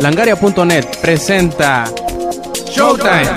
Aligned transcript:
Langaria.net 0.00 0.98
presenta 1.00 1.84
Showtime. 2.70 3.30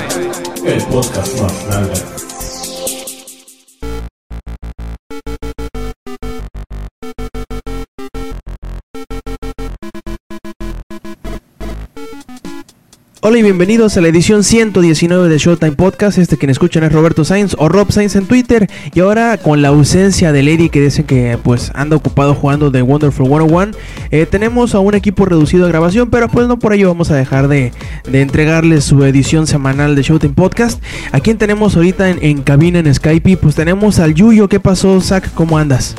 Hola 13.30 13.38
y 13.38 13.44
bienvenidos 13.44 13.96
a 13.96 14.02
la 14.02 14.08
edición 14.08 14.44
119 14.44 15.30
de 15.30 15.38
Showtime 15.38 15.74
Podcast. 15.74 16.18
Este 16.18 16.36
quien 16.36 16.50
escuchan 16.50 16.84
es 16.84 16.92
Roberto 16.92 17.24
Sainz 17.24 17.56
o 17.60 17.70
Rob 17.70 17.92
Sainz 17.92 18.16
en 18.16 18.26
Twitter. 18.26 18.68
Y 18.92 19.02
ahora 19.02 19.38
con 19.38 19.62
la 19.62 19.68
ausencia 19.68 20.32
de 20.32 20.42
Lady 20.42 20.70
que 20.70 20.82
dice 20.82 21.06
que 21.06 21.38
pues 21.44 21.72
anda 21.76 21.96
ocupado 21.96 22.34
jugando 22.34 22.72
de 22.72 22.82
Wonderful 22.82 23.28
101, 23.28 23.78
eh, 24.10 24.26
tenemos 24.26 24.74
a 24.74 24.80
un 24.80 24.96
equipo 24.96 25.26
reducido 25.26 25.66
de 25.66 25.72
grabación, 25.72 26.10
pero 26.10 26.28
pues 26.28 26.48
no 26.48 26.58
por 26.58 26.74
ello 26.74 26.88
vamos 26.88 27.12
a 27.12 27.16
dejar 27.16 27.48
de, 27.50 27.72
de 28.10 28.22
entregarles 28.22 28.86
su 28.86 29.04
edición 29.04 29.46
semanal 29.46 29.96
de 29.96 30.02
Showtime 30.02 30.34
Podcast. 30.34 30.82
¿A 31.12 31.20
quién 31.20 31.38
tenemos 31.38 31.76
ahorita 31.76 32.10
en, 32.10 32.18
en 32.24 32.42
cabina 32.42 32.80
en 32.80 32.92
Skype? 32.92 33.38
Pues 33.38 33.54
tenemos 33.54 34.00
al 34.00 34.16
Yuyo. 34.16 34.50
¿Qué 34.50 34.60
pasó, 34.60 35.00
Zach? 35.02 35.32
¿Cómo 35.36 35.60
andas? 35.60 35.94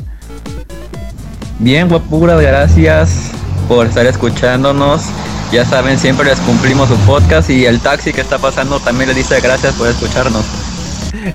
Bien, 1.60 1.88
guapuras, 1.88 2.40
gracias 2.40 3.30
por 3.68 3.86
estar 3.86 4.04
escuchándonos. 4.04 5.04
Ya 5.52 5.64
saben, 5.64 5.98
siempre 5.98 6.26
les 6.26 6.38
cumplimos 6.40 6.88
su 6.88 6.96
podcast 6.98 7.50
y 7.50 7.64
el 7.64 7.80
taxi 7.80 8.12
que 8.12 8.20
está 8.20 8.38
pasando 8.38 8.78
también 8.78 9.08
le 9.08 9.14
dice 9.14 9.40
gracias 9.40 9.74
por 9.74 9.88
escucharnos. 9.88 10.44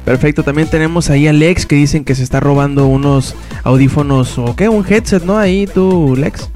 Perfecto, 0.05 0.43
también 0.43 0.69
tenemos 0.69 1.09
ahí 1.09 1.27
a 1.27 1.33
Lex 1.33 1.65
que 1.65 1.75
dicen 1.75 2.05
que 2.05 2.15
se 2.15 2.23
está 2.23 2.39
robando 2.39 2.87
unos 2.87 3.35
audífonos 3.63 4.37
o 4.37 4.55
qué, 4.55 4.69
un 4.69 4.85
headset, 4.87 5.23
¿no? 5.23 5.37
Ahí 5.37 5.67
tú, 5.67 6.15
Lex. 6.17 6.49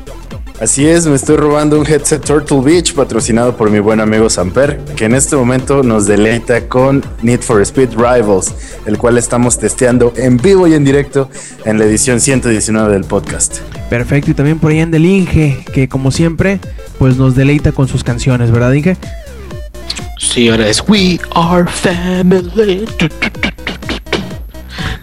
Así 0.62 0.86
es, 0.86 1.06
me 1.06 1.16
estoy 1.16 1.38
robando 1.38 1.80
un 1.80 1.88
headset 1.88 2.22
Turtle 2.22 2.60
Beach 2.60 2.94
patrocinado 2.94 3.56
por 3.56 3.70
mi 3.70 3.80
buen 3.80 4.02
amigo 4.02 4.30
Samper, 4.30 4.78
que 4.98 5.06
en 5.06 5.16
este 5.16 5.38
momento 5.38 5.84
nos 5.84 6.06
deleita 6.06 6.68
con 6.68 7.02
Need 7.22 7.40
for 7.40 7.62
Speed 7.62 7.92
Rivals, 7.92 8.54
el 8.86 8.98
cual 8.98 9.18
estamos 9.18 9.58
testeando 9.58 10.12
en 10.18 10.36
vivo 10.36 10.68
y 10.68 10.74
en 10.74 10.84
directo 10.84 11.30
en 11.64 11.80
la 11.80 11.86
edición 11.86 12.20
119 12.20 12.92
del 12.92 13.06
podcast. 13.06 13.60
Perfecto, 13.90 14.32
y 14.32 14.34
también 14.34 14.60
por 14.60 14.72
ahí 14.72 14.82
anda 14.82 14.98
el 14.98 15.06
Inge, 15.06 15.64
que 15.74 15.88
como 15.88 16.12
siempre, 16.12 16.60
pues 16.98 17.16
nos 17.16 17.36
deleita 17.36 17.72
con 17.72 17.88
sus 17.88 18.04
canciones, 18.04 18.52
¿verdad, 18.52 18.74
Inge? 18.74 18.98
Sí, 20.18 20.50
ahora 20.50 20.68
es 20.68 20.84
We 20.86 21.22
Are 21.36 21.66
Family. 21.68 22.86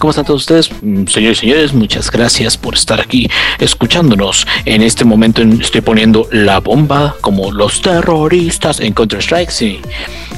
¿Cómo 0.07 0.13
están 0.13 0.25
todos 0.25 0.43
ustedes? 0.43 0.71
Mm, 0.83 1.07
Señores 1.09 1.39
y 1.39 1.41
señores, 1.41 1.75
muchas 1.75 2.13
gracias 2.13 2.57
por 2.57 2.75
estar 2.75 3.01
aquí 3.01 3.29
escuchándonos. 3.59 4.47
En 4.65 4.83
este 4.83 5.05
momento 5.05 5.43
en- 5.43 5.61
estoy 5.61 5.81
poniendo 5.81 6.29
la 6.31 6.61
bomba 6.61 7.17
como 7.21 7.51
los 7.51 7.83
terroristas 7.83 8.79
en 8.79 8.93
Counter-Strike. 8.93 9.51
Si 9.51 9.81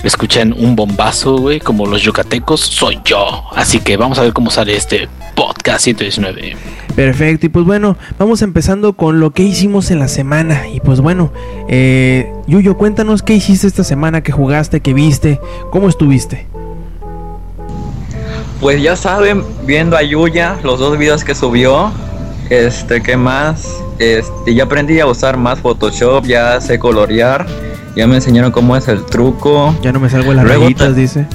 escuchan 0.05 0.55
un 0.57 0.75
bombazo, 0.75 1.37
güey, 1.37 1.61
como 1.61 1.85
los 1.85 2.01
yucatecos, 2.01 2.61
soy 2.61 2.99
yo. 3.05 3.43
Así 3.55 3.81
que 3.81 3.99
vamos 3.99 4.19
a 4.19 4.23
ver 4.23 4.33
cómo 4.33 4.51
sale 4.51 4.75
este 4.75 5.07
podcast 5.35 5.85
119. 5.85 6.57
Perfecto, 6.97 7.45
y 7.45 7.49
pues 7.51 7.67
bueno, 7.67 7.99
vamos 8.19 8.41
empezando 8.41 8.95
con 8.95 9.21
lo 9.21 9.33
que 9.33 9.43
hicimos 9.43 9.91
en 9.91 9.99
la 9.99 10.09
semana. 10.09 10.67
Y 10.73 10.81
pues 10.81 11.03
bueno, 11.03 11.31
eh, 11.69 12.33
Yuyo, 12.47 12.79
cuéntanos 12.79 13.23
qué 13.23 13.35
hiciste 13.35 13.67
esta 13.67 13.85
semana, 13.85 14.23
qué 14.23 14.33
jugaste, 14.33 14.81
qué 14.81 14.95
viste, 14.95 15.39
cómo 15.71 15.91
estuviste. 15.91 16.47
Pues 18.61 18.83
ya 18.83 18.97
saben, 18.97 19.45
viendo 19.65 19.97
a 19.97 20.03
Yuya, 20.03 20.59
los 20.65 20.81
dos 20.81 20.99
videos 20.99 21.23
que 21.23 21.35
subió, 21.35 21.93
este, 22.51 23.01
¿qué 23.03 23.17
más? 23.17 23.69
Este, 23.99 24.55
ya 24.55 24.65
aprendí 24.65 24.99
a 24.99 25.07
usar 25.07 25.37
más 25.37 25.61
Photoshop, 25.61 26.25
ya 26.25 26.61
sé 26.61 26.79
colorear, 26.79 27.47
ya 27.95 28.07
me 28.07 28.17
enseñaron 28.17 28.51
cómo 28.51 28.77
es 28.77 28.89
el 28.89 29.05
truco. 29.05 29.77
Ya 29.83 29.93
no 29.93 30.01
me 30.01 30.11
salgo 30.11 30.31
de 30.31 30.37
las 30.37 30.45
Luego 30.45 30.65
rayitas, 30.65 30.97
dice. 30.97 31.27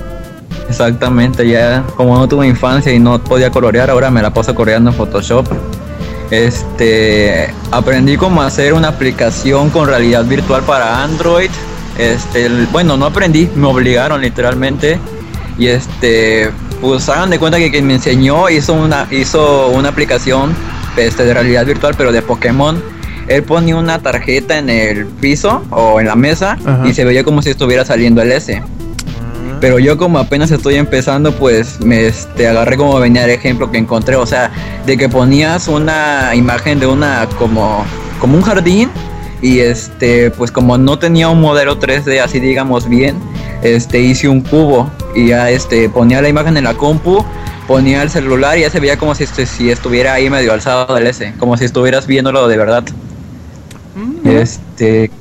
Exactamente, 0.67 1.47
ya 1.47 1.83
como 1.95 2.17
no 2.17 2.27
tuve 2.27 2.47
infancia 2.47 2.91
y 2.93 2.99
no 2.99 3.23
podía 3.23 3.51
colorear, 3.51 3.89
ahora 3.89 4.09
me 4.09 4.21
la 4.21 4.33
paso 4.33 4.53
coloreando 4.53 4.91
en 4.91 4.95
Photoshop. 4.95 5.47
Este, 6.31 7.53
aprendí 7.71 8.17
cómo 8.17 8.41
hacer 8.41 8.73
una 8.73 8.89
aplicación 8.89 9.69
con 9.69 9.87
realidad 9.87 10.25
virtual 10.25 10.63
para 10.63 11.03
Android. 11.03 11.51
Este, 11.97 12.49
bueno, 12.71 12.97
no 12.97 13.05
aprendí, 13.05 13.49
me 13.55 13.67
obligaron 13.67 14.19
literalmente. 14.19 14.99
Y 15.59 15.67
este, 15.67 16.49
pues 16.83 17.07
hagan 17.07 17.29
de 17.29 17.39
cuenta 17.39 17.57
que 17.59 17.71
quien 17.71 17.87
me 17.87 17.93
enseñó 17.93 18.49
hizo 18.49 18.73
una, 18.73 19.07
hizo 19.09 19.69
una 19.69 19.87
aplicación 19.87 20.53
este, 20.97 21.23
de 21.23 21.33
realidad 21.33 21.65
virtual, 21.65 21.95
pero 21.97 22.11
de 22.11 22.21
Pokémon. 22.21 22.83
Él 23.29 23.41
ponía 23.43 23.77
una 23.77 23.99
tarjeta 23.99 24.57
en 24.57 24.69
el 24.69 25.05
piso 25.05 25.63
o 25.69 26.01
en 26.01 26.07
la 26.07 26.15
mesa 26.17 26.57
Ajá. 26.65 26.85
y 26.85 26.93
se 26.93 27.05
veía 27.05 27.23
como 27.23 27.41
si 27.41 27.51
estuviera 27.51 27.85
saliendo 27.85 28.21
el 28.21 28.33
S. 28.33 28.61
Pero 29.61 29.79
yo 29.79 29.97
como 29.97 30.19
apenas 30.19 30.51
estoy 30.51 30.75
empezando, 30.75 31.31
pues 31.31 31.79
me 31.79 32.05
este, 32.05 32.49
agarré 32.49 32.75
como 32.75 32.99
venía 32.99 33.23
el 33.23 33.29
ejemplo 33.29 33.71
que 33.71 33.77
encontré, 33.77 34.17
o 34.17 34.25
sea, 34.25 34.51
de 34.85 34.97
que 34.97 35.07
ponías 35.07 35.69
una 35.69 36.35
imagen 36.35 36.81
de 36.81 36.87
una 36.87 37.29
como 37.39 37.85
como 38.19 38.35
un 38.35 38.43
jardín 38.43 38.89
y 39.41 39.59
este 39.59 40.31
pues 40.31 40.51
como 40.51 40.77
no 40.77 40.99
tenía 40.99 41.29
un 41.29 41.39
modelo 41.39 41.79
3D 41.79 42.19
así 42.19 42.41
digamos 42.41 42.89
bien, 42.89 43.15
este 43.61 44.01
hice 44.01 44.27
un 44.27 44.41
cubo 44.41 44.91
y 45.15 45.27
ya 45.27 45.49
este 45.49 45.89
ponía 45.89 46.21
la 46.21 46.29
imagen 46.29 46.57
en 46.57 46.63
la 46.63 46.73
compu, 46.73 47.25
ponía 47.67 48.01
el 48.01 48.09
celular 48.09 48.57
y 48.57 48.61
ya 48.61 48.69
se 48.69 48.79
veía 48.79 48.97
como 48.97 49.15
si, 49.15 49.25
si 49.25 49.69
estuviera 49.69 50.13
ahí 50.13 50.29
medio 50.29 50.53
alzado 50.53 50.93
del 50.93 51.07
S, 51.07 51.33
como 51.39 51.57
si 51.57 51.65
estuvieras 51.65 52.07
viéndolo 52.07 52.47
de 52.47 52.57
verdad. 52.57 52.83
Este, 54.23 55.11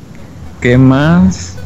¿qué 0.60 0.78
más? 0.78 1.56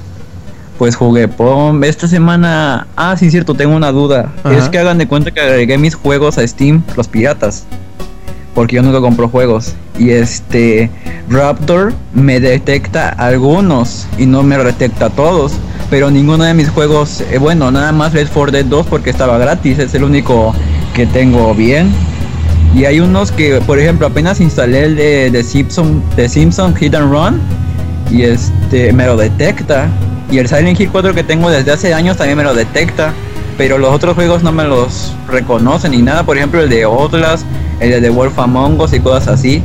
Pues 0.79 0.97
jugué 0.97 1.29
POM. 1.29 1.85
Esta 1.85 2.09
semana. 2.09 2.87
Ah, 2.97 3.17
sí, 3.17 3.31
cierto, 3.31 3.55
tengo 3.55 3.75
una 3.77 3.93
duda. 3.93 4.33
Ajá. 4.43 4.57
Es 4.57 4.69
que 4.69 4.79
hagan 4.79 4.99
de 4.99 5.07
cuenta 5.07 5.31
que 5.31 5.41
agregué 5.41 5.79
mis 5.79 5.95
juegos 5.95 6.39
a 6.39 6.47
Steam, 6.47 6.83
los 6.97 7.09
piratas. 7.09 7.65
Porque 8.57 8.75
yo 8.75 8.83
nunca 8.83 9.01
compro 9.01 9.29
juegos. 9.29 9.75
Y 9.97 10.11
este. 10.11 10.91
Raptor 11.29 11.93
me 12.13 12.41
detecta 12.41 13.09
algunos 13.11 14.07
y 14.19 14.27
no 14.27 14.43
me 14.43 14.59
detecta 14.59 15.11
todos. 15.11 15.53
Pero 15.91 16.11
ninguno 16.11 16.43
de 16.43 16.55
mis 16.55 16.69
juegos. 16.69 17.21
eh, 17.31 17.39
bueno, 17.39 17.71
nada 17.71 17.93
más 17.93 18.13
Left 18.15 18.33
4 18.33 18.51
Dead 18.51 18.65
2 18.65 18.87
porque 18.87 19.11
estaba 19.11 19.39
gratis. 19.39 19.79
Es 19.79 19.95
el 19.95 20.03
único 20.03 20.53
que 20.95 21.07
tengo 21.07 21.55
bien. 21.55 21.93
Y 22.75 22.85
hay 22.85 22.99
unos 22.99 23.31
que, 23.31 23.61
por 23.61 23.79
ejemplo, 23.79 24.09
apenas 24.09 24.41
instalé 24.41 24.85
el 24.85 24.97
de, 24.97 25.31
de 25.31 25.45
Simpson, 25.45 26.03
de 26.17 26.29
Hit 26.29 26.95
and 26.95 27.11
Run 27.13 27.41
y 28.11 28.23
este 28.23 28.93
me 28.93 29.07
lo 29.07 29.17
detecta. 29.17 29.89
Y 30.31 30.39
el 30.39 30.49
Silent 30.49 30.81
Hill 30.81 30.91
4 30.91 31.15
que 31.15 31.23
tengo 31.23 31.51
desde 31.51 31.73
hace 31.73 31.95
años 31.95 32.17
también 32.17 32.39
me 32.39 32.45
lo 32.45 32.55
detecta. 32.55 33.13
Pero 33.57 33.79
los 33.79 33.91
otros 33.91 34.15
juegos 34.15 34.43
no 34.43 34.53
me 34.53 34.65
los 34.65 35.15
reconocen 35.29 35.93
ni 35.93 36.03
nada. 36.03 36.25
Por 36.25 36.37
ejemplo, 36.37 36.61
el 36.61 36.69
de 36.69 36.85
Outlast, 36.85 37.47
el 37.81 37.91
de 37.91 38.01
The 38.01 38.11
Wolf 38.11 38.39
Among 38.39 38.81
Us 38.81 38.93
y 38.93 39.01
cosas 39.01 39.29
así. 39.29 39.63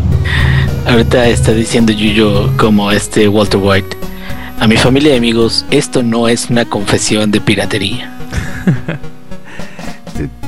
Ahorita 0.88 1.28
está 1.28 1.52
diciendo 1.52 1.91
Yuyo 1.91 2.56
como 2.57 2.91
este 2.91 3.28
Walter 3.28 3.59
White. 3.62 3.97
A 4.59 4.68
mi 4.68 4.78
familia 4.78 5.13
y 5.13 5.18
amigos, 5.18 5.66
esto 5.72 6.03
no 6.03 6.28
es 6.28 6.50
una 6.50 6.66
confesión 6.66 7.31
de 7.31 7.41
piratería. 7.41 8.13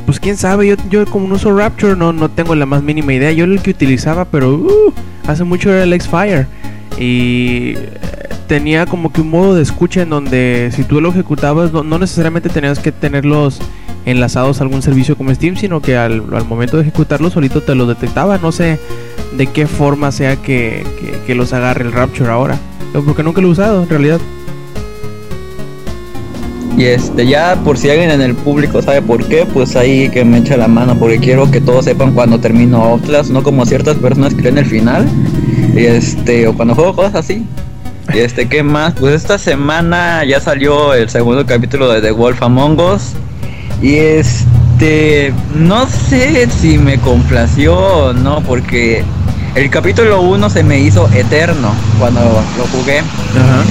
Pues 0.05 0.19
quién 0.19 0.35
sabe, 0.35 0.67
yo, 0.67 0.75
yo 0.89 1.05
como 1.05 1.27
no 1.27 1.35
uso 1.35 1.57
Rapture 1.57 1.95
no, 1.95 2.11
no 2.11 2.29
tengo 2.29 2.55
la 2.55 2.65
más 2.65 2.83
mínima 2.83 3.13
idea. 3.13 3.31
Yo 3.31 3.45
el 3.45 3.61
que 3.61 3.71
utilizaba, 3.71 4.25
pero 4.25 4.55
uh, 4.55 4.93
hace 5.25 5.43
mucho 5.43 5.71
era 5.71 5.83
el 5.83 5.93
X-Fire. 5.93 6.45
Y 6.99 7.75
tenía 8.47 8.85
como 8.85 9.11
que 9.11 9.21
un 9.21 9.29
modo 9.29 9.55
de 9.55 9.63
escucha 9.63 10.01
en 10.01 10.09
donde 10.09 10.69
si 10.73 10.83
tú 10.83 11.01
lo 11.01 11.09
ejecutabas 11.09 11.71
no, 11.71 11.83
no 11.83 11.99
necesariamente 11.99 12.49
tenías 12.49 12.79
que 12.79 12.91
tenerlos 12.91 13.59
enlazados 14.05 14.59
a 14.59 14.63
algún 14.63 14.81
servicio 14.81 15.15
como 15.17 15.33
Steam, 15.33 15.55
sino 15.55 15.81
que 15.81 15.97
al, 15.97 16.21
momento 16.47 16.77
de 16.77 16.83
ejecutarlo 16.83 17.29
solito 17.29 17.61
te 17.61 17.75
lo 17.75 17.85
detectaba. 17.85 18.37
No 18.37 18.51
sé 18.51 18.79
de 19.37 19.47
qué 19.47 19.67
forma 19.67 20.11
sea 20.11 20.35
que, 20.35 20.85
que- 21.25 21.35
los 21.35 21.53
agarre 21.53 21.83
el 21.83 21.91
Rapture 21.91 22.29
ahora. 22.29 22.57
Porque 23.05 23.23
nunca 23.23 23.41
lo 23.41 23.47
he 23.47 23.51
usado 23.51 23.83
en 23.83 23.89
realidad. 23.89 24.19
Y 26.77 26.85
este 26.85 27.27
ya 27.27 27.55
por 27.63 27.77
si 27.77 27.89
alguien 27.89 28.11
en 28.11 28.21
el 28.21 28.35
público 28.35 28.81
sabe 28.81 29.01
por 29.01 29.25
qué, 29.27 29.45
pues 29.51 29.75
ahí 29.75 30.09
que 30.09 30.25
me 30.25 30.39
eche 30.39 30.57
la 30.57 30.67
mano 30.67 30.95
porque 30.97 31.19
quiero 31.19 31.49
que 31.51 31.61
todos 31.61 31.85
sepan 31.85 32.13
cuando 32.13 32.39
termino 32.39 32.83
Outlast, 32.83 33.29
no 33.29 33.43
como 33.43 33.65
ciertas 33.65 33.97
personas 33.97 34.33
creen 34.33 34.57
el 34.57 34.65
final. 34.65 35.07
Este, 35.75 36.47
o 36.47 36.53
cuando 36.55 36.75
juego 36.75 36.95
cosas 36.95 37.15
así. 37.15 37.45
Y 38.11 38.19
este, 38.19 38.47
¿qué 38.47 38.63
más? 38.63 38.93
Pues 38.99 39.15
esta 39.15 39.37
semana 39.37 40.23
ya 40.25 40.39
salió 40.39 40.93
el 40.93 41.09
segundo 41.09 41.45
capítulo 41.45 41.89
de 41.89 42.01
The 42.01 42.11
Wolf 42.11 42.41
Among 42.41 42.79
Us. 42.79 43.13
Y 43.81 43.95
este, 43.95 45.33
no 45.55 45.87
sé 45.87 46.47
si 46.49 46.77
me 46.77 46.99
complació 46.99 47.75
o 47.75 48.13
no, 48.13 48.41
porque 48.41 49.03
el 49.55 49.69
capítulo 49.69 50.21
1 50.21 50.49
se 50.49 50.63
me 50.63 50.79
hizo 50.79 51.09
eterno 51.13 51.73
cuando 51.99 52.21
lo 52.57 52.65
jugué. 52.67 53.01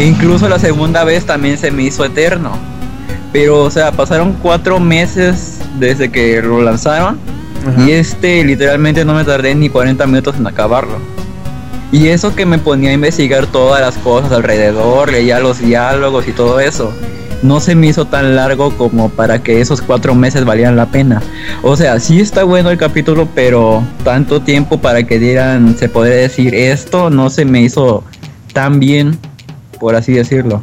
Incluso 0.00 0.48
la 0.48 0.58
segunda 0.58 1.04
vez 1.04 1.26
también 1.26 1.58
se 1.58 1.70
me 1.70 1.82
hizo 1.82 2.04
eterno. 2.04 2.52
Pero, 3.32 3.62
o 3.62 3.70
sea, 3.70 3.92
pasaron 3.92 4.34
cuatro 4.42 4.78
meses 4.80 5.60
desde 5.78 6.10
que 6.10 6.40
lo 6.42 6.62
lanzaron. 6.62 7.18
Y 7.86 7.92
este 7.92 8.44
literalmente 8.44 9.04
no 9.04 9.14
me 9.14 9.24
tardé 9.24 9.54
ni 9.54 9.68
40 9.68 10.06
minutos 10.06 10.36
en 10.36 10.46
acabarlo. 10.46 10.98
Y 11.92 12.08
eso 12.08 12.34
que 12.34 12.46
me 12.46 12.58
ponía 12.58 12.90
a 12.90 12.94
investigar 12.94 13.46
todas 13.46 13.80
las 13.80 13.96
cosas 13.98 14.32
alrededor, 14.32 15.12
leía 15.12 15.38
los 15.40 15.58
diálogos 15.60 16.26
y 16.26 16.32
todo 16.32 16.58
eso. 16.58 16.92
No 17.42 17.60
se 17.60 17.74
me 17.74 17.88
hizo 17.88 18.06
tan 18.06 18.34
largo 18.36 18.70
como 18.78 19.10
para 19.10 19.42
que 19.42 19.60
esos 19.60 19.82
cuatro 19.82 20.14
meses 20.14 20.44
valieran 20.44 20.76
la 20.76 20.86
pena. 20.86 21.20
O 21.62 21.76
sea, 21.76 22.00
sí 22.00 22.20
está 22.20 22.44
bueno 22.44 22.70
el 22.70 22.78
capítulo, 22.78 23.28
pero 23.34 23.82
tanto 24.04 24.40
tiempo 24.40 24.78
para 24.80 25.02
que 25.02 25.18
dieran, 25.18 25.76
se 25.76 25.88
podría 25.88 26.14
decir 26.16 26.54
esto, 26.54 27.10
no 27.10 27.28
se 27.30 27.44
me 27.44 27.60
hizo 27.60 28.04
tan 28.54 28.78
bien, 28.80 29.18
por 29.78 29.94
así 29.96 30.12
decirlo. 30.12 30.60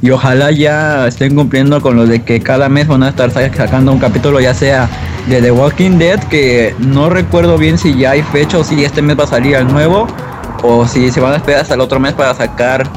Y 0.00 0.10
ojalá 0.10 0.50
ya 0.50 1.06
estén 1.06 1.34
cumpliendo 1.34 1.80
con 1.82 1.94
lo 1.96 2.06
de 2.06 2.22
que 2.22 2.40
cada 2.40 2.68
mes 2.68 2.86
van 2.88 3.02
a 3.02 3.10
estar 3.10 3.30
sa- 3.30 3.52
sacando 3.54 3.92
un 3.92 3.98
capítulo, 3.98 4.40
ya 4.40 4.54
sea 4.54 4.88
de 5.28 5.42
The 5.42 5.50
Walking 5.50 5.98
Dead, 5.98 6.18
que 6.24 6.74
no 6.78 7.10
recuerdo 7.10 7.58
bien 7.58 7.76
si 7.78 7.94
ya 7.96 8.12
hay 8.12 8.22
fecha 8.22 8.58
o 8.58 8.64
si 8.64 8.82
este 8.82 9.02
mes 9.02 9.18
va 9.18 9.24
a 9.24 9.26
salir 9.28 9.56
el 9.56 9.66
nuevo, 9.68 10.06
o 10.62 10.86
si 10.86 11.10
se 11.10 11.20
van 11.20 11.32
a 11.32 11.36
esperar 11.36 11.62
hasta 11.62 11.74
el 11.74 11.80
otro 11.80 11.98
mes 12.00 12.12
para 12.14 12.34
sacar, 12.34 12.88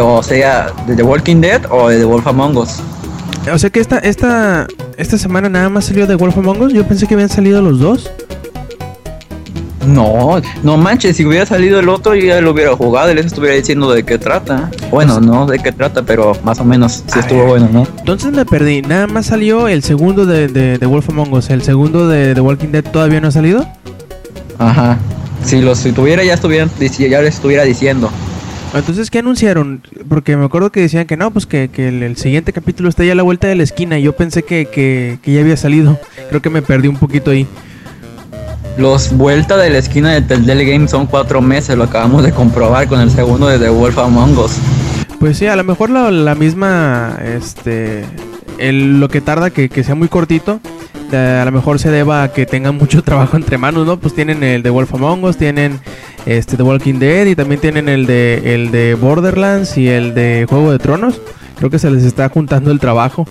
o 0.00 0.22
sea, 0.22 0.72
de 0.86 0.94
The 0.96 1.02
Walking 1.02 1.40
Dead 1.40 1.62
o 1.70 1.88
de 1.88 1.98
The 1.98 2.04
Wolf 2.04 2.26
Among 2.26 2.56
Us. 2.56 2.76
O 3.52 3.58
sea 3.58 3.70
que 3.70 3.80
esta, 3.80 3.98
esta, 3.98 4.66
esta 4.96 5.18
semana 5.18 5.48
nada 5.48 5.68
más 5.68 5.84
salió 5.86 6.06
de 6.06 6.16
Wolf 6.16 6.36
Among 6.38 6.62
Us. 6.62 6.72
Yo 6.72 6.84
pensé 6.86 7.06
que 7.06 7.14
habían 7.14 7.28
salido 7.28 7.62
los 7.62 7.78
dos. 7.78 8.10
No, 9.86 10.42
no 10.64 10.76
manches, 10.76 11.16
si 11.16 11.24
hubiera 11.24 11.46
salido 11.46 11.78
el 11.78 11.88
otro 11.88 12.16
yo 12.16 12.26
ya 12.26 12.40
lo 12.40 12.50
hubiera 12.50 12.74
jugado 12.74 13.12
y 13.12 13.14
les 13.14 13.26
estuviera 13.26 13.54
diciendo 13.54 13.92
de 13.92 14.02
qué 14.02 14.18
trata. 14.18 14.68
Bueno, 14.90 15.20
no 15.20 15.46
de 15.46 15.60
qué 15.60 15.70
trata, 15.70 16.02
pero 16.02 16.32
más 16.42 16.58
o 16.58 16.64
menos 16.64 17.04
sí 17.06 17.18
A 17.18 17.20
estuvo 17.20 17.38
ver. 17.42 17.48
bueno, 17.50 17.68
¿no? 17.72 17.86
Entonces 18.00 18.32
me 18.32 18.44
perdí. 18.44 18.82
Nada 18.82 19.06
más 19.06 19.26
salió 19.26 19.68
el 19.68 19.84
segundo 19.84 20.26
de, 20.26 20.48
de, 20.48 20.78
de 20.78 20.86
Wolf 20.86 21.08
Among 21.10 21.32
Us. 21.34 21.50
El 21.50 21.62
segundo 21.62 22.08
de 22.08 22.34
The 22.34 22.40
Walking 22.40 22.72
Dead 22.72 22.82
todavía 22.82 23.20
no 23.20 23.28
ha 23.28 23.30
salido. 23.30 23.64
Ajá. 24.58 24.98
Si 25.46 25.62
los 25.62 25.78
si 25.78 25.92
tuviera 25.92 26.24
ya 26.24 26.34
estuvieran 26.34 26.70
ya 26.78 27.20
les 27.22 27.36
estuviera 27.36 27.62
diciendo. 27.62 28.10
Entonces, 28.74 29.10
¿qué 29.10 29.20
anunciaron? 29.20 29.80
Porque 30.08 30.36
me 30.36 30.44
acuerdo 30.44 30.70
que 30.70 30.80
decían 30.80 31.06
que 31.06 31.16
no, 31.16 31.30
pues 31.30 31.46
que, 31.46 31.68
que 31.68 31.88
el, 31.88 32.02
el 32.02 32.16
siguiente 32.16 32.52
capítulo 32.52 32.88
está 32.88 33.04
ya 33.04 33.12
a 33.12 33.14
la 33.14 33.22
vuelta 33.22 33.46
de 33.46 33.54
la 33.54 33.62
esquina. 33.62 33.98
Y 33.98 34.02
yo 34.02 34.14
pensé 34.14 34.42
que, 34.42 34.66
que, 34.66 35.18
que 35.22 35.32
ya 35.32 35.40
había 35.40 35.56
salido. 35.56 35.98
Creo 36.28 36.42
que 36.42 36.50
me 36.50 36.60
perdí 36.60 36.88
un 36.88 36.96
poquito 36.96 37.30
ahí. 37.30 37.46
Los 38.76 39.16
vuelta 39.16 39.56
de 39.56 39.70
la 39.70 39.78
esquina 39.78 40.12
de 40.12 40.20
Telltale 40.20 40.64
Game 40.66 40.88
son 40.88 41.06
cuatro 41.06 41.40
meses, 41.40 41.78
lo 41.78 41.84
acabamos 41.84 42.22
de 42.22 42.32
comprobar 42.32 42.86
con 42.88 43.00
el 43.00 43.10
segundo 43.10 43.46
de 43.46 43.58
The 43.58 43.70
Wolf 43.70 43.96
Among 43.96 44.36
Us. 44.36 44.58
Pues 45.18 45.38
sí, 45.38 45.46
a 45.46 45.56
lo 45.56 45.64
mejor 45.64 45.88
la, 45.88 46.10
la 46.10 46.34
misma, 46.34 47.18
este, 47.24 48.04
lo 48.58 49.08
que 49.08 49.20
tarda 49.20 49.50
que, 49.50 49.68
que 49.68 49.84
sea 49.84 49.94
muy 49.94 50.08
cortito, 50.08 50.60
eh, 51.12 51.38
a 51.40 51.44
lo 51.44 51.52
mejor 51.52 51.78
se 51.78 51.90
deba 51.90 52.22
a 52.22 52.32
que 52.32 52.46
tengan 52.46 52.76
mucho 52.78 53.02
trabajo 53.02 53.36
entre 53.36 53.58
manos, 53.58 53.86
¿no? 53.86 53.98
Pues 53.98 54.14
tienen 54.14 54.42
el 54.42 54.62
de 54.62 54.70
Wolf 54.70 54.94
Among 54.94 55.24
Us, 55.24 55.36
tienen 55.36 55.80
este 56.24 56.56
The 56.56 56.62
Walking 56.62 56.98
Dead 56.98 57.26
y 57.26 57.36
también 57.36 57.60
tienen 57.60 57.88
el 57.88 58.06
de 58.06 58.54
el 58.54 58.70
de 58.70 58.94
Borderlands 58.94 59.78
y 59.78 59.88
el 59.88 60.14
de 60.14 60.46
Juego 60.48 60.72
de 60.72 60.78
Tronos. 60.78 61.20
Creo 61.58 61.70
que 61.70 61.78
se 61.78 61.90
les 61.90 62.04
está 62.04 62.28
juntando 62.28 62.70
el 62.70 62.80
trabajo. 62.80 63.26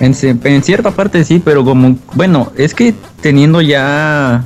En, 0.00 0.14
en 0.22 0.62
cierta 0.62 0.90
parte 0.90 1.24
sí, 1.24 1.40
pero 1.42 1.64
como, 1.64 1.96
bueno, 2.14 2.52
es 2.56 2.74
que 2.74 2.94
teniendo 3.22 3.62
ya 3.62 4.44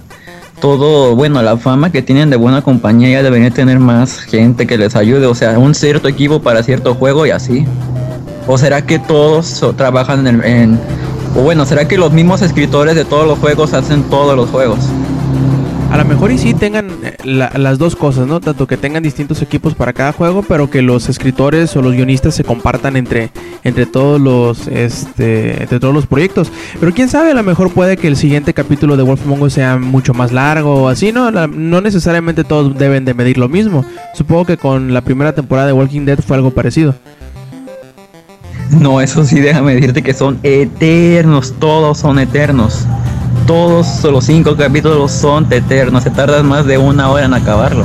todo, 0.61 1.17
bueno, 1.17 1.43
la 1.43 1.56
fama 1.56 1.91
que 1.91 2.03
tienen 2.03 2.31
de 2.31 2.37
buena 2.37 2.62
compañía, 2.62 3.11
ya 3.11 3.23
deberían 3.23 3.53
tener 3.53 3.81
más 3.81 4.21
gente 4.21 4.67
que 4.67 4.79
les 4.79 4.94
ayude, 4.94 5.26
o 5.26 5.35
sea, 5.35 5.59
un 5.59 5.75
cierto 5.75 6.06
equipo 6.06 6.41
para 6.41 6.62
cierto 6.62 6.94
juego 6.94 7.26
y 7.26 7.31
así. 7.31 7.67
¿O 8.52 8.58
será 8.58 8.82
que 8.85 8.99
todos 8.99 9.64
trabajan 9.76 10.26
en, 10.44 10.76
o 11.37 11.43
bueno, 11.43 11.64
será 11.67 11.87
que 11.87 11.97
los 11.97 12.12
mismos 12.12 12.43
escritores 12.43 12.97
de 12.97 13.05
todos 13.05 13.25
los 13.25 13.38
juegos 13.38 13.73
hacen 13.75 14.02
todos 14.11 14.35
los 14.35 14.50
juegos? 14.50 14.81
A 15.93 15.97
lo 15.97 16.05
mejor 16.05 16.32
y 16.32 16.38
sí 16.38 16.52
tengan 16.55 16.88
eh, 17.05 17.17
la- 17.23 17.52
las 17.56 17.79
dos 17.79 17.94
cosas, 17.94 18.26
¿no? 18.26 18.41
Tanto 18.41 18.67
que 18.67 18.76
tengan 18.76 19.05
distintos 19.05 19.41
equipos 19.41 19.75
para 19.75 19.93
cada 19.93 20.12
juego, 20.12 20.43
pero 20.43 20.69
que 20.69 20.82
los 20.82 21.08
escritores 21.08 21.76
o 21.76 21.82
los 21.82 21.94
guionistas 21.94 22.35
se 22.35 22.43
compartan 22.43 22.97
entre, 22.97 23.31
entre 23.62 23.87
todos 23.87 24.20
los 24.20 24.67
este, 24.67 25.62
entre 25.62 25.79
todos 25.79 25.94
los 25.94 26.06
proyectos. 26.06 26.50
Pero 26.81 26.93
quién 26.93 27.08
sabe, 27.08 27.31
a 27.31 27.35
lo 27.35 27.43
mejor 27.44 27.70
puede 27.73 27.97
que 27.97 28.08
el 28.08 28.17
siguiente 28.17 28.52
capítulo 28.52 28.97
de 28.97 29.05
Wolf 29.05 29.23
Among 29.26 29.43
Us 29.43 29.52
sea 29.52 29.79
mucho 29.79 30.12
más 30.12 30.32
largo 30.32 30.75
o 30.85 30.88
así, 30.88 31.12
¿no? 31.12 31.31
No 31.31 31.81
necesariamente 31.81 32.43
todos 32.43 32.76
deben 32.76 33.05
de 33.05 33.14
medir 33.14 33.38
lo 33.38 33.49
mismo. 33.49 33.85
Supongo 34.14 34.44
que 34.44 34.56
con 34.56 34.93
la 34.93 35.02
primera 35.02 35.32
temporada 35.35 35.69
de 35.69 35.73
Walking 35.73 36.05
Dead 36.05 36.19
fue 36.19 36.37
algo 36.37 36.50
parecido. 36.50 36.97
No, 38.78 39.00
eso 39.00 39.25
sí, 39.25 39.40
déjame 39.40 39.75
decirte 39.75 40.02
que 40.02 40.14
son 40.14 40.38
eternos, 40.43 41.55
todos 41.58 41.99
son 41.99 42.19
eternos. 42.19 42.87
Todos 43.46 44.05
los 44.05 44.25
cinco 44.25 44.56
capítulos 44.56 45.11
son 45.11 45.46
eternos, 45.52 46.05
se 46.05 46.11
tardan 46.11 46.46
más 46.46 46.67
de 46.67 46.78
una 46.78 47.11
hora 47.11 47.25
en 47.25 47.34
acabarlo. 47.34 47.84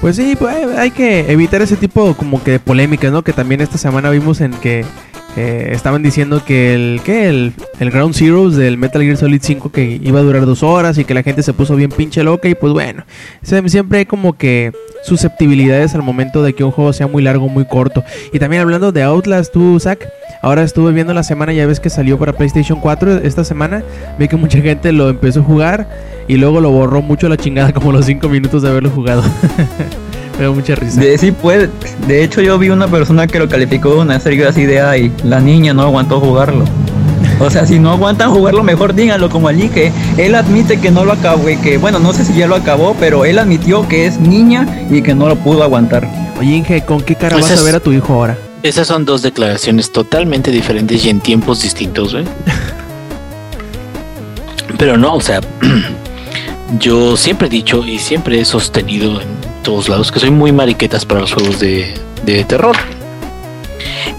Pues 0.00 0.16
sí, 0.16 0.36
pues, 0.38 0.66
hay 0.76 0.90
que 0.90 1.32
evitar 1.32 1.62
ese 1.62 1.76
tipo 1.76 2.14
como 2.14 2.42
que 2.42 2.52
de 2.52 2.60
polémicas, 2.60 3.10
¿no? 3.10 3.22
Que 3.22 3.32
también 3.32 3.60
esta 3.60 3.78
semana 3.78 4.10
vimos 4.10 4.40
en 4.40 4.52
que 4.52 4.84
eh, 5.40 5.70
estaban 5.72 6.02
diciendo 6.02 6.42
que 6.44 6.74
el 6.74 7.00
que 7.04 7.28
el, 7.28 7.52
el 7.78 7.90
Ground 7.92 8.12
Zeroes 8.12 8.56
del 8.56 8.76
Metal 8.76 9.00
Gear 9.00 9.16
Solid 9.16 9.40
5 9.40 9.70
que 9.70 10.00
iba 10.02 10.18
a 10.18 10.22
durar 10.24 10.44
dos 10.46 10.64
horas 10.64 10.98
y 10.98 11.04
que 11.04 11.14
la 11.14 11.22
gente 11.22 11.44
se 11.44 11.52
puso 11.52 11.76
bien 11.76 11.92
pinche 11.92 12.24
loca 12.24 12.48
y 12.48 12.56
pues 12.56 12.72
bueno, 12.72 13.04
siempre 13.42 14.00
hay 14.00 14.04
como 14.04 14.36
que 14.36 14.72
susceptibilidades 15.04 15.94
al 15.94 16.02
momento 16.02 16.42
de 16.42 16.54
que 16.54 16.64
un 16.64 16.72
juego 16.72 16.92
sea 16.92 17.06
muy 17.06 17.22
largo 17.22 17.48
muy 17.48 17.64
corto. 17.66 18.02
Y 18.32 18.40
también 18.40 18.62
hablando 18.62 18.90
de 18.90 19.04
Outlast, 19.04 19.52
tú, 19.52 19.78
Zach, 19.78 20.00
ahora 20.42 20.64
estuve 20.64 20.90
viendo 20.90 21.14
la 21.14 21.22
semana, 21.22 21.52
ya 21.52 21.66
ves 21.66 21.78
que 21.78 21.88
salió 21.88 22.18
para 22.18 22.32
PlayStation 22.32 22.80
4 22.80 23.18
esta 23.18 23.44
semana, 23.44 23.84
vi 24.18 24.26
que 24.26 24.34
mucha 24.34 24.60
gente 24.60 24.90
lo 24.90 25.08
empezó 25.08 25.38
a 25.38 25.44
jugar 25.44 25.88
y 26.26 26.36
luego 26.36 26.60
lo 26.60 26.72
borró 26.72 27.00
mucho 27.00 27.28
la 27.28 27.36
chingada 27.36 27.72
como 27.74 27.92
los 27.92 28.06
5 28.06 28.28
minutos 28.28 28.62
de 28.62 28.70
haberlo 28.70 28.90
jugado. 28.90 29.22
Me 30.38 30.44
dio 30.44 30.54
mucha 30.54 30.74
risa. 30.76 31.00
De, 31.00 31.18
sí 31.18 31.32
puede, 31.32 31.68
de 32.06 32.22
hecho 32.22 32.40
yo 32.40 32.58
vi 32.58 32.70
una 32.70 32.86
persona 32.86 33.26
que 33.26 33.38
lo 33.38 33.48
calificó 33.48 33.94
de 33.94 34.00
una 34.00 34.20
serie 34.20 34.46
así 34.46 34.64
de 34.64 34.80
ay, 34.80 35.12
la 35.24 35.40
niña 35.40 35.74
no 35.74 35.82
aguantó 35.82 36.20
jugarlo. 36.20 36.64
O 37.40 37.50
sea, 37.50 37.66
si 37.66 37.78
no 37.78 37.92
aguantan 37.92 38.30
jugarlo, 38.30 38.62
mejor 38.62 38.94
díganlo 38.94 39.30
como 39.30 39.48
allí 39.48 39.68
que 39.68 39.92
él 40.16 40.34
admite 40.34 40.80
que 40.80 40.90
no 40.90 41.04
lo 41.04 41.12
acabó 41.12 41.48
y 41.48 41.56
que, 41.56 41.78
bueno, 41.78 41.98
no 41.98 42.12
sé 42.12 42.24
si 42.24 42.34
ya 42.34 42.46
lo 42.46 42.56
acabó, 42.56 42.96
pero 42.98 43.24
él 43.24 43.38
admitió 43.38 43.86
que 43.88 44.06
es 44.06 44.18
niña 44.18 44.86
y 44.90 45.02
que 45.02 45.14
no 45.14 45.28
lo 45.28 45.36
pudo 45.36 45.62
aguantar. 45.62 46.08
Oye, 46.38 46.56
Inge, 46.56 46.84
¿con 46.84 47.00
qué 47.00 47.14
cara 47.14 47.36
Pues 47.36 47.50
vas 47.50 47.60
a 47.60 47.64
ver 47.64 47.76
a 47.76 47.80
tu 47.80 47.92
hijo 47.92 48.14
ahora? 48.14 48.36
Esas 48.62 48.88
son 48.88 49.04
dos 49.04 49.22
declaraciones 49.22 49.92
totalmente 49.92 50.50
diferentes 50.50 51.04
y 51.04 51.10
en 51.10 51.20
tiempos 51.20 51.62
distintos, 51.62 52.12
güey. 52.12 52.24
Pero 54.78 54.96
no, 54.96 55.14
o 55.14 55.20
sea, 55.20 55.40
yo 56.78 57.16
siempre 57.16 57.46
he 57.46 57.50
dicho 57.50 57.84
y 57.84 57.98
siempre 57.98 58.40
he 58.40 58.44
sostenido 58.44 59.20
en 59.20 59.28
todos 59.68 59.90
lados 59.90 60.10
que 60.10 60.18
soy 60.18 60.30
muy 60.30 60.50
mariquetas 60.50 61.04
para 61.04 61.20
los 61.20 61.34
juegos 61.34 61.60
de, 61.60 61.92
terror. 62.48 62.74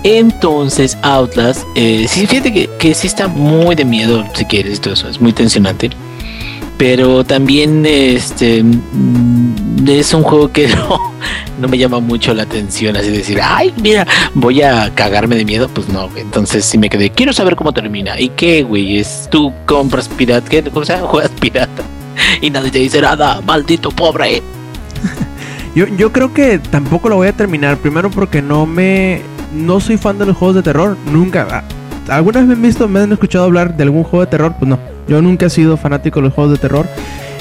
Entonces, 0.03 0.95
Outlast, 1.01 1.63
eh, 1.75 2.05
sí, 2.07 2.27
fíjate 2.27 2.53
que, 2.53 2.69
que 2.77 2.93
sí 2.93 3.07
está 3.07 3.27
muy 3.27 3.73
de 3.73 3.83
miedo, 3.83 4.23
si 4.35 4.45
quieres, 4.45 4.79
todo 4.79 4.93
eso, 4.93 5.09
es 5.09 5.19
muy 5.19 5.33
tensionante. 5.33 5.89
Pero 6.77 7.23
también 7.23 7.83
este 7.87 8.61
mm, 8.61 9.87
es 9.87 10.13
un 10.13 10.21
juego 10.21 10.51
que 10.51 10.67
no, 10.75 11.15
no 11.59 11.67
me 11.67 11.79
llama 11.79 11.99
mucho 11.99 12.31
la 12.35 12.43
atención, 12.43 12.95
así 12.95 13.09
decir, 13.09 13.39
ay, 13.41 13.73
mira, 13.81 14.05
voy 14.35 14.61
a 14.61 14.93
cagarme 14.93 15.35
de 15.35 15.45
miedo, 15.45 15.67
pues 15.67 15.89
no, 15.89 16.11
entonces 16.15 16.63
sí 16.63 16.77
me 16.77 16.91
quedé, 16.91 17.09
quiero 17.09 17.33
saber 17.33 17.55
cómo 17.55 17.73
termina. 17.73 18.19
¿Y 18.19 18.29
qué, 18.29 18.61
güey? 18.61 18.99
Es 18.99 19.27
tú 19.31 19.51
compras 19.65 20.09
pirata, 20.09 20.47
¿qué? 20.47 20.61
¿Cómo 20.61 20.85
se 20.85 20.93
llama? 20.93 21.07
Juegas 21.11 21.31
pirata. 21.39 21.81
Y 22.39 22.51
nadie 22.51 22.69
te 22.69 22.77
dice 22.77 23.01
nada, 23.01 23.41
maldito 23.41 23.89
pobre. 23.89 24.43
Yo, 25.75 25.87
yo 25.87 26.11
creo 26.11 26.33
que 26.33 26.59
tampoco 26.59 27.09
lo 27.09 27.15
voy 27.15 27.27
a 27.27 27.33
terminar. 27.33 27.77
Primero 27.77 28.09
porque 28.09 28.41
no 28.41 28.65
me. 28.65 29.21
No 29.53 29.79
soy 29.79 29.97
fan 29.97 30.17
de 30.17 30.25
los 30.25 30.37
juegos 30.37 30.55
de 30.55 30.63
terror. 30.63 30.97
Nunca. 31.11 31.47
ah, 31.49 31.63
¿Alguna 32.15 32.39
vez 32.39 32.47
me 32.47 32.53
han 32.55 32.61
visto, 32.61 32.87
me 32.87 32.99
han 32.99 33.11
escuchado 33.11 33.45
hablar 33.45 33.75
de 33.75 33.83
algún 33.83 34.03
juego 34.03 34.25
de 34.25 34.31
terror? 34.31 34.55
Pues 34.57 34.69
no. 34.69 34.79
Yo 35.07 35.21
nunca 35.21 35.47
he 35.47 35.49
sido 35.49 35.77
fanático 35.77 36.19
de 36.19 36.25
los 36.25 36.33
juegos 36.33 36.53
de 36.53 36.59
terror. 36.59 36.87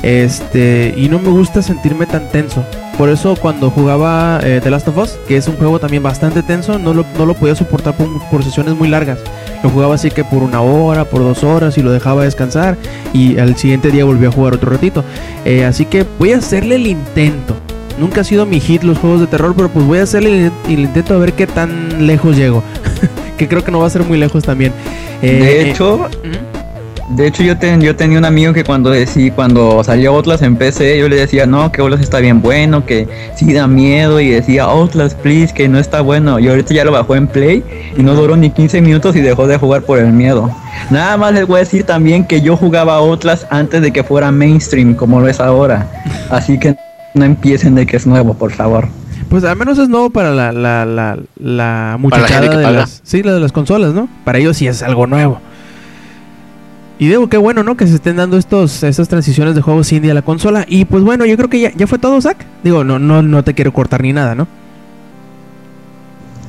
Este. 0.02 0.94
Y 0.96 1.08
no 1.08 1.18
me 1.18 1.30
gusta 1.30 1.62
sentirme 1.62 2.06
tan 2.06 2.28
tenso. 2.30 2.64
Por 2.98 3.10
eso 3.10 3.36
cuando 3.36 3.70
jugaba 3.70 4.40
eh, 4.42 4.60
The 4.60 4.70
Last 4.70 4.88
of 4.88 4.98
Us, 4.98 5.10
que 5.28 5.36
es 5.36 5.46
un 5.46 5.56
juego 5.56 5.78
también 5.78 6.02
bastante 6.02 6.42
tenso, 6.42 6.80
no 6.80 6.92
lo, 6.92 7.06
no 7.16 7.26
lo 7.26 7.34
podía 7.34 7.54
soportar 7.54 7.96
por, 7.96 8.08
por 8.28 8.42
sesiones 8.42 8.74
muy 8.74 8.88
largas. 8.88 9.20
Lo 9.62 9.70
jugaba 9.70 9.94
así 9.94 10.10
que 10.10 10.24
por 10.24 10.42
una 10.42 10.60
hora, 10.62 11.04
por 11.04 11.20
dos 11.20 11.44
horas 11.44 11.78
y 11.78 11.82
lo 11.82 11.92
dejaba 11.92 12.24
descansar. 12.24 12.76
Y 13.12 13.38
al 13.38 13.56
siguiente 13.56 13.92
día 13.92 14.04
volví 14.04 14.26
a 14.26 14.32
jugar 14.32 14.54
otro 14.54 14.70
ratito. 14.70 15.04
Eh, 15.44 15.64
así 15.64 15.84
que 15.84 16.04
voy 16.18 16.32
a 16.32 16.38
hacerle 16.38 16.74
el 16.74 16.88
intento. 16.88 17.54
Nunca 17.98 18.20
ha 18.20 18.24
sido 18.24 18.46
mi 18.46 18.60
hit 18.60 18.82
los 18.82 18.98
juegos 18.98 19.20
de 19.20 19.26
terror, 19.26 19.54
pero 19.56 19.68
pues 19.68 19.84
voy 19.84 19.98
a 19.98 20.02
hacerle 20.04 20.46
el, 20.46 20.52
el 20.68 20.80
intento 20.80 21.14
a 21.14 21.18
ver 21.18 21.32
qué 21.32 21.46
tan 21.46 22.06
lejos 22.06 22.36
llego. 22.36 22.62
que 23.38 23.48
creo 23.48 23.64
que 23.64 23.70
no 23.70 23.80
va 23.80 23.86
a 23.86 23.90
ser 23.90 24.04
muy 24.04 24.18
lejos 24.18 24.44
también. 24.44 24.72
Eh, 25.22 25.32
de 25.32 25.62
eh, 25.62 25.70
hecho. 25.70 26.08
De 27.10 27.26
hecho, 27.26 27.42
yo, 27.42 27.56
ten- 27.56 27.80
yo 27.80 27.96
tenía 27.96 28.18
un 28.18 28.26
amigo 28.26 28.52
que 28.52 28.64
cuando 28.64 28.90
decí, 28.90 29.30
cuando 29.30 29.82
salió 29.82 30.14
Outlast 30.14 30.42
en 30.42 30.56
PC, 30.56 30.98
yo 30.98 31.08
le 31.08 31.16
decía, 31.16 31.46
no, 31.46 31.72
que 31.72 31.80
Outlast 31.80 32.02
está 32.02 32.18
bien 32.18 32.42
bueno, 32.42 32.84
que 32.84 33.08
sí 33.34 33.50
da 33.54 33.66
miedo, 33.66 34.20
y 34.20 34.28
decía, 34.28 34.64
Outlast, 34.64 35.18
please, 35.20 35.54
que 35.54 35.68
no 35.70 35.78
está 35.78 36.02
bueno. 36.02 36.38
Y 36.38 36.48
ahorita 36.48 36.74
ya 36.74 36.84
lo 36.84 36.92
bajó 36.92 37.16
en 37.16 37.26
Play, 37.26 37.64
y 37.96 38.02
no 38.02 38.14
duró 38.14 38.36
ni 38.36 38.50
15 38.50 38.82
minutos 38.82 39.16
y 39.16 39.22
dejó 39.22 39.46
de 39.46 39.56
jugar 39.56 39.82
por 39.82 39.98
el 39.98 40.12
miedo. 40.12 40.50
Nada 40.90 41.16
más 41.16 41.32
les 41.32 41.46
voy 41.46 41.56
a 41.56 41.60
decir 41.60 41.84
también 41.84 42.26
que 42.26 42.42
yo 42.42 42.58
jugaba 42.58 42.96
Outlast 42.96 43.44
antes 43.50 43.80
de 43.80 43.90
que 43.90 44.04
fuera 44.04 44.30
mainstream, 44.30 44.94
como 44.94 45.18
lo 45.18 45.28
es 45.28 45.40
ahora. 45.40 45.86
Así 46.28 46.58
que 46.58 46.76
no 47.18 47.24
empiecen 47.24 47.74
de 47.74 47.86
que 47.86 47.96
es 47.96 48.06
nuevo, 48.06 48.34
por 48.34 48.52
favor. 48.52 48.88
Pues 49.28 49.44
al 49.44 49.56
menos 49.56 49.78
es 49.78 49.88
nuevo 49.88 50.10
para 50.10 50.30
la, 50.30 50.52
la, 50.52 50.86
la, 50.86 51.18
la 51.38 51.96
muchachada 51.98 52.40
de 52.40 52.48
paga. 52.48 52.70
las, 52.70 53.00
sí, 53.04 53.22
la 53.22 53.34
de 53.34 53.40
las 53.40 53.52
consolas, 53.52 53.92
¿no? 53.92 54.08
Para 54.24 54.38
ellos 54.38 54.56
sí 54.56 54.66
es 54.66 54.82
algo 54.82 55.06
nuevo. 55.06 55.40
Y 56.98 57.08
digo, 57.08 57.28
qué 57.28 57.36
bueno, 57.36 57.62
¿no? 57.62 57.76
Que 57.76 57.86
se 57.86 57.94
estén 57.94 58.16
dando 58.16 58.38
estos, 58.38 58.82
estas 58.82 59.08
transiciones 59.08 59.54
de 59.54 59.60
juegos 59.60 59.92
indie 59.92 60.10
a 60.10 60.14
la 60.14 60.22
consola. 60.22 60.64
Y 60.66 60.84
pues 60.84 61.04
bueno, 61.04 61.26
yo 61.26 61.36
creo 61.36 61.48
que 61.48 61.60
ya, 61.60 61.72
ya 61.76 61.86
fue 61.86 61.98
todo, 61.98 62.20
Zach. 62.20 62.38
Digo, 62.64 62.82
no, 62.82 62.98
no, 62.98 63.22
no 63.22 63.44
te 63.44 63.54
quiero 63.54 63.72
cortar 63.72 64.02
ni 64.02 64.12
nada, 64.12 64.34
¿no? 64.34 64.48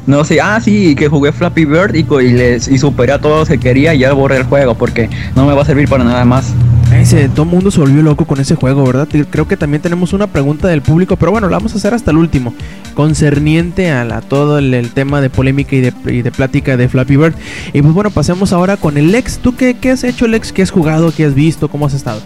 No 0.08 0.24
sé, 0.24 0.42
ah, 0.42 0.60
sí, 0.60 0.96
que 0.96 1.08
jugué 1.08 1.32
Flappy 1.32 1.66
Bird 1.66 1.94
y, 1.94 2.00
y, 2.00 2.32
les, 2.32 2.68
y 2.68 2.80
superé 2.80 3.12
a 3.12 3.20
todos 3.20 3.40
los 3.40 3.50
que 3.50 3.60
quería 3.60 3.94
y 3.94 4.00
ya 4.00 4.14
borré 4.14 4.38
el 4.38 4.44
juego 4.44 4.74
porque 4.74 5.08
no 5.36 5.46
me 5.46 5.54
va 5.54 5.62
a 5.62 5.66
servir 5.66 5.88
para 5.88 6.04
nada 6.04 6.26
más. 6.26 6.52
Ese, 6.94 7.30
todo 7.30 7.44
el 7.44 7.50
mundo 7.50 7.70
se 7.72 7.80
volvió 7.80 8.02
loco 8.02 8.26
con 8.26 8.40
ese 8.40 8.56
juego, 8.56 8.84
¿verdad? 8.86 9.08
Creo 9.30 9.48
que 9.48 9.56
también 9.56 9.82
tenemos 9.82 10.12
una 10.12 10.28
pregunta 10.28 10.68
del 10.68 10.82
público, 10.82 11.16
pero 11.18 11.32
bueno, 11.32 11.48
la 11.48 11.58
vamos 11.58 11.74
a 11.74 11.78
hacer 11.78 11.94
hasta 11.94 12.12
el 12.12 12.18
último. 12.18 12.54
Concerniente 12.96 13.92
a, 13.92 14.04
la- 14.04 14.22
todo 14.22 14.58
el, 14.58 14.74
el 14.74 14.90
tema 14.92 15.22
de 15.22 15.30
polémica 15.30 15.76
y 15.76 15.82
de, 15.82 15.94
y 16.08 16.22
de 16.24 16.32
plática 16.32 16.78
de 16.78 16.90
Flappy 16.90 17.16
Bird. 17.16 17.36
Y 17.74 17.82
pues 17.82 17.94
bueno, 17.94 18.10
pasemos 18.10 18.54
ahora 18.54 18.76
con 18.76 18.98
el 18.98 19.12
Lex. 19.12 19.38
¿Tú 19.38 19.56
qué, 19.56 19.78
qué 19.80 19.92
has 19.92 20.04
hecho, 20.04 20.28
Lex? 20.28 20.52
¿Qué 20.52 20.62
has 20.64 20.72
jugado? 20.72 21.14
¿Qué 21.16 21.26
has 21.26 21.36
visto? 21.36 21.70
¿Cómo 21.70 21.86
has 21.86 21.94
estado? 21.94 22.22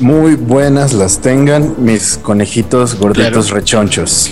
Muy 0.00 0.36
buenas 0.36 0.92
las 0.94 1.18
tengan 1.20 1.74
mis 1.78 2.18
conejitos 2.22 2.94
gorditos 2.98 3.46
Claro. 3.46 3.54
rechonchos. 3.60 4.30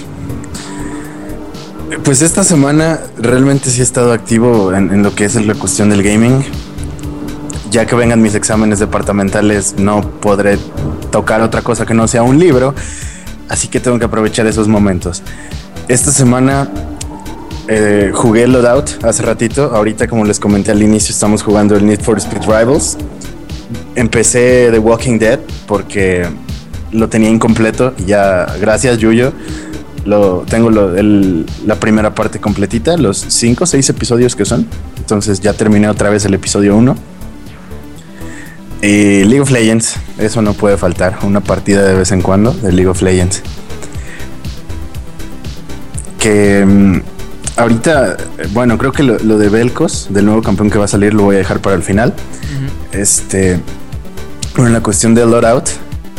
Pues 2.04 2.22
esta 2.22 2.44
semana 2.44 3.00
realmente 3.18 3.68
sí 3.70 3.80
he 3.80 3.82
estado 3.82 4.12
activo 4.12 4.72
en, 4.72 4.90
en 4.92 5.02
lo 5.02 5.14
que 5.14 5.24
es 5.24 5.34
la 5.44 5.54
cuestión 5.54 5.90
del 5.90 6.02
gaming. 6.02 6.42
Ya 7.70 7.86
que 7.86 7.94
vengan 7.94 8.22
mis 8.22 8.34
exámenes 8.34 8.78
departamentales, 8.78 9.74
no 9.78 10.00
podré 10.00 10.58
tocar 11.10 11.42
otra 11.42 11.62
cosa 11.62 11.84
que 11.84 11.94
no 11.94 12.08
sea 12.08 12.22
un 12.22 12.38
libro. 12.38 12.74
Así 13.48 13.68
que 13.68 13.80
tengo 13.80 13.98
que 13.98 14.04
aprovechar 14.04 14.46
esos 14.46 14.68
momentos. 14.68 15.22
Esta 15.88 16.10
semana 16.10 16.68
eh, 17.66 18.10
jugué 18.14 18.46
Loadout 18.46 19.04
hace 19.04 19.22
ratito. 19.22 19.70
Ahorita, 19.74 20.06
como 20.06 20.24
les 20.24 20.40
comenté 20.40 20.70
al 20.70 20.82
inicio, 20.82 21.12
estamos 21.12 21.42
jugando 21.42 21.76
el 21.76 21.86
Need 21.86 22.00
for 22.00 22.18
Speed 22.18 22.42
Rivals 22.42 22.96
empecé 23.94 24.68
The 24.70 24.78
Walking 24.78 25.18
Dead 25.18 25.40
porque 25.66 26.26
lo 26.92 27.08
tenía 27.08 27.28
incompleto 27.28 27.94
y 27.98 28.06
ya 28.06 28.46
gracias 28.60 28.98
Yuyo 28.98 29.32
lo 30.04 30.44
tengo 30.48 30.70
la 30.70 31.74
primera 31.76 32.14
parte 32.14 32.38
completita 32.38 32.96
los 32.96 33.18
5 33.18 33.64
o 33.64 33.66
6 33.66 33.90
episodios 33.90 34.34
que 34.34 34.44
son 34.44 34.66
entonces 34.96 35.40
ya 35.40 35.52
terminé 35.52 35.88
otra 35.88 36.08
vez 36.08 36.24
el 36.24 36.34
episodio 36.34 36.76
1 36.76 36.96
y 38.82 39.24
League 39.24 39.40
of 39.40 39.50
Legends 39.50 39.96
eso 40.18 40.42
no 40.42 40.54
puede 40.54 40.76
faltar 40.76 41.18
una 41.22 41.40
partida 41.40 41.82
de 41.82 41.94
vez 41.94 42.12
en 42.12 42.22
cuando 42.22 42.52
de 42.52 42.72
League 42.72 42.88
of 42.88 43.02
Legends. 43.02 43.42
Que 46.18 46.64
mm, 46.64 47.00
ahorita 47.56 48.16
eh, 48.38 48.48
bueno 48.52 48.78
creo 48.78 48.92
que 48.92 49.02
lo, 49.02 49.18
lo 49.18 49.38
de 49.38 49.48
Belcos 49.48 50.08
del 50.10 50.26
nuevo 50.26 50.42
campeón 50.42 50.70
que 50.70 50.78
va 50.78 50.84
a 50.84 50.88
salir 50.88 51.14
lo 51.14 51.24
voy 51.24 51.36
a 51.36 51.38
dejar 51.38 51.60
para 51.60 51.76
el 51.76 51.82
final. 51.82 52.14
Este, 52.92 53.60
bueno, 54.56 54.70
la 54.70 54.80
cuestión 54.80 55.14
de 55.14 55.24
Loadout 55.26 55.68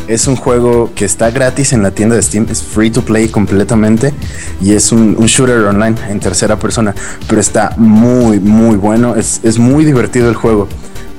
es 0.07 0.27
un 0.27 0.35
juego 0.35 0.91
que 0.95 1.05
está 1.05 1.29
gratis 1.29 1.71
en 1.71 1.83
la 1.83 1.91
tienda 1.91 2.15
de 2.15 2.21
Steam, 2.23 2.47
es 2.49 2.63
free 2.63 2.89
to 2.89 3.03
play 3.03 3.27
completamente 3.27 4.11
y 4.59 4.73
es 4.73 4.91
un, 4.91 5.15
un 5.19 5.27
shooter 5.27 5.59
online 5.65 5.95
en 6.09 6.19
tercera 6.19 6.57
persona, 6.57 6.95
pero 7.27 7.39
está 7.39 7.73
muy, 7.77 8.39
muy 8.39 8.75
bueno, 8.75 9.15
es, 9.15 9.39
es 9.43 9.59
muy 9.59 9.85
divertido 9.85 10.29
el 10.29 10.35
juego 10.35 10.67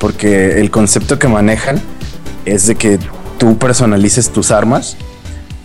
porque 0.01 0.59
el 0.61 0.71
concepto 0.73 1.19
que 1.19 1.29
manejan 1.29 1.81
es 2.47 2.67
de 2.67 2.75
que 2.75 2.99
tú 3.39 3.59
personalices 3.59 4.31
tus 4.31 4.51
armas, 4.51 4.97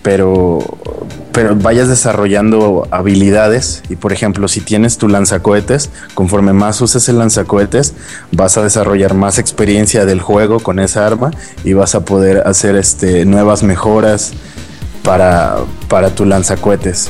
pero, 0.03 0.59
pero 1.31 1.55
vayas 1.55 1.87
desarrollando 1.87 2.87
habilidades 2.91 3.81
y 3.89 3.95
por 3.95 4.13
ejemplo 4.13 4.47
si 4.47 4.61
tienes 4.61 4.97
tu 4.97 5.07
lanzacohetes, 5.07 5.89
conforme 6.13 6.53
más 6.53 6.79
uses 6.81 7.09
el 7.09 7.17
lanzacohetes, 7.17 7.95
vas 8.31 8.57
a 8.57 8.61
desarrollar 8.61 9.15
más 9.15 9.39
experiencia 9.39 10.05
del 10.05 10.21
juego 10.21 10.59
con 10.59 10.79
esa 10.79 11.07
arma 11.07 11.31
y 11.63 11.73
vas 11.73 11.95
a 11.95 12.05
poder 12.05 12.43
hacer 12.45 12.75
este, 12.75 13.25
nuevas 13.25 13.63
mejoras 13.63 14.33
para, 15.01 15.57
para 15.87 16.09
tu 16.09 16.25
lanzacohetes. 16.25 17.09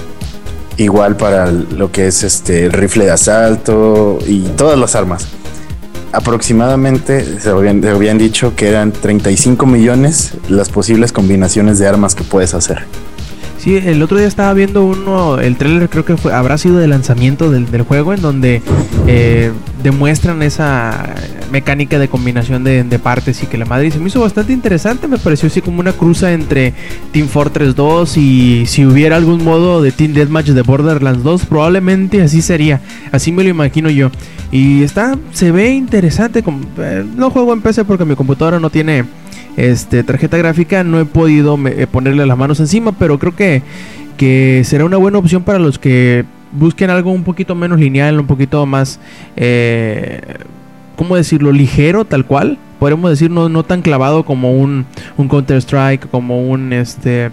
Igual 0.77 1.15
para 1.15 1.51
lo 1.51 1.91
que 1.91 2.07
es 2.07 2.23
este 2.23 2.69
rifle 2.69 3.05
de 3.05 3.11
asalto 3.11 4.19
y 4.27 4.41
todas 4.57 4.77
las 4.77 4.95
armas. 4.95 5.27
Aproximadamente 6.11 7.39
se 7.39 7.49
habían, 7.49 8.17
dicho 8.17 8.55
que 8.55 8.69
eran 8.69 8.91
35 8.91 9.65
millones 9.65 10.33
las 10.47 10.69
posibles 10.69 11.11
combinaciones 11.11 11.79
de 11.79 11.87
armas 11.87 12.15
que 12.15 12.23
puedes 12.23 12.53
hacer. 12.53 12.83
Sí, 13.57 13.77
el 13.77 14.01
otro 14.03 14.17
día 14.17 14.27
estaba 14.27 14.53
viendo 14.53 14.85
uno, 14.85 15.39
el 15.39 15.57
trailer 15.57 15.89
creo 15.89 16.05
que 16.05 16.17
fue, 16.17 16.31
habrá 16.31 16.57
sido 16.57 16.77
de 16.77 16.87
lanzamiento 16.87 17.49
del, 17.49 17.69
del 17.71 17.81
juego, 17.81 18.13
en 18.13 18.21
donde 18.21 18.61
eh, 19.07 19.51
demuestran 19.81 20.43
esa 20.43 21.15
mecánica 21.51 21.99
de 21.99 22.07
combinación 22.07 22.63
de, 22.63 22.99
partes 22.99 23.43
y 23.43 23.47
que 23.47 23.57
la 23.57 23.65
madre 23.65 23.91
se 23.91 23.99
me 23.99 24.07
hizo 24.07 24.21
bastante 24.21 24.53
interesante, 24.53 25.07
me 25.07 25.17
pareció 25.17 25.47
así 25.47 25.61
como 25.61 25.79
una 25.79 25.91
cruza 25.91 26.31
entre 26.31 26.73
Team 27.11 27.27
Fortress 27.27 27.75
2 27.75 28.17
y 28.17 28.65
si 28.65 28.85
hubiera 28.85 29.15
algún 29.15 29.43
modo 29.43 29.81
de 29.81 29.91
Team 29.91 30.13
Deathmatch 30.13 30.47
de 30.47 30.61
Borderlands 30.61 31.23
2, 31.23 31.45
probablemente 31.45 32.21
así 32.21 32.41
sería, 32.41 32.81
así 33.11 33.31
me 33.31 33.43
lo 33.43 33.49
imagino 33.49 33.89
yo. 33.89 34.11
Y 34.51 34.83
está, 34.83 35.17
se 35.31 35.51
ve 35.51 35.71
interesante, 35.71 36.43
eh, 36.77 37.05
no 37.15 37.29
juego 37.29 37.53
en 37.53 37.61
PC 37.61 37.85
porque 37.85 38.05
mi 38.05 38.15
computadora 38.15 38.59
no 38.59 38.69
tiene 38.69 39.05
este 39.57 40.03
tarjeta 40.03 40.37
gráfica 40.37 40.83
no 40.83 40.99
he 40.99 41.05
podido 41.05 41.57
eh, 41.67 41.87
ponerle 41.87 42.25
las 42.25 42.37
manos 42.37 42.59
encima 42.59 42.91
pero 42.91 43.19
creo 43.19 43.35
que 43.35 43.61
que 44.17 44.63
será 44.65 44.85
una 44.85 44.97
buena 44.97 45.17
opción 45.17 45.43
para 45.43 45.59
los 45.59 45.79
que 45.79 46.25
busquen 46.51 46.89
algo 46.89 47.11
un 47.11 47.23
poquito 47.23 47.55
menos 47.55 47.79
lineal 47.79 48.19
un 48.19 48.27
poquito 48.27 48.65
más 48.65 48.99
eh, 49.35 50.21
cómo 50.95 51.15
decirlo 51.15 51.51
ligero 51.51 52.05
tal 52.05 52.25
cual. 52.25 52.57
Podemos 52.79 53.09
decir 53.09 53.31
no, 53.31 53.49
no 53.49 53.63
tan 53.63 53.81
clavado 53.81 54.25
como 54.25 54.53
un, 54.53 54.85
un 55.17 55.27
Counter 55.27 55.57
Strike 55.57 56.09
como 56.09 56.47
un 56.47 56.73
este 56.73 57.31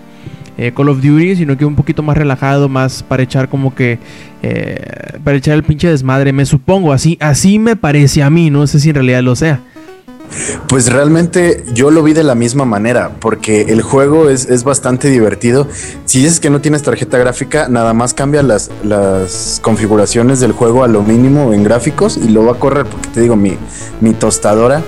eh, 0.57 0.73
Call 0.75 0.89
of 0.89 1.03
Duty 1.03 1.37
sino 1.37 1.57
que 1.57 1.65
un 1.65 1.75
poquito 1.75 2.03
más 2.03 2.17
relajado 2.17 2.69
más 2.69 3.03
para 3.03 3.23
echar 3.23 3.49
como 3.49 3.75
que 3.75 3.99
eh, 4.43 5.19
para 5.25 5.37
echar 5.37 5.55
el 5.55 5.63
pinche 5.63 5.89
desmadre. 5.89 6.33
Me 6.33 6.47
supongo 6.47 6.93
así 6.93 7.17
así 7.21 7.59
me 7.59 7.77
parece 7.77 8.23
a 8.23 8.31
mí 8.31 8.51
no 8.51 8.67
sé 8.67 8.81
si 8.81 8.91
en 8.91 8.97
realidad 8.97 9.23
lo 9.23 9.35
sea 9.35 9.61
Pues 10.69 10.93
realmente 10.93 11.65
yo 11.73 11.91
lo 11.91 12.03
vi 12.03 12.13
de 12.13 12.25
la 12.25 12.35
misma 12.35 12.65
manera, 12.65 13.11
porque 13.21 13.63
el 13.63 13.83
juego 13.83 14.29
es, 14.29 14.47
es 14.47 14.65
bastante 14.65 15.09
divertido. 15.09 15.67
Si 16.05 16.21
dices 16.21 16.41
que 16.41 16.51
no 16.51 16.61
tienes 16.61 16.83
tarjeta 16.83 17.19
gráfica, 17.19 17.69
nada 17.69 17.95
más 17.95 18.15
cambia 18.15 18.43
las, 18.43 18.71
las 18.85 19.61
configuraciones 19.63 20.41
del 20.41 20.53
juego 20.53 20.85
a 20.85 20.89
lo 20.89 21.03
mínimo 21.03 21.53
en 21.53 21.65
gráficos 21.65 22.17
y 22.17 22.29
lo 22.29 22.45
va 22.45 22.53
a 22.53 22.57
correr, 22.57 22.87
porque 22.87 23.09
te 23.09 23.21
digo, 23.21 23.37
mi, 23.37 23.57
mi 24.01 24.13
tostadora 24.15 24.83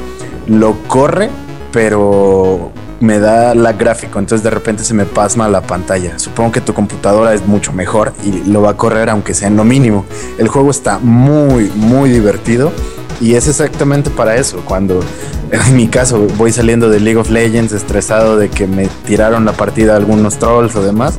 lo 0.47 0.77
corre, 0.89 1.31
pero 1.73 2.73
me 3.01 3.19
da 3.19 3.55
la 3.55 3.73
gráfico, 3.73 4.19
entonces 4.19 4.43
de 4.43 4.51
repente 4.51 4.85
se 4.85 4.95
me 4.95 5.05
pasma 5.05 5.49
la 5.49 5.61
pantalla. 5.61 6.19
Supongo 6.19 6.53
que 6.53 6.61
tu 6.61 6.73
computadora 6.73 7.35
es 7.35 7.47
mucho 7.47 7.73
mejor 7.73 8.13
y 8.25 8.49
lo 8.49 8.63
va 8.63 8.71
a 8.71 8.77
correr 8.77 9.11
aunque 9.11 9.35
sea 9.35 9.49
en 9.49 9.57
lo 9.57 9.65
mínimo. 9.65 10.05
El 10.39 10.49
juego 10.49 10.71
está 10.71 10.99
muy, 10.99 11.71
muy 11.75 12.11
divertido 12.11 12.73
y 13.21 13.35
es 13.35 13.49
exactamente 13.49 14.11
para 14.11 14.37
eso. 14.37 14.63
Cuando 14.65 15.01
en 15.51 15.77
mi 15.77 15.89
caso 15.89 16.27
voy 16.37 16.53
saliendo 16.53 16.89
de 16.89 17.01
League 17.01 17.19
of 17.19 17.31
Legends 17.31 17.73
estresado 17.73 18.37
de 18.37 18.49
que 18.49 18.67
me 18.67 18.89
tiraron 19.07 19.45
la 19.45 19.53
partida 19.53 19.97
algunos 19.97 20.39
trolls 20.39 20.75
o 20.77 20.83
demás, 20.83 21.19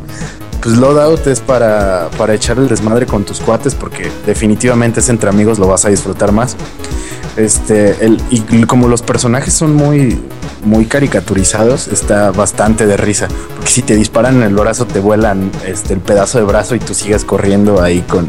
pues 0.62 0.78
Loadout 0.78 1.28
es 1.28 1.42
para, 1.42 2.10
para 2.18 2.34
echar 2.34 2.58
el 2.58 2.68
desmadre 2.68 3.06
con 3.06 3.24
tus 3.24 3.40
cuates 3.40 3.76
porque 3.76 4.12
definitivamente 4.26 5.00
es 5.00 5.10
entre 5.10 5.30
amigos 5.30 5.60
lo 5.60 5.68
vas 5.68 5.86
a 5.86 5.90
disfrutar 5.90 6.32
más. 6.32 6.56
Este, 7.38 8.06
el, 8.06 8.22
y 8.30 8.64
como 8.64 8.88
los 8.88 9.02
personajes 9.02 9.54
son 9.54 9.76
muy, 9.76 10.18
muy 10.64 10.86
caricaturizados, 10.86 11.88
está 11.88 12.32
bastante 12.32 12.88
de 12.88 12.98
risa. 12.98 13.28
Porque 13.56 13.70
si 13.70 13.82
te 13.82 13.96
disparan 13.96 14.38
en 14.38 14.44
el 14.44 14.56
brazo, 14.56 14.86
te 14.86 15.00
vuelan 15.00 15.52
este, 15.66 15.94
el 15.94 16.00
pedazo 16.00 16.40
de 16.40 16.46
brazo 16.46 16.76
y 16.76 16.80
tú 16.80 16.94
sigues 16.94 17.26
corriendo 17.26 17.82
ahí 17.82 18.02
con, 18.02 18.28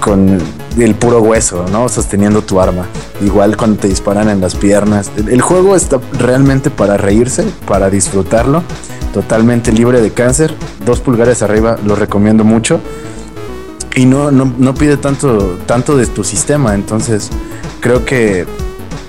con 0.00 0.38
el 0.78 0.94
puro 0.94 1.20
hueso, 1.20 1.66
¿no? 1.70 1.88
Sosteniendo 1.88 2.42
tu 2.42 2.60
arma. 2.60 2.86
Igual 3.20 3.56
cuando 3.56 3.78
te 3.78 3.88
disparan 3.88 4.28
en 4.28 4.40
las 4.40 4.54
piernas. 4.54 5.10
El, 5.16 5.40
juego 5.40 5.76
está 5.76 6.00
realmente 6.18 6.70
para 6.70 6.96
reírse, 6.96 7.44
para 7.66 7.90
disfrutarlo. 7.90 8.62
Totalmente 9.12 9.72
libre 9.72 10.00
de 10.00 10.12
cáncer. 10.12 10.54
Dos 10.84 11.00
pulgares 11.00 11.42
arriba, 11.42 11.78
lo 11.84 11.94
recomiendo 11.94 12.44
mucho. 12.44 12.80
Y 13.94 14.06
no, 14.06 14.30
no, 14.30 14.52
no 14.58 14.74
pide 14.74 14.96
tanto, 14.96 15.58
tanto 15.66 15.96
de 15.96 16.06
tu 16.06 16.24
sistema. 16.24 16.74
Entonces, 16.74 17.30
creo 17.80 18.04
que, 18.04 18.46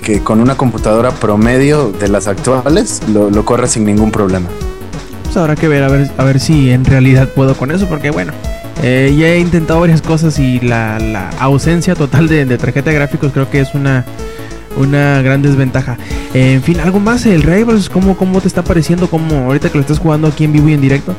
que 0.01 0.23
con 0.23 0.39
una 0.39 0.57
computadora 0.57 1.11
promedio 1.11 1.91
de 1.91 2.07
las 2.07 2.27
actuales 2.27 3.01
lo, 3.13 3.29
lo 3.29 3.45
corre 3.45 3.67
sin 3.67 3.85
ningún 3.85 4.11
problema. 4.11 4.49
Pues 5.23 5.37
habrá 5.37 5.55
que 5.55 5.67
ver 5.67 5.83
a 5.83 5.89
ver, 5.89 6.09
a 6.17 6.23
ver 6.23 6.39
si 6.39 6.71
en 6.71 6.85
realidad 6.85 7.29
puedo 7.35 7.55
con 7.55 7.69
eso, 7.69 7.85
porque 7.87 8.09
bueno, 8.09 8.33
eh, 8.81 9.13
ya 9.17 9.27
he 9.27 9.39
intentado 9.39 9.79
varias 9.81 10.01
cosas 10.01 10.39
y 10.39 10.59
la, 10.59 10.99
la 10.99 11.29
ausencia 11.39 11.95
total 11.95 12.27
de, 12.27 12.45
de 12.45 12.57
tarjeta 12.57 12.89
de 12.89 12.95
gráficos 12.95 13.31
creo 13.33 13.49
que 13.49 13.59
es 13.61 13.73
una, 13.73 14.05
una 14.77 15.21
gran 15.21 15.41
desventaja. 15.41 15.97
Eh, 16.33 16.53
en 16.53 16.63
fin, 16.63 16.79
algo 16.79 16.99
más, 16.99 17.25
el 17.25 17.41
Rivals, 17.43 17.89
¿cómo, 17.89 18.15
¿cómo 18.17 18.39
te 18.41 18.47
está 18.47 18.63
pareciendo? 18.63 19.09
¿Cómo 19.09 19.35
ahorita 19.45 19.69
que 19.69 19.77
lo 19.77 19.81
estás 19.81 19.99
jugando 19.99 20.27
aquí 20.27 20.43
en 20.45 20.53
vivo 20.53 20.69
y 20.69 20.73
en 20.73 20.81
directo? 20.81 21.13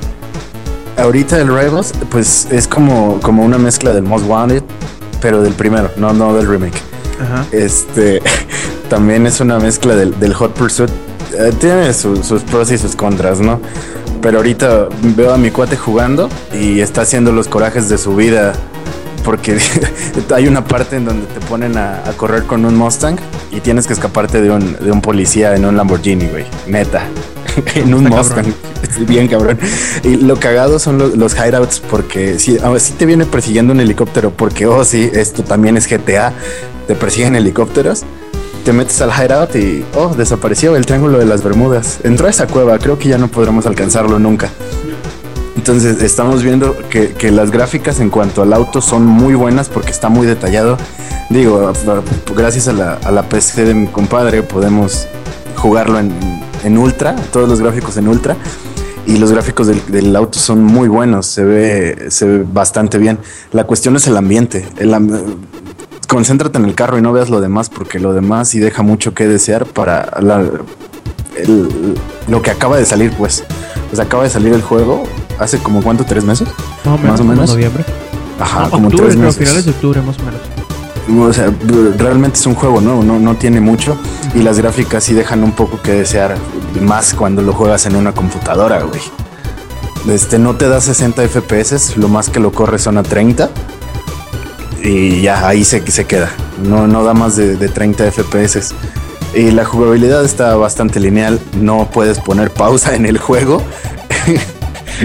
Ahorita 0.96 1.38
el 1.40 1.48
Rivals, 1.48 1.92
pues 2.10 2.46
es 2.50 2.66
como, 2.66 3.20
como 3.20 3.44
una 3.44 3.58
mezcla 3.58 3.92
del 3.92 4.02
Most 4.02 4.26
Wanted, 4.28 4.62
pero 5.20 5.40
del 5.42 5.52
primero, 5.54 5.90
no, 5.96 6.12
no 6.12 6.34
del 6.34 6.46
remake. 6.48 6.76
Ajá. 7.20 7.44
Este 7.52 8.22
también 8.88 9.26
es 9.26 9.40
una 9.40 9.58
mezcla 9.58 9.94
del, 9.94 10.18
del 10.18 10.34
Hot 10.34 10.52
Pursuit. 10.54 10.90
Eh, 11.38 11.52
tiene 11.60 11.92
su- 11.94 12.22
sus 12.22 12.42
pros 12.42 12.70
y 12.72 12.78
sus 12.78 12.96
contras, 12.96 13.40
¿no? 13.40 13.60
Pero 14.22 14.38
ahorita 14.38 14.88
veo 15.16 15.32
a 15.32 15.38
mi 15.38 15.50
cuate 15.50 15.76
jugando 15.76 16.28
y 16.52 16.80
está 16.80 17.02
haciendo 17.02 17.32
los 17.32 17.48
corajes 17.48 17.88
de 17.88 17.98
su 17.98 18.14
vida. 18.16 18.52
Porque 19.24 19.58
hay 20.34 20.48
una 20.48 20.64
parte 20.64 20.96
en 20.96 21.04
donde 21.04 21.26
te 21.26 21.40
ponen 21.40 21.76
a, 21.76 21.96
a 22.08 22.12
correr 22.16 22.44
con 22.44 22.64
un 22.64 22.74
Mustang 22.76 23.18
y 23.50 23.60
tienes 23.60 23.86
que 23.86 23.92
escaparte 23.92 24.40
de 24.40 24.50
un, 24.50 24.76
de 24.80 24.90
un 24.90 25.00
policía 25.02 25.54
en 25.54 25.64
un 25.66 25.76
Lamborghini, 25.76 26.26
güey. 26.28 26.44
Neta. 26.66 27.04
en 27.74 27.92
un 27.94 28.04
Mustang. 28.04 28.36
cabrón. 28.46 29.06
Bien 29.06 29.28
cabrón. 29.28 29.58
Y 30.04 30.16
lo 30.16 30.36
cagado 30.36 30.78
son 30.78 30.96
lo- 30.98 31.08
los 31.08 31.34
hideouts 31.34 31.80
porque 31.80 32.38
si 32.38 32.58
sí 32.78 32.92
te 32.98 33.04
viene 33.06 33.26
persiguiendo 33.26 33.72
un 33.74 33.80
helicóptero 33.80 34.30
porque, 34.30 34.66
oh 34.66 34.84
sí, 34.84 35.10
esto 35.12 35.42
también 35.44 35.76
es 35.76 35.86
GTA. 35.86 36.32
Te 36.86 36.94
persiguen 36.94 37.36
helicópteros. 37.36 38.04
Te 38.64 38.72
metes 38.74 39.00
al 39.00 39.10
hideout 39.10 39.56
y, 39.56 39.84
oh, 39.94 40.14
desapareció 40.14 40.76
el 40.76 40.84
triángulo 40.84 41.18
de 41.18 41.24
las 41.24 41.42
Bermudas. 41.42 41.98
Entró 42.04 42.26
a 42.26 42.30
esa 42.30 42.46
cueva. 42.46 42.78
Creo 42.78 42.98
que 42.98 43.08
ya 43.08 43.18
no 43.18 43.28
podremos 43.28 43.66
alcanzarlo 43.66 44.18
nunca. 44.18 44.50
Entonces 45.56 46.02
estamos 46.02 46.42
viendo 46.42 46.76
que, 46.88 47.12
que 47.12 47.30
las 47.30 47.50
gráficas 47.50 48.00
en 48.00 48.10
cuanto 48.10 48.42
al 48.42 48.52
auto 48.52 48.80
son 48.80 49.04
muy 49.04 49.34
buenas 49.34 49.68
porque 49.68 49.90
está 49.90 50.08
muy 50.08 50.26
detallado. 50.26 50.76
Digo, 51.30 51.72
gracias 52.34 52.68
a 52.68 52.72
la, 52.72 52.94
a 52.94 53.10
la 53.10 53.28
PC 53.28 53.64
de 53.64 53.74
mi 53.74 53.86
compadre 53.86 54.42
podemos 54.42 55.06
jugarlo 55.56 55.98
en, 55.98 56.12
en 56.64 56.78
ultra, 56.78 57.14
todos 57.32 57.48
los 57.48 57.60
gráficos 57.60 57.96
en 57.96 58.08
ultra. 58.08 58.36
Y 59.06 59.16
los 59.16 59.32
gráficos 59.32 59.66
del, 59.66 59.82
del 59.88 60.14
auto 60.14 60.38
son 60.38 60.62
muy 60.62 60.86
buenos, 60.88 61.26
se 61.26 61.42
ve, 61.42 62.06
se 62.10 62.26
ve 62.26 62.44
bastante 62.50 62.98
bien. 62.98 63.18
La 63.52 63.64
cuestión 63.64 63.96
es 63.96 64.06
el 64.06 64.16
ambiente. 64.16 64.68
El 64.76 64.94
concéntrate 66.10 66.58
en 66.58 66.64
el 66.64 66.74
carro 66.74 66.98
y 66.98 67.02
no 67.02 67.12
veas 67.12 67.30
lo 67.30 67.40
demás 67.40 67.70
porque 67.70 68.00
lo 68.00 68.12
demás 68.12 68.48
sí 68.48 68.58
deja 68.58 68.82
mucho 68.82 69.14
que 69.14 69.26
desear 69.28 69.64
para 69.64 70.18
la- 70.20 70.42
el- 71.36 71.94
lo 72.28 72.42
que 72.42 72.50
acaba 72.50 72.76
de 72.76 72.84
salir, 72.84 73.12
pues. 73.16 73.44
Pues 73.88 74.00
acaba 74.00 74.24
de 74.24 74.30
salir 74.30 74.52
el 74.52 74.62
juego 74.62 75.04
hace 75.38 75.58
como 75.58 75.82
cuánto, 75.82 76.04
tres 76.04 76.24
meses. 76.24 76.48
Más 76.84 76.94
o 76.94 76.98
menos. 76.98 77.10
Más 77.10 77.20
o 77.20 77.24
menos. 77.24 77.50
noviembre. 77.50 77.84
Ajá, 78.40 78.64
No, 78.64 78.70
como 78.70 78.88
octubre, 78.88 79.06
tres 79.06 79.16
meses. 79.18 79.36
finales 79.38 79.64
de 79.64 79.70
octubre 79.70 80.02
más 80.02 80.16
o 80.18 80.22
menos. 80.24 80.40
O 81.28 81.32
sea, 81.32 81.52
realmente 81.98 82.38
es 82.38 82.46
un 82.46 82.54
juego 82.54 82.80
nuevo, 82.80 83.02
no, 83.02 83.18
no 83.18 83.34
tiene 83.36 83.60
mucho. 83.60 83.96
Y 84.34 84.40
las 84.42 84.58
gráficas 84.58 85.02
sí 85.04 85.14
dejan 85.14 85.42
un 85.44 85.52
poco 85.52 85.80
que 85.82 85.92
desear, 85.92 86.36
más 86.80 87.14
cuando 87.14 87.42
lo 87.42 87.52
juegas 87.52 87.86
en 87.86 87.96
una 87.96 88.12
computadora, 88.12 88.82
güey. 88.82 89.00
Este 90.08 90.38
no 90.38 90.56
te 90.56 90.68
da 90.68 90.80
60 90.80 91.22
FPS, 91.28 91.96
lo 91.96 92.08
más 92.08 92.30
que 92.30 92.40
lo 92.40 92.52
corre 92.52 92.78
son 92.78 92.96
a 92.96 93.02
30. 93.02 93.50
Y 94.82 95.22
ya 95.22 95.46
ahí 95.46 95.64
se, 95.64 95.88
se 95.90 96.04
queda. 96.06 96.30
No, 96.62 96.86
no 96.86 97.04
da 97.04 97.14
más 97.14 97.36
de, 97.36 97.56
de 97.56 97.68
30 97.68 98.10
FPS. 98.10 98.74
Y 99.34 99.50
la 99.50 99.64
jugabilidad 99.64 100.24
está 100.24 100.56
bastante 100.56 101.00
lineal. 101.00 101.38
No 101.58 101.88
puedes 101.92 102.18
poner 102.18 102.50
pausa 102.50 102.94
en 102.94 103.06
el 103.06 103.18
juego. 103.18 103.62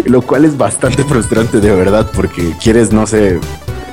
lo 0.06 0.22
cual 0.22 0.46
es 0.46 0.58
bastante 0.58 1.04
frustrante 1.04 1.60
de 1.60 1.72
verdad 1.72 2.10
porque 2.14 2.54
quieres, 2.62 2.92
no 2.92 3.08
sé, 3.08 3.40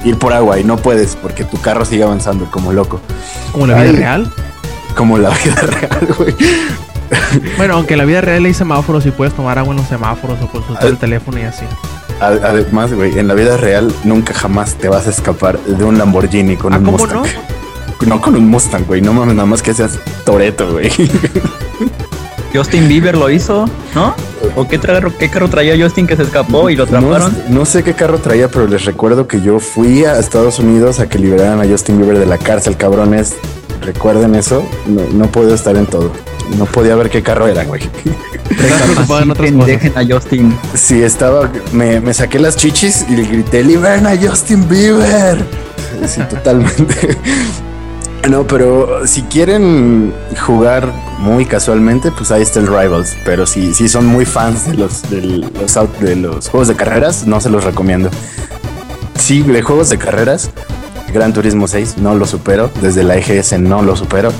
ir 0.05 0.19
por 0.19 0.33
agua 0.33 0.59
y 0.59 0.65
no 0.65 0.77
puedes 0.77 1.17
porque 1.17 1.45
tu 1.45 1.61
carro 1.61 1.85
sigue 1.85 2.03
avanzando 2.03 2.51
como 2.51 2.73
loco. 2.73 3.01
Como 3.53 3.67
la 3.67 3.75
vida 3.75 3.91
Ay. 3.91 3.97
real. 3.97 4.33
Como 4.97 5.19
la 5.19 5.31
vida 5.45 5.63
real, 5.63 6.15
güey. 6.19 6.35
Bueno, 7.57 7.75
aunque 7.75 7.95
en 7.95 7.99
la 7.99 8.05
vida 8.05 8.21
real 8.21 8.45
hay 8.45 8.55
semáforos 8.55 9.05
y 9.07 9.11
puedes 9.11 9.35
tomar 9.35 9.59
agua 9.59 9.73
en 9.73 9.79
los 9.79 9.89
semáforos 9.89 10.41
o 10.43 10.49
consultar 10.49 10.87
el 10.89 10.99
teléfono 10.99 11.39
y 11.39 11.43
así. 11.43 11.65
Además, 12.21 12.93
güey, 12.93 13.19
en 13.19 13.27
la 13.29 13.35
vida 13.35 13.57
real 13.57 13.93
nunca 14.05 14.33
jamás 14.35 14.75
te 14.77 14.89
vas 14.89 15.07
a 15.07 15.11
escapar 15.11 15.59
de 15.61 15.85
un 15.85 15.99
Lamborghini 15.99 16.57
con 16.57 16.73
¿Ah, 16.73 16.79
un 16.79 16.85
cómo 16.85 16.99
Mustang. 16.99 17.25
No 18.07 18.21
con 18.21 18.35
un 18.35 18.49
Mustang, 18.49 18.85
güey. 18.87 19.01
No 19.01 19.13
mames, 19.13 19.35
nada 19.37 19.47
más 19.47 19.63
que 19.63 19.73
seas 19.75 19.99
Toreto, 20.25 20.73
güey. 20.73 20.91
Justin 22.55 22.87
Bieber 22.87 23.17
lo 23.17 23.31
hizo, 23.31 23.65
¿no? 23.95 24.15
¿O 24.57 24.69
qué, 24.69 24.79
tra- 24.79 25.11
qué 25.19 25.31
carro 25.31 25.49
traía 25.49 25.83
Justin 25.83 26.07
que 26.07 26.17
se 26.17 26.23
escapó 26.25 26.69
y 26.69 26.77
lo 26.77 26.85
No, 26.87 26.99
atraparon? 26.99 27.35
no 27.49 27.65
sé 27.65 27.83
qué 27.83 27.95
carro 27.95 28.19
traía, 28.19 28.49
pero 28.49 28.67
les 28.67 28.85
recuerdo 28.85 29.27
que 29.27 29.41
yo 29.41 29.59
fui 29.59 30.05
a 30.05 30.19
Estados 30.19 30.59
Unidos 30.59 31.01
a 31.01 31.09
que 31.09 31.19
liberaran 31.19 31.61
a 31.61 31.65
Justin 31.67 31.97
Bieber 31.99 32.19
de 32.19 32.27
la 32.27 32.37
cárcel, 32.39 32.77
cabrones. 32.77 33.35
Recuerden 33.81 34.35
eso. 34.35 34.63
No, 34.87 35.01
no 35.13 35.27
puedo 35.33 35.55
estar 35.55 35.77
en 35.77 35.87
todo. 35.87 36.13
No 36.59 36.67
podía 36.67 36.95
ver 36.97 37.11
qué 37.11 37.23
carro 37.23 37.47
era, 37.49 37.65
güey. 37.65 37.83
Dejen 39.67 39.93
a 39.97 40.05
Justin. 40.15 40.59
Sí, 40.75 41.03
estaba, 41.03 41.51
me, 41.73 42.01
me 42.01 42.13
saqué 42.15 42.39
las 42.39 42.57
chichis 42.57 43.07
y 43.09 43.17
le 43.17 43.23
grité, 43.25 43.63
liberen 43.65 44.07
a 44.07 44.17
Justin 44.17 44.69
Bieber. 44.69 45.45
Sí, 46.07 46.21
totalmente. 46.29 47.17
No, 48.31 48.47
pero 48.47 49.05
si 49.05 49.23
quieren 49.23 50.15
jugar 50.47 50.93
muy 51.19 51.45
casualmente, 51.45 52.13
pues 52.13 52.31
ahí 52.31 52.41
está 52.43 52.61
el 52.61 52.69
Rivals. 52.69 53.17
Pero 53.25 53.47
si, 53.47 53.75
si 53.75 53.89
son 53.89 54.07
muy 54.07 54.25
fans 54.25 54.65
de 54.69 54.75
los, 54.75 55.11
de 55.11 55.21
los, 55.23 55.77
out- 55.77 55.99
de 55.99 56.15
los 56.15 56.49
juegos 56.49 56.69
de 56.69 56.77
carreras, 56.77 57.27
no 57.27 57.41
se 57.41 57.51
los 57.51 57.65
recomiendo. 57.65 58.11
Sí, 59.19 59.43
de 59.43 59.61
juegos 59.63 59.89
de 59.91 59.99
carreras, 59.99 60.51
Gran 61.13 61.33
Turismo 61.33 61.67
6 61.67 61.97
no 61.99 62.15
lo 62.15 62.25
supero, 62.25 62.71
desde 62.81 63.03
la 63.03 63.17
EGS 63.17 63.59
no 63.59 63.83
lo 63.83 63.97
supero. 63.97 64.33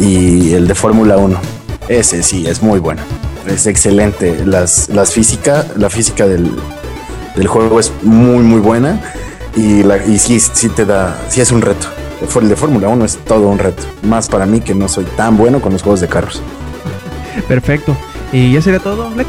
Y 0.00 0.54
el 0.54 0.66
de 0.66 0.74
Fórmula 0.74 1.18
1, 1.18 1.38
ese 1.88 2.22
sí, 2.22 2.46
es 2.46 2.62
muy 2.62 2.78
bueno. 2.78 3.02
Es 3.46 3.66
excelente. 3.66 4.44
Las, 4.44 4.88
las 4.88 5.12
física, 5.12 5.66
la 5.76 5.90
física 5.90 6.26
del, 6.26 6.50
del 7.36 7.46
juego 7.46 7.78
es 7.80 7.92
muy, 8.02 8.42
muy 8.42 8.60
buena. 8.60 9.00
Y, 9.56 9.82
la, 9.82 10.04
y 10.04 10.18
sí, 10.18 10.40
sí 10.40 10.68
te 10.68 10.84
da, 10.84 11.18
sí 11.28 11.40
es 11.40 11.50
un 11.52 11.60
reto. 11.60 11.86
El 12.20 12.48
de 12.48 12.56
Fórmula 12.56 12.88
1 12.88 13.04
es 13.04 13.16
todo 13.24 13.48
un 13.48 13.58
reto. 13.58 13.82
Más 14.02 14.28
para 14.28 14.46
mí 14.46 14.60
que 14.60 14.74
no 14.74 14.88
soy 14.88 15.04
tan 15.16 15.36
bueno 15.36 15.60
con 15.60 15.72
los 15.72 15.82
juegos 15.82 16.00
de 16.00 16.08
carros. 16.08 16.42
Perfecto. 17.48 17.96
¿Y 18.32 18.52
ya 18.52 18.62
sería 18.62 18.78
todo, 18.78 19.10
Lex? 19.16 19.28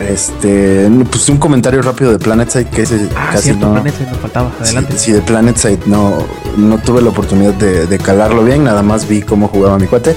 Este, 0.00 0.90
pues 1.10 1.28
un 1.28 1.38
comentario 1.38 1.80
rápido 1.82 2.10
de 2.12 2.18
PlanetSide 2.18 2.66
que 2.66 2.82
ese 2.82 3.08
Ah, 3.16 3.30
casi 3.32 3.44
cierto, 3.44 3.68
no. 3.68 3.82
Nos 3.82 4.18
faltaba. 4.20 4.50
Adelante. 4.60 4.94
Sí, 4.94 5.06
sí, 5.06 5.12
de 5.12 5.20
PlanetSide 5.22 5.80
no, 5.86 6.26
no 6.56 6.78
tuve 6.78 7.02
la 7.02 7.10
oportunidad 7.10 7.54
de, 7.54 7.86
de 7.86 7.98
calarlo 7.98 8.42
bien, 8.44 8.64
nada 8.64 8.82
más 8.82 9.06
vi 9.08 9.22
cómo 9.22 9.48
jugaba 9.48 9.78
mi 9.78 9.86
cuate. 9.86 10.16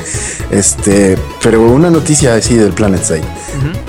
Este, 0.50 1.18
pero 1.44 1.62
una 1.62 1.90
noticia 1.90 2.36
así 2.36 2.56
del 2.56 2.72
PlanetSide. 2.74 3.24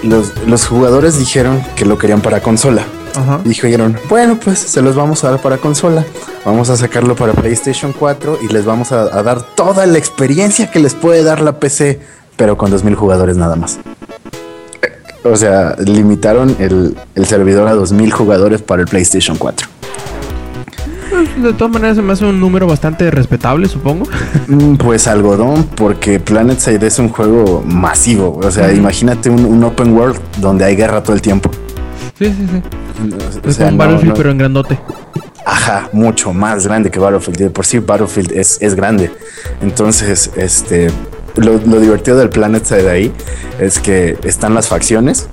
Los, 0.02 0.32
los 0.46 0.66
jugadores 0.66 1.18
dijeron 1.18 1.62
que 1.76 1.84
lo 1.86 1.98
querían 1.98 2.20
para 2.20 2.40
consola. 2.40 2.84
Ajá. 3.14 3.40
Dijeron, 3.44 3.96
bueno, 4.10 4.38
pues 4.42 4.58
se 4.58 4.82
los 4.82 4.94
vamos 4.94 5.24
a 5.24 5.30
dar 5.30 5.40
para 5.40 5.56
consola. 5.56 6.04
Vamos 6.44 6.68
a 6.68 6.76
sacarlo 6.76 7.16
para 7.16 7.32
PlayStation 7.32 7.94
4 7.98 8.40
y 8.42 8.52
les 8.52 8.64
vamos 8.66 8.92
a, 8.92 9.02
a 9.02 9.22
dar 9.22 9.40
toda 9.54 9.86
la 9.86 9.96
experiencia 9.96 10.70
que 10.70 10.78
les 10.80 10.92
puede 10.94 11.22
dar 11.22 11.40
la 11.40 11.58
PC, 11.58 11.98
pero 12.36 12.58
con 12.58 12.70
2000 12.70 12.94
jugadores 12.94 13.36
nada 13.38 13.56
más. 13.56 13.78
O 15.24 15.34
sea, 15.36 15.74
limitaron 15.84 16.54
el, 16.58 16.96
el 17.14 17.26
servidor 17.26 17.66
a 17.68 17.72
2000 17.74 18.12
jugadores 18.12 18.62
para 18.62 18.82
el 18.82 18.88
PlayStation 18.88 19.36
4. 19.36 19.66
Pues, 21.10 21.42
de 21.42 21.52
todas 21.54 21.72
maneras, 21.72 21.96
se 21.96 22.02
me 22.02 22.12
hace 22.12 22.24
un 22.26 22.38
número 22.40 22.66
bastante 22.66 23.10
respetable, 23.10 23.68
supongo. 23.68 24.06
Mm, 24.48 24.76
Pues 24.76 25.06
algodón, 25.06 25.64
porque 25.74 26.20
PlanetSide 26.20 26.84
es 26.86 26.98
un 26.98 27.08
juego 27.08 27.62
masivo. 27.66 28.38
O 28.42 28.50
sea, 28.50 28.72
imagínate 28.72 29.30
un, 29.30 29.44
un 29.44 29.64
open 29.64 29.92
world 29.96 30.18
donde 30.38 30.64
hay 30.64 30.76
guerra 30.76 31.02
todo 31.02 31.14
el 31.14 31.22
tiempo. 31.22 31.50
Sí, 32.18 32.26
sí, 32.26 32.46
sí. 32.50 32.62
O 33.44 33.48
Es 33.48 33.56
sea, 33.56 33.66
como 33.66 33.72
un 33.72 33.78
no- 33.78 33.84
Battlefield, 33.84 34.08
no- 34.10 34.14
pero 34.14 34.30
en 34.30 34.38
grandote. 34.38 34.78
Ajá, 35.44 35.88
mucho 35.92 36.32
más 36.32 36.66
grande 36.66 36.90
que 36.90 36.98
Battlefield. 36.98 37.38
De 37.38 37.50
por 37.50 37.64
sí, 37.64 37.78
Battlefield 37.78 38.32
es, 38.32 38.58
es 38.60 38.74
grande. 38.74 39.10
Entonces, 39.62 40.30
este, 40.36 40.88
lo, 41.36 41.58
lo 41.58 41.80
divertido 41.80 42.16
del 42.16 42.30
Planetside 42.30 42.82
de 42.82 42.90
ahí 42.90 43.12
es 43.60 43.78
que 43.78 44.16
están 44.24 44.54
las 44.54 44.68
facciones 44.68 45.28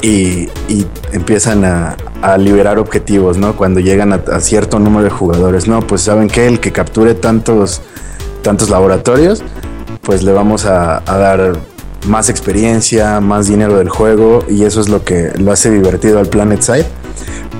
y, 0.00 0.48
y 0.68 0.86
empiezan 1.12 1.64
a, 1.64 1.96
a 2.22 2.38
liberar 2.38 2.78
objetivos, 2.78 3.38
¿no? 3.38 3.56
Cuando 3.56 3.80
llegan 3.80 4.12
a, 4.12 4.16
a 4.32 4.40
cierto 4.40 4.78
número 4.78 5.04
de 5.04 5.10
jugadores, 5.10 5.66
¿no? 5.66 5.80
Pues 5.80 6.02
saben 6.02 6.28
que 6.28 6.46
el 6.46 6.60
que 6.60 6.72
capture 6.72 7.14
tantos, 7.14 7.80
tantos 8.42 8.70
laboratorios, 8.70 9.42
pues 10.02 10.22
le 10.22 10.32
vamos 10.32 10.66
a, 10.66 11.02
a 11.06 11.18
dar 11.18 11.52
más 12.06 12.28
experiencia, 12.28 13.20
más 13.20 13.46
dinero 13.48 13.76
del 13.76 13.88
juego 13.88 14.44
y 14.48 14.64
eso 14.64 14.80
es 14.80 14.88
lo 14.88 15.04
que 15.04 15.32
lo 15.36 15.52
hace 15.52 15.70
divertido 15.70 16.18
al 16.18 16.26
Planetside. 16.28 16.86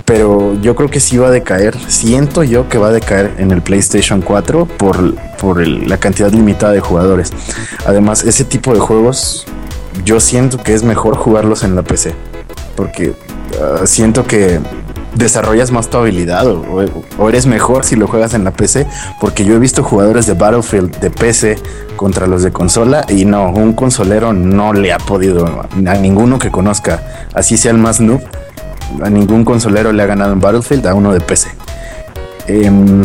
Pero 0.05 0.61
yo 0.61 0.75
creo 0.75 0.91
que 0.91 1.01
sí 1.01 1.19
va 1.19 1.29
a 1.29 1.31
decaer. 1.31 1.77
Siento 1.89 2.43
yo 2.43 2.69
que 2.69 2.79
va 2.79 2.89
a 2.89 2.93
decaer 2.93 3.35
en 3.39 3.51
el 3.51 3.63
PlayStation 3.63 4.23
4 4.23 4.67
por, 4.67 5.15
por 5.39 5.67
la 5.67 5.99
cantidad 5.99 6.33
limitada 6.33 6.73
de 6.73 6.81
jugadores. 6.81 7.33
Además, 7.87 8.25
ese 8.25 8.45
tipo 8.45 8.75
de 8.75 8.81
juegos 8.81 9.47
yo 10.05 10.21
siento 10.21 10.59
que 10.59 10.75
es 10.75 10.83
mejor 10.83 11.17
jugarlos 11.17 11.63
en 11.63 11.77
la 11.77 11.83
PC. 11.83 12.15
Porque 12.77 13.15
ah, 13.61 13.87
siento 13.87 14.27
que 14.27 14.61
desarrollas 15.15 15.71
más 15.71 15.91
tu 15.91 15.99
habilidad 15.99 16.47
o, 16.47 16.85
o 17.19 17.29
eres 17.29 17.47
mejor 17.47 17.85
si 17.85 17.97
lo 17.97 18.07
juegas 18.07 18.35
en 18.35 18.45
la 18.45 18.53
PC. 18.53 18.87
Porque 19.21 19.45
yo 19.45 19.55
he 19.55 19.59
visto 19.59 19.83
jugadores 19.83 20.27
de 20.27 20.35
Battlefield 20.35 20.99
de 20.99 21.11
PC 21.11 21.57
contra 22.01 22.27
los 22.27 22.43
de 22.43 22.51
consola 22.51 23.05
y 23.09 23.27
no, 23.27 23.51
un 23.51 23.75
consolero 23.75 24.33
no 24.33 24.73
le 24.73 24.91
ha 24.91 24.97
podido 24.97 25.69
a 25.87 25.95
ninguno 25.97 26.39
que 26.39 26.51
conozca, 26.51 27.27
así 27.35 27.59
sea 27.59 27.73
el 27.73 27.77
más 27.77 28.01
noob, 28.01 28.23
a 29.03 29.11
ningún 29.11 29.45
consolero 29.45 29.93
le 29.93 30.03
ha 30.03 30.07
ganado 30.07 30.33
en 30.33 30.41
Battlefield 30.41 30.87
a 30.87 30.95
uno 30.95 31.13
de 31.13 31.21
PC. 31.21 31.49
Em, 32.49 33.03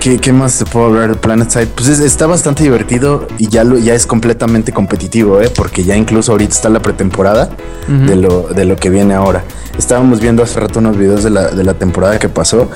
¿qué, 0.00 0.18
qué 0.18 0.32
más 0.32 0.58
te 0.58 0.64
puedo 0.66 0.86
hablar 0.86 1.08
de 1.10 1.14
Planet 1.16 1.50
Side? 1.50 1.66
Pues 1.68 1.88
es- 1.88 2.00
está 2.00 2.26
bastante 2.26 2.62
divertido 2.62 3.26
y 3.38 3.48
ya, 3.48 3.64
lo, 3.64 3.78
ya 3.78 3.94
es 3.94 4.06
completamente 4.06 4.72
competitivo, 4.72 5.40
¿eh? 5.40 5.50
porque 5.54 5.84
ya 5.84 5.96
incluso 5.96 6.32
ahorita 6.32 6.52
está 6.54 6.68
la 6.68 6.80
pretemporada 6.80 7.50
de, 7.88 8.16
lo, 8.16 8.42
de 8.48 8.64
lo 8.64 8.76
que 8.76 8.90
viene 8.90 9.14
ahora. 9.14 9.44
Estábamos 9.78 10.20
viendo 10.20 10.42
hace 10.42 10.58
rato 10.60 10.78
unos 10.78 10.96
videos 10.96 11.22
de 11.22 11.30
la, 11.30 11.48
de 11.50 11.64
la 11.64 11.74
temporada 11.74 12.18
que 12.18 12.28
pasó. 12.28 12.70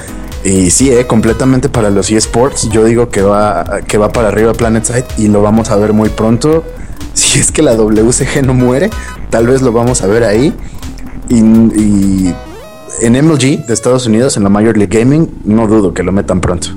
Y 0.44 0.70
sí, 0.70 0.90
eh, 0.90 1.06
completamente 1.06 1.68
para 1.68 1.90
los 1.90 2.10
eSports. 2.10 2.68
Yo 2.70 2.84
digo 2.84 3.08
que 3.10 3.20
va, 3.22 3.64
que 3.86 3.98
va 3.98 4.10
para 4.10 4.28
arriba 4.28 4.52
Planet 4.54 4.84
Side 4.84 5.04
y 5.18 5.28
lo 5.28 5.42
vamos 5.42 5.70
a 5.70 5.76
ver 5.76 5.92
muy 5.92 6.08
pronto. 6.08 6.64
Si 7.12 7.40
es 7.40 7.50
que 7.50 7.60
la 7.60 7.74
WCG 7.74 8.46
no 8.46 8.54
muere, 8.54 8.88
tal 9.30 9.46
vez 9.48 9.62
lo 9.62 9.72
vamos 9.72 10.00
a 10.02 10.06
ver 10.06 10.22
ahí. 10.22 10.54
Y, 11.30 11.36
y 11.36 12.34
en 13.00 13.12
MLG 13.12 13.66
de 13.66 13.72
Estados 13.72 14.06
Unidos, 14.06 14.36
en 14.36 14.42
la 14.42 14.50
Major 14.50 14.76
League 14.76 14.98
Gaming, 14.98 15.30
no 15.44 15.66
dudo 15.66 15.94
que 15.94 16.02
lo 16.02 16.12
metan 16.12 16.40
pronto. 16.40 16.68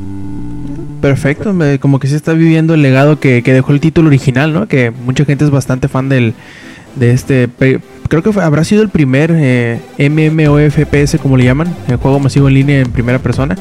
Perfecto, 1.02 1.54
como 1.82 2.00
que 2.00 2.08
se 2.08 2.16
está 2.16 2.32
viviendo 2.32 2.74
el 2.76 2.82
legado 2.82 3.20
que, 3.20 3.42
dejó 3.42 3.74
el 3.74 3.82
título 3.82 4.08
original, 4.08 4.54
¿no? 4.54 4.70
Que 4.70 4.92
mucha 4.92 5.26
gente 5.26 5.44
es 5.44 5.52
bastante 5.52 5.90
fan 5.90 6.08
del 6.08 6.34
de 6.96 7.12
este 7.12 7.50
creo 8.08 8.22
que 8.22 8.40
habrá 8.40 8.64
sido 8.64 8.84
el 8.84 8.90
primer 8.90 9.32
eh, 9.34 9.82
MMOFPS 9.98 11.18
como 11.22 11.36
le 11.36 11.44
llaman, 11.44 11.76
el 11.88 11.96
juego 11.98 12.20
masivo 12.20 12.48
en 12.48 12.54
línea 12.54 12.80
en 12.80 12.92
primera 12.92 13.20
persona. 13.20 13.58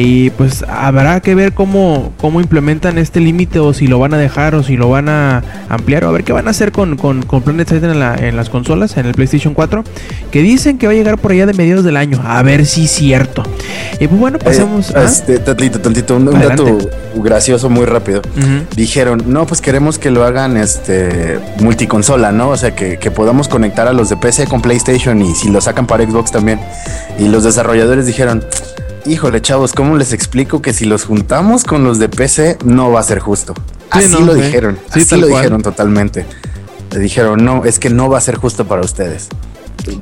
Y 0.00 0.30
pues 0.30 0.64
habrá 0.68 1.18
que 1.18 1.34
ver 1.34 1.54
cómo, 1.54 2.12
cómo 2.18 2.40
implementan 2.40 2.98
este 2.98 3.18
límite 3.18 3.58
o 3.58 3.72
si 3.74 3.88
lo 3.88 3.98
van 3.98 4.14
a 4.14 4.16
dejar 4.16 4.54
o 4.54 4.62
si 4.62 4.76
lo 4.76 4.88
van 4.88 5.08
a 5.08 5.42
ampliar 5.68 6.04
o 6.04 6.08
a 6.10 6.12
ver 6.12 6.22
qué 6.22 6.32
van 6.32 6.46
a 6.46 6.52
hacer 6.52 6.70
con, 6.70 6.96
con, 6.96 7.24
con 7.24 7.42
Planet 7.42 7.68
Side 7.68 7.84
en, 7.90 7.98
la- 7.98 8.14
en 8.14 8.36
las 8.36 8.48
consolas, 8.48 8.96
en 8.96 9.06
el 9.06 9.14
PlayStation 9.14 9.54
4, 9.54 9.82
que 10.30 10.40
dicen 10.40 10.78
que 10.78 10.86
va 10.86 10.92
a 10.92 10.94
llegar 10.94 11.18
por 11.18 11.32
allá 11.32 11.46
de 11.46 11.52
mediados 11.54 11.84
del 11.84 11.96
año. 11.96 12.22
A 12.24 12.40
ver 12.44 12.64
si 12.64 12.84
es 12.84 12.92
cierto. 12.92 13.42
Y 13.98 14.06
pues 14.06 14.20
bueno, 14.20 14.38
pasemos... 14.38 14.90
Eh, 14.90 14.94
¿ah? 14.94 15.02
este, 15.02 15.40
tantito, 15.40 15.80
tantito, 15.80 16.14
un, 16.14 16.28
un 16.28 16.40
dato 16.40 16.78
gracioso 17.16 17.68
muy 17.68 17.84
rápido. 17.84 18.22
Dijeron, 18.76 19.24
no, 19.26 19.46
pues 19.46 19.60
queremos 19.60 19.98
que 19.98 20.12
lo 20.12 20.22
hagan 20.22 20.56
este 20.56 21.40
multiconsola, 21.60 22.30
¿no? 22.30 22.50
O 22.50 22.56
sea, 22.56 22.76
que, 22.76 22.98
que 22.98 23.10
podamos 23.10 23.48
conectar 23.48 23.88
a 23.88 23.92
los 23.92 24.08
de 24.10 24.16
PC 24.16 24.46
con 24.46 24.62
PlayStation 24.62 25.20
y 25.22 25.34
si 25.34 25.48
lo 25.50 25.60
sacan 25.60 25.88
para 25.88 26.04
Xbox 26.04 26.30
también. 26.30 26.60
Y 27.18 27.26
los 27.26 27.42
desarrolladores 27.42 28.06
dijeron, 28.06 28.44
híjole, 29.06 29.40
chavos, 29.40 29.72
¿cómo 29.72 29.96
les 29.96 30.12
explico 30.12 30.62
que 30.62 30.72
si 30.72 30.84
los 30.84 31.04
juntamos 31.04 31.64
con 31.64 31.84
los 31.84 31.98
de 31.98 32.08
PC 32.08 32.58
no 32.64 32.90
va 32.90 33.00
a 33.00 33.02
ser 33.02 33.18
justo? 33.18 33.54
Sí, 33.56 34.00
así 34.04 34.12
no, 34.12 34.20
lo 34.20 34.34
dijeron, 34.34 34.78
Sí, 34.92 35.00
así 35.00 35.16
lo 35.16 35.28
cual. 35.28 35.42
dijeron 35.42 35.62
totalmente. 35.62 36.26
Le 36.92 36.98
dijeron, 36.98 37.44
no, 37.44 37.64
es 37.64 37.78
que 37.78 37.90
no 37.90 38.08
va 38.08 38.18
a 38.18 38.20
ser 38.20 38.36
justo 38.36 38.66
para 38.66 38.82
ustedes. 38.82 39.28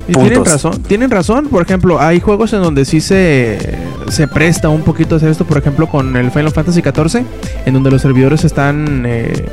Y 0.09 0.13
tienen 0.15 0.45
razón, 0.45 0.83
tienen 0.83 1.11
razón. 1.11 1.49
Por 1.49 1.63
ejemplo, 1.63 2.01
hay 2.01 2.21
juegos 2.21 2.53
en 2.53 2.63
donde 2.63 2.85
sí 2.85 3.01
se, 3.01 3.59
se 4.09 4.27
presta 4.27 4.69
un 4.69 4.83
poquito 4.83 5.15
a 5.15 5.19
hacer 5.19 5.31
esto. 5.31 5.45
Por 5.45 5.59
ejemplo, 5.59 5.89
con 5.89 6.17
el 6.17 6.31
Final 6.31 6.51
Fantasy 6.51 6.81
XIV, 6.81 7.25
en 7.67 7.75
donde 7.75 7.91
los 7.91 8.03
servidores 8.03 8.45
están 8.45 9.05
eh, 9.07 9.47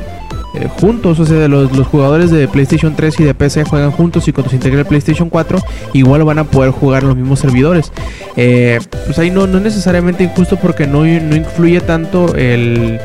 eh, 0.54 0.68
juntos. 0.68 1.20
O 1.20 1.26
sea, 1.26 1.48
los, 1.48 1.76
los 1.76 1.86
jugadores 1.86 2.30
de 2.30 2.48
PlayStation 2.48 2.94
3 2.94 3.20
y 3.20 3.24
de 3.24 3.34
PC 3.34 3.64
juegan 3.64 3.90
juntos. 3.90 4.26
Y 4.28 4.32
cuando 4.32 4.50
se 4.50 4.56
integre 4.56 4.80
el 4.80 4.86
PlayStation 4.86 5.28
4, 5.28 5.58
igual 5.92 6.24
van 6.24 6.38
a 6.38 6.44
poder 6.44 6.70
jugar 6.70 7.02
los 7.02 7.16
mismos 7.16 7.40
servidores. 7.40 7.92
Eh, 8.36 8.80
pues 9.06 9.18
ahí 9.18 9.30
no, 9.30 9.46
no 9.46 9.58
es 9.58 9.64
necesariamente 9.64 10.24
injusto 10.24 10.56
porque 10.56 10.86
no, 10.86 11.04
no 11.04 11.36
influye 11.36 11.80
tanto 11.80 12.34
el 12.34 13.00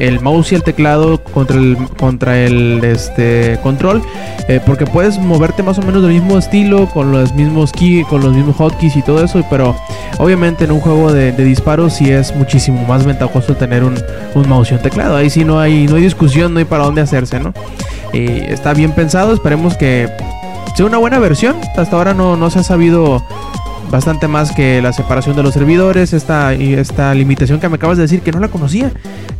el 0.00 0.20
mouse 0.20 0.52
y 0.52 0.54
el 0.56 0.62
teclado 0.62 1.22
contra 1.22 1.56
el 1.56 1.76
contra 1.98 2.38
el 2.38 2.82
este 2.82 3.58
control 3.62 4.02
eh, 4.48 4.60
porque 4.64 4.86
puedes 4.86 5.18
moverte 5.18 5.62
más 5.62 5.78
o 5.78 5.82
menos 5.82 6.02
del 6.02 6.12
mismo 6.12 6.38
estilo 6.38 6.86
con 6.88 7.12
los 7.12 7.34
mismos 7.34 7.72
key 7.72 8.04
con 8.04 8.22
los 8.22 8.34
mismos 8.34 8.56
hotkeys 8.56 8.96
y 8.96 9.02
todo 9.02 9.22
eso 9.22 9.44
pero 9.48 9.76
obviamente 10.18 10.64
en 10.64 10.72
un 10.72 10.80
juego 10.80 11.12
de, 11.12 11.32
disparos 11.32 11.94
sí 11.94 12.10
es 12.10 12.34
muchísimo 12.34 12.84
más 12.86 13.04
ventajoso 13.04 13.54
tener 13.54 13.84
un, 13.84 13.98
un 14.34 14.48
mouse 14.48 14.70
y 14.70 14.74
un 14.74 14.80
teclado. 14.80 15.16
Ahí 15.16 15.30
sí 15.30 15.44
no 15.44 15.60
hay 15.60 15.86
no 15.86 15.96
hay 15.96 16.02
discusión 16.02 16.52
no 16.52 16.58
hay 16.58 16.64
para 16.64 16.84
dónde 16.84 17.00
hacerse 17.00 17.40
no 17.40 17.52
está 18.12 18.74
bien 18.74 18.92
pensado 18.92 19.32
esperemos 19.32 19.76
que 19.76 20.08
sea 20.74 20.86
una 20.86 20.98
buena 20.98 21.18
versión. 21.18 21.56
Hasta 21.76 21.96
ahora 21.96 22.14
no, 22.14 22.36
no 22.36 22.50
se 22.50 22.60
ha 22.60 22.62
sabido 22.62 23.22
bastante 23.90 24.28
más 24.28 24.52
que 24.52 24.80
la 24.80 24.92
separación 24.92 25.36
de 25.36 25.42
los 25.42 25.52
servidores, 25.52 26.12
esta, 26.12 26.52
esta 26.54 27.12
limitación 27.14 27.60
que 27.60 27.68
me 27.68 27.76
acabas 27.76 27.96
de 27.96 28.02
decir 28.02 28.20
que 28.22 28.32
no 28.32 28.40
la 28.40 28.48
conocía, 28.48 28.92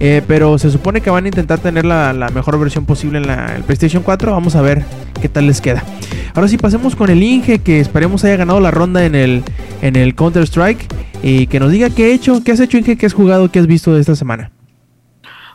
Eh, 0.03 0.23
pero 0.27 0.57
se 0.59 0.71
supone 0.71 1.03
que 1.03 1.11
van 1.11 1.27
a 1.27 1.29
intentar 1.29 1.59
tener 1.59 1.85
la, 1.85 2.15
la 2.15 2.31
mejor 2.31 2.59
versión 2.59 2.87
posible 2.87 3.19
en 3.19 3.27
la 3.27 3.55
el 3.55 3.65
PlayStation 3.65 4.03
4, 4.03 4.33
vamos 4.33 4.57
a 4.57 4.63
ver 4.63 4.83
qué 5.21 5.29
tal 5.29 5.47
les 5.47 5.61
queda. 5.61 5.85
Ahora 6.35 6.49
sí 6.49 6.57
pasemos 6.57 6.97
con 6.97 7.11
el 7.11 7.23
Inge, 7.23 7.59
que 7.59 7.81
esperemos 7.81 8.25
haya 8.25 8.37
ganado 8.37 8.61
la 8.61 8.71
ronda 8.71 9.05
en 9.05 9.15
el, 9.15 9.43
en 9.83 9.97
el 9.97 10.15
Counter 10.15 10.45
Strike, 10.45 10.87
y 11.23 11.49
que 11.49 11.61
nos 11.61 11.71
diga 11.71 11.91
qué 11.91 12.05
ha 12.05 12.09
hecho, 12.09 12.43
qué 12.43 12.53
has 12.53 12.61
hecho 12.61 12.79
Inge, 12.79 12.97
qué 12.97 13.05
has 13.05 13.13
jugado, 13.13 13.51
qué 13.51 13.59
has 13.59 13.67
visto 13.67 13.93
de 13.93 14.01
esta 14.01 14.17
semana. 14.17 14.53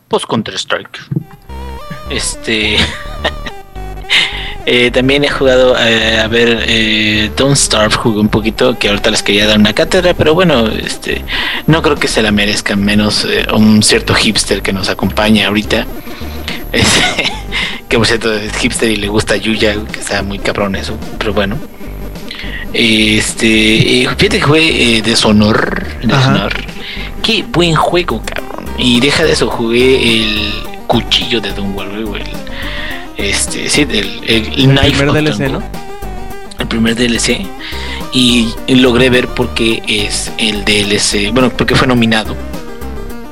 Pues 0.08 0.26
Counter 0.28 0.54
Strike. 0.54 1.00
Este. 2.12 2.78
eh, 4.66 4.92
también 4.92 5.24
he 5.24 5.30
jugado 5.30 5.76
eh, 5.80 6.20
a 6.20 6.28
ver 6.28 6.66
eh, 6.68 7.32
Don't 7.38 7.56
Starve, 7.56 7.96
jugué 7.96 8.20
un 8.20 8.30
poquito, 8.30 8.78
que 8.78 8.90
ahorita 8.90 9.12
les 9.12 9.22
quería 9.22 9.46
dar 9.46 9.60
una 9.60 9.74
cátedra, 9.74 10.14
pero 10.14 10.34
bueno, 10.34 10.68
este 10.68 11.24
no 11.68 11.82
creo 11.82 11.96
que 11.96 12.08
se 12.08 12.22
la 12.22 12.32
merezcan, 12.32 12.84
menos 12.84 13.26
eh, 13.26 13.46
un 13.54 13.84
cierto 13.84 14.14
hipster 14.14 14.62
que 14.62 14.74
nos 14.74 14.90
acompaña 14.90 15.48
ahorita. 15.48 15.86
Este, 16.72 17.02
que 17.90 17.98
por 17.98 18.08
cierto 18.08 18.34
es 18.34 18.56
hipster 18.58 18.90
y 18.90 18.96
le 18.96 19.08
gusta 19.08 19.36
Yuya, 19.36 19.76
que 19.92 20.00
está 20.00 20.24
muy 20.24 20.40
cabrón 20.40 20.76
eso, 20.76 20.98
pero 21.18 21.34
bueno. 21.34 21.58
Este, 22.74 24.06
fíjate 24.18 24.30
que 24.30 24.42
jugué 24.42 24.98
eh, 24.98 25.02
Deshonor. 25.02 25.86
Qué 27.24 27.44
buen 27.48 27.76
juego, 27.76 28.22
cabrón. 28.26 28.66
Y 28.78 29.00
deja 29.00 29.24
de 29.24 29.32
eso, 29.32 29.48
jugué 29.48 30.20
el 30.20 30.54
cuchillo 30.88 31.40
de 31.40 31.52
Dunwall, 31.54 32.06
güey. 32.06 32.24
Este, 33.18 33.70
sí, 33.70 33.82
el, 33.82 34.22
el, 34.28 34.48
El 34.48 34.78
Knife 34.78 35.04
primer 35.04 35.24
DLC. 35.24 35.52
¿no? 35.52 35.64
El 36.60 36.68
primer 36.68 36.96
DLC. 36.96 37.46
Y 38.14 38.54
logré 38.68 39.10
ver 39.10 39.28
por 39.28 39.54
qué 39.54 39.84
es 39.88 40.32
el 40.38 40.64
DLC. 40.64 41.32
Bueno, 41.32 41.50
porque 41.50 41.76
fue 41.76 41.88
nominado 41.88 42.36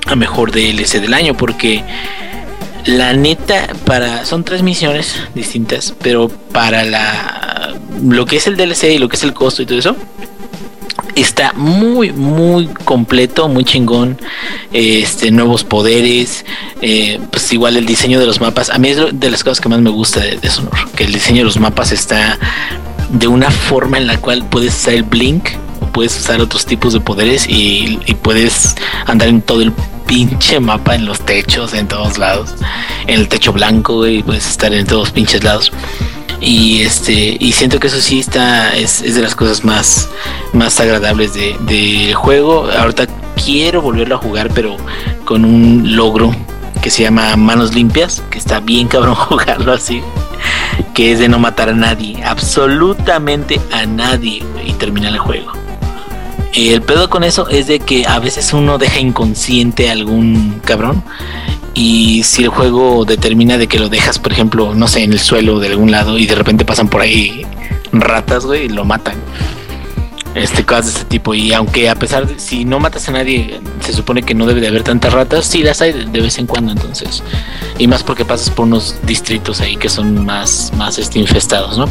a 0.06 0.16
mejor 0.16 0.52
DLC 0.52 1.00
del 1.00 1.14
año. 1.14 1.36
Porque 1.36 1.84
la 2.86 3.14
neta, 3.14 3.68
para. 3.86 4.26
Son 4.26 4.44
tres 4.44 4.62
misiones 4.62 5.16
distintas. 5.34 5.94
Pero 6.02 6.30
para 6.30 6.84
la. 6.84 7.76
Lo 8.04 8.26
que 8.26 8.38
es 8.38 8.48
el 8.48 8.58
DLC 8.58 8.96
y 8.96 8.98
lo 8.98 9.08
que 9.08 9.16
es 9.16 9.24
el 9.24 9.34
costo 9.34 9.62
y 9.62 9.66
todo 9.66 9.80
eso. 9.80 9.96
Está 11.16 11.54
muy, 11.54 12.12
muy 12.12 12.68
completo, 12.86 13.48
muy 13.48 13.64
chingón. 13.64 14.18
Este, 14.72 15.32
nuevos 15.32 15.64
poderes. 15.64 16.46
eh, 16.82 17.20
pues 17.32 17.52
igual 17.54 17.78
el 17.78 17.86
diseño 17.86 18.20
de 18.20 18.26
los 18.26 18.42
mapas. 18.42 18.70
A 18.70 18.78
mí 18.78 18.90
es 18.90 18.98
de 19.12 19.32
las 19.32 19.44
cosas 19.44 19.62
que 19.62 19.70
más 19.70 19.80
me 19.80 19.90
gusta 19.90 20.20
de, 20.20 20.50
Sonor. 20.50 20.90
Que 20.96 21.04
el 21.04 21.14
diseño 21.14 21.40
de 21.40 21.46
los 21.46 21.60
mapas 21.60 21.92
está 21.92 22.38
de 23.10 23.28
una 23.28 23.52
forma 23.52 23.98
en 23.98 24.08
la 24.08 24.18
cual 24.18 24.44
puedes 24.50 24.74
usar 24.74 24.96
el 24.96 25.04
blink 25.04 25.50
o 25.82 25.86
puedes 25.88 26.18
usar 26.20 26.42
otros 26.42 26.66
tipos 26.66 26.94
de 26.94 27.00
poderes 27.00 27.48
y, 27.48 28.00
y 28.06 28.16
puedes 28.16 28.76
andar 29.06 29.28
en 29.28 29.42
todo 29.42 29.62
el 29.62 29.72
pinche 30.08 30.60
mapa, 30.60 30.96
en 30.96 31.06
los 31.06 31.20
techos, 31.22 31.74
en 31.74 31.88
todos 31.88 32.18
lados. 32.18 32.56
En 33.08 33.20
el 33.20 33.28
techo 33.28 33.54
blanco, 33.54 33.98
güey, 33.98 34.24
puedes 34.24 34.48
estar 34.48 34.74
en 34.74 34.86
todos 34.86 35.12
pinches 35.12 35.44
lados. 35.44 35.72
Y 36.46 36.82
este, 36.82 37.38
y 37.40 37.54
siento 37.54 37.80
que 37.80 37.88
eso 37.88 38.02
sí 38.02 38.20
está, 38.20 38.76
es, 38.76 39.02
es 39.02 39.16
de 39.16 39.22
las 39.22 39.34
cosas 39.34 39.64
más, 39.64 40.10
más 40.52 40.78
agradables 40.80 41.34
de- 41.34 41.56
del 41.62 42.14
juego. 42.16 42.70
Ahorita 42.70 43.08
quiero 43.44 43.82
volverlo 43.82 44.16
a 44.16 44.18
jugar, 44.18 44.50
pero 44.54 44.76
con 45.24 45.46
un 45.46 45.96
logro 45.96 46.36
que 46.82 46.90
se 46.90 47.04
llama 47.04 47.34
Manos 47.38 47.74
Limpias, 47.74 48.22
que 48.30 48.38
está 48.40 48.60
bien 48.60 48.88
cabrón 48.90 49.16
jugarlo 49.30 49.72
así 49.72 50.02
que 50.94 51.12
es 51.12 51.20
de 51.20 51.28
no 51.30 51.40
matar 51.40 51.70
a 51.70 51.74
nadie, 51.74 52.22
absolutamente 52.24 53.60
a 53.72 53.86
nadie, 53.86 54.44
y 54.66 54.74
terminar 54.74 55.12
el 55.14 55.18
juego. 55.20 55.52
El 56.54 56.82
pedo 56.82 57.10
con 57.10 57.24
eso 57.24 57.48
es 57.50 57.66
de 57.68 57.80
que 57.80 58.06
a 58.06 58.20
veces 58.20 58.54
uno 58.54 58.78
deja 58.78 59.00
inconsciente 59.00 59.90
a 59.90 59.94
algún 59.94 60.62
cabrón 60.64 61.04
y 61.74 62.24
si 62.24 62.44
el 62.44 62.50
juego 62.50 63.06
determina 63.06 63.58
de 63.58 63.68
que 63.68 63.80
lo 63.80 63.90
dejas, 63.90 64.20
por 64.20 64.32
ejemplo, 64.32 64.76
no 64.76 64.88
sé, 64.88 65.04
en 65.04 65.14
el 65.14 65.20
suelo 65.20 65.60
de 65.60 65.68
algún 65.68 65.92
lado 65.92 66.18
y 66.18 66.26
de 66.26 66.36
repente 66.36 66.66
pasan 66.66 66.88
por 66.88 67.02
ahí 67.02 67.46
ratas, 67.92 68.46
güey, 68.46 68.66
y 68.66 68.70
lo 68.70 68.86
matan. 68.86 69.16
Este 70.36 70.66
cosas 70.66 70.86
de 70.86 70.92
este 70.92 71.06
tipo 71.06 71.34
y 71.34 71.54
aunque 71.54 71.90
a 71.90 71.96
pesar 71.96 72.28
de 72.28 72.40
si 72.40 72.66
no 72.66 72.80
matas 72.80 73.08
a 73.10 73.12
nadie 73.12 73.60
se 73.82 73.94
supone 73.94 74.24
que 74.24 74.34
no 74.34 74.46
debe 74.46 74.62
de 74.62 74.68
haber 74.68 74.84
tantas 74.84 75.14
ratas 75.14 75.46
sí 75.46 75.62
las 75.64 75.82
hay 75.82 75.94
de, 75.94 76.06
de 76.06 76.22
vez 76.22 76.38
en 76.40 76.48
cuando 76.48 76.72
entonces 76.72 77.22
y 77.78 77.88
más 77.88 78.04
porque 78.04 78.26
pasas 78.26 78.50
por 78.50 78.66
unos 78.66 78.96
distritos 79.04 79.62
ahí 79.62 79.76
que 79.76 79.90
son 79.90 80.26
más 80.26 80.72
más 80.78 80.98
este, 80.98 81.20
infestados 81.20 81.78
no 81.78 81.88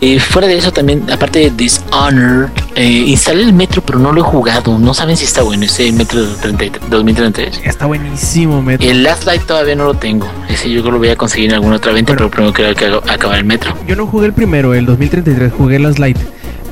y 0.00 0.18
fuera 0.18 0.46
de 0.48 0.58
eso 0.58 0.72
también 0.72 1.10
aparte 1.10 1.38
de 1.38 1.50
Dishonored 1.50 2.48
eh, 2.74 2.86
instalé 3.06 3.42
el 3.44 3.52
metro 3.52 3.82
pero 3.84 3.98
no 3.98 4.12
lo 4.12 4.20
he 4.20 4.24
jugado 4.24 4.78
no 4.78 4.92
saben 4.92 5.16
si 5.16 5.24
está 5.24 5.42
bueno 5.42 5.64
ese 5.64 5.90
metro 5.92 6.22
de 6.24 6.34
33 6.34 6.90
2033 6.90 7.60
Está 7.64 7.86
buenísimo, 7.86 8.60
Metro. 8.60 8.88
el 8.88 9.02
Last 9.02 9.24
Light 9.24 9.42
todavía 9.46 9.74
no 9.74 9.84
lo 9.84 9.94
tengo 9.94 10.26
ese 10.48 10.68
yo 10.70 10.80
creo 10.80 10.84
que 10.84 10.90
lo 10.90 10.98
voy 10.98 11.08
a 11.08 11.16
conseguir 11.16 11.50
en 11.50 11.54
alguna 11.54 11.76
otra 11.76 11.92
venta 11.92 12.12
Bueno. 12.12 12.30
pero 12.30 12.52
primero 12.52 12.74
quiero 12.74 13.00
que 13.02 13.10
acabar 13.10 13.38
el 13.38 13.44
metro 13.44 13.74
Yo 13.86 13.96
no 13.96 14.06
jugué 14.06 14.26
el 14.26 14.32
primero, 14.32 14.74
el 14.74 14.84
2033, 14.86 15.52
jugué 15.52 15.78
las 15.78 15.98
Light. 15.98 16.18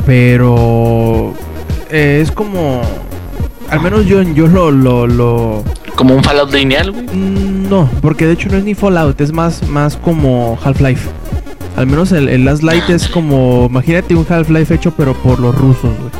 Pero 0.06 1.34
eh, 1.90 2.20
es 2.22 2.30
como. 2.30 2.82
Al 3.70 3.80
menos 3.80 4.04
yo, 4.06 4.22
yo 4.22 4.46
lo, 4.48 4.70
lo, 4.70 5.06
lo- 5.06 5.64
como 5.96 6.14
un 6.14 6.22
Fallout 6.22 6.52
lineal 6.52 6.90
güey 6.90 7.06
mm, 7.06 7.68
No, 7.70 7.88
porque 8.02 8.26
de 8.26 8.32
hecho 8.34 8.48
no 8.50 8.58
es 8.58 8.64
ni 8.64 8.74
Fallout, 8.74 9.18
es 9.20 9.32
más, 9.32 9.66
más 9.68 9.96
como 9.96 10.58
Half-Life. 10.62 11.08
Al 11.76 11.86
menos 11.86 12.12
el, 12.12 12.28
el 12.28 12.44
Last 12.44 12.62
Light 12.62 12.90
es 12.90 13.08
como. 13.08 13.66
Imagínate 13.70 14.14
un 14.14 14.26
Half-Life 14.28 14.74
hecho, 14.74 14.90
pero 14.94 15.14
por 15.14 15.38
los 15.40 15.54
rusos, 15.54 15.90
güey. 15.98 16.10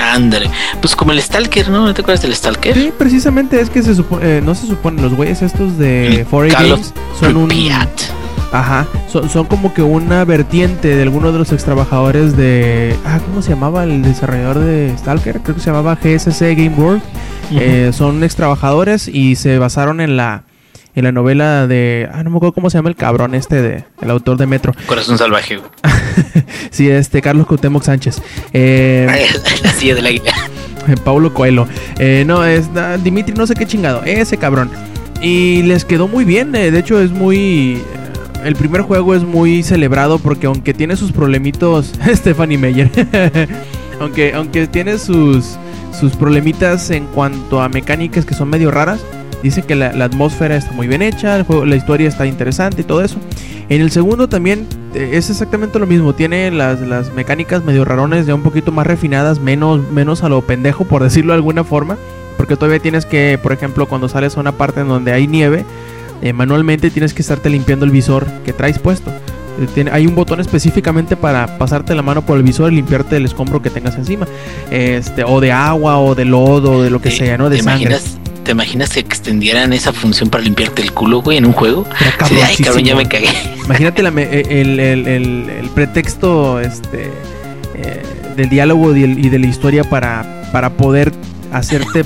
Ándale. 0.00 0.50
Pues 0.80 0.94
como 0.94 1.12
el 1.12 1.20
Stalker, 1.20 1.68
¿no? 1.68 1.84
¿No 1.86 1.94
te 1.94 2.02
acuerdas 2.02 2.22
del 2.22 2.34
Stalker? 2.34 2.74
Sí, 2.74 2.92
precisamente 2.96 3.60
es 3.60 3.70
que 3.70 3.82
se 3.82 3.94
supone. 3.94 4.40
no 4.40 4.54
se 4.54 4.66
supone, 4.66 5.02
los 5.02 5.14
güeyes 5.14 5.42
estos 5.42 5.78
de 5.78 6.20
El 6.20 6.28
4A 6.28 6.52
Call 6.52 6.72
of 6.72 6.78
Games 6.80 6.94
son 7.18 7.36
un. 7.36 7.48
Ajá, 8.52 8.86
son, 9.10 9.30
son 9.30 9.46
como 9.46 9.72
que 9.72 9.80
una 9.82 10.24
vertiente 10.26 10.94
de 10.94 11.02
alguno 11.02 11.32
de 11.32 11.38
los 11.38 11.50
ex 11.52 11.64
trabajadores 11.64 12.36
de. 12.36 12.94
Ah, 13.04 13.18
¿cómo 13.24 13.40
se 13.40 13.50
llamaba 13.50 13.84
el 13.84 14.02
desarrollador 14.02 14.58
de 14.58 14.94
Stalker? 14.98 15.40
Creo 15.40 15.54
que 15.54 15.60
se 15.62 15.70
llamaba 15.70 15.94
GSC 15.96 16.54
Game 16.54 16.74
World. 16.76 17.02
Eh, 17.52 17.90
son 17.92 18.22
ex 18.24 18.36
trabajadores 18.36 19.08
y 19.08 19.36
se 19.36 19.58
basaron 19.58 20.00
en 20.00 20.16
la 20.16 20.44
en 20.94 21.04
la 21.04 21.12
novela 21.12 21.66
de. 21.66 22.08
Ah, 22.12 22.22
no 22.22 22.30
me 22.30 22.36
acuerdo 22.36 22.52
cómo 22.52 22.68
se 22.68 22.76
llama 22.76 22.90
el 22.90 22.96
cabrón 22.96 23.34
este 23.34 23.62
de. 23.62 23.84
El 24.02 24.10
autor 24.10 24.36
de 24.36 24.46
Metro. 24.46 24.74
Corazón 24.86 25.16
salvaje. 25.18 25.58
Sí, 26.70 26.88
este, 26.90 27.20
Carlos 27.22 27.46
Cuauhtémoc 27.46 27.82
Sánchez. 27.82 28.22
Eh, 28.52 29.06
La 29.62 29.72
silla 29.72 29.94
del 29.94 30.06
águila. 30.06 30.32
Paulo 31.04 31.32
Coelho. 31.34 31.66
Eh, 31.98 32.24
no, 32.26 32.44
es 32.44 32.68
ah, 32.76 32.96
Dimitri, 33.02 33.34
no 33.34 33.46
sé 33.46 33.54
qué 33.54 33.66
chingado. 33.66 34.02
Ese 34.04 34.36
cabrón. 34.36 34.70
Y 35.20 35.62
les 35.62 35.84
quedó 35.84 36.08
muy 36.08 36.24
bien. 36.24 36.54
eh, 36.54 36.70
de 36.70 36.78
hecho, 36.78 37.00
es 37.00 37.10
muy. 37.10 37.82
El 38.44 38.56
primer 38.56 38.82
juego 38.82 39.14
es 39.14 39.22
muy 39.22 39.62
celebrado 39.62 40.18
porque 40.18 40.46
aunque 40.46 40.74
tiene 40.74 40.96
sus 40.96 41.12
problemitos. 41.12 41.92
Stephanie 42.14 42.58
Meyer. 42.58 42.90
aunque, 44.00 44.34
aunque 44.34 44.66
tiene 44.66 44.98
sus, 44.98 45.56
sus 45.98 46.16
problemitas 46.16 46.90
en 46.90 47.06
cuanto 47.06 47.62
a 47.62 47.68
mecánicas 47.68 48.24
que 48.24 48.34
son 48.34 48.48
medio 48.48 48.70
raras. 48.70 49.00
Dice 49.42 49.62
que 49.62 49.74
la, 49.74 49.92
la 49.92 50.04
atmósfera 50.04 50.56
está 50.56 50.70
muy 50.72 50.86
bien 50.86 51.02
hecha, 51.02 51.36
el 51.36 51.42
juego, 51.42 51.66
la 51.66 51.74
historia 51.74 52.08
está 52.08 52.26
interesante 52.26 52.82
y 52.82 52.84
todo 52.84 53.02
eso. 53.02 53.18
En 53.68 53.80
el 53.80 53.90
segundo 53.90 54.28
también 54.28 54.66
eh, 54.94 55.10
es 55.14 55.30
exactamente 55.30 55.78
lo 55.78 55.86
mismo. 55.86 56.14
Tiene 56.14 56.50
las, 56.50 56.80
las 56.80 57.12
mecánicas 57.14 57.64
medio 57.64 57.84
rarones, 57.84 58.26
ya 58.26 58.34
un 58.34 58.42
poquito 58.42 58.70
más 58.70 58.86
refinadas, 58.86 59.40
menos, 59.40 59.80
menos 59.90 60.22
a 60.22 60.28
lo 60.28 60.42
pendejo, 60.42 60.84
por 60.84 61.02
decirlo 61.04 61.32
de 61.32 61.38
alguna 61.38 61.64
forma. 61.64 61.96
Porque 62.36 62.56
todavía 62.56 62.80
tienes 62.80 63.06
que, 63.06 63.38
por 63.42 63.52
ejemplo, 63.52 63.86
cuando 63.86 64.08
sales 64.08 64.36
a 64.36 64.40
una 64.40 64.52
parte 64.52 64.80
en 64.80 64.88
donde 64.88 65.12
hay 65.12 65.26
nieve, 65.26 65.64
eh, 66.22 66.32
manualmente 66.32 66.90
tienes 66.90 67.12
que 67.14 67.22
estarte 67.22 67.50
limpiando 67.50 67.84
el 67.84 67.90
visor 67.90 68.26
que 68.44 68.52
traes 68.52 68.78
puesto. 68.78 69.10
Eh, 69.10 69.66
tiene- 69.74 69.90
hay 69.90 70.06
un 70.06 70.14
botón 70.14 70.40
específicamente 70.40 71.16
para 71.16 71.58
pasarte 71.58 71.94
la 71.94 72.02
mano 72.02 72.22
por 72.24 72.36
el 72.38 72.42
visor 72.42 72.72
y 72.72 72.76
limpiarte 72.76 73.16
el 73.16 73.24
escombro 73.26 73.60
que 73.60 73.68
tengas 73.70 73.96
encima. 73.96 74.26
Este, 74.70 75.24
o 75.24 75.40
de 75.40 75.52
agua, 75.52 75.98
o 75.98 76.14
de 76.14 76.24
lodo, 76.24 76.72
o 76.78 76.82
de 76.82 76.90
lo 76.90 77.00
que 77.02 77.10
¿Te- 77.10 77.16
sea, 77.16 77.36
¿no? 77.38 77.50
De 77.50 77.56
¿te 77.58 77.62
sangre. 77.62 77.82
imaginas, 77.88 78.16
¿Te 78.44 78.50
imaginas 78.52 78.90
que 78.90 78.98
extendieran 79.00 79.72
esa 79.72 79.92
función 79.92 80.28
para 80.28 80.42
limpiarte 80.42 80.82
el 80.82 80.90
culo, 80.92 81.22
güey, 81.22 81.38
en 81.38 81.44
un 81.46 81.52
juego? 81.52 81.86
Sí, 82.26 82.34
ay, 82.44 82.56
cabrón, 82.56 82.82
ya 82.84 82.96
me 82.96 83.06
cagué. 83.06 83.28
Imagínate 83.64 84.02
la 84.02 84.12
eh, 84.16 84.42
el, 84.48 84.80
el- 84.80 85.06
el- 85.06 85.50
el 85.50 85.68
pretexto 85.70 86.58
este, 86.58 87.04
eh, 87.76 88.02
del 88.36 88.48
diálogo 88.48 88.96
y, 88.96 89.04
y 89.04 89.28
de 89.28 89.38
la 89.38 89.46
historia 89.46 89.84
para, 89.84 90.48
para 90.50 90.70
poder 90.70 91.12
hacerte, 91.52 92.02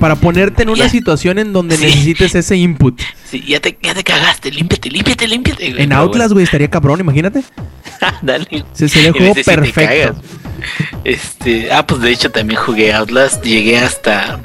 para 0.00 0.16
ponerte 0.16 0.62
en 0.62 0.68
una 0.70 0.84
Ya. 0.84 0.88
situación 0.90 1.38
en 1.38 1.52
donde 1.52 1.76
Sí. 1.76 1.84
necesites 1.86 2.34
ese 2.34 2.56
input. 2.56 3.00
Sí, 3.30 3.44
ya 3.46 3.60
te, 3.60 3.76
ya 3.82 3.94
te 3.94 4.04
cagaste, 4.04 4.50
límpiate, 4.50 4.90
límpiate, 4.90 5.26
límpiate. 5.28 5.70
güey. 5.72 5.82
En 5.82 5.92
Outlast, 5.92 6.32
güey, 6.32 6.44
estaría 6.44 6.68
cabrón, 6.68 7.00
imagínate. 7.00 7.42
Dale. 8.22 8.64
Se 8.72 8.88
sería 8.88 9.08
el 9.08 9.14
juego 9.14 9.34
perfecto. 9.34 10.20
Este, 11.04 11.70
ah, 11.72 11.86
pues 11.86 12.00
de 12.00 12.10
hecho 12.10 12.30
también 12.30 12.58
jugué 12.60 12.92
Outlast, 12.94 13.42
llegué 13.44 13.78
hasta 13.78 14.40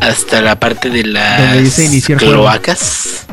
hasta 0.00 0.40
la 0.40 0.58
parte 0.58 0.90
de 0.90 1.04
las 1.04 1.76
cloacas. 2.18 3.26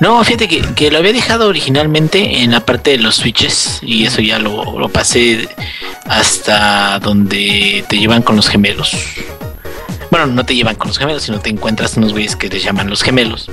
No, 0.00 0.24
fíjate 0.24 0.48
que, 0.48 0.60
que 0.74 0.90
lo 0.90 0.98
había 0.98 1.12
dejado 1.12 1.46
originalmente 1.48 2.42
en 2.42 2.50
la 2.52 2.64
parte 2.64 2.92
de 2.92 2.98
los 2.98 3.16
switches 3.16 3.78
y 3.82 4.06
eso 4.06 4.20
ya 4.22 4.38
lo, 4.38 4.78
lo 4.78 4.88
pasé 4.88 5.48
hasta 6.06 6.98
donde 7.00 7.84
te 7.88 7.98
llevan 7.98 8.22
con 8.22 8.36
los 8.36 8.48
gemelos. 8.48 8.92
Bueno, 10.20 10.34
no 10.34 10.44
te 10.44 10.54
llevan 10.54 10.76
con 10.76 10.88
los 10.88 10.98
gemelos, 10.98 11.22
sino 11.22 11.40
te 11.40 11.48
encuentras 11.48 11.96
unos 11.96 12.12
güeyes 12.12 12.36
que 12.36 12.50
les 12.50 12.62
llaman 12.62 12.90
los 12.90 13.02
gemelos. 13.02 13.48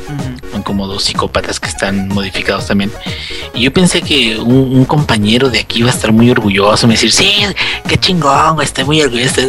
Son 0.51 0.63
como 0.63 0.85
dos 0.85 1.05
psicópatas 1.05 1.61
que 1.61 1.69
están 1.69 2.09
modificados 2.09 2.67
también. 2.67 2.91
Y 3.53 3.61
yo 3.61 3.71
pensé 3.71 4.01
que 4.01 4.37
un, 4.37 4.75
un 4.75 4.83
compañero 4.83 5.49
de 5.49 5.59
aquí 5.59 5.79
iba 5.79 5.89
a 5.89 5.93
estar 5.93 6.11
muy 6.11 6.29
orgulloso, 6.29 6.85
me 6.85 6.95
decir, 6.95 7.13
sí, 7.13 7.31
qué 7.87 7.97
chingón, 7.97 8.61
estoy 8.61 8.83
muy 8.83 9.01
orgulloso. 9.01 9.43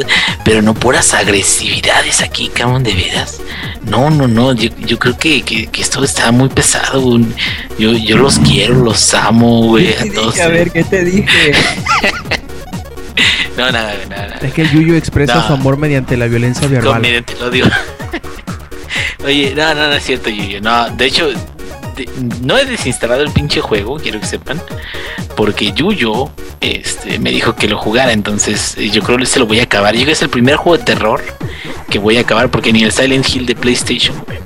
Pero 0.45 0.63
no 0.63 0.75
puras 0.75 1.13
agresividades 1.13 2.21
aquí, 2.21 2.51
cabrón, 2.51 2.85
de 2.85 2.95
veras. 2.95 3.41
No, 3.83 4.11
no, 4.11 4.29
no, 4.29 4.53
yo, 4.53 4.71
yo 4.87 4.97
creo 5.01 5.19
que, 5.19 5.43
que, 5.43 5.67
que 5.67 5.83
esto 5.83 6.05
está 6.05 6.31
muy 6.31 6.49
pesado. 6.49 7.01
güey. 7.01 7.27
Yo, 7.81 7.95
yo 7.95 8.17
los 8.17 8.39
quiero, 8.39 8.77
los 8.77 9.13
amo, 9.13 9.63
güey, 9.63 9.93
a 9.93 10.15
todos. 10.15 10.39
a 10.39 10.47
ver, 10.47 10.71
¿qué 10.71 10.85
te 10.85 11.05
dije? 11.05 11.53
No, 13.59 13.71
nada, 13.73 13.93
nada, 14.09 14.27
nada. 14.29 14.39
Es 14.41 14.55
que 14.55 14.63
el 14.63 14.71
Yuyu 14.71 14.95
expresa 14.95 15.35
No. 15.35 15.47
su 15.47 15.53
amor 15.53 15.77
mediante 15.77 16.17
la 16.17 16.27
violencia 16.27 16.67
verbal. 16.69 16.95
Comediante, 16.95 17.35
lo 17.41 17.51
digo. 17.51 17.67
Oye, 19.25 19.53
no, 19.55 19.75
no, 19.75 19.89
no 19.89 19.93
es 19.95 20.05
cierto, 20.05 20.31
Yuyo. 20.31 20.61
No, 20.61 20.89
de 20.91 21.07
hecho, 21.07 21.29
de- 21.97 22.09
no 22.43 22.57
he 22.57 22.65
desinstalado 22.65 23.23
el 23.23 23.31
pinche 23.31 23.61
juego, 23.61 23.97
quiero 23.99 24.21
que 24.21 24.27
sepan. 24.27 24.63
Porque 25.37 25.73
Yuyo 25.73 26.31
este, 26.61 27.19
me 27.19 27.31
dijo 27.31 27.55
que 27.55 27.69
lo 27.69 27.79
jugara, 27.79 28.13
entonces 28.13 28.77
eh, 28.79 28.91
yo 28.91 29.03
creo 29.03 29.19
que 29.19 29.27
se 29.27 29.39
lo 29.39 29.47
voy 29.47 29.61
a 29.61 29.65
acabar. 29.65 29.93
Yo 29.95 29.99
creo 30.01 30.07
que 30.07 30.13
es 30.13 30.23
el 30.23 30.31
primer 30.31 30.57
juego 30.57 30.79
de 30.79 30.85
terror 30.85 31.23
que 31.91 31.99
voy 31.99 32.17
a 32.17 32.21
acabar 32.21 32.51
porque 32.51 32.73
ni 32.73 32.83
el 32.85 32.93
Silent 32.93 33.29
Hill 33.29 33.47
de 33.47 33.55
PlayStation, 33.57 34.17
güey. 34.27 34.39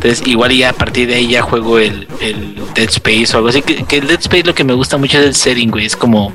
Entonces, 0.00 0.24
igual 0.28 0.52
ya 0.52 0.70
a 0.70 0.72
partir 0.72 1.08
de 1.08 1.16
ahí 1.16 1.26
ya 1.26 1.42
juego 1.42 1.80
el, 1.80 2.06
el 2.20 2.54
Dead 2.76 2.88
Space 2.88 3.26
o 3.34 3.38
algo 3.38 3.48
así. 3.48 3.62
Que, 3.62 3.82
que 3.84 3.96
el 3.98 4.06
Dead 4.06 4.20
Space 4.20 4.44
lo 4.44 4.54
que 4.54 4.62
me 4.62 4.72
gusta 4.72 4.96
mucho 4.96 5.18
es 5.18 5.26
el 5.26 5.34
setting, 5.34 5.70
güey. 5.72 5.86
Es 5.86 5.96
como, 5.96 6.34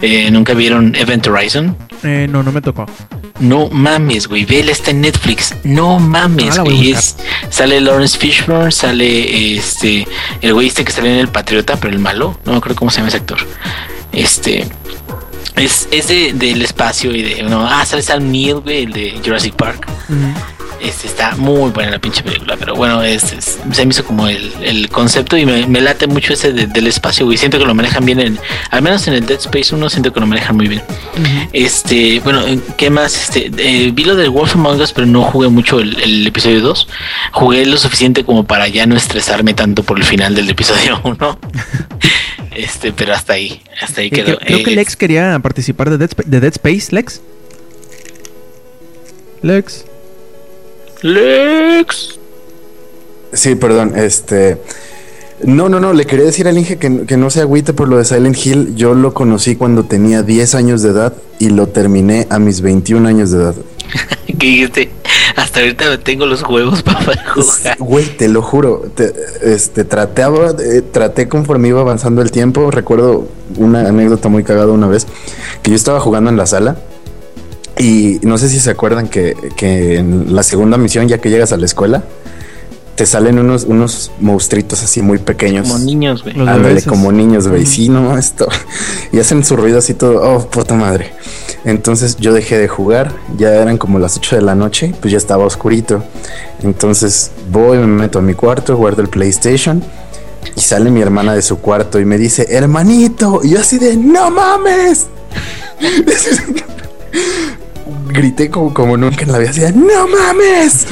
eh, 0.00 0.30
¿nunca 0.30 0.54
vieron 0.54 0.94
Event 0.94 1.26
Horizon? 1.26 1.76
Eh, 2.04 2.28
no, 2.30 2.44
no 2.44 2.52
me 2.52 2.62
tocó. 2.62 2.86
No 3.40 3.68
mames, 3.68 4.28
güey. 4.28 4.44
Vela 4.44 4.70
está 4.70 4.92
en 4.92 5.00
Netflix. 5.00 5.54
No 5.64 5.96
Ah, 5.96 5.98
mames, 5.98 6.56
la 6.56 6.62
voy 6.62 6.72
a 6.74 6.76
güey. 6.76 6.90
Es- 6.92 7.16
sale 7.48 7.80
Lawrence 7.80 8.16
Fishburne, 8.16 8.70
sale 8.70 9.56
este 9.56 10.06
el 10.40 10.54
güey 10.54 10.68
este 10.68 10.84
que 10.84 10.92
sale 10.92 11.12
en 11.12 11.18
el 11.18 11.28
Patriota, 11.28 11.76
pero 11.80 11.92
el 11.92 11.98
malo. 11.98 12.38
No 12.44 12.52
me 12.52 12.58
acuerdo 12.58 12.76
cómo 12.76 12.90
se 12.92 12.98
llama 12.98 13.08
ese 13.08 13.16
actor. 13.16 13.38
Este 14.12 14.68
es, 15.56 15.88
es 15.90 16.08
de, 16.08 16.32
del 16.32 16.62
espacio 16.62 17.14
y 17.14 17.22
de 17.22 17.42
no, 17.42 17.66
ah, 17.68 17.84
sale 17.84 18.02
Sam 18.02 18.30
Neill, 18.30 18.60
güey, 18.60 18.84
el 18.84 18.92
de 18.92 19.20
Jurassic 19.24 19.54
Park. 19.54 19.86
Este 20.82 21.06
está 21.08 21.36
muy 21.36 21.70
buena 21.70 21.90
la 21.90 21.98
pinche 21.98 22.22
película, 22.22 22.56
pero 22.56 22.74
bueno, 22.74 23.02
es, 23.02 23.32
es- 23.32 23.58
se 23.70 23.84
me 23.84 23.90
hizo 23.92 24.02
como 24.04 24.28
el, 24.28 24.50
el 24.62 24.88
concepto 24.88 25.36
y 25.36 25.44
me, 25.44 25.66
me 25.66 25.80
late 25.82 26.06
mucho 26.06 26.32
ese 26.32 26.52
de- 26.54 26.66
del 26.66 26.86
espacio, 26.86 27.26
güey. 27.26 27.36
Siento 27.36 27.58
que 27.58 27.66
lo 27.66 27.74
manejan 27.74 28.04
bien 28.06 28.18
en, 28.18 28.38
al 28.70 28.80
menos 28.80 29.06
en 29.06 29.12
el 29.14 29.26
Dead 29.26 29.38
Space 29.38 29.74
1 29.74 29.90
siento 29.90 30.10
que 30.12 30.20
lo 30.20 30.26
manejan 30.26 30.56
muy 30.56 30.68
bien. 30.68 30.82
Este, 31.52 32.20
bueno, 32.20 32.42
¿qué 32.78 32.88
más? 32.88 33.14
Este, 33.14 33.50
eh, 33.58 33.90
vi 33.92 34.04
lo 34.04 34.16
del 34.16 34.30
Wolf 34.30 34.54
Among 34.54 34.80
Us, 34.80 34.92
pero 34.94 35.06
no 35.06 35.22
jugué 35.22 35.48
mucho 35.48 35.80
el, 35.80 36.00
el 36.00 36.26
episodio 36.26 36.60
2. 36.62 36.88
Jugué 37.32 37.66
lo 37.66 37.76
suficiente 37.76 38.24
como 38.24 38.44
para 38.44 38.66
ya 38.68 38.86
no 38.86 38.96
estresarme 38.96 39.52
tanto 39.52 39.82
por 39.82 39.98
el 39.98 40.04
final 40.04 40.34
del 40.34 40.48
episodio 40.48 40.98
1. 41.04 41.38
este, 42.56 42.92
pero 42.92 43.12
hasta 43.12 43.34
ahí, 43.34 43.60
hasta 43.82 44.00
ahí 44.00 44.06
Eh, 44.06 44.10
creo, 44.24 44.38
que 44.38 44.54
Eh, 44.72 44.74
Lex 44.76 44.96
quería 44.96 45.38
participar 45.40 45.90
de 45.90 45.98
Dead, 45.98 46.10
de 46.24 46.40
Dead 46.40 46.52
Space, 46.52 46.94
Lex. 46.94 47.20
Lex. 49.42 49.84
Lex. 51.02 52.18
Sí, 53.32 53.54
perdón, 53.54 53.92
este... 53.96 54.58
No, 55.42 55.70
no, 55.70 55.80
no, 55.80 55.94
le 55.94 56.04
quería 56.04 56.26
decir 56.26 56.46
al 56.48 56.58
Inge 56.58 56.76
que, 56.76 57.06
que 57.06 57.16
no 57.16 57.30
se 57.30 57.40
agüite 57.40 57.72
por 57.72 57.88
lo 57.88 57.96
de 57.96 58.04
Silent 58.04 58.36
Hill. 58.44 58.74
Yo 58.76 58.94
lo 58.94 59.14
conocí 59.14 59.56
cuando 59.56 59.84
tenía 59.84 60.22
10 60.22 60.54
años 60.54 60.82
de 60.82 60.90
edad 60.90 61.14
y 61.38 61.48
lo 61.48 61.66
terminé 61.68 62.26
a 62.28 62.38
mis 62.38 62.60
21 62.60 63.08
años 63.08 63.30
de 63.30 63.38
edad. 63.38 63.54
que 64.26 64.46
dijiste, 64.46 64.90
hasta 65.36 65.60
ahorita 65.60 65.98
tengo 66.00 66.26
los 66.26 66.42
huevos 66.42 66.82
para 66.84 67.24
jugar. 67.30 67.76
Güey, 67.78 68.16
te 68.18 68.28
lo 68.28 68.42
juro. 68.42 68.82
te- 68.94 69.14
este, 69.42 69.80
eh, 69.80 70.82
traté 70.92 71.28
conforme 71.28 71.68
iba 71.68 71.80
avanzando 71.80 72.20
el 72.20 72.30
tiempo. 72.30 72.70
Recuerdo 72.70 73.26
una 73.56 73.88
anécdota 73.88 74.28
muy 74.28 74.44
cagada 74.44 74.72
una 74.72 74.88
vez 74.88 75.06
que 75.62 75.70
yo 75.70 75.76
estaba 75.76 76.00
jugando 76.00 76.28
en 76.28 76.36
la 76.36 76.44
sala 76.44 76.76
y 77.80 78.20
no 78.22 78.36
sé 78.36 78.50
si 78.50 78.60
se 78.60 78.70
acuerdan 78.70 79.08
que, 79.08 79.34
que 79.56 79.96
en 79.96 80.34
la 80.34 80.42
segunda 80.42 80.76
misión, 80.76 81.08
ya 81.08 81.18
que 81.18 81.30
llegas 81.30 81.52
a 81.52 81.56
la 81.56 81.64
escuela, 81.64 82.04
te 82.94 83.06
salen 83.06 83.38
unos, 83.38 83.64
unos 83.64 84.10
monstruitos 84.20 84.82
así 84.82 85.00
muy 85.00 85.16
pequeños. 85.16 85.66
Como 85.66 85.82
niños, 85.82 86.22
güey. 86.22 86.38
Ándale, 86.38 86.82
como 86.82 87.10
niños, 87.10 87.48
güey. 87.48 87.64
Sí, 87.64 87.88
no, 87.88 88.18
esto. 88.18 88.46
Y 89.12 89.18
hacen 89.18 89.42
su 89.42 89.56
ruido 89.56 89.78
así 89.78 89.94
todo. 89.94 90.20
Oh, 90.22 90.46
puta 90.50 90.74
madre. 90.74 91.10
Entonces 91.64 92.18
yo 92.18 92.34
dejé 92.34 92.58
de 92.58 92.68
jugar. 92.68 93.14
Ya 93.38 93.54
eran 93.54 93.78
como 93.78 93.98
las 93.98 94.18
8 94.18 94.36
de 94.36 94.42
la 94.42 94.54
noche. 94.54 94.94
Pues 95.00 95.12
ya 95.12 95.16
estaba 95.16 95.46
oscurito. 95.46 96.04
Entonces 96.62 97.30
voy, 97.50 97.78
me 97.78 97.86
meto 97.86 98.18
a 98.18 98.22
mi 98.22 98.34
cuarto, 98.34 98.76
guardo 98.76 99.00
el 99.00 99.08
PlayStation. 99.08 99.82
Y 100.54 100.60
sale 100.60 100.90
mi 100.90 101.00
hermana 101.00 101.34
de 101.34 101.40
su 101.40 101.60
cuarto 101.60 101.98
y 101.98 102.04
me 102.04 102.18
dice, 102.18 102.46
hermanito. 102.50 103.40
Y 103.42 103.52
yo 103.52 103.60
así 103.60 103.78
de, 103.78 103.96
no 103.96 104.30
mames. 104.30 105.06
Grité 108.08 108.50
como, 108.50 108.74
como 108.74 108.96
nunca 108.96 109.22
en 109.22 109.32
la 109.32 109.38
vida. 109.38 109.50
Así 109.50 109.62
no 109.74 110.06
mames. 110.08 110.86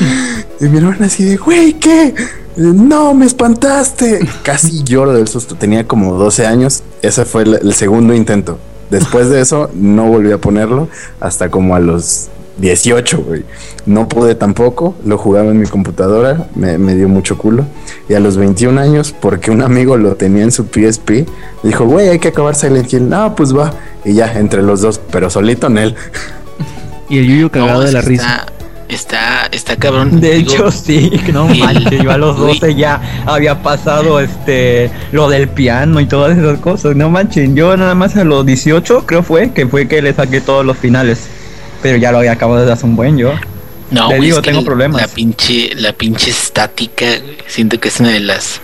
Y 0.61 0.65
mi 0.65 0.79
hermana 0.79 1.07
así 1.07 1.25
de, 1.25 1.37
güey, 1.37 1.75
¿qué? 1.75 2.15
No, 2.57 3.15
me 3.15 3.25
espantaste. 3.25 4.19
Casi 4.43 4.83
lloro 4.83 5.13
del 5.13 5.29
susto. 5.29 5.55
Tenía 5.55 5.87
como 5.87 6.15
12 6.15 6.45
años. 6.45 6.83
Ese 7.03 7.25
fue 7.25 7.45
el, 7.45 7.73
segundo 7.75 8.15
intento. 8.15 8.59
Después 8.91 9.31
de 9.31 9.41
eso, 9.41 9.71
no 9.75 10.07
volví 10.07 10.33
a 10.33 10.39
ponerlo 10.39 10.89
hasta 11.21 11.51
como 11.51 11.77
a 11.77 11.79
los 11.79 12.27
18, 12.57 13.23
güey. 13.25 13.45
No 13.87 14.09
pude 14.09 14.35
tampoco. 14.35 14.97
Lo 15.05 15.19
jugaba 15.19 15.53
en 15.53 15.61
mi 15.61 15.67
computadora. 15.67 16.49
Me, 16.57 16.79
me 16.79 16.97
dio 16.97 17.09
mucho 17.09 17.39
culo. 17.39 17.65
Y 18.09 18.15
a 18.15 18.21
los 18.21 18.37
21 18.37 18.81
años, 18.81 19.15
porque 19.21 19.53
un 19.53 19.63
amigo 19.63 19.97
lo 19.97 20.17
tenía 20.17 20.43
en 20.43 20.51
su 20.51 20.65
PSP, 20.65 21.29
dijo, 21.63 21.85
güey, 21.85 22.09
hay 22.09 22.19
que 22.19 22.29
acabar 22.29 22.57
Silent 22.57 22.93
Hill. 22.93 23.09
No, 23.09 23.37
pues 23.37 23.57
va. 23.57 23.73
Y 24.05 24.15
ya, 24.15 24.37
entre 24.37 24.63
los 24.63 24.81
dos, 24.81 25.01
pero 25.13 25.31
solito 25.31 25.69
en 25.69 25.79
él. 25.79 25.97
Y 27.09 27.18
el 27.18 27.27
Yuyo 27.27 27.51
cagado 27.51 27.81
No, 27.81 27.87
de 27.87 27.92
la 27.92 28.01
risa. 28.03 28.47
Está, 28.88 29.47
está, 29.53 29.77
cabrón. 29.77 30.18
De 30.21 30.37
Digo, 30.37 30.53
hecho, 30.53 30.71
sí, 30.71 31.11
no 31.33 31.49
el- 31.53 31.59
manches, 31.59 32.03
yo 32.03 32.11
a 32.11 32.16
los 32.16 32.37
güey. 32.38 32.55
12 32.59 32.75
ya 32.75 33.23
había 33.27 33.62
pasado 33.62 34.18
este 34.21 34.90
lo 35.12 35.29
del 35.29 35.49
piano 35.49 36.01
y 36.01 36.07
todas 36.07 36.37
esas 36.38 36.59
cosas. 36.61 36.97
No 36.97 37.11
manches, 37.11 37.51
yo 37.55 37.77
nada 37.77 37.94
más 37.94 38.16
a 38.16 38.25
los 38.25 38.47
18 38.47 39.05
creo 39.07 39.23
fue 39.23 39.53
que 39.53 39.66
fue 39.66 39.88
que 39.88 40.01
le 40.01 40.14
saqué 40.14 40.40
todos 40.40 40.64
los 40.64 40.77
finales. 40.79 41.29
Pero 41.83 41.97
ya 41.99 42.11
lo 42.12 42.18
había 42.18 42.33
acabado 42.33 42.61
desde 42.61 42.73
hace 42.73 42.87
un 42.87 42.97
buen 42.97 43.18
yo. 43.18 43.33
No, 43.90 44.07
güey, 44.09 44.21
digo, 44.23 44.38
es 44.38 44.42
que 44.42 44.51
tengo 44.51 44.64
problemas. 44.64 45.01
La 45.01 45.09
pinche, 45.09 45.71
la 45.75 45.92
pinche 45.92 46.31
estática, 46.31 47.07
siento 47.47 47.79
que 47.81 47.88
es 47.88 48.01
una 48.01 48.11
de 48.11 48.21
las 48.21 48.61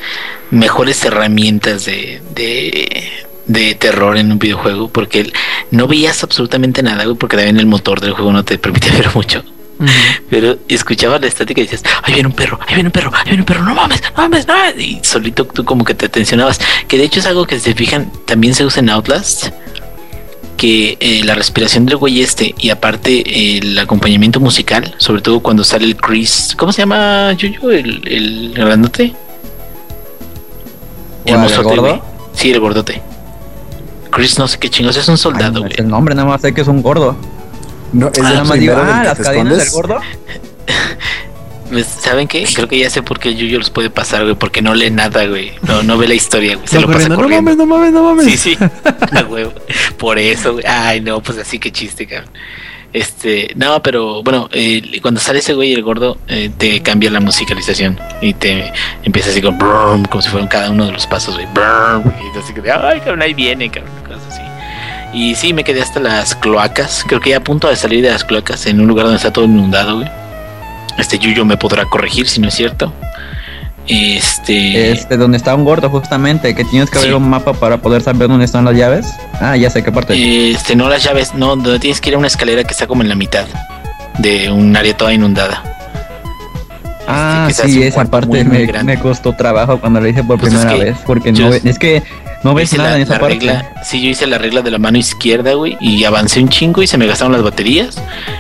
mejores 0.51 1.03
herramientas 1.05 1.85
de, 1.85 2.21
de, 2.35 3.09
de 3.47 3.75
terror 3.75 4.17
en 4.17 4.33
un 4.33 4.39
videojuego, 4.39 4.89
porque 4.89 5.21
el- 5.21 5.33
no 5.71 5.87
veías 5.87 6.23
absolutamente 6.23 6.83
nada, 6.83 7.05
güey, 7.05 7.17
porque 7.17 7.37
también 7.37 7.59
el 7.59 7.67
motor 7.67 8.01
del 8.01 8.13
juego 8.13 8.33
no 8.33 8.45
te 8.45 8.59
permite 8.59 8.91
ver 8.97 9.11
mucho. 9.15 9.43
Pero 10.31 10.57
escuchabas 10.69 11.21
la 11.21 11.27
estática 11.27 11.61
y 11.61 11.65
decías, 11.65 11.83
ahí 12.05 12.15
viene 12.15 12.29
un 12.29 12.35
perro, 12.35 12.61
ahí 12.67 12.75
viene 12.75 12.89
un 12.89 12.93
perro, 12.93 13.11
ahí 13.15 13.25
viene 13.25 13.41
un 13.41 13.45
perro, 13.47 13.65
no 13.65 13.75
mames, 13.75 14.01
no 14.03 14.09
mames, 14.23 14.47
no 14.47 14.55
mames. 14.55 14.75
Y 14.79 15.01
solito 15.03 15.45
tú 15.47 15.65
como 15.65 15.85
que 15.85 15.95
te 15.95 16.09
tensionabas. 16.09 16.61
Que 16.87 16.97
de 16.97 17.05
hecho 17.05 17.19
es 17.21 17.27
algo 17.27 17.45
que 17.45 17.57
si 17.59 17.65
se 17.65 17.75
fijan, 17.75 18.11
también 18.25 18.55
se 18.55 18.65
usa 18.65 18.81
en 18.81 18.91
Outlast. 18.91 19.49
Que 20.57 20.97
eh, 21.01 21.23
la 21.25 21.35
respiración 21.35 21.85
del 21.87 21.97
güey 21.97 22.23
este 22.23 22.55
y 22.59 22.71
aparte 22.71 23.19
eh, 23.27 23.59
el 23.59 23.77
acompañamiento 23.79 24.39
musical, 24.39 24.95
sobre 24.99 25.21
todo 25.21 25.41
cuando 25.41 25.65
sale 25.65 25.85
el 25.85 25.97
Chris, 25.97 26.55
¿cómo 26.57 26.73
se 26.73 26.83
llama 26.83 27.33
Yuyo? 27.33 27.73
El, 27.73 28.01
el 28.07 28.53
grandote. 28.55 29.03
El 29.03 29.13
¿Cuál, 31.25 31.35
el 31.35 31.41
mozote, 31.41 31.63
gordo? 31.65 31.83
güey. 31.83 32.01
Sí, 32.35 32.53
el 32.53 32.61
gordote. 32.61 33.03
Chris 34.15 34.39
no 34.39 34.47
sé 34.49 34.59
qué 34.59 34.71
chingos, 34.71 34.97
es 34.97 35.09
un 35.09 35.15
Ay, 35.15 35.19
soldado, 35.19 35.53
no, 35.53 35.61
güey. 35.61 35.73
el 35.77 35.89
nombre 35.89 36.15
nada 36.15 36.29
más 36.29 36.41
sé 36.41 36.53
que 36.55 36.61
es 36.61 36.69
un 36.69 36.83
gordo. 36.83 37.17
No, 37.93 38.09
es 38.09 38.19
Ah, 38.21 38.23
nada 38.23 38.45
más 38.45 38.59
digo, 38.59 38.75
ah, 38.77 39.03
las 39.05 39.19
cadenas 39.19 39.59
del 39.59 39.71
gordo. 39.71 39.99
Pues, 41.71 41.87
¿Saben 41.87 42.29
qué? 42.29 42.47
Creo 42.55 42.69
que 42.69 42.79
ya 42.79 42.89
sé 42.91 43.03
por 43.03 43.19
qué 43.19 43.31
el 43.31 43.37
Yuyo 43.37 43.59
los 43.59 43.71
puede 43.71 43.91
pasar, 43.91 44.23
güey, 44.23 44.35
porque 44.37 44.63
no 44.63 44.75
lee 44.75 44.91
nada, 44.91 45.27
güey. 45.27 45.53
No, 45.63 45.83
no 45.83 45.97
ve 45.99 46.07
la 46.07 46.15
historia, 46.15 46.55
güey. 46.55 46.69
Se 46.69 46.77
Va 46.77 46.83
lo 46.83 46.87
pasa 46.89 47.09
corriendo, 47.09 47.17
no 47.17 47.23
corriendo. 47.23 47.43
mames, 47.43 47.57
no 47.59 47.67
mames, 47.67 47.93
no 47.93 48.03
mames. 48.05 48.41
Sí, 48.41 48.55
sí. 48.55 48.59
Por 49.99 50.19
eso, 50.19 50.53
güey. 50.53 50.65
Ay, 50.67 51.01
no, 51.01 51.21
pues 51.21 51.39
así 51.39 51.59
que 51.59 51.73
chiste, 51.73 52.07
cabrón. 52.07 52.31
Este, 52.93 53.51
no, 53.57 53.83
pero 53.83 54.23
bueno, 54.23 54.49
eh, 54.53 55.01
cuando 55.03 55.19
sale 55.21 55.41
ese 55.41 55.55
güey 55.55 55.73
el 55.73 55.83
gordo, 55.83 56.17
eh, 56.29 56.49
te 56.57 56.81
cambia 56.81 57.11
la 57.11 57.19
musicalización 57.19 57.99
y 58.21 58.35
te 58.35 58.73
empieza 59.03 59.31
así 59.31 59.43
con 59.43 59.59
brum, 59.59 60.05
como 60.05 60.23
si 60.23 60.29
fueran 60.29 60.47
cada 60.49 60.71
uno 60.71 60.87
de 60.87 60.93
los 60.93 61.05
pasos, 61.09 61.35
güey. 61.35 61.47
brum, 61.53 62.13
y 62.35 62.39
así 62.39 62.53
que, 62.55 62.71
ay, 62.71 63.01
cabrón, 63.01 63.23
ahí 63.23 63.35
viene, 63.35 63.69
cabrón. 63.69 63.93
Y 65.15 65.35
sí, 65.37 65.53
me 65.53 65.63
quedé 65.63 65.81
hasta 65.81 66.01
las 66.01 66.35
cloacas. 66.35 67.05
Creo 67.07 67.21
que 67.21 67.31
ya 67.31 67.37
a 67.37 67.41
punto 67.41 67.69
de 67.69 67.77
salir 67.77 68.03
de 68.03 68.11
las 68.11 68.25
cloacas 68.25 68.67
en 68.67 68.81
un 68.81 68.89
lugar 68.89 69.05
donde 69.07 69.19
está 69.19 69.33
todo 69.33 69.45
inundado, 69.45 69.97
güey. 69.97 70.11
Este 70.99 71.19
Yuyo 71.19 71.45
me 71.45 71.57
podrá 71.57 71.85
corregir 71.85 72.29
si 72.29 72.41
no 72.41 72.49
es 72.49 72.55
cierto. 72.55 72.93
Este. 73.87 74.91
Este, 74.91 75.17
donde 75.17 75.37
está 75.37 75.55
un 75.55 75.65
gordo 75.65 75.91
justamente, 75.91 76.55
que 76.55 76.65
tienes 76.65 76.89
que 76.91 76.99
Sí. 76.99 77.05
abrir 77.05 77.17
un 77.17 77.29
mapa 77.29 77.53
para 77.53 77.79
poder 77.79 78.03
saber 78.03 78.29
dónde 78.29 78.45
están 78.45 78.65
las 78.65 78.75
llaves. 78.77 79.07
Ah, 79.41 79.57
ya 79.57 79.71
sé 79.71 79.83
qué 79.85 79.93
parte. 79.93 80.51
Este, 80.51 80.75
no 80.75 80.89
las 80.89 81.05
llaves, 81.05 81.35
no, 81.35 81.49
donde 81.57 81.79
tienes 81.79 82.01
que 82.01 82.11
ir 82.11 82.15
a 82.15 82.19
una 82.19 82.27
escalera 82.29 82.65
que 82.65 82.73
está 82.73 82.87
como 82.87 83.03
en 83.03 83.09
la 83.09 83.15
mitad 83.15 83.47
de 84.19 84.51
un 84.51 84.75
área 84.77 84.97
toda 84.97 85.13
inundada. 85.13 85.63
ah, 87.07 87.49
se 87.53 87.63
hace 87.63 87.73
sí, 87.73 87.83
esa 87.83 88.05
parte 88.07 88.45
me, 88.45 88.99
costó 88.99 89.35
trabajo 89.35 89.79
cuando 89.79 90.01
lo 90.01 90.09
hice 90.09 90.25
por 90.25 90.41
Pues 90.41 90.55
es 90.55 90.61
primera 90.61 90.79
que 90.79 90.85
vez, 90.91 90.97
porque 91.05 91.33
no 91.33 91.53
es 91.53 91.79
que 91.79 92.03
no 92.45 92.55
ves 92.55 92.73
nada 92.75 92.91
la, 92.91 92.97
en 92.97 93.03
esa 93.03 93.19
parte. 93.19 93.35
regla, 93.35 93.73
sí, 93.83 94.03
yo 94.03 94.11
hice 94.11 94.27
la 94.27 94.39
regla 94.39 94.61
de 94.61 94.71
la 94.71 94.79
mano 94.79 94.99
izquierda, 94.99 95.55
güey, 95.55 95.77
y 95.81 96.05
avancé 96.05 96.41
un 96.41 96.51
chingo 96.51 96.83
y 96.83 96.87
se 96.87 96.99
me 96.99 97.07
gastaron 97.07 97.33
las 97.33 97.43
baterías. 97.43 97.97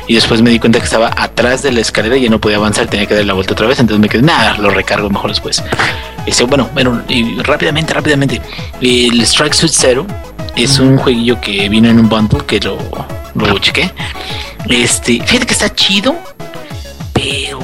Y 0.07 0.15
después 0.15 0.43
me 0.43 0.51
di 0.51 0.59
cuenta 0.59 0.79
que 0.79 0.85
estaba 0.85 1.11
atrás 1.17 1.63
de 1.63 1.73
la 1.73 1.81
escalera 1.81 2.17
y 2.17 2.23
ya 2.23 2.31
no 2.31 2.39
podía 2.39 2.59
avanzar, 2.59 2.87
tenía 2.87 3.07
que 3.07 3.15
dar 3.15 3.25
la 3.25 3.33
vuelta 3.33 3.55
otra 3.55 3.67
vez. 3.67 3.81
Entonces 3.81 4.01
me 4.01 4.09
quedé, 4.09 4.23
nada, 4.23 4.59
lo 4.59 4.71
recargo 4.71 5.09
mejor 5.09 5.31
después. 5.31 5.63
Este, 6.27 6.45
bueno, 6.45 6.69
bueno, 6.75 7.03
y 7.09 7.41
rápidamente, 7.43 7.95
rápidamente. 7.95 8.41
El 8.81 9.21
Strike 9.23 9.55
Suit 9.55 9.73
Zero 9.73 10.07
es 10.55 10.79
un 10.79 10.99
jueguillo 10.99 11.41
que 11.41 11.69
vino 11.71 11.89
en 11.89 11.99
un 11.99 12.09
bundle 12.09 12.45
que 12.47 12.61
lo, 12.61 12.77
lo 13.35 13.59
chequé. 13.59 13.91
Este, 14.69 15.23
fíjate 15.25 15.47
que 15.47 15.53
está 15.53 15.75
chido, 15.75 16.15
pero 17.13 17.64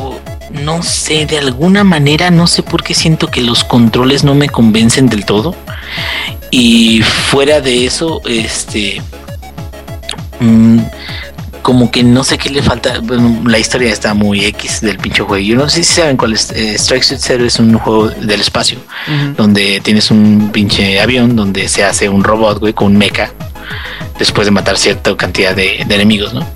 no 0.52 0.82
sé, 0.82 1.26
de 1.26 1.38
alguna 1.38 1.84
manera, 1.84 2.30
no 2.30 2.46
sé 2.46 2.62
por 2.62 2.82
qué 2.82 2.94
siento 2.94 3.28
que 3.28 3.40
los 3.40 3.64
controles 3.64 4.24
no 4.24 4.34
me 4.34 4.48
convencen 4.48 5.08
del 5.08 5.24
todo. 5.24 5.54
Y 6.50 7.02
fuera 7.02 7.60
de 7.60 7.86
eso, 7.86 8.20
este. 8.26 9.00
mm, 10.40 10.78
como 11.62 11.90
que 11.90 12.02
no 12.02 12.24
sé 12.24 12.38
qué 12.38 12.50
le 12.50 12.62
falta. 12.62 13.00
Bueno, 13.00 13.42
la 13.48 13.58
historia 13.58 13.92
está 13.92 14.14
muy 14.14 14.44
X 14.46 14.80
del 14.80 14.98
pinche 14.98 15.22
juego. 15.22 15.44
Yo 15.44 15.56
no 15.56 15.68
sé 15.68 15.84
si 15.84 15.94
saben 15.94 16.16
cuál 16.16 16.32
es. 16.32 16.50
eh, 16.52 16.74
Strike 16.74 17.04
Suit 17.04 17.20
Zero 17.20 17.44
es 17.44 17.58
un 17.58 17.76
juego 17.78 18.08
del 18.08 18.40
espacio 18.40 18.78
donde 19.36 19.80
tienes 19.80 20.10
un 20.10 20.50
pinche 20.52 21.00
avión 21.00 21.36
donde 21.36 21.68
se 21.68 21.84
hace 21.84 22.08
un 22.08 22.24
robot, 22.24 22.58
güey, 22.60 22.72
con 22.72 22.88
un 22.88 22.96
mecha 22.96 23.30
después 24.18 24.46
de 24.46 24.50
matar 24.50 24.76
cierta 24.78 25.16
cantidad 25.16 25.54
de, 25.54 25.84
de 25.86 25.94
enemigos, 25.94 26.34
¿no? 26.34 26.46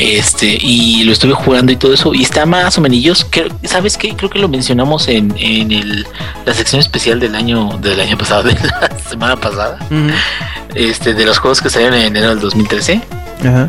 Este, 0.00 0.56
y 0.60 1.02
lo 1.02 1.12
estuve 1.12 1.32
jugando 1.32 1.72
y 1.72 1.76
todo 1.76 1.92
eso, 1.92 2.14
y 2.14 2.22
está 2.22 2.46
más 2.46 2.78
o 2.78 2.80
menos, 2.80 3.26
¿sabes 3.64 3.96
qué? 3.96 4.14
Creo 4.14 4.30
que 4.30 4.38
lo 4.38 4.48
mencionamos 4.48 5.08
en, 5.08 5.34
en 5.38 5.72
el, 5.72 6.06
la 6.46 6.54
sección 6.54 6.80
especial 6.80 7.18
del 7.18 7.34
año, 7.34 7.76
del 7.82 7.98
año 8.00 8.16
pasado, 8.16 8.42
de 8.48 8.54
la 8.54 8.90
semana 9.08 9.36
pasada, 9.36 9.78
este, 10.74 11.14
de 11.14 11.24
los 11.24 11.38
juegos 11.38 11.60
que 11.60 11.68
salieron 11.68 11.98
en 11.98 12.06
enero 12.06 12.28
del 12.28 12.38
2013 12.38 13.00
Ajá. 13.40 13.68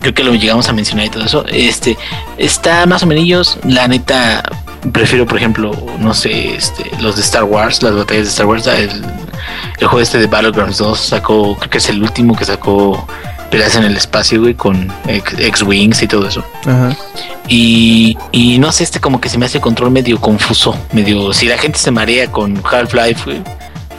creo 0.00 0.14
que 0.14 0.24
lo 0.24 0.34
llegamos 0.34 0.68
a 0.70 0.72
mencionar 0.72 1.06
y 1.06 1.10
todo 1.10 1.24
eso. 1.24 1.44
Este 1.48 1.98
está 2.38 2.86
más 2.86 3.02
o 3.02 3.06
menos, 3.06 3.58
la 3.64 3.86
neta, 3.88 4.42
prefiero, 4.92 5.26
por 5.26 5.36
ejemplo, 5.36 5.72
no 5.98 6.14
sé, 6.14 6.54
este, 6.54 6.90
los 7.00 7.16
de 7.16 7.22
Star 7.22 7.44
Wars, 7.44 7.82
las 7.82 7.94
batallas 7.94 8.24
de 8.24 8.30
Star 8.30 8.46
Wars. 8.46 8.66
El, 8.66 8.88
el 9.80 9.86
juego 9.86 10.00
este 10.00 10.18
de 10.18 10.26
Battlegrounds 10.26 10.78
2 10.78 10.98
sacó, 10.98 11.56
creo 11.56 11.70
que 11.70 11.78
es 11.78 11.88
el 11.90 12.02
último 12.02 12.34
que 12.34 12.44
sacó 12.46 13.06
peleas 13.50 13.76
en 13.76 13.84
el 13.84 13.96
espacio, 13.96 14.40
güey, 14.40 14.54
con 14.54 14.92
X-Wings 15.06 16.02
y 16.02 16.06
todo 16.08 16.28
eso. 16.28 16.44
Ajá. 16.64 16.96
Y, 17.48 18.16
y 18.30 18.58
no 18.58 18.72
sé, 18.72 18.84
este 18.84 19.00
como 19.00 19.20
que 19.20 19.28
se 19.28 19.38
me 19.38 19.46
hace 19.46 19.58
el 19.58 19.62
control 19.62 19.90
medio 19.90 20.20
confuso, 20.20 20.76
medio, 20.92 21.32
si 21.32 21.46
la 21.46 21.56
gente 21.56 21.78
se 21.78 21.90
marea 21.90 22.30
con 22.30 22.60
Half-Life, 22.62 23.22
güey, 23.24 23.42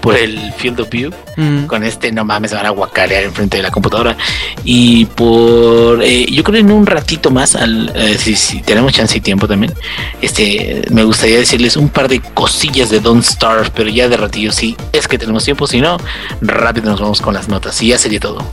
por 0.01 0.15
el 0.15 0.53
Field 0.53 0.79
of 0.79 0.89
View, 0.89 1.11
Ujú. 1.35 1.67
con 1.67 1.83
este 1.83 2.11
no 2.11 2.23
mames, 2.23 2.51
se 2.51 2.55
van 2.57 2.65
a 2.67 2.69
guacarear 2.69 3.23
enfrente 3.23 3.57
de 3.57 3.63
la 3.63 3.71
computadora. 3.71 4.15
Y 4.63 5.05
por 5.05 6.01
eh, 6.03 6.25
yo 6.31 6.43
creo 6.43 6.59
en 6.61 6.71
un 6.71 6.85
ratito 6.85 7.31
más, 7.31 7.55
al, 7.55 7.91
eh, 7.95 8.17
si, 8.17 8.35
si 8.35 8.61
tenemos 8.61 8.93
chance 8.93 9.17
y 9.17 9.21
tiempo 9.21 9.47
también, 9.47 9.73
este 10.21 10.83
me 10.91 11.03
gustaría 11.03 11.37
decirles 11.39 11.75
un 11.75 11.89
par 11.89 12.07
de 12.07 12.21
cosillas 12.21 12.89
de 12.91 12.99
Don't 12.99 13.23
Starve, 13.25 13.71
pero 13.75 13.89
ya 13.89 14.07
de 14.07 14.15
ratillo 14.15 14.51
sí, 14.51 14.77
es 14.93 15.07
que 15.07 15.17
tenemos 15.17 15.43
tiempo, 15.43 15.65
si 15.67 15.81
no, 15.81 15.97
rápido 16.39 16.91
nos 16.91 17.01
vamos 17.01 17.19
con 17.19 17.33
las 17.33 17.49
notas 17.49 17.81
y 17.81 17.87
ya 17.87 17.97
sería 17.97 18.19
todo. 18.19 18.45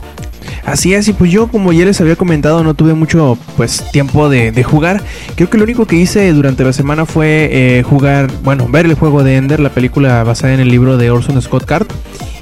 Así 0.67 0.93
es, 0.93 1.07
y 1.07 1.13
pues 1.13 1.31
yo 1.31 1.47
como 1.47 1.71
ya 1.71 1.85
les 1.85 2.01
había 2.01 2.17
comentado 2.17 2.61
no 2.61 2.73
tuve 2.73 2.93
mucho 2.93 3.37
pues 3.55 3.89
tiempo 3.93 4.27
de, 4.27 4.51
de 4.51 4.63
jugar. 4.65 5.01
Creo 5.35 5.49
que 5.49 5.57
lo 5.57 5.63
único 5.63 5.85
que 5.85 5.95
hice 5.95 6.33
durante 6.33 6.65
la 6.65 6.73
semana 6.73 7.05
fue 7.05 7.47
eh, 7.49 7.83
jugar, 7.83 8.29
bueno, 8.43 8.67
ver 8.67 8.85
el 8.85 8.95
juego 8.95 9.23
de 9.23 9.37
Ender, 9.37 9.61
la 9.61 9.69
película 9.69 10.25
basada 10.25 10.53
en 10.53 10.59
el 10.59 10.67
libro 10.67 10.97
de 10.97 11.09
Orson 11.09 11.41
Scott 11.41 11.63
Card. 11.63 11.87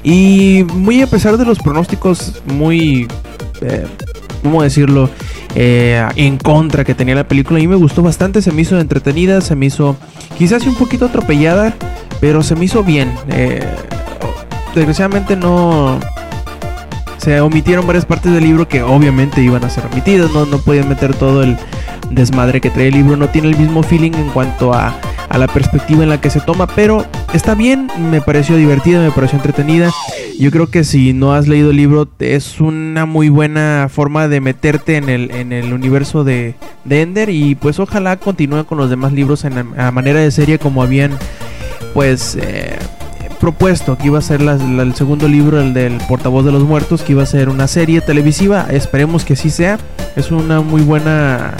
Y 0.02 0.66
muy 0.74 1.02
a 1.02 1.06
pesar 1.06 1.36
de 1.36 1.44
los 1.44 1.60
pronósticos 1.60 2.42
muy, 2.46 3.06
eh, 3.60 3.86
¿cómo 4.42 4.60
decirlo? 4.64 5.08
Eh, 5.54 6.04
en 6.16 6.36
contra 6.38 6.82
que 6.82 6.96
tenía 6.96 7.14
la 7.14 7.28
película, 7.28 7.60
a 7.60 7.62
mí 7.62 7.68
me 7.68 7.76
gustó 7.76 8.02
bastante, 8.02 8.42
se 8.42 8.50
me 8.50 8.62
hizo 8.62 8.80
entretenida, 8.80 9.40
se 9.40 9.54
me 9.54 9.66
hizo 9.66 9.96
quizás 10.36 10.66
un 10.66 10.74
poquito 10.74 11.04
atropellada, 11.04 11.76
pero 12.20 12.42
se 12.42 12.56
me 12.56 12.64
hizo 12.64 12.82
bien. 12.82 13.14
Eh, 13.28 13.64
desgraciadamente 14.74 15.36
no 15.36 16.00
se 17.18 17.40
omitieron 17.40 17.86
varias 17.86 18.04
partes 18.04 18.32
del 18.32 18.44
libro 18.44 18.68
que 18.68 18.82
obviamente 18.82 19.42
iban 19.42 19.64
a 19.64 19.70
ser 19.70 19.86
omitidas, 19.86 20.32
no, 20.32 20.46
no 20.46 20.58
podían 20.58 20.88
meter 20.88 21.14
todo 21.14 21.42
el 21.42 21.56
desmadre 22.10 22.60
que 22.60 22.70
trae 22.70 22.88
el 22.88 22.94
libro, 22.94 23.16
no 23.16 23.28
tiene 23.28 23.48
el 23.48 23.56
mismo 23.56 23.82
feeling 23.82 24.12
en 24.12 24.28
cuanto 24.30 24.72
a, 24.72 24.94
a 25.28 25.38
la 25.38 25.48
perspectiva 25.48 26.02
en 26.02 26.08
la 26.08 26.20
que 26.20 26.30
se 26.30 26.40
toma, 26.40 26.66
pero 26.66 27.04
está 27.32 27.54
bien, 27.54 27.88
me 28.10 28.20
pareció 28.20 28.56
divertida, 28.56 29.00
me 29.02 29.10
pareció 29.10 29.36
entretenida. 29.38 29.90
Yo 30.38 30.50
creo 30.50 30.68
que 30.68 30.84
si 30.84 31.12
no 31.12 31.32
has 31.32 31.48
leído 31.48 31.70
el 31.70 31.76
libro 31.76 32.08
es 32.18 32.60
una 32.60 33.06
muy 33.06 33.28
buena 33.28 33.88
forma 33.90 34.28
de 34.28 34.40
meterte 34.40 34.96
en 34.96 35.08
el, 35.08 35.30
en 35.30 35.52
el 35.52 35.72
universo 35.72 36.24
de, 36.24 36.54
de 36.84 37.02
Ender 37.02 37.30
y 37.30 37.54
pues 37.54 37.78
ojalá 37.80 38.16
continúe 38.18 38.64
con 38.64 38.78
los 38.78 38.90
demás 38.90 39.12
libros 39.12 39.44
en 39.44 39.56
a 39.78 39.90
manera 39.90 40.20
de 40.20 40.30
serie 40.30 40.58
como 40.58 40.82
habían 40.82 41.12
pues... 41.94 42.36
Eh, 42.40 42.78
propuesto 43.36 43.96
que 43.96 44.06
iba 44.06 44.18
a 44.18 44.22
ser 44.22 44.40
la- 44.42 44.54
el 44.54 44.94
segundo 44.94 45.28
libro, 45.28 45.60
el 45.60 45.72
del 45.74 45.94
portavoz 46.08 46.44
de 46.44 46.52
los 46.52 46.64
muertos, 46.64 47.02
que 47.02 47.12
iba 47.12 47.22
a 47.22 47.26
ser 47.26 47.48
una 47.48 47.66
serie 47.68 48.00
televisiva. 48.00 48.66
Esperemos 48.70 49.24
que 49.24 49.36
sí 49.36 49.50
sea. 49.50 49.78
Es 50.16 50.30
una 50.30 50.60
muy 50.60 50.82
buena. 50.82 51.54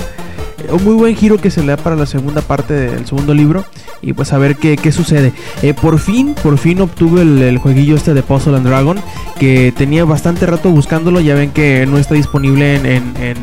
Un 0.71 0.83
muy 0.83 0.95
buen 0.95 1.15
giro 1.15 1.37
que 1.37 1.51
se 1.51 1.61
le 1.61 1.69
da 1.69 1.77
para 1.77 1.95
la 1.95 2.07
segunda 2.07 2.41
parte 2.41 2.75
del 2.75 3.07
segundo 3.07 3.35
libro. 3.35 3.65
Y 4.03 4.13
pues 4.15 4.33
a 4.33 4.39
ver 4.39 4.57
qué, 4.57 4.77
qué 4.77 4.91
sucede. 4.93 5.33
Eh, 5.63 5.75
por 5.75 5.99
fin, 5.99 6.35
por 6.43 6.59
fin 6.59 6.81
obtuve 6.81 7.23
el, 7.23 7.41
el 7.43 7.59
jueguillo 7.59 7.95
este 7.97 8.15
de 8.15 8.23
Puzzle 8.23 8.57
and 8.57 8.67
Dragon. 8.67 8.99
Que 9.39 9.73
tenía 9.77 10.05
bastante 10.05 10.45
rato 10.47 10.71
buscándolo. 10.71 11.21
Ya 11.21 11.35
ven 11.35 11.51
que 11.51 11.87
no 11.87 11.99
está 11.99 12.15
disponible 12.15 12.77
en- 12.77 12.87
en, 13.21 13.37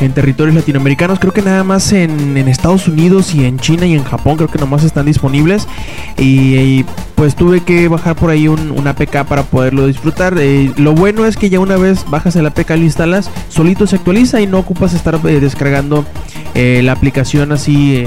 en 0.00 0.12
territorios 0.12 0.54
latinoamericanos. 0.54 1.18
Creo 1.18 1.32
que 1.32 1.42
nada 1.42 1.64
más 1.64 1.92
en, 1.92 2.36
en 2.36 2.48
Estados 2.48 2.88
Unidos 2.88 3.34
y 3.34 3.44
en 3.44 3.58
China 3.58 3.86
y 3.86 3.94
en 3.94 4.04
Japón 4.04 4.36
creo 4.36 4.48
que 4.48 4.58
nomás 4.58 4.84
están 4.84 5.06
disponibles. 5.06 5.66
Y, 6.18 6.84
pues 7.14 7.36
tuve 7.36 7.60
que 7.60 7.86
bajar 7.88 8.16
por 8.16 8.30
ahí 8.30 8.48
un, 8.48 8.70
una 8.70 8.90
APK 8.90 9.24
para 9.24 9.42
poderlo 9.42 9.86
disfrutar. 9.86 10.36
Eh, 10.38 10.72
lo 10.76 10.94
bueno 10.94 11.26
es 11.26 11.36
que 11.36 11.50
ya 11.50 11.60
una 11.60 11.76
vez 11.76 12.06
bajas 12.08 12.34
el 12.36 12.46
APK 12.46 12.70
lo 12.70 12.76
instalas, 12.76 13.30
solito 13.50 13.86
se 13.86 13.96
actualiza 13.96 14.40
y 14.40 14.46
no 14.46 14.58
ocupas 14.58 14.94
estar 14.94 15.20
eh, 15.24 15.38
descargando 15.38 16.06
eh, 16.54 16.80
la 16.82 16.92
aplicación 16.92 17.52
así 17.52 18.06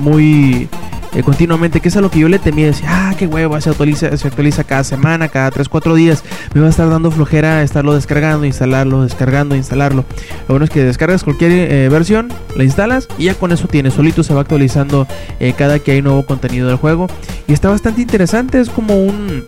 muy... 0.00 0.68
eh, 1.14 1.22
continuamente, 1.22 1.80
que 1.80 1.88
es 1.88 1.96
a 1.96 2.00
lo 2.00 2.10
que 2.10 2.18
yo 2.18 2.28
le 2.28 2.38
temía, 2.38 2.66
decía, 2.66 2.88
ah, 2.90 3.14
qué 3.18 3.26
hueva, 3.26 3.60
se 3.60 3.70
actualiza, 3.70 4.14
se 4.16 4.28
actualiza 4.28 4.64
cada 4.64 4.84
semana, 4.84 5.28
cada 5.28 5.50
3, 5.50 5.68
4 5.68 5.94
días, 5.94 6.22
me 6.54 6.60
va 6.60 6.66
a 6.66 6.70
estar 6.70 6.88
dando 6.88 7.10
flojera 7.10 7.62
estarlo 7.62 7.94
descargando, 7.94 8.44
instalarlo, 8.44 9.02
descargando, 9.02 9.54
instalarlo. 9.54 10.04
Lo 10.46 10.54
bueno 10.54 10.64
es 10.64 10.70
que 10.70 10.82
descargas 10.82 11.24
cualquier 11.24 11.52
eh, 11.52 11.88
versión, 11.88 12.28
la 12.56 12.64
instalas 12.64 13.08
y 13.18 13.24
ya 13.24 13.34
con 13.34 13.52
eso 13.52 13.68
tienes, 13.68 13.94
solito 13.94 14.22
se 14.22 14.34
va 14.34 14.42
actualizando 14.42 15.06
eh, 15.40 15.54
cada 15.56 15.78
que 15.78 15.92
hay 15.92 16.02
nuevo 16.02 16.24
contenido 16.24 16.68
del 16.68 16.76
juego. 16.76 17.06
Y 17.46 17.52
está 17.52 17.70
bastante 17.70 18.02
interesante, 18.02 18.60
es 18.60 18.68
como 18.68 18.94
un... 19.00 19.44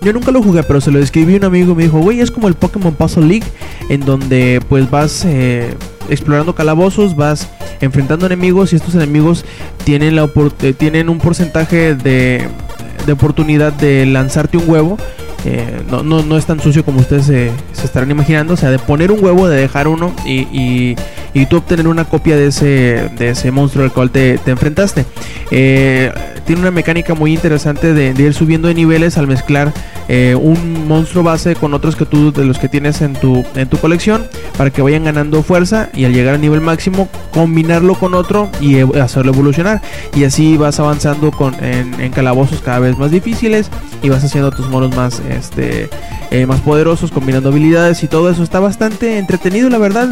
Yo 0.00 0.12
nunca 0.12 0.32
lo 0.32 0.42
jugué, 0.42 0.64
pero 0.64 0.80
se 0.80 0.90
lo 0.90 0.98
describí 0.98 1.34
a 1.34 1.36
un 1.36 1.44
amigo 1.44 1.72
y 1.72 1.74
me 1.76 1.82
dijo, 1.84 2.00
güey, 2.00 2.20
es 2.20 2.32
como 2.32 2.48
el 2.48 2.54
Pokémon 2.54 2.92
Puzzle 2.92 3.24
League, 3.24 3.46
en 3.88 4.00
donde 4.04 4.60
pues 4.68 4.90
vas 4.90 5.24
explorando 6.08 6.54
calabozos, 6.54 7.16
vas 7.16 7.48
enfrentando 7.80 8.26
enemigos 8.26 8.72
y 8.72 8.76
estos 8.76 8.94
enemigos 8.94 9.44
tienen, 9.84 10.16
la 10.16 10.28
eh, 10.62 10.72
tienen 10.72 11.08
un 11.08 11.18
porcentaje 11.18 11.94
de, 11.94 12.46
de 13.06 13.12
oportunidad 13.12 13.72
de 13.72 14.06
lanzarte 14.06 14.56
un 14.56 14.68
huevo. 14.68 14.96
Eh, 15.44 15.82
no, 15.90 16.04
no, 16.04 16.22
no 16.22 16.36
es 16.36 16.46
tan 16.46 16.60
sucio 16.60 16.84
como 16.84 17.00
ustedes 17.00 17.26
se, 17.26 17.50
estarán 17.82 18.10
imaginando. 18.10 18.54
O 18.54 18.56
sea, 18.56 18.70
de 18.70 18.78
poner 18.78 19.10
un 19.10 19.22
huevo, 19.24 19.48
de 19.48 19.60
dejar 19.60 19.88
uno 19.88 20.12
y, 20.24 20.96
y 21.34 21.46
tú 21.46 21.58
obtener 21.58 21.88
una 21.88 22.04
copia 22.04 22.36
de 22.36 22.48
ese, 22.48 23.10
de 23.16 23.30
ese 23.30 23.50
monstruo 23.50 23.84
al 23.84 23.92
cual 23.92 24.10
te, 24.10 24.38
te 24.38 24.50
enfrentaste. 24.50 25.06
Eh, 25.50 26.12
tiene 26.44 26.62
una 26.62 26.70
mecánica 26.70 27.14
muy 27.14 27.32
interesante 27.32 27.92
de, 27.94 28.10
ir 28.20 28.34
subiendo 28.34 28.68
de 28.68 28.74
niveles 28.74 29.18
al 29.18 29.26
mezclar 29.26 29.72
eh, 30.08 30.34
un 30.34 30.88
monstruo 30.88 31.22
base 31.22 31.54
con 31.54 31.74
otros 31.74 31.96
que 31.96 32.04
tú 32.04 32.32
de 32.32 32.44
los 32.44 32.58
que 32.58 32.68
tienes 32.68 33.00
en 33.00 33.14
tu, 33.14 33.44
en 33.54 33.68
tu 33.68 33.78
colección 33.78 34.26
para 34.56 34.70
que 34.70 34.82
vayan 34.82 35.04
ganando 35.04 35.42
fuerza 35.42 35.88
y 35.94 36.04
al 36.04 36.12
llegar 36.12 36.34
al 36.34 36.40
nivel 36.40 36.60
máximo 36.60 37.08
combinarlo 37.32 37.94
con 37.94 38.14
otro 38.14 38.50
y 38.60 38.80
hacerlo 38.80 39.32
evolucionar 39.32 39.80
y 40.14 40.24
así 40.24 40.56
vas 40.56 40.80
avanzando 40.80 41.30
con, 41.30 41.54
en, 41.62 42.10
calabozos 42.10 42.60
cada 42.60 42.80
vez 42.80 42.98
más 42.98 43.10
difíciles 43.10 43.70
y 44.02 44.08
vas 44.08 44.24
haciendo 44.24 44.50
tus 44.50 44.68
monos 44.68 44.94
más 44.96 45.22
este 45.30 45.88
eh, 46.30 46.46
más 46.46 46.60
poderosos 46.60 47.10
combinando 47.10 47.48
habilidades 47.50 48.02
y 48.02 48.08
todo 48.08 48.30
eso 48.30 48.42
está 48.42 48.60
bastante 48.60 49.18
entretenido 49.18 49.70
la 49.70 49.78
verdad 49.78 50.08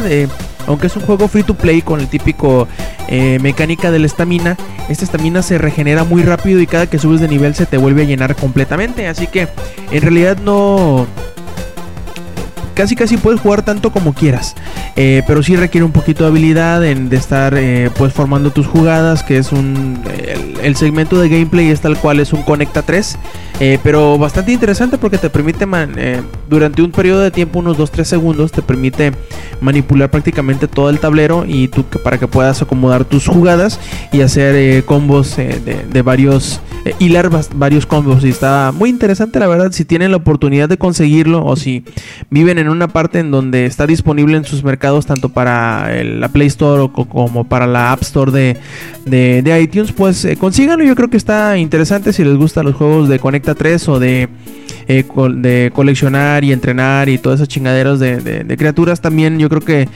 aunque 0.67 0.87
es 0.87 0.95
un 0.95 1.03
juego 1.03 1.10
free 1.17 1.43
to 1.43 1.53
play 1.53 1.81
con 1.81 1.99
el 1.99 2.07
típico 2.07 2.67
eh, 3.07 3.39
mecánica 3.41 3.91
de 3.91 3.99
la 3.99 4.07
estamina. 4.07 4.57
Esta 4.89 5.05
estamina 5.05 5.41
se 5.41 5.57
regenera 5.57 6.03
muy 6.03 6.23
rápido 6.23 6.59
y 6.59 6.67
cada 6.67 6.87
que 6.87 6.99
subes 6.99 7.21
de 7.21 7.27
nivel 7.27 7.55
se 7.55 7.65
te 7.65 7.77
vuelve 7.77 8.03
a 8.03 8.05
llenar 8.05 8.35
completamente. 8.35 9.07
Así 9.07 9.27
que 9.27 9.47
en 9.91 10.01
realidad 10.01 10.37
no 10.37 11.07
casi 12.73 12.95
casi 12.95 13.17
puedes 13.17 13.39
jugar 13.39 13.63
tanto 13.63 13.91
como 13.91 14.13
quieras. 14.13 14.55
Eh, 14.95 15.23
pero 15.27 15.43
sí 15.43 15.55
requiere 15.55 15.85
un 15.85 15.91
poquito 15.91 16.23
de 16.23 16.29
habilidad 16.29 16.85
en, 16.85 17.09
de 17.09 17.17
estar 17.17 17.53
eh, 17.55 17.89
pues 17.97 18.13
formando 18.13 18.51
tus 18.51 18.67
jugadas, 18.67 19.23
que 19.23 19.37
es 19.37 19.51
un... 19.51 20.01
El, 20.61 20.75
segmento 20.75 21.19
de 21.19 21.29
gameplay 21.29 21.69
es 21.69 21.81
tal 21.81 21.97
cual, 21.97 22.19
es 22.19 22.33
un 22.33 22.43
Conecta 22.43 22.81
3. 22.81 23.17
eh, 23.59 23.79
pero 23.83 24.17
bastante 24.17 24.51
interesante 24.51 24.97
porque 24.97 25.17
te 25.17 25.29
permite 25.29 25.67
durante 26.49 26.81
un 26.81 26.91
periodo 26.91 27.21
de 27.21 27.31
tiempo, 27.31 27.59
unos 27.59 27.77
2-3 27.77 28.03
segundos, 28.03 28.51
te 28.51 28.61
permite 28.61 29.11
manipular 29.59 30.09
prácticamente 30.09 30.67
todo 30.67 30.89
el 30.89 30.99
tablero 30.99 31.45
y 31.47 31.67
tú 31.67 31.83
para 31.83 32.17
que 32.17 32.27
puedas 32.27 32.61
acomodar 32.61 33.05
tus 33.05 33.27
jugadas 33.27 33.79
y 34.11 34.21
hacer 34.21 34.83
combos 34.85 35.35
de, 35.37 35.85
de 35.87 36.01
varios 36.01 36.61
eh, 36.85 36.93
hilar 36.99 37.29
varios 37.55 37.85
combos 37.85 38.23
y 38.25 38.29
está 38.29 38.71
muy 38.75 38.89
interesante 38.89 39.39
la 39.39 39.47
verdad 39.47 39.71
si 39.71 39.85
tienen 39.85 40.11
la 40.11 40.17
oportunidad 40.17 40.67
de 40.69 40.77
conseguirlo 40.77 41.45
o 41.45 41.55
si 41.55 41.83
viven 42.29 42.57
en 42.57 42.69
una 42.69 42.87
parte 42.87 43.19
en 43.19 43.31
donde 43.31 43.65
está 43.65 43.85
disponible 43.87 44.37
en 44.37 44.45
sus 44.45 44.63
mercados 44.63 45.05
tanto 45.05 45.29
para 45.29 46.03
la 46.03 46.29
Play 46.29 46.47
Store 46.47 46.91
como 46.91 47.43
para 47.43 47.67
la 47.67 47.91
App 47.91 48.01
Store 48.01 48.31
de, 48.31 48.57
de- 49.05 49.41
de 49.43 49.61
iTunes 49.61 49.91
pues 49.91 50.25
eh, 50.25 50.37
consíganlo 50.37 50.83
yo 50.83 50.95
creo 50.95 51.09
que 51.09 51.17
está 51.17 51.57
interesante 51.57 52.13
si 52.13 52.23
les 52.23 52.35
gustan 52.37 52.65
los 52.65 52.75
juegos 52.75 53.09
de 53.09 53.19
Conecta 53.19 53.55
3 53.55 53.87
o 53.89 53.99
de 53.99 54.27
eh, 54.99 55.05
de 55.35 55.71
coleccionar 55.73 56.43
y 56.43 56.51
entrenar 56.51 57.07
y 57.07 57.17
todas 57.17 57.39
esas 57.39 57.47
chingaderas 57.47 57.99
de, 57.99 58.55
criaturas 58.57 58.99
también 58.99 59.39
yo 59.39 59.47
creo 59.47 59.61
que 59.61 59.87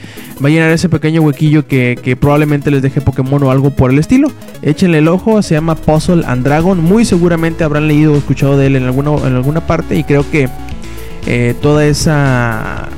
va 0.42 0.48
a 0.48 0.50
llenar 0.50 0.70
ese 0.70 0.88
pequeño 0.88 1.20
huequillo 1.20 1.66
que, 1.66 1.98
que 2.02 2.16
probablemente 2.16 2.70
les 2.70 2.80
deje 2.80 3.00
Pokémon 3.00 3.42
o 3.42 3.50
algo 3.50 3.70
por 3.70 3.90
el 3.90 3.98
estilo. 3.98 4.32
Échenle 4.62 4.98
el 4.98 5.08
ojo 5.08 5.42
se 5.42 5.54
llama 5.54 5.74
Puzzle 5.74 6.24
and 6.26 6.44
Dragon. 6.44 6.82
Muy 6.82 7.04
seguramente 7.04 7.62
habrán 7.64 7.88
leído 7.88 8.14
o 8.14 8.16
escuchado 8.16 8.56
de 8.56 8.68
él 8.68 8.76
en 8.76 8.84
alguna, 8.84 9.14
en 9.26 9.34
alguna 9.34 9.66
parte 9.66 9.96
y 9.96 10.04
creo 10.04 10.28
que 10.30 10.48
eh, 11.26 11.54
toda 11.60 11.84
esa 11.84 12.88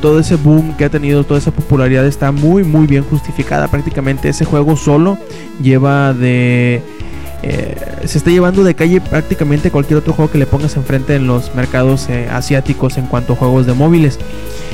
todo 0.00 0.20
ese 0.20 0.36
boom 0.36 0.76
que 0.76 0.84
ha 0.84 0.90
tenido 0.90 1.24
toda 1.24 1.40
esa 1.40 1.50
popularidad 1.50 2.06
está 2.06 2.32
muy 2.32 2.64
muy 2.64 2.86
bien 2.86 3.04
justificada. 3.04 3.68
Prácticamente 3.68 4.28
ese 4.28 4.44
juego 4.44 4.76
solo 4.76 5.18
lleva 5.60 6.14
de 6.14 6.82
eh, 7.48 7.76
se 8.06 8.18
está 8.18 8.30
llevando 8.30 8.64
de 8.64 8.74
calle 8.74 9.00
prácticamente 9.00 9.70
cualquier 9.70 9.98
otro 9.98 10.12
juego 10.12 10.30
que 10.30 10.38
le 10.38 10.46
pongas 10.46 10.74
enfrente 10.76 11.14
en 11.14 11.28
los 11.28 11.54
mercados 11.54 12.08
eh, 12.08 12.28
asiáticos 12.28 12.98
en 12.98 13.06
cuanto 13.06 13.34
a 13.34 13.36
juegos 13.36 13.66
de 13.66 13.72
móviles. 13.72 14.18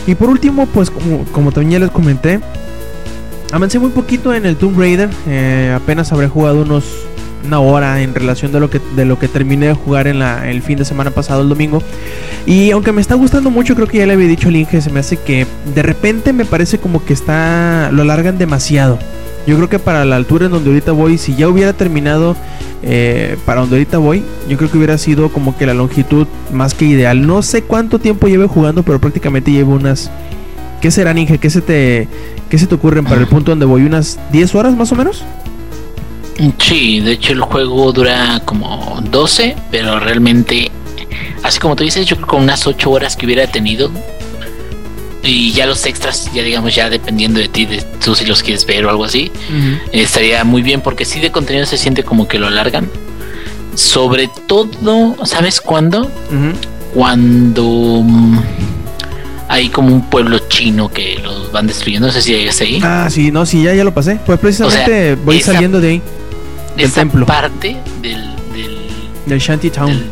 Y 0.06 0.14
por 0.14 0.30
último, 0.30 0.66
pues 0.66 0.90
como, 0.90 1.52
también 1.52 1.72
ya 1.72 1.78
les 1.80 1.90
comenté, 1.90 2.40
avancé 3.52 3.78
muy 3.78 3.90
poquito 3.90 4.32
en 4.32 4.46
el 4.46 4.56
Tomb 4.56 4.78
Raider. 4.78 5.10
eh, 5.26 5.76
apenas 5.76 6.12
habré 6.12 6.28
jugado 6.28 6.62
unos 6.62 6.84
una 7.44 7.60
hora 7.60 8.00
en 8.02 8.14
relación 8.14 8.52
de 8.52 8.60
lo 8.60 8.70
que 8.70 8.80
de 8.94 9.04
lo 9.04 9.18
que 9.18 9.28
terminé 9.28 9.66
de 9.66 9.74
jugar 9.74 10.06
en 10.06 10.20
la, 10.20 10.48
el 10.48 10.62
fin 10.62 10.78
de 10.78 10.84
semana 10.84 11.10
pasado, 11.10 11.42
el 11.42 11.48
domingo. 11.48 11.82
Y 12.46 12.70
aunque 12.70 12.92
me 12.92 13.00
está 13.00 13.16
gustando 13.16 13.50
mucho, 13.50 13.74
creo 13.74 13.86
que 13.86 13.98
ya 13.98 14.06
le 14.06 14.14
había 14.14 14.28
dicho 14.28 14.48
al 14.48 14.56
Inge, 14.56 14.80
se 14.80 14.90
me 14.90 15.00
hace 15.00 15.16
que 15.16 15.46
de 15.74 15.82
repente 15.82 16.32
me 16.32 16.44
parece 16.44 16.78
como 16.78 17.04
que 17.04 17.12
está 17.12 17.90
lo 17.92 18.02
alargan 18.02 18.38
demasiado. 18.38 18.98
Yo 19.46 19.56
creo 19.56 19.68
que 19.68 19.78
para 19.78 20.04
la 20.04 20.16
altura 20.16 20.46
en 20.46 20.52
donde 20.52 20.70
ahorita 20.70 20.92
voy, 20.92 21.18
si 21.18 21.34
ya 21.34 21.48
hubiera 21.48 21.72
terminado 21.72 22.36
eh, 22.82 23.36
para 23.44 23.60
donde 23.60 23.76
ahorita 23.76 23.98
voy, 23.98 24.22
yo 24.48 24.56
creo 24.56 24.70
que 24.70 24.76
hubiera 24.76 24.98
sido 24.98 25.30
como 25.30 25.56
que 25.56 25.66
la 25.66 25.74
longitud 25.74 26.26
más 26.52 26.74
que 26.74 26.84
ideal. 26.84 27.26
No 27.26 27.42
sé 27.42 27.62
cuánto 27.62 27.98
tiempo 27.98 28.28
lleve 28.28 28.46
jugando, 28.46 28.82
pero 28.82 29.00
prácticamente 29.00 29.50
llevo 29.50 29.74
unas... 29.74 30.10
¿Qué 30.80 30.90
será, 30.90 31.16
Inge? 31.18 31.38
¿Qué 31.38 31.50
se 31.50 31.60
te, 31.60 32.08
qué 32.50 32.58
se 32.58 32.66
te 32.66 32.74
ocurren 32.74 33.04
para 33.04 33.20
el 33.20 33.28
punto 33.28 33.52
donde 33.52 33.66
voy? 33.66 33.82
¿Unas 33.82 34.18
10 34.32 34.54
horas 34.54 34.76
más 34.76 34.90
o 34.90 34.96
menos? 34.96 35.24
Sí, 36.58 37.00
de 37.00 37.12
hecho 37.12 37.32
el 37.32 37.40
juego 37.40 37.92
dura 37.92 38.42
como 38.44 39.00
12, 39.10 39.54
pero 39.70 40.00
realmente 40.00 40.72
así 41.42 41.58
como 41.58 41.76
tú 41.76 41.84
dices, 41.84 42.06
yo 42.06 42.16
creo 42.16 42.26
que 42.26 42.30
con 42.30 42.42
unas 42.42 42.66
8 42.66 42.90
horas 42.90 43.16
que 43.16 43.26
hubiera 43.26 43.46
tenido. 43.46 43.90
Y 45.24 45.52
ya 45.52 45.66
los 45.66 45.86
extras, 45.86 46.28
ya 46.34 46.42
digamos, 46.42 46.74
ya 46.74 46.90
dependiendo 46.90 47.38
de 47.38 47.46
ti, 47.48 47.64
de 47.66 47.80
tú 48.04 48.14
si 48.16 48.24
los 48.26 48.42
quieres 48.42 48.66
ver 48.66 48.84
o 48.86 48.90
algo 48.90 49.04
así, 49.04 49.30
estaría 49.92 50.42
muy 50.44 50.62
bien 50.62 50.80
porque 50.80 51.04
si 51.04 51.20
de 51.20 51.30
contenido 51.30 51.64
se 51.66 51.78
siente 51.78 52.02
como 52.02 52.26
que 52.26 52.38
lo 52.38 52.48
alargan. 52.48 52.90
Sobre 53.76 54.28
todo, 54.48 55.16
¿sabes 55.24 55.60
cuándo? 55.60 56.10
Cuando 56.92 57.62
mm, 58.04 58.38
hay 59.48 59.68
como 59.70 59.94
un 59.94 60.10
pueblo 60.10 60.38
chino 60.48 60.88
que 60.90 61.18
los 61.22 61.50
van 61.52 61.66
destruyendo, 61.66 62.08
no 62.08 62.12
sé 62.12 62.20
si 62.20 62.32
llegaste 62.32 62.64
ahí. 62.64 62.80
Ah, 62.82 63.08
sí, 63.10 63.30
no, 63.30 63.46
sí, 63.46 63.62
ya, 63.62 63.74
ya 63.74 63.84
lo 63.84 63.94
pasé. 63.94 64.18
Pues 64.26 64.38
precisamente 64.38 65.14
voy 65.14 65.38
esa- 65.38 65.52
saliendo 65.52 65.80
de 65.80 65.88
ahí, 65.88 66.02
del 66.76 66.86
Esa 66.86 67.00
templo. 67.00 67.24
parte 67.26 67.76
del, 68.02 68.34
del, 68.54 68.78
del 69.26 69.38
Shanty 69.38 69.70
Town. 69.70 69.86
del- 69.86 70.04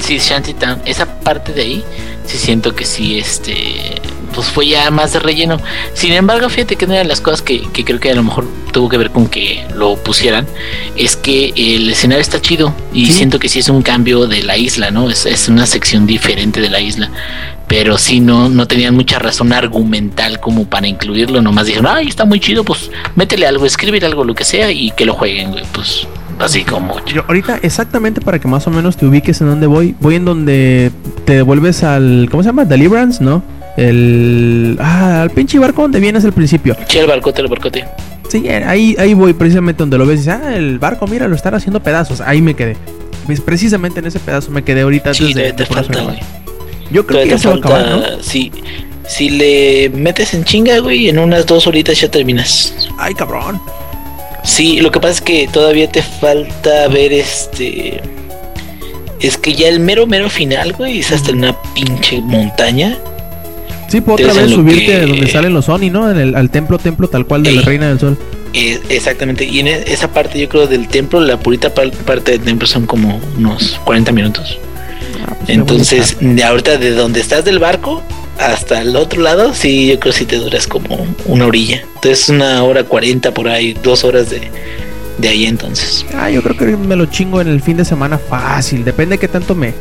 sí, 0.00 0.18
Shantytown, 0.18 0.80
esa 0.84 1.06
parte 1.20 1.52
de 1.52 1.62
ahí, 1.62 1.84
sí 2.26 2.38
siento 2.38 2.74
que 2.74 2.84
sí, 2.84 3.18
este, 3.18 4.00
pues 4.34 4.48
fue 4.48 4.66
ya 4.68 4.90
más 4.90 5.12
de 5.12 5.18
relleno. 5.20 5.58
Sin 5.94 6.12
embargo, 6.12 6.48
fíjate 6.48 6.76
que 6.76 6.84
una 6.86 6.98
de 6.98 7.04
las 7.04 7.20
cosas 7.20 7.42
que, 7.42 7.62
que 7.72 7.84
creo 7.84 8.00
que 8.00 8.10
a 8.10 8.14
lo 8.14 8.22
mejor 8.22 8.46
tuvo 8.72 8.88
que 8.88 8.96
ver 8.96 9.10
con 9.10 9.26
que 9.26 9.64
lo 9.74 9.96
pusieran, 9.96 10.46
es 10.96 11.16
que 11.16 11.52
el 11.56 11.90
escenario 11.90 12.20
está 12.22 12.40
chido 12.40 12.72
y 12.92 13.06
Sí. 13.06 13.12
siento 13.12 13.38
que 13.38 13.48
sí 13.48 13.58
es 13.58 13.68
un 13.68 13.82
cambio 13.82 14.26
de 14.26 14.42
la 14.42 14.56
isla, 14.56 14.90
¿no? 14.90 15.10
Es, 15.10 15.26
es 15.26 15.48
una 15.48 15.66
sección 15.66 16.06
diferente 16.06 16.60
de 16.60 16.70
la 16.70 16.80
isla. 16.80 17.10
Pero 17.66 17.98
sí, 17.98 18.18
no, 18.18 18.48
no 18.48 18.66
tenían 18.66 18.94
mucha 18.96 19.18
razón 19.20 19.52
argumental 19.52 20.40
como 20.40 20.64
para 20.66 20.88
incluirlo. 20.88 21.40
Nomás 21.40 21.66
dijeron, 21.66 21.86
ay, 21.88 22.08
está 22.08 22.24
muy 22.24 22.40
chido, 22.40 22.64
pues 22.64 22.90
métele 23.14 23.46
algo, 23.46 23.64
escribir 23.64 24.04
algo, 24.04 24.24
lo 24.24 24.34
que 24.34 24.44
sea, 24.44 24.72
y 24.72 24.90
que 24.90 25.04
lo 25.04 25.14
jueguen, 25.14 25.52
güey. 25.52 25.62
Pues 25.72 26.06
así 26.40 26.64
como. 26.64 27.04
Yo 27.06 27.22
ahorita 27.28 27.60
exactamente 27.62 28.20
para 28.20 28.40
que 28.40 28.48
más 28.48 28.66
o 28.66 28.70
menos 28.70 28.96
te 28.96 29.06
ubiques 29.06 29.40
en 29.40 29.48
dónde 29.48 29.66
voy, 29.68 29.94
voy 30.00 30.16
en 30.16 30.24
donde 30.24 30.90
te 31.24 31.34
devuelves 31.34 31.84
al 31.84 32.26
¿cómo 32.30 32.42
se 32.42 32.48
llama? 32.48 32.64
Deliverance, 32.64 33.22
¿no? 33.22 33.42
El 33.76 34.76
ah, 34.80 35.22
al 35.22 35.30
pinche 35.30 35.58
barco 35.58 35.82
donde 35.82 36.00
vienes 36.00 36.24
al 36.24 36.32
principio. 36.32 36.76
Che, 36.86 37.00
el 37.00 37.06
barcote, 37.06 37.40
el 37.42 37.48
barcote. 37.48 37.84
Sí, 38.28 38.44
eh, 38.46 38.62
ahí 38.64 38.94
ahí 38.98 39.14
voy 39.14 39.32
precisamente 39.32 39.82
donde 39.82 39.98
lo 39.98 40.06
ves 40.06 40.20
y 40.20 40.22
dices, 40.22 40.34
"Ah, 40.42 40.54
el 40.56 40.78
barco, 40.78 41.06
mira, 41.06 41.28
lo 41.28 41.34
están 41.36 41.54
haciendo 41.54 41.80
pedazos." 41.82 42.20
Ahí 42.20 42.42
me 42.42 42.54
quedé. 42.54 42.76
Pues 43.26 43.40
precisamente 43.40 44.00
en 44.00 44.06
ese 44.06 44.18
pedazo 44.18 44.50
me 44.50 44.62
quedé 44.62 44.82
ahorita 44.82 45.14
Sí, 45.14 45.24
antes 45.28 45.36
de, 45.36 45.52
te 45.52 45.62
de 45.64 45.66
falta, 45.66 46.02
güey. 46.02 46.18
Yo 46.90 47.06
creo 47.06 47.22
que 47.22 47.30
ya 47.30 47.38
se 47.38 47.48
va 47.48 47.54
a 47.54 47.58
acabar, 47.58 47.84
falta. 47.90 48.10
¿no? 48.16 48.22
Si, 48.22 48.50
si 49.06 49.30
le 49.30 49.90
metes 49.90 50.34
en 50.34 50.44
chinga, 50.44 50.78
güey, 50.80 51.08
en 51.08 51.18
unas 51.18 51.46
dos 51.46 51.66
horitas 51.66 52.00
ya 52.00 52.10
terminas. 52.10 52.74
Ay, 52.98 53.14
cabrón. 53.14 53.60
Sí, 54.42 54.80
lo 54.80 54.90
que 54.90 55.00
pasa 55.00 55.14
es 55.14 55.20
que 55.20 55.48
todavía 55.52 55.90
te 55.90 56.02
falta 56.02 56.88
ver 56.88 57.12
este. 57.12 58.00
Es 59.20 59.36
que 59.36 59.54
ya 59.54 59.68
el 59.68 59.80
mero, 59.80 60.06
mero 60.06 60.30
final, 60.30 60.72
güey, 60.72 61.00
es 61.00 61.12
hasta 61.12 61.30
en 61.30 61.38
una 61.38 61.56
pinche 61.74 62.20
montaña. 62.20 62.96
Sí, 63.90 64.00
puedo 64.00 64.16
Te 64.16 64.24
otra 64.26 64.40
vez 64.42 64.52
subirte 64.52 64.86
que- 64.86 65.00
donde 65.06 65.26
salen 65.28 65.52
los 65.52 65.68
Oni, 65.68 65.90
¿no? 65.90 66.10
En 66.10 66.16
el, 66.18 66.34
al 66.36 66.48
templo, 66.50 66.78
templo 66.78 67.08
tal 67.08 67.26
cual 67.26 67.42
de 67.42 67.52
la. 67.52 67.62
Reina 67.62 67.88
del 67.88 67.98
Sol. 67.98 68.16
Eh, 68.54 68.80
exactamente, 68.88 69.44
y 69.44 69.60
en 69.60 69.68
e- 69.68 69.84
esa 69.88 70.12
parte, 70.12 70.38
yo 70.40 70.48
creo, 70.48 70.66
del 70.66 70.88
templo, 70.88 71.20
la 71.20 71.38
purita 71.38 71.74
par- 71.74 71.90
parte 71.90 72.32
del 72.32 72.40
templo 72.40 72.66
son 72.66 72.86
como 72.86 73.20
unos 73.36 73.80
40 73.84 74.12
minutos. 74.12 74.58
Ah, 75.26 75.34
pues, 75.38 75.50
Entonces, 75.50 76.16
de 76.20 76.42
ahorita 76.44 76.76
de 76.78 76.92
donde 76.92 77.20
estás 77.20 77.44
del 77.44 77.58
barco 77.58 78.02
hasta 78.38 78.80
el 78.80 78.96
otro 78.96 79.20
lado, 79.22 79.54
sí, 79.54 79.88
yo 79.88 80.00
creo 80.00 80.12
que 80.12 80.18
sí 80.20 80.24
te 80.24 80.36
duras 80.36 80.66
como 80.66 81.06
una 81.26 81.46
orilla. 81.46 81.82
Entonces, 81.96 82.28
una 82.28 82.62
hora 82.64 82.84
40 82.84 83.34
por 83.34 83.48
ahí, 83.48 83.76
dos 83.82 84.02
horas 84.04 84.30
de, 84.30 84.40
de 85.18 85.28
ahí 85.28 85.46
entonces. 85.46 86.06
Ah, 86.14 86.30
yo 86.30 86.42
creo 86.42 86.56
que 86.56 86.76
me 86.76 86.96
lo 86.96 87.06
chingo 87.06 87.40
en 87.40 87.48
el 87.48 87.60
fin 87.60 87.76
de 87.76 87.84
semana 87.84 88.18
fácil. 88.18 88.84
Depende 88.84 89.18
qué 89.18 89.28
tanto 89.28 89.54
me. 89.54 89.74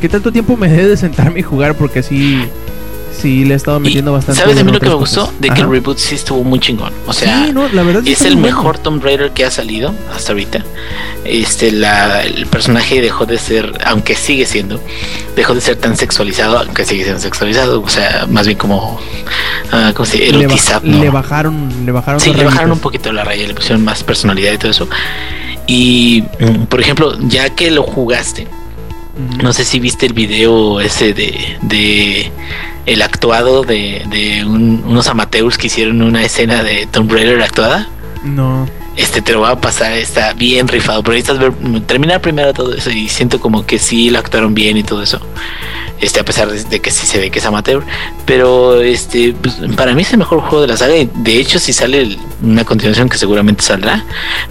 qué 0.00 0.08
tanto 0.08 0.30
tiempo 0.30 0.56
me 0.56 0.68
dé 0.68 0.86
de 0.88 0.96
sentarme 0.96 1.40
y 1.40 1.42
jugar, 1.42 1.74
porque 1.74 2.02
sí. 2.02 2.42
Sí, 3.20 3.44
le 3.44 3.54
he 3.54 3.56
estado 3.56 3.78
Y, 3.78 3.82
metiendo 3.82 4.12
bastante. 4.12 4.40
¿Sabes 4.40 4.56
de 4.56 4.64
mí 4.64 4.72
lo 4.72 4.80
que 4.80 4.88
me 4.88 4.94
gustó? 4.94 5.32
De 5.40 5.48
que 5.50 5.60
el 5.62 5.68
reboot 5.70 5.98
sí 5.98 6.14
estuvo 6.14 6.44
muy 6.44 6.58
chingón. 6.60 6.92
O 7.06 7.12
sea, 7.12 7.46
sí, 7.46 7.52
no, 7.52 7.68
la 7.68 7.82
verdad 7.82 8.02
sí 8.04 8.12
es 8.12 8.22
el 8.22 8.34
muy 8.34 8.42
bueno. 8.42 8.56
mejor 8.58 8.78
Tomb 8.78 9.02
Raider 9.02 9.30
que 9.32 9.44
ha 9.44 9.50
salido 9.50 9.94
hasta 10.14 10.32
ahorita. 10.32 10.64
Este, 11.24 11.72
la, 11.72 12.22
el 12.22 12.46
personaje 12.46 13.00
dejó 13.00 13.26
de 13.26 13.38
ser, 13.38 13.72
aunque 13.84 14.14
sigue 14.14 14.46
siendo, 14.46 14.80
dejó 15.34 15.54
de 15.54 15.60
ser 15.60 15.76
tan 15.76 15.96
sexualizado, 15.96 16.58
aunque 16.58 16.84
sigue 16.84 17.02
siendo 17.04 17.20
sexualizado. 17.20 17.82
O 17.82 17.88
sea, 17.88 18.26
más 18.28 18.46
bien 18.46 18.58
como, 18.58 19.00
ah, 19.72 19.92
¿cómo 19.94 20.06
se 20.06 20.18
dice? 20.18 20.32
Le, 20.32 20.46
ba- 20.46 20.80
le 20.84 21.10
bajaron, 21.10 21.72
le 21.84 21.92
bajaron. 21.92 22.20
Sí, 22.20 22.32
le 22.34 22.44
bajaron 22.44 22.72
un 22.72 22.78
poquito 22.80 23.12
la 23.12 23.24
raya, 23.24 23.46
le 23.48 23.54
pusieron 23.54 23.82
más 23.84 24.04
personalidad 24.04 24.52
y 24.52 24.58
todo 24.58 24.70
eso. 24.70 24.88
Y, 25.66 26.22
mm, 26.38 26.64
por 26.66 26.80
ejemplo, 26.80 27.16
ya 27.22 27.50
que 27.50 27.70
lo 27.72 27.82
jugaste, 27.82 28.46
No 29.42 29.52
sé 29.52 29.64
si 29.64 29.80
viste 29.80 30.06
el 30.06 30.12
video 30.12 30.80
ese 30.80 31.14
de, 31.14 31.56
de 31.62 32.30
el 32.84 33.02
actuado 33.02 33.62
de, 33.62 34.02
de 34.10 34.44
un- 34.44 34.82
unos 34.86 35.08
amateurs 35.08 35.56
que 35.58 35.68
hicieron 35.68 36.02
una 36.02 36.22
escena 36.22 36.62
de 36.62 36.86
Tomb 36.86 37.10
Raider 37.10 37.40
actuada. 37.42 37.88
No. 38.22 38.68
Este 38.96 39.20
te 39.22 39.32
lo 39.32 39.40
va 39.42 39.50
a 39.50 39.60
pasar, 39.60 39.92
está 39.92 40.32
bien 40.34 40.68
rifado. 40.68 41.02
Pero 41.02 41.14
necesitas 41.16 41.38
ver, 41.38 41.82
terminar 41.86 42.20
primero 42.20 42.52
todo 42.52 42.74
eso 42.74 42.90
y 42.90 43.08
siento 43.08 43.40
como 43.40 43.64
que 43.66 43.78
sí 43.78 44.10
lo 44.10 44.18
actuaron 44.18 44.54
bien 44.54 44.76
y 44.76 44.82
todo 44.82 45.02
eso. 45.02 45.20
Este, 46.00 46.20
a 46.20 46.24
pesar 46.24 46.50
de, 46.50 46.62
de 46.64 46.80
que 46.80 46.90
sí 46.90 47.06
se 47.06 47.18
ve 47.18 47.30
que 47.30 47.38
es 47.38 47.44
amateur. 47.46 47.82
Pero 48.26 48.80
este, 48.82 49.32
pues, 49.34 49.56
para 49.76 49.94
mí 49.94 50.02
es 50.02 50.12
el 50.12 50.18
mejor 50.18 50.40
juego 50.40 50.60
de 50.62 50.68
la 50.68 50.76
saga. 50.76 50.94
y 50.96 51.10
De 51.14 51.38
hecho, 51.38 51.58
si 51.58 51.72
sale 51.72 52.02
el- 52.02 52.18
una 52.42 52.64
continuación 52.64 53.08
que 53.08 53.16
seguramente 53.18 53.62
saldrá, 53.62 54.04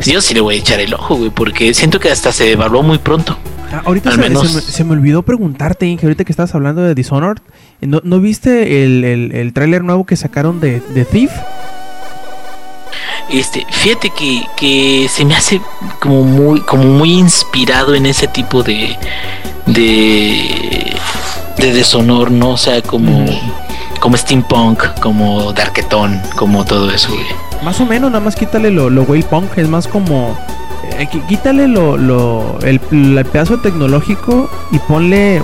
yo 0.04 0.22
sí 0.22 0.34
le 0.34 0.42
voy 0.42 0.56
a 0.56 0.60
echar 0.60 0.80
el 0.80 0.94
ojo, 0.96 1.16
güey, 1.16 1.30
porque 1.30 1.74
siento 1.76 2.00
que 2.00 2.10
hasta 2.10 2.32
se 2.32 2.52
evaluó 2.52 2.82
muy 2.84 2.98
pronto. 2.98 3.38
Ah, 3.78 3.82
ahorita 3.86 4.12
se, 4.12 4.18
menos- 4.18 4.48
se 4.50 4.56
me, 4.56 4.62
se 4.62 4.84
me 4.84 4.92
olvidó 4.94 5.24
preguntarte, 5.24 5.86
Inge, 5.86 6.06
ahorita 6.06 6.24
que 6.24 6.32
estabas 6.32 6.54
hablando 6.56 6.82
de 6.82 6.96
Dishonored. 6.96 7.42
¿No, 7.82 8.02
no 8.04 8.20
viste 8.20 8.84
el, 8.84 9.04
el, 9.04 9.32
el 9.34 9.54
tráiler 9.54 9.84
nuevo 9.84 10.06
que 10.06 10.16
sacaron 10.16 10.60
de, 10.60 10.82
de 10.94 11.06
Thief? 11.06 11.32
Este, 13.30 13.66
fíjate 13.70 14.12
que, 14.12 14.44
que 14.56 15.08
se 15.10 15.26
me 15.26 15.36
hace 15.36 15.60
como 16.00 16.24
muy, 16.24 16.62
como 16.62 16.84
muy 16.84 17.14
inspirado 17.14 17.96
en 17.96 18.06
ese 18.06 18.28
tipo 18.28 18.62
de 18.64 18.96
de, 19.66 20.96
de 21.58 21.74
deshonor, 21.74 22.30
¿no? 22.32 22.52
O 22.52 22.58
sea, 22.58 22.82
como, 22.84 23.26
como 24.00 24.16
steampunk, 24.16 24.84
como 25.02 25.52
darketón, 25.54 26.22
como 26.36 26.64
todo 26.66 26.92
eso, 26.92 27.10
güey. 27.12 27.26
Más 27.64 27.80
o 27.82 27.86
menos, 27.86 28.12
nada 28.12 28.24
más 28.24 28.36
quítale 28.36 28.70
lo, 28.70 28.90
lo 28.92 29.04
whale 29.04 29.24
punk, 29.24 29.58
es 29.58 29.68
más 29.68 29.88
como... 29.88 30.38
eh, 31.00 31.08
quítale 31.28 31.68
lo, 31.68 31.98
lo 31.98 32.58
el, 32.62 32.80
el 32.92 33.26
pedazo 33.26 33.60
tecnológico 33.60 34.50
y 34.72 34.80
ponle 34.80 35.42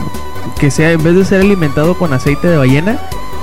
que 0.59 0.71
sea, 0.71 0.91
en 0.91 1.03
vez 1.03 1.15
de 1.15 1.25
ser 1.25 1.41
alimentado 1.41 1.97
con 1.97 2.13
aceite 2.13 2.47
de 2.47 2.57
ballena, 2.57 2.97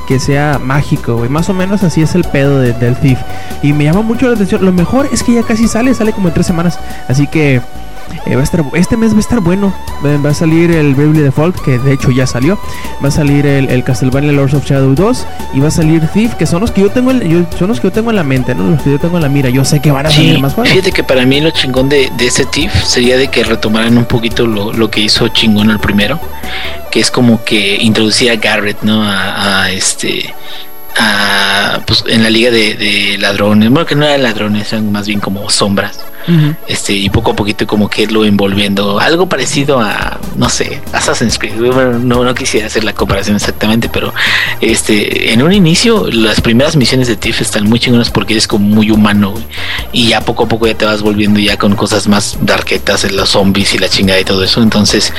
que 0.07 0.19
sea 0.19 0.59
mágico, 0.63 1.17
güey. 1.17 1.29
Más 1.29 1.49
o 1.49 1.55
menos 1.55 1.83
así 1.83 2.01
es 2.03 2.15
el 2.15 2.25
pedo 2.25 2.59
de- 2.61 2.73
del 2.73 2.97
Thief. 2.97 3.19
Y 3.63 3.73
me 3.73 3.85
llama 3.85 4.03
mucho 4.03 4.27
la 4.27 4.35
atención. 4.35 4.65
Lo 4.65 4.73
mejor 4.73 5.09
es 5.13 5.23
que 5.23 5.35
ya 5.35 5.43
casi 5.43 5.69
sale, 5.69 5.93
sale 5.95 6.13
como 6.13 6.29
en 6.29 6.35
tres 6.35 6.47
semanas. 6.47 6.79
Así 7.09 7.27
que 7.27 7.61
eh, 8.27 8.35
va 8.35 8.41
a 8.41 8.45
estar, 8.45 8.65
este 8.75 8.97
mes 8.97 9.13
va 9.13 9.17
a 9.19 9.21
estar 9.21 9.41
bueno. 9.41 9.73
Va, 10.05 10.31
a 10.31 10.35
salir 10.35 10.71
el 10.71 10.95
Bravely 10.95 11.21
Default, 11.21 11.59
que 11.61 11.79
de 11.79 11.93
hecho 11.93 12.11
ya 12.11 12.27
salió. 12.27 12.59
Va 13.03 13.09
a 13.09 13.11
salir 13.11 13.47
el, 13.47 13.69
el 13.69 13.83
Castlevania 13.85 14.31
Lords 14.33 14.55
of 14.55 14.65
Shadow 14.65 14.95
2. 14.95 15.27
Y 15.55 15.61
va 15.61 15.69
a 15.69 15.71
salir 15.71 16.07
Thief, 16.09 16.35
que 16.35 16.47
son 16.47 16.61
los 16.61 16.71
que 16.71 16.81
yo 16.83 16.91
tengo 16.91 17.11
en, 17.11 17.21
yo- 17.29 17.47
son 17.59 17.69
los 17.69 17.81
que 17.81 17.89
yo 17.89 17.93
tengo 17.93 18.11
en 18.11 18.17
la 18.17 18.25
mente, 18.25 18.55
¿no? 18.55 18.65
Los 18.71 18.83
que 18.83 18.91
yo 18.93 18.99
tengo 18.99 19.17
en 19.17 19.23
la 19.23 19.29
mira. 19.29 19.51
Yo 19.51 19.65
sé 19.65 19.81
que 19.81 19.91
van 19.91 20.07
a 20.07 20.11
salir 20.11 20.37
Sí, 20.37 20.41
más 20.41 20.55
juegos. 20.55 20.71
fíjate 20.73 20.93
que 20.93 21.03
para 21.05 21.25
mí 21.27 21.41
lo 21.41 21.51
chingón 21.51 21.89
de, 21.89 22.11
de 22.17 22.27
ese 22.27 22.45
TIFF 22.45 22.85
sería 22.85 23.17
de 23.17 23.29
que 23.29 23.43
retomaran 23.45 23.97
un 23.99 24.05
poquito 24.05 24.47
lo, 24.47 24.73
lo 24.73 24.91
que 24.91 25.01
hizo 25.01 25.27
chingón 25.29 25.71
el 25.71 25.79
primero, 25.81 26.21
que 26.91 27.01
es 27.01 27.11
como 27.11 27.43
que 27.45 27.77
introducía 27.83 28.33
a 28.33 28.37
Garrett, 28.37 28.83
¿no? 28.83 29.03
A, 29.03 29.63
a 29.65 29.71
este. 29.73 30.35
A, 31.01 31.81
pues 31.87 32.03
en 32.09 32.23
la 32.25 32.31
liga 32.31 32.51
de, 32.51 32.75
de 32.75 33.19
ladrones, 33.19 33.71
bueno, 33.71 33.87
que 33.87 33.95
no 33.95 34.05
eran 34.05 34.23
ladrones, 34.23 34.73
eran 34.73 34.91
más 34.91 35.07
bien 35.07 35.21
como 35.21 35.49
sombras. 35.49 36.01
Este 36.67 36.93
y 36.93 37.09
poco 37.11 37.33
a 37.33 37.37
poquito 37.37 37.67
como 37.67 37.89
que 37.89 38.07
lo 38.07 38.25
envolviendo. 38.25 39.01
Algo 39.01 39.29
parecido 39.29 39.81
a 39.81 40.19
no 40.37 40.49
sé 40.49 40.81
Assassin's 40.93 41.39
Creed. 41.39 41.57
Bueno, 41.57 41.99
no 41.99 42.25
no 42.25 42.35
quisiera 42.35 42.67
hacer 42.67 42.85
la 42.85 42.93
comparación 42.93 43.37
exactamente 43.37 43.89
pero 43.89 44.13
este 44.61 45.33
en 45.33 45.43
un 45.43 45.53
inicio 45.53 46.09
las 46.11 46.41
primeras 46.41 46.77
misiones 46.77 47.09
de 47.09 47.17
Tiff 47.17 47.41
están 47.41 47.65
muy 47.69 47.81
chingonas 47.81 48.11
porque 48.11 48.35
eres 48.35 48.47
como 48.47 48.67
muy 48.67 48.91
humano 48.91 49.35
y 49.93 50.09
ya 50.09 50.21
poco 50.21 50.45
a 50.45 50.49
poco 50.49 50.67
ya 50.67 50.75
te 50.75 50.85
vas 50.85 51.03
volviendo 51.03 51.41
ya 51.41 51.57
con 51.57 51.75
cosas 51.75 52.09
más 52.09 52.39
darketas 52.43 53.05
los 53.13 53.31
zombies 53.31 53.75
y 53.75 53.79
la 53.79 53.89
chingada 53.89 54.21
y 54.21 54.25
todo 54.25 54.43
eso. 54.43 54.63
Entonces 54.63 55.13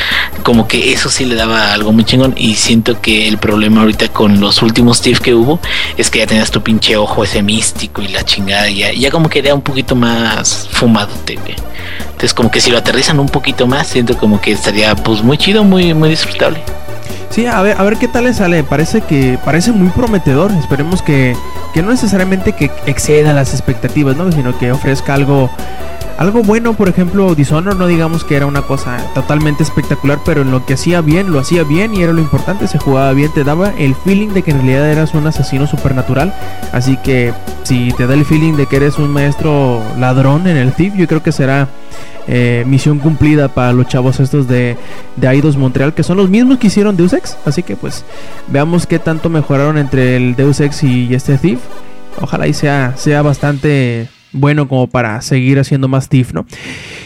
como 0.44 0.68
que 0.68 0.94
eso 0.94 1.10
sí 1.10 1.26
le 1.26 1.36
daba 1.36 1.74
algo 1.74 1.92
muy 1.92 2.04
chingón. 2.04 2.34
Y 2.38 2.56
siento 2.56 3.02
que 3.02 3.28
el 3.28 3.38
problema 3.38 3.82
ahorita 3.82 4.10
con 4.10 4.40
los 4.40 4.62
últimos 4.62 5.02
Tiff 5.02 5.20
que 5.20 5.34
hubo 5.34 5.60
es 5.98 6.10
que 6.10 6.20
ya 6.20 6.28
tenías 6.28 6.52
tu 6.52 6.62
pinche 6.62 6.98
ojo 6.98 7.24
ese 7.24 7.42
místico 7.42 8.02
y 8.02 8.08
la 8.10 8.24
chingada. 8.24 8.70
Ya, 8.70 8.92
ya 8.92 9.12
como 9.12 9.30
que 9.30 9.40
era 9.40 9.54
un 9.54 9.62
poquito 9.62 9.96
más 9.96 10.68
fumado 10.72 10.99
entonces 11.08 12.34
como 12.34 12.52
que 12.52 12.62
si 12.62 12.72
lo 12.72 12.78
aterrizan 12.78 13.20
un 13.20 13.30
poquito 13.30 13.68
más 13.68 13.88
siento 13.88 14.18
como 14.18 14.42
que 14.42 14.52
estaría 14.52 14.96
pues 14.96 15.22
muy 15.22 15.38
chido 15.38 15.64
muy 15.64 15.94
muy 15.94 16.10
disfrutable 16.10 16.62
Sí, 17.30 17.46
a 17.46 17.62
ver, 17.62 17.76
a 17.80 17.84
ver 17.84 17.98
qué 17.98 18.08
tal 18.08 18.26
le 18.26 18.34
sale. 18.34 18.64
Parece 18.64 19.02
que 19.02 19.38
parece 19.44 19.72
muy 19.72 19.90
prometedor. 19.90 20.52
Esperemos 20.52 21.02
que, 21.02 21.36
que 21.74 21.82
no 21.82 21.92
necesariamente 21.92 22.54
que 22.54 22.72
exceda 22.86 23.34
las 23.34 23.54
expectativas, 23.54 24.16
¿no? 24.16 24.32
Sino 24.32 24.58
que 24.58 24.72
ofrezca 24.72 25.14
algo 25.14 25.50
algo 26.20 26.44
bueno, 26.44 26.74
por 26.74 26.90
ejemplo, 26.90 27.34
Dishonor 27.34 27.78
no 27.78 27.88
digamos 27.88 28.26
que 28.26 28.36
era 28.36 28.46
una 28.46 28.64
cosa 28.64 28.98
totalmente 29.16 29.64
espectacular, 29.64 30.20
pero 30.26 30.42
en 30.42 30.52
lo 30.52 30.66
que 30.66 30.74
hacía 30.74 31.00
bien, 31.00 31.32
lo 31.32 31.40
hacía 31.40 31.64
bien 31.64 31.96
y 31.96 32.02
era 32.04 32.12
lo 32.12 32.20
importante, 32.20 32.68
se 32.68 32.78
jugaba 32.78 33.14
bien, 33.14 33.32
te 33.34 33.46
daba 33.46 33.72
el 33.78 33.96
feeling 33.96 34.34
de 34.34 34.44
que 34.44 34.52
en 34.52 34.58
realidad 34.58 34.92
eras 34.92 35.14
un 35.14 35.26
asesino 35.28 35.66
supernatural, 35.66 36.34
así 36.74 36.98
que 36.98 37.34
si 37.64 37.94
te 37.94 38.06
da 38.06 38.16
el 38.16 38.26
feeling 38.26 38.56
de 38.56 38.66
que 38.66 38.76
eres 38.76 38.98
un 38.98 39.12
maestro 39.12 39.82
ladrón 39.98 40.46
en 40.48 40.58
el 40.58 40.74
Thief, 40.74 40.94
yo 40.96 41.08
creo 41.08 41.24
que 41.24 41.32
será 41.32 41.70
eh, 42.32 42.64
misión 42.68 43.00
cumplida 43.00 43.48
para 43.48 43.74
los 43.74 43.88
chavos 43.88 44.20
estos 44.20 44.48
de, 44.48 44.78
de 45.16 45.28
Aidos 45.28 45.58
Montreal, 45.58 45.96
que 45.96 46.04
son 46.04 46.18
los 46.18 46.30
mismos 46.30 46.60
que 46.60 46.68
hicieron 46.68 46.96
Deus 46.96 47.14
Ex. 47.14 47.36
Así 47.44 47.64
que 47.64 47.76
pues 47.76 48.06
veamos 48.48 48.86
qué 48.86 49.00
tanto 49.00 49.30
mejoraron 49.30 49.80
entre 49.80 50.16
el 50.16 50.36
Deus 50.36 50.60
Ex 50.60 50.84
y 50.84 51.14
este 51.16 51.40
Thief. 51.40 51.60
Ojalá 52.22 52.48
y 52.48 52.54
sea, 52.54 52.94
sea 52.98 53.24
bastante 53.24 54.10
bueno 54.32 54.68
como 54.68 54.86
para 54.86 55.22
seguir 55.22 55.58
haciendo 55.58 55.88
más 55.88 56.08
Thief, 56.08 56.34
¿no? 56.34 56.46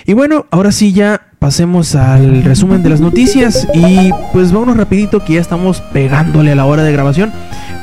Y 0.06 0.12
bueno, 0.12 0.46
ahora 0.52 0.74
sí 0.74 0.92
ya 0.92 1.22
pasemos 1.40 1.96
al 1.96 2.44
resumen 2.44 2.84
de 2.84 2.90
las 2.90 3.00
noticias 3.00 3.66
y 3.74 4.12
pues 4.34 4.52
vámonos 4.52 4.76
rapidito 4.76 5.24
que 5.24 5.36
ya 5.36 5.42
estamos 5.42 5.80
pegándole 5.94 6.52
a 6.52 6.56
la 6.56 6.66
hora 6.66 6.84
de 6.84 6.92
grabación. 6.92 7.32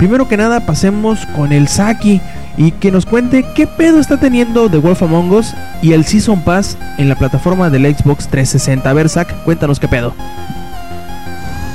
Primero 0.01 0.27
que 0.27 0.39
nada 0.39 0.61
pasemos 0.61 1.27
con 1.37 1.53
el 1.53 1.69
Saki 1.69 2.23
y 2.57 2.73
que 2.73 2.91
nos 2.91 3.05
cuente 3.05 3.45
qué 3.55 3.67
pedo 3.67 4.01
está 4.01 4.19
teniendo 4.19 4.71
The 4.71 4.79
Wolf 4.79 5.03
Among 5.03 5.31
Us 5.31 5.53
y 5.83 5.93
el 5.93 6.07
Season 6.07 6.41
Pass 6.41 6.79
en 6.97 7.11
la 7.11 7.17
plataforma 7.17 7.69
del 7.69 7.83
Xbox 7.83 8.27
360. 8.29 8.89
A 8.89 8.93
ver, 8.95 9.11
Zack, 9.11 9.45
cuéntanos 9.45 9.79
qué 9.79 9.89
pedo. 9.89 10.15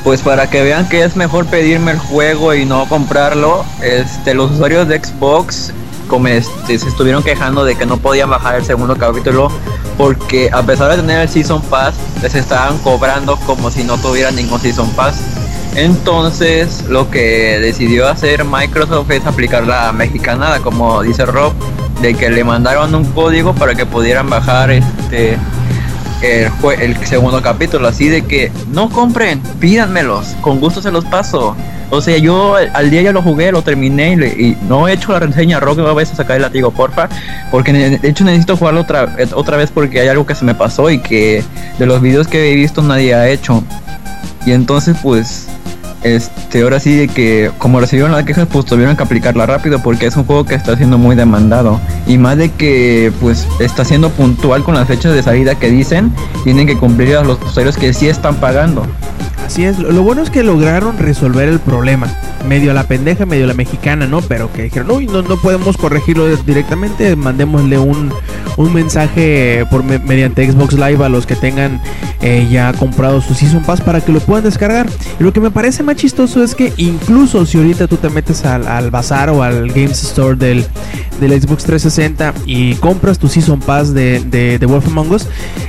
Pues 0.03 0.23
para 0.23 0.49
que 0.49 0.63
vean 0.63 0.89
que 0.89 1.03
es 1.03 1.15
mejor 1.15 1.45
pedirme 1.45 1.91
el 1.91 1.99
juego 1.99 2.55
y 2.55 2.65
no 2.65 2.89
comprarlo, 2.89 3.63
este, 3.83 4.33
los 4.33 4.53
usuarios 4.53 4.87
de 4.87 4.97
Xbox 5.03 5.71
como 6.07 6.27
este, 6.27 6.79
se 6.79 6.89
estuvieron 6.89 7.21
quejando 7.21 7.63
de 7.63 7.75
que 7.75 7.85
no 7.85 7.97
podían 7.97 8.31
bajar 8.31 8.55
el 8.55 8.65
segundo 8.65 8.95
capítulo 8.97 9.51
porque 9.99 10.49
a 10.51 10.63
pesar 10.63 10.89
de 10.89 10.97
tener 10.97 11.19
el 11.19 11.29
Season 11.29 11.61
Pass, 11.61 11.93
les 12.23 12.33
estaban 12.33 12.79
cobrando 12.79 13.37
como 13.45 13.69
si 13.69 13.83
no 13.83 13.99
tuvieran 13.99 14.35
ningún 14.35 14.59
Season 14.59 14.89
Pass. 14.95 15.44
Entonces, 15.75 16.85
lo 16.87 17.11
que 17.11 17.59
decidió 17.59 18.07
hacer 18.07 18.45
Microsoft 18.45 19.11
es 19.11 19.25
aplicar 19.25 19.67
la 19.67 19.91
mexicanada, 19.91 20.59
como 20.59 21.01
dice 21.03 21.25
Rob, 21.25 21.53
de 22.01 22.15
que 22.15 22.29
le 22.29 22.43
mandaron 22.43 22.95
un 22.95 23.03
código 23.05 23.53
para 23.53 23.75
que 23.75 23.85
pudieran 23.85 24.29
bajar 24.29 24.71
este 24.71 25.37
el, 26.21 26.95
segundo 27.05 27.41
capítulo, 27.41 27.87
así 27.87 28.07
de 28.07 28.23
que 28.23 28.51
no 28.71 28.89
compren, 28.89 29.41
pídanmelos, 29.59 30.35
con 30.41 30.59
gusto 30.59 30.81
se 30.81 30.91
los 30.91 31.05
paso. 31.05 31.55
O 31.91 32.01
sea, 32.01 32.17
yo 32.17 32.55
al 32.55 32.89
día 32.89 33.03
ya 33.03 33.11
lo 33.11 33.21
jugué, 33.21 33.51
lo 33.51 33.61
terminé 33.61 34.13
y, 34.13 34.57
no 34.67 34.87
he 34.87 34.93
hecho 34.93 35.11
la 35.11 35.19
reseña. 35.19 35.59
Rock, 35.59 35.77
me 35.77 35.93
vez 35.93 36.11
a 36.11 36.15
sacar 36.15 36.37
el 36.37 36.41
latigo, 36.41 36.71
porfa. 36.71 37.09
Porque 37.51 37.71
de 37.71 38.09
hecho 38.09 38.23
necesito 38.23 38.57
jugarlo 38.57 38.81
otra, 38.81 39.15
otra 39.35 39.57
vez 39.57 39.69
porque 39.71 39.99
hay 39.99 40.07
algo 40.07 40.25
que 40.25 40.33
se 40.33 40.45
me 40.45 40.55
pasó 40.55 40.89
y 40.89 40.99
que 40.99 41.43
de 41.77 41.85
los 41.85 42.01
videos 42.01 42.27
que 42.27 42.51
he 42.51 42.55
visto 42.55 42.81
nadie 42.81 43.13
ha 43.13 43.29
hecho. 43.29 43.63
Y 44.47 44.51
entonces, 44.51 44.97
pues, 45.01 45.47
este, 46.05 46.61
ahora 46.61 46.79
sí 46.79 47.07
que 47.07 47.51
como 47.57 47.79
recibieron 47.79 48.11
las 48.11 48.23
quejas, 48.25 48.47
pues 48.51 48.65
tuvieron 48.65 48.95
que 48.95 49.01
aplicarla 49.01 49.47
rápido 49.47 49.81
porque 49.81 50.05
es 50.05 50.15
un 50.15 50.23
juego 50.23 50.45
que 50.45 50.53
está 50.53 50.77
siendo 50.77 50.99
muy 50.99 51.15
demandado. 51.15 51.81
Y 52.05 52.19
más 52.19 52.37
de 52.37 52.51
que, 52.51 53.11
pues, 53.19 53.47
está 53.59 53.83
siendo 53.83 54.11
puntual 54.11 54.63
con 54.63 54.75
las 54.75 54.87
fechas 54.87 55.15
de 55.15 55.23
salida 55.23 55.55
que 55.55 55.71
dicen, 55.71 56.13
tienen 56.43 56.67
que 56.67 56.77
cumplir 56.77 57.15
a 57.17 57.23
los 57.23 57.41
usuarios 57.41 57.75
que 57.75 57.91
sí 57.91 58.07
están 58.07 58.35
pagando. 58.35 58.85
Así 59.45 59.63
es, 59.63 59.77
lo 59.77 60.01
bueno 60.01 60.23
es 60.23 60.31
que 60.31 60.41
lograron 60.41 60.97
resolver 60.97 61.47
el 61.47 61.59
problema. 61.59 62.07
Medio 62.47 62.73
la 62.73 62.87
pendeja, 62.87 63.27
medio 63.27 63.45
la 63.45 63.53
mexicana, 63.53 64.07
¿no? 64.07 64.21
Pero 64.21 64.51
que 64.51 64.63
dijeron, 64.63 64.87
no, 64.87 65.21
no 65.21 65.37
podemos 65.37 65.77
corregirlo 65.77 66.27
directamente, 66.37 67.15
mandémosle 67.15 67.77
un, 67.77 68.11
un 68.57 68.73
mensaje 68.73 69.65
por 69.69 69.83
mediante 69.83 70.51
Xbox 70.51 70.73
Live 70.73 71.03
a 71.03 71.09
los 71.09 71.27
que 71.27 71.35
tengan 71.35 71.79
eh, 72.21 72.47
ya 72.49 72.73
comprado 72.73 73.21
su 73.21 73.35
Season 73.35 73.61
Pass 73.63 73.81
para 73.81 74.01
que 74.01 74.11
lo 74.11 74.19
puedan 74.19 74.43
descargar. 74.43 74.87
Y 75.19 75.23
lo 75.23 75.31
que 75.31 75.39
me 75.39 75.51
parece 75.51 75.83
más 75.83 75.95
chistoso 75.97 76.43
es 76.43 76.55
que 76.55 76.73
incluso 76.77 77.45
si 77.45 77.57
ahorita 77.57 77.87
tú 77.87 77.97
te 77.97 78.09
metes 78.09 78.45
al, 78.45 78.67
al 78.67 78.89
bazar 78.89 79.29
o 79.29 79.43
al 79.43 79.67
Games 79.67 80.01
Store 80.03 80.35
del, 80.35 80.65
del 81.19 81.39
Xbox 81.39 81.65
360 81.65 82.33
y 82.45 82.75
compras 82.75 83.19
tu 83.19 83.27
Season 83.27 83.59
Pass 83.59 83.93
de, 83.93 84.21
de, 84.21 84.57
de 84.57 84.65
Wolf 84.65 84.87
Among 84.87 85.11
Us, 85.11 85.27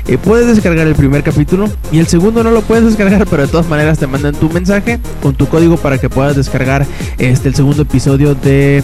eh, 0.08 0.18
puedes 0.18 0.46
descargar 0.46 0.86
el 0.86 0.94
primer 0.94 1.22
capítulo 1.22 1.68
y 1.92 1.98
el 1.98 2.06
segundo 2.06 2.42
no 2.42 2.50
lo 2.50 2.62
puedes 2.62 2.84
descargar, 2.84 3.26
pero 3.30 3.42
de 3.42 3.48
todas 3.48 3.65
maneras 3.68 3.98
te 3.98 4.06
mandan 4.06 4.34
tu 4.34 4.50
mensaje 4.50 4.98
con 5.22 5.34
tu 5.34 5.46
código 5.46 5.76
para 5.76 5.98
que 5.98 6.08
puedas 6.08 6.36
descargar 6.36 6.86
este 7.18 7.48
el 7.48 7.54
segundo 7.54 7.82
episodio 7.82 8.34
de 8.34 8.82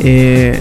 eh, 0.00 0.60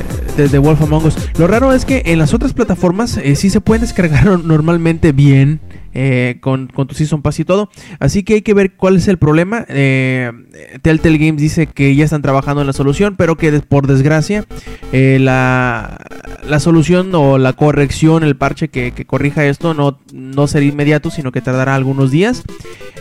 Wolf 0.59 0.81
Among 0.81 1.05
Us. 1.05 1.15
Lo 1.37 1.47
raro 1.47 1.73
es 1.73 1.85
que 1.85 2.03
en 2.05 2.19
las 2.19 2.33
otras 2.33 2.53
plataformas 2.53 3.17
eh, 3.17 3.35
sí 3.35 3.49
se 3.49 3.61
pueden 3.61 3.81
descargar 3.81 4.39
normalmente 4.43 5.11
bien 5.11 5.59
eh, 5.93 6.37
con, 6.41 6.67
tu 6.67 6.93
Season 6.93 7.21
Pass 7.21 7.39
y 7.39 7.45
todo. 7.45 7.69
Así 7.99 8.23
que 8.23 8.35
hay 8.35 8.41
que 8.41 8.53
ver 8.53 8.73
cuál 8.73 8.97
es 8.97 9.07
el 9.07 9.17
problema. 9.17 9.65
Eh, 9.69 10.31
Telltale 10.81 11.17
Games 11.17 11.41
dice 11.41 11.67
que 11.67 11.95
ya 11.95 12.03
están 12.03 12.21
trabajando 12.21 12.61
en 12.61 12.67
la 12.67 12.73
solución, 12.73 13.15
pero 13.17 13.37
que 13.37 13.51
por 13.61 13.87
desgracia 13.87 14.45
la, 14.91 15.97
la, 16.47 16.59
solución 16.59 17.13
o 17.15 17.37
la 17.37 17.53
corrección, 17.53 18.23
el 18.23 18.35
parche 18.35 18.67
que, 18.67 18.91
corrija 19.05 19.45
esto 19.45 19.73
no, 19.73 19.99
no 20.13 20.47
será 20.47 20.65
inmediato, 20.65 21.09
sino 21.09 21.31
que 21.31 21.41
tardará 21.41 21.75
algunos 21.75 22.11
días. 22.11 22.43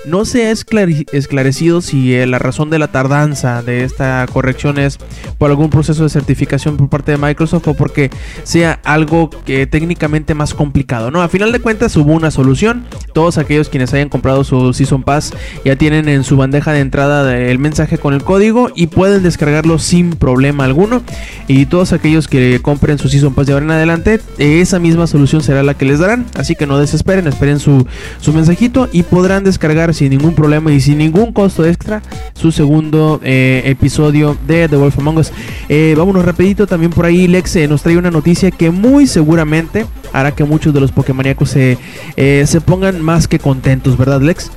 No 0.06 0.24
se 0.24 0.46
ha 0.46 0.50
esclarecido 0.50 1.80
si 1.80 2.24
la 2.26 2.38
razón 2.38 2.70
de 2.70 2.78
la 2.78 2.88
tardanza 2.88 3.62
de 3.62 3.84
esta 3.84 4.26
corrección 4.32 4.78
es 4.78 4.98
por 5.38 5.50
algún 5.50 5.70
proceso 5.70 6.02
de 6.02 6.08
certificación 6.08 6.76
por 6.76 6.88
parte 6.88 7.12
de 7.12 7.18
Microsoft 7.18 7.68
o 7.68 7.74
porque 7.74 8.10
sea 8.42 8.80
algo 8.84 9.30
que 9.30 9.66
técnicamente 9.66 10.34
más 10.34 10.54
complicado. 10.54 11.10
No, 11.10 11.22
a 11.22 11.28
final 11.28 11.52
de 11.52 11.60
cuentas 11.60 11.96
hubo 11.96 12.12
una 12.12 12.30
solución 12.30 12.84
todos 13.14 13.38
aquellos 13.38 13.68
quienes 13.68 13.94
hayan 13.94 14.08
comprado 14.08 14.44
su 14.44 14.72
Season 14.72 15.02
Pass 15.02 15.32
ya 15.64 15.76
tienen 15.76 16.08
en 16.08 16.24
su 16.24 16.36
bandeja 16.36 16.72
de 16.72 16.80
entrada 16.80 17.38
el 17.38 17.58
mensaje 17.58 17.96
con 17.96 18.12
el 18.12 18.22
código 18.24 18.70
y 18.74 18.88
pueden 18.88 19.22
descargarlo 19.22 19.78
sin 19.78 20.10
problema 20.10 20.64
alguno. 20.64 21.02
Y 21.46 21.66
todos 21.66 21.92
aquellos 21.92 22.28
que 22.28 22.60
compren 22.60 22.98
su 22.98 23.08
Season 23.08 23.32
Pass 23.32 23.46
de 23.46 23.52
ahora 23.52 23.64
en 23.64 23.70
adelante, 23.70 24.20
esa 24.38 24.78
misma 24.78 25.06
solución 25.06 25.42
será 25.42 25.62
la 25.62 25.74
que 25.74 25.84
les 25.84 26.00
darán. 26.00 26.26
Así 26.34 26.56
que 26.56 26.66
no 26.66 26.78
desesperen, 26.78 27.26
esperen 27.26 27.60
su, 27.60 27.86
su 28.20 28.32
mensajito 28.32 28.88
y 28.92 29.04
podrán 29.04 29.44
descargar 29.44 29.93
sin 29.94 30.10
ningún 30.10 30.34
problema 30.34 30.72
y 30.72 30.80
sin 30.80 30.98
ningún 30.98 31.32
costo 31.32 31.64
extra 31.64 32.02
su 32.34 32.52
segundo 32.52 33.20
eh, 33.22 33.62
episodio 33.64 34.36
de 34.46 34.68
The 34.68 34.76
Wolf 34.76 34.98
Among 34.98 35.18
Us. 35.18 35.32
Eh, 35.68 35.94
vámonos 35.96 36.24
rapidito, 36.24 36.66
también 36.66 36.92
por 36.92 37.06
ahí 37.06 37.26
Lex 37.26 37.56
nos 37.68 37.82
trae 37.82 37.96
una 37.96 38.10
noticia 38.10 38.50
que 38.50 38.70
muy 38.70 39.06
seguramente 39.06 39.86
hará 40.12 40.32
que 40.32 40.44
muchos 40.44 40.74
de 40.74 40.80
los 40.80 40.92
Pokémoníacos 40.92 41.50
se, 41.50 41.78
eh, 42.16 42.44
se 42.46 42.60
pongan 42.60 43.00
más 43.00 43.28
que 43.28 43.38
contentos, 43.38 43.96
¿verdad, 43.96 44.20
Lex? 44.20 44.50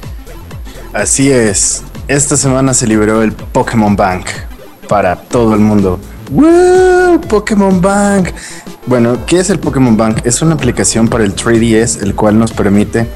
Así 0.93 1.31
es. 1.31 1.83
Esta 2.07 2.37
semana 2.37 2.73
se 2.73 2.87
liberó 2.87 3.21
el 3.21 3.31
Pokémon 3.31 3.95
Bank 3.95 4.27
para 4.87 5.15
todo 5.15 5.53
el 5.53 5.59
mundo. 5.59 5.99
¡Woo! 6.31 7.21
Pokémon 7.27 7.81
Bank. 7.81 8.29
Bueno, 8.85 9.25
¿qué 9.25 9.39
es 9.39 9.49
el 9.49 9.59
Pokémon 9.59 9.97
Bank? 9.97 10.19
Es 10.23 10.41
una 10.41 10.55
aplicación 10.55 11.07
para 11.07 11.23
el 11.23 11.35
3DS, 11.35 12.01
el 12.01 12.15
cual 12.15 12.39
nos 12.39 12.51
permite 12.51 13.07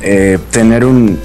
eh, 0.00 0.38
tener 0.50 0.84
un, 0.84 1.18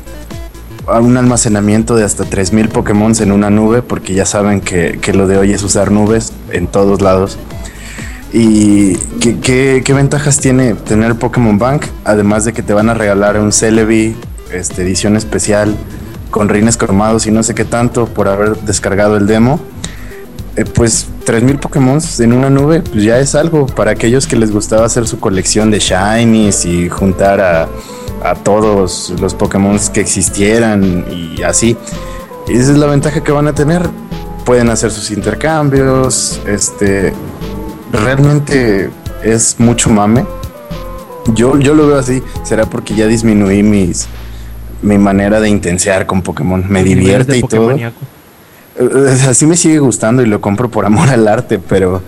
un 1.01 1.17
almacenamiento 1.17 1.95
de 1.95 2.03
hasta 2.03 2.25
3000 2.25 2.69
Pokémon 2.69 3.13
en 3.19 3.31
una 3.31 3.49
nube, 3.49 3.81
porque 3.81 4.13
ya 4.13 4.25
saben 4.25 4.61
que, 4.61 4.99
que, 5.01 5.13
lo 5.13 5.27
de 5.27 5.37
hoy 5.37 5.51
es 5.51 5.63
usar 5.63 5.91
nubes 5.91 6.33
en 6.51 6.67
todos 6.67 7.01
lados. 7.01 7.37
¿Y 8.31 8.95
qué, 9.41 9.83
ventajas 9.93 10.37
tiene 10.39 10.75
tener 10.75 11.15
Pokémon 11.15 11.57
Bank? 11.57 11.85
Además 12.05 12.45
de 12.45 12.53
que 12.53 12.61
te 12.61 12.73
van 12.73 12.89
a 12.89 12.93
regalar 12.93 13.39
un 13.39 13.51
Celebi, 13.51 14.15
este, 14.51 14.83
edición 14.83 15.15
especial, 15.15 15.75
con 16.29 16.47
rines 16.47 16.77
cromados 16.77 17.25
y 17.25 17.31
no 17.31 17.41
sé 17.41 17.55
qué 17.55 17.65
tanto 17.65 18.05
por 18.05 18.27
haber 18.27 18.57
descargado 18.57 19.17
el 19.17 19.25
demo. 19.25 19.59
Eh, 20.55 20.65
pues 20.65 21.07
3000 21.25 21.59
Pokémon 21.59 21.99
en 22.19 22.33
una 22.33 22.49
nube, 22.49 22.81
pues 22.81 23.03
ya 23.03 23.19
es 23.19 23.35
algo 23.35 23.65
para 23.67 23.91
aquellos 23.91 24.27
que 24.27 24.35
les 24.35 24.51
gustaba 24.51 24.85
hacer 24.85 25.07
su 25.07 25.19
colección 25.19 25.71
de 25.71 25.79
Shinies 25.79 26.65
y 26.65 26.89
juntar 26.89 27.39
a, 27.39 27.67
a 28.23 28.35
todos 28.35 29.13
los 29.19 29.33
Pokémon 29.33 29.79
que 29.93 30.01
existieran 30.01 31.05
y 31.09 31.41
así. 31.43 31.77
esa 32.47 32.71
es 32.71 32.77
la 32.77 32.87
ventaja 32.87 33.23
que 33.23 33.31
van 33.31 33.47
a 33.47 33.53
tener. 33.53 33.89
Pueden 34.45 34.69
hacer 34.69 34.91
sus 34.91 35.11
intercambios, 35.11 36.41
este, 36.47 37.13
realmente 37.91 38.89
es 39.23 39.59
mucho 39.59 39.89
mame. 39.89 40.25
Yo, 41.35 41.59
yo 41.59 41.75
lo 41.75 41.87
veo 41.87 41.99
así. 41.99 42.23
Será 42.43 42.65
porque 42.65 42.95
ya 42.95 43.05
disminuí 43.05 43.61
mis 43.61 44.07
mi 44.81 44.97
manera 44.97 45.39
de 45.39 45.49
intensear 45.49 46.05
con 46.05 46.21
Pokémon. 46.21 46.65
Me 46.67 46.83
divierte 46.83 47.37
y 47.37 47.43
todo. 47.43 47.75
Así 49.27 49.45
me 49.45 49.57
sigue 49.57 49.79
gustando 49.79 50.21
y 50.21 50.25
lo 50.25 50.41
compro 50.41 50.69
por 50.69 50.85
amor 50.85 51.09
al 51.09 51.27
arte, 51.27 51.59
pero 51.59 52.01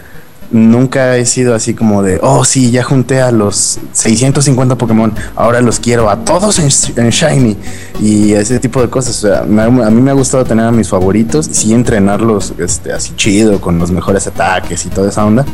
nunca 0.51 1.17
he 1.17 1.25
sido 1.25 1.55
así 1.55 1.73
como 1.73 2.03
de, 2.03 2.19
oh 2.21 2.43
sí, 2.43 2.71
ya 2.71 2.83
junté 2.83 3.21
a 3.21 3.31
los 3.31 3.79
650 3.93 4.75
Pokémon, 4.75 5.13
ahora 5.35 5.61
los 5.61 5.79
quiero 5.79 6.09
a 6.09 6.25
todos 6.25 6.59
en, 6.59 7.09
Shiny 7.09 7.57
y 8.01 8.33
ese 8.33 8.59
tipo 8.59 8.81
de 8.81 8.89
cosas. 8.89 9.23
a 9.25 9.45
mí 9.45 10.01
me 10.01 10.11
ha 10.11 10.13
gustado 10.13 10.43
tener 10.43 10.65
a 10.65 10.71
mis 10.71 10.89
favoritos 10.89 11.47
y 11.47 11.53
sí 11.53 11.73
entrenarlos 11.73 12.53
este, 12.57 12.91
así 12.91 13.13
chido, 13.15 13.61
con 13.61 13.79
los 13.79 13.91
mejores 13.91 14.27
ataques 14.27 14.85
y 14.85 14.89
toda 14.89 15.09
esa 15.09 15.25
onda. 15.25 15.45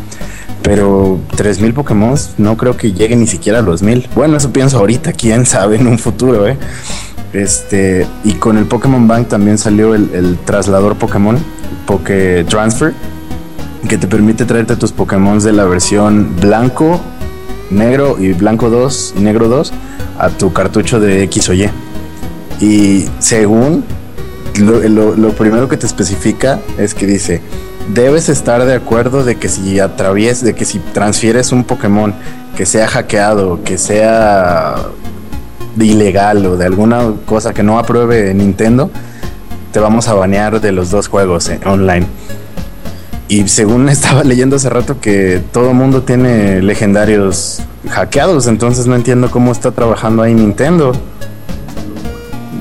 Pero 0.63 1.19
3000 1.35 1.73
Pokémon 1.73 2.15
no 2.37 2.57
creo 2.57 2.75
que 2.75 2.91
lleguen 2.91 3.19
ni 3.21 3.27
siquiera 3.27 3.59
a 3.59 3.61
los 3.61 3.81
1000. 3.83 4.09
Bueno, 4.15 4.37
eso 4.37 4.51
pienso 4.51 4.79
ahorita, 4.79 5.13
quién 5.13 5.45
sabe 5.45 5.77
en 5.77 5.87
un 5.87 5.97
futuro, 5.97 6.47
¿eh? 6.47 6.57
Este, 7.37 8.07
y 8.23 8.33
con 8.33 8.57
el 8.57 8.65
Pokémon 8.65 9.07
Bank 9.07 9.27
también 9.27 9.59
salió 9.59 9.93
el, 9.93 10.39
traslador 10.43 10.95
Pokémon, 10.95 11.37
Poké 11.85 12.43
Transfer, 12.45 12.93
que 13.87 13.99
te 13.99 14.07
permite 14.07 14.45
traerte 14.45 14.75
tus 14.75 14.91
Pokémon 14.91 15.37
de 15.37 15.53
la 15.53 15.65
versión 15.65 16.35
blanco, 16.41 16.99
negro 17.69 18.17
y 18.19 18.33
blanco 18.33 18.71
2 18.71 19.13
y 19.17 19.21
negro 19.21 19.49
2 19.49 19.71
a 20.17 20.29
tu 20.29 20.51
cartucho 20.51 20.99
de 20.99 21.21
X 21.25 21.49
o 21.49 21.53
Y. 21.53 21.69
Y 22.59 23.05
según 23.19 23.83
lo, 24.57 25.29
primero 25.33 25.69
que 25.69 25.77
te 25.77 25.85
especifica 25.85 26.59
es 26.79 26.95
que 26.95 27.05
dice, 27.05 27.41
debes 27.93 28.29
estar 28.29 28.65
de 28.65 28.73
acuerdo 28.73 29.23
de 29.23 29.35
que 29.35 29.47
si 29.47 29.79
atravies, 29.79 30.43
de 30.43 30.55
que 30.55 30.65
si 30.65 30.79
transfieres 30.79 31.51
un 31.51 31.65
Pokémon 31.65 32.15
que 32.55 32.65
sea 32.65 32.87
hackeado, 32.87 33.63
que 33.63 33.77
sea 33.77 34.87
de 35.77 35.85
ilegal 35.85 36.45
o 36.45 36.57
de 36.57 36.65
alguna 36.65 37.13
cosa 37.25 37.53
que 37.53 37.63
no 37.63 37.77
apruebe 37.77 38.33
Nintendo, 38.33 38.89
te 39.71 39.79
vamos 39.79 40.07
a 40.07 40.15
banear 40.15 40.59
de 40.59 40.71
los 40.71 40.89
dos 40.89 41.07
juegos 41.07 41.49
eh, 41.49 41.59
online. 41.65 42.07
Y 43.27 43.47
según 43.47 43.87
estaba 43.89 44.23
leyendo 44.23 44.55
hace 44.55 44.69
rato 44.69 44.99
que 44.99 45.41
todo 45.51 45.73
mundo 45.73 46.01
tiene 46.01 46.61
legendarios 46.61 47.61
hackeados, 47.89 48.47
entonces 48.47 48.87
no 48.87 48.95
entiendo 48.95 49.29
cómo 49.29 49.51
está 49.51 49.71
trabajando 49.71 50.23
ahí 50.23 50.33
Nintendo. 50.33 50.93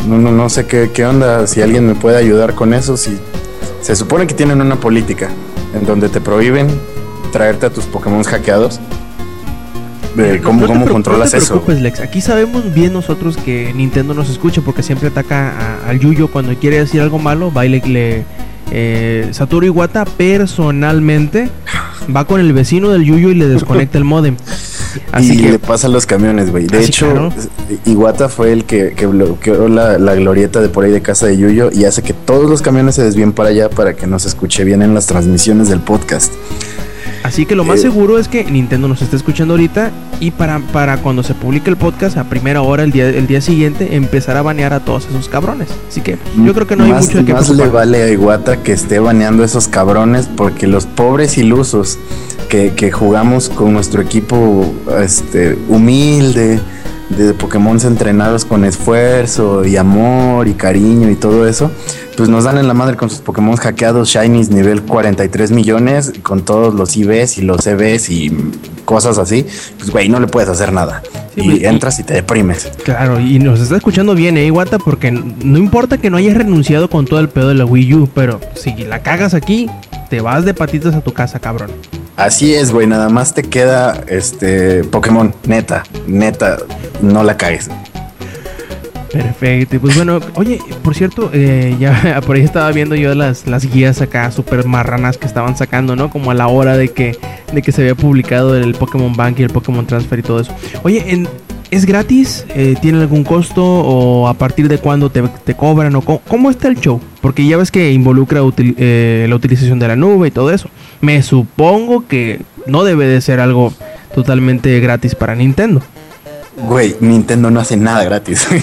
No, 0.07 0.19
no, 0.19 0.31
no 0.31 0.49
sé 0.49 0.67
qué, 0.67 0.91
qué 0.93 1.05
onda, 1.05 1.47
si 1.47 1.63
alguien 1.63 1.87
me 1.87 1.95
puede 1.95 2.17
ayudar 2.17 2.55
con 2.55 2.75
eso, 2.75 2.97
si 2.97 3.19
se 3.81 3.97
supone 3.97 4.27
que 4.27 4.35
tienen 4.35 4.61
una 4.61 4.77
política 4.77 5.31
en 5.75 5.87
donde 5.87 6.09
te 6.09 6.21
prohíben 6.21 6.69
traerte 7.33 7.67
a 7.67 7.71
tus 7.71 7.85
Pokémon 7.87 8.23
hackeados. 8.23 8.79
Eh, 10.19 10.41
¿Cómo, 10.43 10.63
No 10.63 10.67
cómo 10.67 10.87
controlas 10.87 11.27
no 11.33 11.39
te 11.39 11.45
eso? 11.45 11.63
Lex. 11.69 12.01
Aquí 12.01 12.21
sabemos 12.21 12.73
bien 12.75 12.93
nosotros 12.93 13.37
que 13.37 13.73
Nintendo 13.75 14.15
nos 14.15 14.31
escucha 14.31 14.61
porque 14.63 14.83
siempre 14.83 15.09
ataca 15.09 15.79
al 15.87 15.99
Yuyo 16.01 16.29
cuando 16.29 16.55
quiere 16.55 16.79
decir 16.79 17.01
algo 17.01 17.19
malo. 17.19 17.53
Va 17.53 17.67
y 17.67 17.69
le. 17.71 17.81
le- 17.87 18.25
eh, 18.73 19.29
Satoru 19.31 19.65
Iwata 19.67 20.05
personalmente 20.05 21.49
va 22.15 22.25
con 22.25 22.41
el 22.41 22.53
vecino 22.53 22.91
del 22.91 23.05
Yuyo 23.05 23.31
y 23.31 23.35
le 23.37 23.47
desconecta 23.47 23.97
el 23.97 24.03
modem. 24.05 24.37
Así 25.13 25.35
y 25.35 25.43
que 25.43 25.51
le 25.53 25.59
pasa 25.59 25.87
a 25.87 25.91
los 25.91 26.07
camiones, 26.07 26.51
güey. 26.51 26.67
De 26.67 26.83
hecho, 26.85 27.11
claro. 27.11 27.33
Iwata 27.85 28.29
fue 28.29 28.53
el 28.53 28.65
que, 28.65 28.93
que 28.97 29.07
bloqueó 29.07 29.69
la, 29.69 29.99
la 29.99 30.15
glorieta 30.15 30.61
de 30.61 30.69
por 30.69 30.85
ahí 30.85 30.91
de 30.91 31.03
casa 31.03 31.27
de 31.27 31.37
Yuyo 31.37 31.71
y 31.73 31.85
hace 31.85 32.03
que 32.03 32.13
todos 32.13 32.49
los 32.51 32.63
camiones 32.63 32.95
se 32.95 33.05
desvíen 33.05 33.33
para 33.33 33.51
allá 33.51 33.69
para 33.71 33.95
que 33.95 34.07
no 34.07 34.19
se 34.19 34.29
escuche 34.29 34.65
bien 34.65 34.83
en 34.83 34.95
las 34.95 35.07
transmisiones 35.07 35.69
del 35.69 35.81
podcast. 35.81 36.33
Así 37.27 37.45
que 37.45 37.57
lo 37.57 37.65
más 37.65 37.81
Eh, 37.81 37.83
seguro 37.83 38.19
es 38.19 38.29
que 38.29 38.45
Nintendo 38.45 38.87
nos 38.87 39.03
está 39.03 39.17
escuchando 39.17 39.55
ahorita 39.55 39.91
y 40.21 40.31
para, 40.31 40.61
para 40.61 40.99
cuando 40.99 41.25
se 41.25 41.35
publique 41.35 41.69
el 41.69 41.77
podcast 41.77 42.17
a 42.17 42.25
primera 42.25 42.63
hora 42.63 42.85
el 42.85 42.93
día, 42.93 43.09
el 43.09 43.27
día 43.27 43.41
siguiente 43.41 43.97
empezar 43.97 44.37
a 44.37 44.43
banear 44.43 44.73
a 44.73 44.81
todos 44.85 45.07
esos 45.11 45.29
cabrones. 45.29 45.69
Así 45.89 46.03
que 46.03 46.19
yo 46.45 46.55
creo 46.55 46.69
que 46.69 46.77
no 46.77 46.85
hay 46.85 46.93
mucho 46.93 47.19
de 47.19 47.25
qué 47.25 47.33
más 47.33 47.49
le 47.51 47.67
vale 47.67 48.05
a 48.05 48.09
Iwata 48.13 48.63
que 48.63 48.71
esté 48.71 49.01
baneando 49.01 49.43
a 49.43 49.47
esos 49.47 49.67
cabrones 49.67 50.29
porque 50.37 50.69
los 50.69 50.87
pobres 50.87 51.37
ilusos 51.37 51.99
que, 52.49 52.75
que 52.75 52.93
jugamos 52.93 53.49
con 53.49 53.73
nuestro 53.73 54.01
equipo 54.01 54.73
este, 55.01 55.59
humilde 55.69 56.61
de 57.11 57.35
Pokémon 57.35 57.79
entrenados 57.85 58.45
con 58.45 58.65
esfuerzo 58.65 59.65
y 59.65 59.77
amor 59.77 60.49
y 60.49 60.55
cariño 60.55 61.11
y 61.11 61.15
todo 61.15 61.47
eso, 61.47 61.71
pues 62.17 62.29
nos 62.29 62.45
dan 62.45 62.59
en 62.59 62.67
la 62.67 62.75
madre 62.75 62.97
con 62.97 63.11
sus 63.11 63.21
Pokémon 63.21 63.55
hackeados 63.57 64.09
Shinies 64.09 64.51
nivel 64.51 64.83
43 64.83 65.51
millones 65.53 66.13
con 66.23 66.45
todos 66.45 66.75
los 66.75 66.97
IVs 66.97 67.39
y 67.39 67.43
los 67.43 67.67
EVs 67.67 68.11
y 68.11 68.37
cosas 68.85 69.19
así, 69.19 69.47
pues 69.79 69.91
güey, 69.91 70.09
no 70.09 70.19
le 70.21 70.27
puedes 70.27 70.49
hacer 70.49 70.73
nada. 70.73 71.03
Sí, 71.35 71.43
y 71.43 71.45
pues, 71.45 71.61
y- 71.61 71.67
entras 71.67 71.99
y 72.01 72.03
te 72.05 72.15
deprimes. 72.15 72.71
Claro, 72.85 73.21
y 73.21 73.39
nos 73.39 73.61
está 73.61 73.77
escuchando 73.77 74.15
bien, 74.15 74.37
eh, 74.37 74.47
Iwata, 74.47 74.79
porque 74.79 75.11
no 75.13 75.59
importa 75.59 75.99
que 75.99 76.11
no 76.11 76.17
hayas 76.17 76.37
renunciado 76.37 76.89
con 76.91 77.05
todo 77.05 77.21
el 77.21 77.29
pedo 77.29 77.49
de 77.49 77.55
la 77.55 77.65
Wii 77.67 77.95
U, 77.95 78.09
pero 78.15 78.41
si 78.55 78.73
la 78.85 79.01
cagas 79.03 79.35
aquí, 79.35 79.69
te 80.11 80.21
vas 80.21 80.45
de 80.45 80.55
patitas 80.55 80.95
a 80.95 81.01
tu 81.03 81.13
casa, 81.13 81.39
cabrón. 81.41 81.71
Así 82.17 82.55
es, 82.55 82.73
güey, 82.73 82.87
nada 82.87 83.09
más 83.11 83.35
te 83.35 83.43
queda 83.43 84.03
este 84.09 84.85
Pokémon, 84.85 85.35
neta, 85.47 85.83
neta, 86.07 86.57
no 87.03 87.23
la 87.23 87.37
cagues. 87.37 87.69
Perfecto, 89.13 89.79
pues 89.81 89.97
bueno, 89.97 90.21
oye, 90.35 90.59
por 90.83 90.95
cierto, 90.95 91.31
eh, 91.33 91.77
ya 91.79 92.21
por 92.27 92.37
ahí 92.37 92.43
estaba 92.43 92.71
viendo 92.73 92.95
yo 92.97 93.15
las, 93.15 93.47
las 93.47 93.71
guías 93.71 94.01
acá 94.01 94.31
super 94.31 94.65
marranas 94.67 95.17
que 95.19 95.27
estaban 95.27 95.57
sacando, 95.57 95.95
¿no? 95.95 96.11
Como 96.11 96.31
a 96.31 96.35
la 96.35 96.49
hora 96.49 96.77
de 96.77 96.89
que, 96.89 97.17
de 97.53 97.63
que 97.63 97.71
se 97.73 97.83
había 97.83 97.95
publicado 97.95 98.57
el 98.57 98.75
Pokémon 98.75 99.15
Bank 99.15 99.39
y 99.39 99.43
el 99.45 99.51
Pokémon 99.51 99.87
Transfer 99.87 100.19
y 100.19 100.23
todo 100.23 100.41
eso. 100.41 100.53
Oye, 100.83 101.05
en- 101.13 101.29
¿es 101.71 101.85
gratis? 101.87 102.45
Eh, 102.51 102.77
¿Tiene 102.81 103.01
algún 103.01 103.25
costo? 103.25 103.63
¿O 103.65 104.29
a 104.29 104.35
partir 104.35 104.69
de 104.69 104.79
cuándo 104.79 105.11
te, 105.11 105.23
te 105.45 105.55
cobran? 105.55 105.95
¿O 105.97 106.01
cómo, 106.03 106.21
cómo 106.29 106.51
está 106.51 106.69
el 106.69 106.79
show? 106.81 107.01
Porque 107.21 107.47
ya 107.47 107.57
ves 107.57 107.71
que 107.71 107.93
involucra 107.93 108.41
eh, 108.59 109.27
la 109.29 109.35
utilización 109.35 109.79
de 109.79 109.89
la 109.89 109.97
nube 109.97 110.29
y 110.29 110.31
todo 110.31 110.51
eso. 110.51 110.69
Me 111.01 111.23
supongo 111.23 112.07
que 112.07 112.41
no 112.67 112.85
debe 112.85 113.07
de 113.07 113.21
ser 113.21 113.41
algo 113.41 113.73
totalmente 114.15 114.79
gratis 114.81 115.15
para 115.15 115.35
Nintendo. 115.35 115.83
Güey, 116.69 116.97
Nintendo 117.01 117.51
no 117.51 117.61
hace 117.61 117.77
nada 117.77 118.03
gratis. 118.05 118.47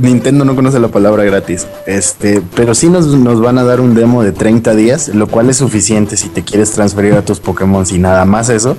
Nintendo 0.00 0.44
no 0.44 0.54
conoce 0.54 0.78
la 0.78 0.88
palabra 0.88 1.24
gratis. 1.24 1.66
Este, 1.86 2.40
pero 2.54 2.74
sí 2.76 2.88
nos, 2.88 3.06
nos 3.06 3.40
van 3.40 3.58
a 3.58 3.64
dar 3.64 3.80
un 3.80 3.94
demo 3.94 4.22
de 4.22 4.30
30 4.32 4.74
días, 4.76 5.08
lo 5.08 5.26
cual 5.26 5.50
es 5.50 5.56
suficiente 5.56 6.16
si 6.16 6.28
te 6.28 6.42
quieres 6.42 6.70
transferir 6.70 7.14
a 7.14 7.22
tus 7.24 7.40
Pokémon 7.40 7.84
y 7.90 7.98
nada 7.98 8.24
más 8.24 8.48
eso. 8.50 8.76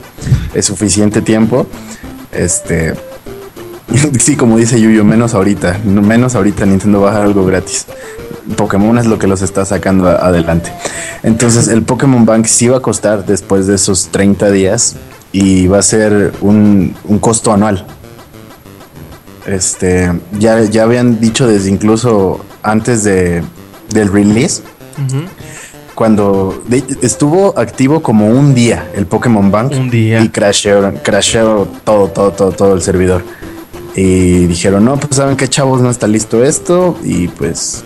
Es 0.54 0.66
suficiente 0.66 1.22
tiempo. 1.22 1.68
Este. 2.32 2.94
Sí, 4.20 4.36
como 4.38 4.58
dice 4.58 4.80
Yuyo, 4.82 5.04
menos 5.04 5.34
ahorita. 5.36 5.80
no- 5.84 6.02
Menos 6.02 6.34
ahorita 6.36 6.66
Nintendo 6.66 7.02
va 7.02 7.12
a 7.12 7.14
dar 7.16 7.24
algo 7.24 7.46
gratis. 7.46 7.86
Pokémon 8.58 8.98
es 8.98 9.06
lo 9.06 9.18
que 9.20 9.28
los 9.28 9.42
está 9.42 9.66
sacando 9.66 10.08
adelante. 10.10 10.72
Entonces, 11.24 11.68
el 11.68 11.84
Pokémon 11.84 12.26
Bank 12.26 12.46
sí 12.46 12.68
va 12.68 12.78
a 12.78 12.82
costar 12.82 13.26
después 13.26 13.68
de 13.68 13.76
esos 13.76 14.08
30 14.10 14.52
días 14.52 14.96
y 15.32 15.68
va 15.68 15.80
a 15.80 15.82
ser 15.82 16.34
un, 16.42 16.96
un 17.06 17.20
costo 17.20 17.54
anual. 17.54 17.86
Este, 19.46 20.12
ya, 20.40 20.62
ya 20.64 20.84
habían 20.84 21.20
dicho 21.20 21.48
desde 21.48 21.70
incluso 21.70 22.44
antes 22.62 23.04
de, 23.04 23.44
del 23.94 24.12
release, 24.12 24.62
cuando 25.96 26.64
de- 26.68 26.84
estuvo 27.02 27.58
activo 27.60 28.02
como 28.02 28.28
un 28.30 28.56
día 28.56 28.90
el 28.96 29.06
Pokémon 29.06 29.52
Bank 29.52 29.74
Un 29.74 29.90
día. 29.90 30.22
y 30.22 30.30
crasheó, 30.30 30.94
crasheó 31.04 31.68
todo, 31.84 32.08
todo, 32.08 32.32
todo, 32.32 32.52
todo 32.52 32.74
el 32.74 32.82
servidor. 32.82 33.24
Y 33.96 34.46
dijeron, 34.48 34.86
no, 34.86 34.98
pues 34.98 35.16
saben 35.18 35.36
que 35.36 35.48
chavos, 35.48 35.82
no 35.82 35.90
está 35.92 36.08
listo 36.08 36.44
esto 36.44 36.98
y 37.04 37.28
pues 37.28 37.84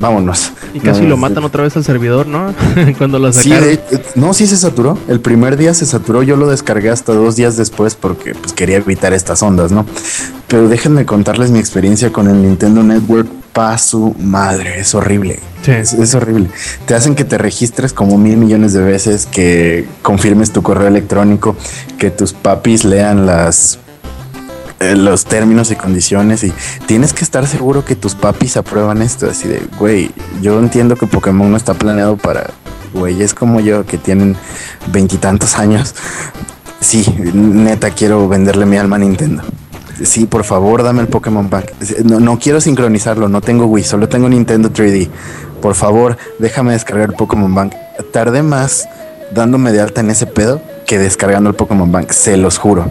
vámonos. 0.00 0.52
Y 0.74 0.80
casi 0.80 1.02
No, 1.02 1.10
lo 1.10 1.16
matan 1.16 1.44
otra 1.44 1.62
vez 1.62 1.76
al 1.76 1.84
servidor, 1.84 2.26
¿no? 2.26 2.52
Cuando 2.98 3.18
lo 3.20 3.32
Sí, 3.32 3.50
sacaron. 3.50 3.68
de- 3.68 3.80
no, 4.16 4.34
sí 4.34 4.46
se 4.48 4.56
saturó. 4.56 4.98
El 5.06 5.20
primer 5.20 5.56
día 5.56 5.72
se 5.74 5.86
saturó. 5.86 6.22
Yo 6.24 6.34
lo 6.36 6.48
descargué 6.48 6.90
hasta 6.90 7.12
dos 7.12 7.36
días 7.36 7.56
después 7.56 7.94
porque 7.94 8.34
pues, 8.34 8.52
quería 8.52 8.78
evitar 8.78 9.12
estas 9.12 9.42
ondas, 9.42 9.70
¿no? 9.70 9.86
Pero 10.48 10.68
déjenme 10.68 11.06
contarles 11.06 11.50
mi 11.52 11.58
experiencia 11.60 12.12
con 12.12 12.28
el 12.28 12.42
Nintendo 12.42 12.82
Network. 12.82 13.28
Pa' 13.52 13.78
su 13.78 14.14
madre, 14.16 14.78
es 14.78 14.94
horrible. 14.94 15.40
Sí. 15.62 15.72
Es, 15.72 15.92
es 15.92 16.14
horrible. 16.14 16.48
Te 16.86 16.94
hacen 16.94 17.16
que 17.16 17.24
te 17.24 17.36
registres 17.36 17.92
como 17.92 18.16
mil 18.16 18.36
millones 18.36 18.72
de 18.74 18.80
veces, 18.80 19.26
que 19.26 19.88
confirmes 20.02 20.52
tu 20.52 20.62
correo 20.62 20.86
electrónico, 20.86 21.56
que 21.98 22.12
tus 22.12 22.32
papis 22.32 22.84
lean 22.84 23.26
las 23.26 23.74
eh, 23.74 23.78
los 24.80 25.26
términos 25.26 25.70
y 25.70 25.76
condiciones 25.76 26.42
y 26.42 26.52
tienes 26.86 27.12
que 27.12 27.22
estar 27.22 27.46
seguro 27.46 27.84
que 27.84 27.96
tus 27.96 28.14
papis 28.14 28.56
aprueban 28.56 29.02
esto. 29.02 29.28
Así 29.28 29.46
de, 29.46 29.62
güey, 29.78 30.10
yo 30.40 30.58
entiendo 30.58 30.96
que 30.96 31.06
Pokémon 31.06 31.50
no 31.50 31.56
está 31.56 31.74
planeado 31.74 32.16
para 32.16 32.50
güeyes 32.94 33.34
como 33.34 33.60
yo 33.60 33.84
que 33.84 33.98
tienen 33.98 34.36
veintitantos 34.90 35.56
años. 35.56 35.94
Sí, 36.80 37.04
neta, 37.34 37.90
quiero 37.90 38.26
venderle 38.28 38.64
mi 38.64 38.78
alma 38.78 38.96
a 38.96 39.00
Nintendo. 39.00 39.42
Sí, 40.02 40.24
por 40.24 40.44
favor, 40.44 40.82
dame 40.82 41.02
el 41.02 41.08
Pokémon 41.08 41.50
Bank. 41.50 41.66
No, 42.04 42.20
no 42.20 42.38
quiero 42.38 42.58
sincronizarlo, 42.60 43.28
no 43.28 43.42
tengo 43.42 43.66
Wii, 43.66 43.84
solo 43.84 44.08
tengo 44.08 44.30
Nintendo 44.30 44.70
3D. 44.70 45.10
Por 45.60 45.74
favor, 45.74 46.16
déjame 46.38 46.72
descargar 46.72 47.10
el 47.10 47.16
Pokémon 47.16 47.54
Bank. 47.54 47.74
Tardé 48.12 48.42
más 48.42 48.88
dándome 49.30 49.72
de 49.72 49.82
alta 49.82 50.00
en 50.00 50.10
ese 50.10 50.26
pedo 50.26 50.62
que 50.86 50.98
descargando 50.98 51.50
el 51.50 51.54
Pokémon 51.54 51.92
Bank, 51.92 52.12
se 52.12 52.38
los 52.38 52.56
juro. 52.56 52.90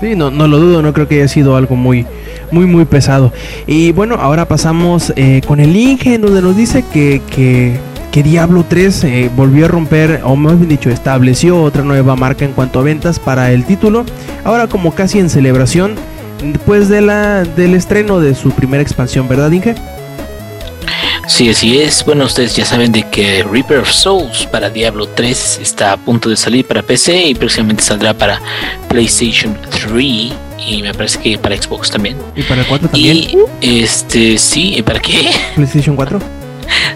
Sí, 0.00 0.14
no, 0.14 0.30
no 0.30 0.46
lo 0.46 0.58
dudo, 0.58 0.80
no 0.80 0.92
creo 0.92 1.08
que 1.08 1.16
haya 1.16 1.28
sido 1.28 1.56
algo 1.56 1.74
muy, 1.74 2.06
muy, 2.52 2.66
muy 2.66 2.84
pesado. 2.84 3.32
Y 3.66 3.90
bueno, 3.92 4.14
ahora 4.14 4.46
pasamos 4.46 5.12
eh, 5.16 5.40
con 5.46 5.58
el 5.58 5.74
Inge, 5.74 6.18
donde 6.18 6.40
nos 6.40 6.56
dice 6.56 6.84
que, 6.92 7.20
que, 7.34 7.76
que 8.12 8.22
Diablo 8.22 8.64
3 8.68 9.04
eh, 9.04 9.30
volvió 9.34 9.64
a 9.64 9.68
romper, 9.68 10.20
o 10.22 10.36
más 10.36 10.56
bien 10.56 10.68
dicho, 10.68 10.88
estableció 10.88 11.60
otra 11.60 11.82
nueva 11.82 12.14
marca 12.14 12.44
en 12.44 12.52
cuanto 12.52 12.78
a 12.78 12.82
ventas 12.84 13.18
para 13.18 13.50
el 13.50 13.64
título. 13.64 14.04
Ahora 14.44 14.68
como 14.68 14.94
casi 14.94 15.18
en 15.18 15.30
celebración, 15.30 15.96
después 16.44 16.88
de 16.88 17.00
la, 17.00 17.42
del 17.42 17.74
estreno 17.74 18.20
de 18.20 18.36
su 18.36 18.52
primera 18.52 18.82
expansión, 18.82 19.26
¿verdad, 19.26 19.50
Inge? 19.50 19.74
Sí, 21.28 21.50
así 21.50 21.78
es. 21.78 22.04
Bueno, 22.06 22.24
ustedes 22.24 22.56
ya 22.56 22.64
saben 22.64 22.90
de 22.90 23.02
que 23.10 23.44
Reaper 23.44 23.80
of 23.80 23.92
Souls 23.92 24.46
para 24.46 24.70
Diablo 24.70 25.06
3 25.06 25.60
está 25.62 25.92
a 25.92 25.96
punto 25.98 26.30
de 26.30 26.36
salir 26.36 26.66
para 26.66 26.82
PC 26.82 27.26
y 27.26 27.34
próximamente 27.34 27.82
saldrá 27.82 28.14
para 28.14 28.40
PlayStation 28.88 29.56
3 29.70 30.32
y 30.66 30.82
me 30.82 30.94
parece 30.94 31.20
que 31.20 31.38
para 31.38 31.54
Xbox 31.60 31.90
también. 31.90 32.16
Y 32.34 32.42
para 32.42 32.62
el 32.62 32.66
4 32.66 32.88
también. 32.88 33.16
Y 33.60 33.82
este, 33.82 34.38
sí, 34.38 34.74
¿y 34.78 34.82
¿para 34.82 35.00
qué? 35.00 35.30
PlayStation 35.54 35.94
4. 35.96 36.37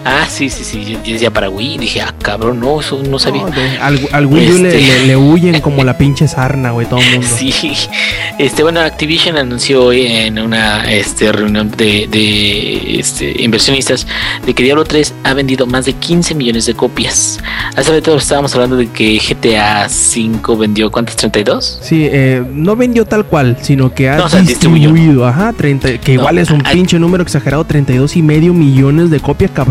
Ah, 0.05 0.25
sí, 0.29 0.49
sí, 0.49 0.63
sí. 0.63 0.83
Yo, 0.85 0.99
yo 1.03 1.13
decía 1.13 1.31
para 1.31 1.49
Wii. 1.49 1.77
Dije, 1.77 2.01
ah, 2.01 2.13
cabrón, 2.21 2.59
no, 2.59 2.79
eso 2.81 3.01
no 3.09 3.17
sabía. 3.19 3.43
No, 3.43 3.49
de- 3.51 3.77
al, 3.79 3.99
al 4.11 4.25
Wii 4.25 4.59
le, 4.59 4.67
Este. 4.69 4.81
le- 4.81 5.07
le 5.07 5.17
huyen 5.17 5.61
como 5.61 5.83
la 5.83 5.97
pinche 5.97 6.27
sarna, 6.27 6.71
güey, 6.71 6.87
todo 6.87 6.99
el 6.99 7.11
mundo. 7.11 7.27
Sí, 7.37 7.53
este 8.39 8.63
bueno, 8.63 8.79
Activision 8.81 9.37
anunció 9.37 9.85
hoy 9.85 10.05
en 10.07 10.39
una 10.39 10.91
este, 10.91 11.31
reunión 11.31 11.71
de, 11.71 12.07
de 12.09 12.99
este, 12.99 13.41
inversionistas 13.43 14.05
de 14.45 14.53
que 14.53 14.63
Diablo 14.63 14.83
3 14.83 15.13
ha 15.23 15.33
vendido 15.33 15.65
más 15.65 15.85
de 15.85 15.93
15 15.93 16.35
millones 16.35 16.65
de 16.65 16.73
copias. 16.73 17.39
Hace 17.75 17.91
rato 17.91 18.15
estábamos 18.17 18.53
hablando 18.55 18.75
de 18.77 18.87
que 18.87 19.17
GTA 19.19 19.87
5 19.89 20.57
vendió 20.57 20.91
¿cuántas? 20.91 21.15
32. 21.15 21.79
Sí, 21.81 22.07
eh, 22.11 22.43
no 22.53 22.75
vendió 22.75 23.05
tal 23.05 23.25
cual, 23.25 23.57
sino 23.61 23.93
que 23.93 24.09
ha 24.09 24.17
No, 24.17 24.25
o 24.25 24.29
sea, 24.29 24.41
distribuyó. 24.41 24.89
distribuido, 24.91 25.27
ajá, 25.27 25.53
30, 25.53 25.97
que 25.99 26.13
No, 26.15 26.21
igual 26.21 26.37
es 26.37 26.49
un 26.51 26.65
a- 26.65 26.71
pinche 26.71 26.99
número 26.99 27.23
exagerado, 27.23 27.63
32 27.65 28.15
y 28.17 28.21
medio 28.21 28.53
millones 28.53 29.09
de 29.09 29.19
copias, 29.19 29.51
cabrón. 29.51 29.62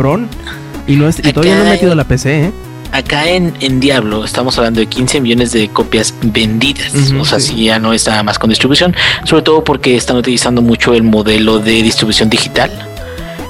Y 0.86 0.96
no 0.96 1.08
es, 1.08 1.18
y 1.18 1.32
todavía 1.32 1.56
no 1.56 1.64
he 1.66 1.70
metido 1.70 1.94
la 1.94 2.04
PC, 2.04 2.46
¿eh? 2.46 2.52
Acá 2.92 3.30
en, 3.30 3.54
en 3.60 3.80
Diablo 3.80 4.22
estamos 4.22 4.58
hablando 4.58 4.80
de 4.80 4.86
15 4.86 5.22
millones 5.22 5.52
de 5.52 5.68
copias 5.68 6.12
vendidas. 6.22 6.92
O 7.18 7.24
sea, 7.24 7.40
sí. 7.40 7.54
si 7.54 7.64
ya 7.64 7.78
no 7.78 7.94
está 7.94 8.22
más 8.22 8.38
con 8.38 8.50
distribución. 8.50 8.94
Sobre 9.24 9.42
todo 9.42 9.64
porque 9.64 9.96
están 9.96 10.16
utilizando 10.16 10.60
mucho 10.60 10.92
el 10.92 11.02
modelo 11.02 11.58
de 11.58 11.82
distribución 11.82 12.28
digital. 12.28 12.70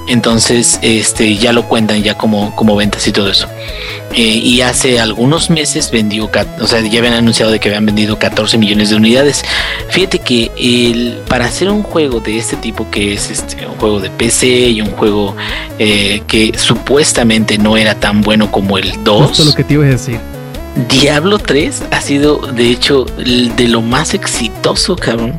Entonces, 0.09 0.78
este, 0.82 1.36
ya 1.36 1.53
lo 1.53 1.68
cuentan 1.68 2.03
ya 2.03 2.16
como, 2.16 2.55
como 2.57 2.76
ventas 2.76 3.07
y 3.07 3.12
todo 3.12 3.30
eso. 3.30 3.48
Eh, 4.14 4.20
y 4.20 4.61
hace 4.61 5.00
algunos 5.00 5.48
meses 5.48 5.90
vendió, 5.90 6.30
o 6.61 6.66
sea, 6.66 6.80
ya 6.80 6.98
habían 6.98 7.14
anunciado 7.14 7.50
de 7.50 7.61
que 7.61 7.68
habían 7.68 7.86
vendido 7.86 8.18
14 8.18 8.59
millones 8.59 8.90
de 8.90 8.96
unidades. 8.96 9.42
Fíjate 9.88 10.18
que 10.18 10.50
el, 10.59 11.18
para 11.28 11.46
hacer 11.46 11.70
un 11.70 11.82
juego 11.82 12.20
de 12.20 12.36
este 12.36 12.57
tipo, 12.57 12.90
que 12.90 13.14
es 13.14 13.30
este, 13.30 13.66
un 13.66 13.74
juego 13.76 14.00
de 14.00 14.11
PC 14.11 14.46
y 14.46 14.82
un 14.82 14.90
juego 14.90 15.34
eh, 15.78 16.22
que 16.26 16.53
supuestamente 16.59 17.57
no 17.57 17.76
era 17.76 17.94
tan 17.94 18.20
bueno 18.20 18.50
como 18.50 18.76
el 18.76 19.03
2, 19.03 19.28
Justo 19.28 19.44
lo 19.44 19.55
que 19.55 19.64
te 19.64 19.74
iba 19.74 19.84
a 19.84 19.88
decir. 19.88 20.18
Diablo 20.88 21.38
3 21.38 21.84
ha 21.90 22.00
sido, 22.00 22.38
de 22.38 22.70
hecho, 22.70 23.05
de 23.05 23.68
lo 23.68 23.82
más 23.82 24.14
exitoso, 24.14 24.96
cabrón, 24.96 25.38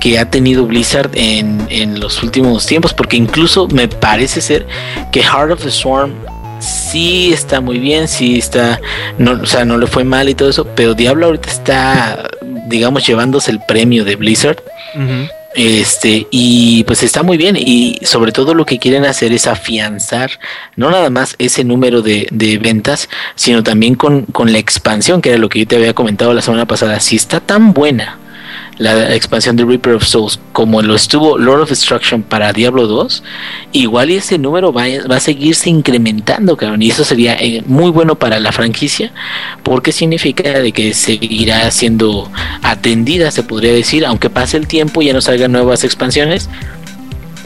que 0.00 0.18
ha 0.18 0.30
tenido 0.30 0.66
Blizzard 0.66 1.10
en, 1.14 1.66
en 1.68 2.00
los 2.00 2.22
últimos 2.22 2.66
tiempos, 2.66 2.94
porque 2.94 3.16
incluso 3.16 3.68
me 3.68 3.86
parece 3.86 4.40
ser 4.40 4.66
que 5.12 5.22
Heart 5.22 5.52
of 5.52 5.62
the 5.62 5.70
Swarm 5.70 6.12
sí 6.58 7.32
está 7.32 7.60
muy 7.60 7.78
bien, 7.78 8.08
sí 8.08 8.38
está, 8.38 8.80
no, 9.18 9.32
o 9.32 9.46
sea, 9.46 9.64
no 9.64 9.78
le 9.78 9.86
fue 9.86 10.04
mal 10.04 10.28
y 10.28 10.34
todo 10.34 10.50
eso, 10.50 10.66
pero 10.74 10.94
Diablo 10.94 11.26
ahorita 11.26 11.50
está, 11.50 12.30
digamos, 12.66 13.06
llevándose 13.06 13.50
el 13.50 13.60
premio 13.60 14.04
de 14.04 14.16
Blizzard. 14.16 14.62
Este, 15.54 16.28
y 16.30 16.84
pues 16.84 17.02
está 17.02 17.24
muy 17.24 17.36
bien. 17.36 17.56
Y 17.58 17.98
sobre 18.02 18.30
todo 18.30 18.54
lo 18.54 18.64
que 18.64 18.78
quieren 18.78 19.04
hacer 19.04 19.32
es 19.32 19.48
afianzar 19.48 20.30
no 20.76 20.92
nada 20.92 21.10
más 21.10 21.34
ese 21.38 21.64
número 21.64 22.02
de, 22.02 22.28
de 22.30 22.58
ventas, 22.58 23.08
sino 23.34 23.64
también 23.64 23.96
con, 23.96 24.26
con 24.26 24.52
la 24.52 24.58
expansión, 24.58 25.20
que 25.20 25.30
era 25.30 25.38
lo 25.38 25.48
que 25.48 25.60
yo 25.60 25.66
te 25.66 25.76
había 25.76 25.92
comentado 25.92 26.32
la 26.34 26.42
semana 26.42 26.66
pasada. 26.66 27.00
Si 27.00 27.16
está 27.16 27.40
tan 27.40 27.72
buena 27.72 28.19
la 28.80 29.14
expansión 29.14 29.56
de 29.56 29.64
Reaper 29.66 29.92
of 29.92 30.04
Souls 30.04 30.40
como 30.52 30.80
lo 30.80 30.94
estuvo 30.94 31.36
Lord 31.36 31.60
of 31.60 31.68
Destruction 31.68 32.22
para 32.22 32.50
Diablo 32.54 32.86
2, 32.86 33.22
igual 33.72 34.08
ese 34.10 34.38
número 34.38 34.72
va, 34.72 34.84
va 35.08 35.16
a 35.16 35.20
seguirse 35.20 35.68
incrementando, 35.68 36.56
cabrón. 36.56 36.80
Y 36.80 36.88
eso 36.88 37.04
sería 37.04 37.34
eh, 37.34 37.62
muy 37.66 37.90
bueno 37.90 38.14
para 38.18 38.40
la 38.40 38.52
franquicia, 38.52 39.12
porque 39.62 39.92
significa 39.92 40.60
de 40.60 40.72
que 40.72 40.94
seguirá 40.94 41.70
siendo 41.70 42.30
atendida, 42.62 43.30
se 43.30 43.42
podría 43.42 43.74
decir, 43.74 44.06
aunque 44.06 44.30
pase 44.30 44.56
el 44.56 44.66
tiempo 44.66 45.02
y 45.02 45.06
ya 45.06 45.12
no 45.12 45.20
salgan 45.20 45.52
nuevas 45.52 45.84
expansiones. 45.84 46.48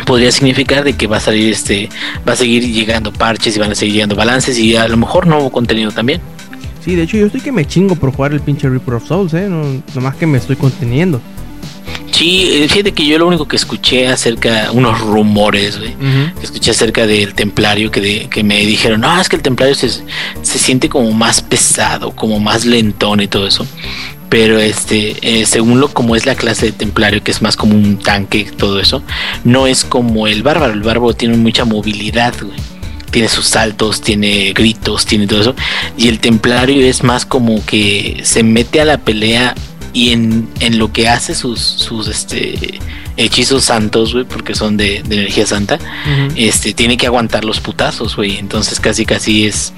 Podría 0.07 0.31
significar 0.31 0.85
de 0.85 0.93
que 0.93 1.09
va 1.09 1.17
a 1.17 1.21
salir 1.21 1.53
este, 1.53 1.89
va 2.29 2.35
a 2.35 2.37
seguir 2.37 2.63
llegando 2.63 3.13
parches 3.13 3.57
y 3.57 3.59
van 3.59 3.73
a 3.73 3.75
seguir 3.75 3.95
llegando 3.95 4.15
balances 4.15 4.57
y 4.57 4.77
a 4.77 4.87
lo 4.87 4.97
mejor 4.97 5.27
nuevo 5.27 5.51
contenido 5.51 5.91
también. 5.91 6.21
Sí, 6.85 6.95
de 6.97 7.05
hecho 7.05 7.17
yo 7.17 7.27
estoy 7.27 7.41
que 7.41 7.53
me 7.53 7.65
chingo 7.67 7.95
por 7.97 8.13
jugar 8.13 8.33
el 8.33 8.41
pinche 8.41 8.69
Reaper 8.69 8.95
of 8.95 9.07
Souls, 9.09 9.33
¿eh? 9.35 9.49
No, 9.49 9.63
nomás 9.95 10.17
que 10.17 10.27
me 10.27 10.39
estoy 10.39 10.57
conteniendo. 10.57 11.21
Sí, 12.13 12.49
eh, 12.53 12.69
fíjate 12.69 12.93
que 12.93 13.07
yo 13.07 13.19
lo 13.19 13.27
único 13.27 13.49
que 13.49 13.57
escuché 13.57 14.07
acerca, 14.07 14.71
unos 14.73 15.01
rumores, 15.01 15.79
güey, 15.79 15.95
que 16.39 16.45
escuché 16.45 16.71
acerca 16.71 17.07
del 17.07 17.35
templario 17.35 17.91
que, 17.91 18.01
de- 18.01 18.29
que 18.31 18.45
me 18.45 18.65
dijeron, 18.67 19.01
no, 19.01 19.21
es 19.21 19.29
que 19.29 19.37
el 19.37 19.43
templario 19.43 19.75
se, 19.75 19.89
se 19.89 20.59
siente 20.59 20.89
como 20.89 21.11
más 21.13 21.41
pesado, 21.43 22.13
como 22.13 22.39
más 22.39 22.67
lentón 22.67 23.21
y 23.21 23.27
todo 23.27 23.47
eso. 23.49 23.67
Pero 24.29 24.59
este, 24.59 25.17
eh, 25.23 25.47
según 25.47 25.81
lo 25.81 25.89
como 25.89 26.15
es 26.17 26.25
la 26.27 26.35
clase 26.35 26.67
de 26.67 26.73
templario, 26.73 27.23
que 27.23 27.31
es 27.31 27.43
más 27.43 27.57
como 27.57 27.75
un 27.75 27.99
tanque, 27.99 28.45
todo 28.57 28.79
eso, 28.81 29.03
no 29.45 29.67
es 29.67 29.85
como 29.85 30.27
el 30.29 30.43
bárbaro. 30.43 30.73
El 30.73 30.83
bárbaro 30.83 31.15
tiene 31.15 31.37
mucha 31.37 31.65
movilidad, 31.65 32.35
güey. 32.41 32.59
Tiene 33.15 33.29
sus 33.29 33.47
saltos, 33.47 34.01
tiene 34.01 34.53
gritos, 34.55 35.07
tiene 35.07 35.29
todo 35.29 35.41
eso. 35.41 35.55
Y 35.97 36.09
el 36.09 36.19
templario 36.19 36.85
es 36.85 37.05
más 37.05 37.25
como 37.25 37.65
que 37.65 38.23
se 38.25 38.43
mete 38.43 38.81
a 38.81 38.85
la 38.85 38.99
pelea 38.99 39.55
y 39.93 40.11
en, 40.11 40.49
en 40.59 40.81
lo 40.81 40.93
que 40.93 41.09
hace 41.09 41.37
sus, 41.37 41.61
sus 41.61 42.09
este, 42.09 42.81
hechizos 43.17 43.63
santos, 43.63 44.15
güey, 44.15 44.25
porque 44.25 44.57
son 44.57 44.77
de, 44.77 45.05
de 45.05 45.15
energía 45.15 45.47
santa, 45.47 45.79
este, 46.35 46.75
tiene 46.75 46.97
que 46.97 47.07
aguantar 47.07 47.45
los 47.45 47.61
putazos, 47.61 48.17
güey. 48.17 48.37
Entonces 48.39 48.81
casi 48.81 49.07
casi 49.07 49.47
es, 49.47 49.73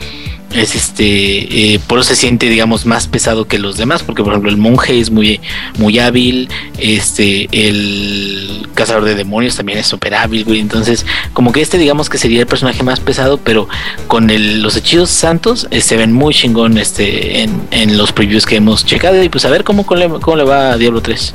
es 0.58 0.74
este, 0.74 1.74
eh, 1.74 1.80
por 1.86 1.98
eso 1.98 2.08
se 2.10 2.16
siente, 2.16 2.48
digamos, 2.48 2.86
más 2.86 3.06
pesado 3.08 3.46
que 3.46 3.58
los 3.58 3.76
demás, 3.76 4.02
porque 4.02 4.22
por 4.22 4.32
ejemplo 4.32 4.50
el 4.50 4.56
monje 4.56 4.98
es 5.00 5.10
muy, 5.10 5.40
muy 5.78 5.98
hábil, 5.98 6.48
este, 6.78 7.48
el 7.52 8.66
cazador 8.74 9.04
de 9.04 9.14
demonios 9.14 9.56
también 9.56 9.78
es 9.78 9.86
súper 9.86 10.14
hábil. 10.14 10.44
Entonces, 10.56 11.06
como 11.32 11.52
que 11.52 11.60
este, 11.60 11.78
digamos 11.78 12.08
que 12.08 12.18
sería 12.18 12.40
el 12.40 12.46
personaje 12.46 12.82
más 12.82 13.00
pesado, 13.00 13.38
pero 13.38 13.68
con 14.06 14.30
el- 14.30 14.62
los 14.62 14.76
hechizos 14.76 15.10
santos 15.10 15.66
eh, 15.70 15.80
se 15.80 15.96
ven 15.96 16.12
muy 16.12 16.34
chingón, 16.34 16.78
este, 16.78 17.42
en, 17.42 17.60
en 17.70 17.96
los 17.98 18.12
previews 18.12 18.46
que 18.46 18.56
hemos 18.56 18.84
checado 18.84 19.22
y 19.22 19.28
pues 19.28 19.44
a 19.44 19.50
ver 19.50 19.64
cómo, 19.64 19.84
cómo 19.86 20.00
le, 20.00 20.08
cómo 20.08 20.36
le 20.36 20.44
va 20.44 20.72
a 20.72 20.76
Diablo 20.78 21.00
3. 21.00 21.34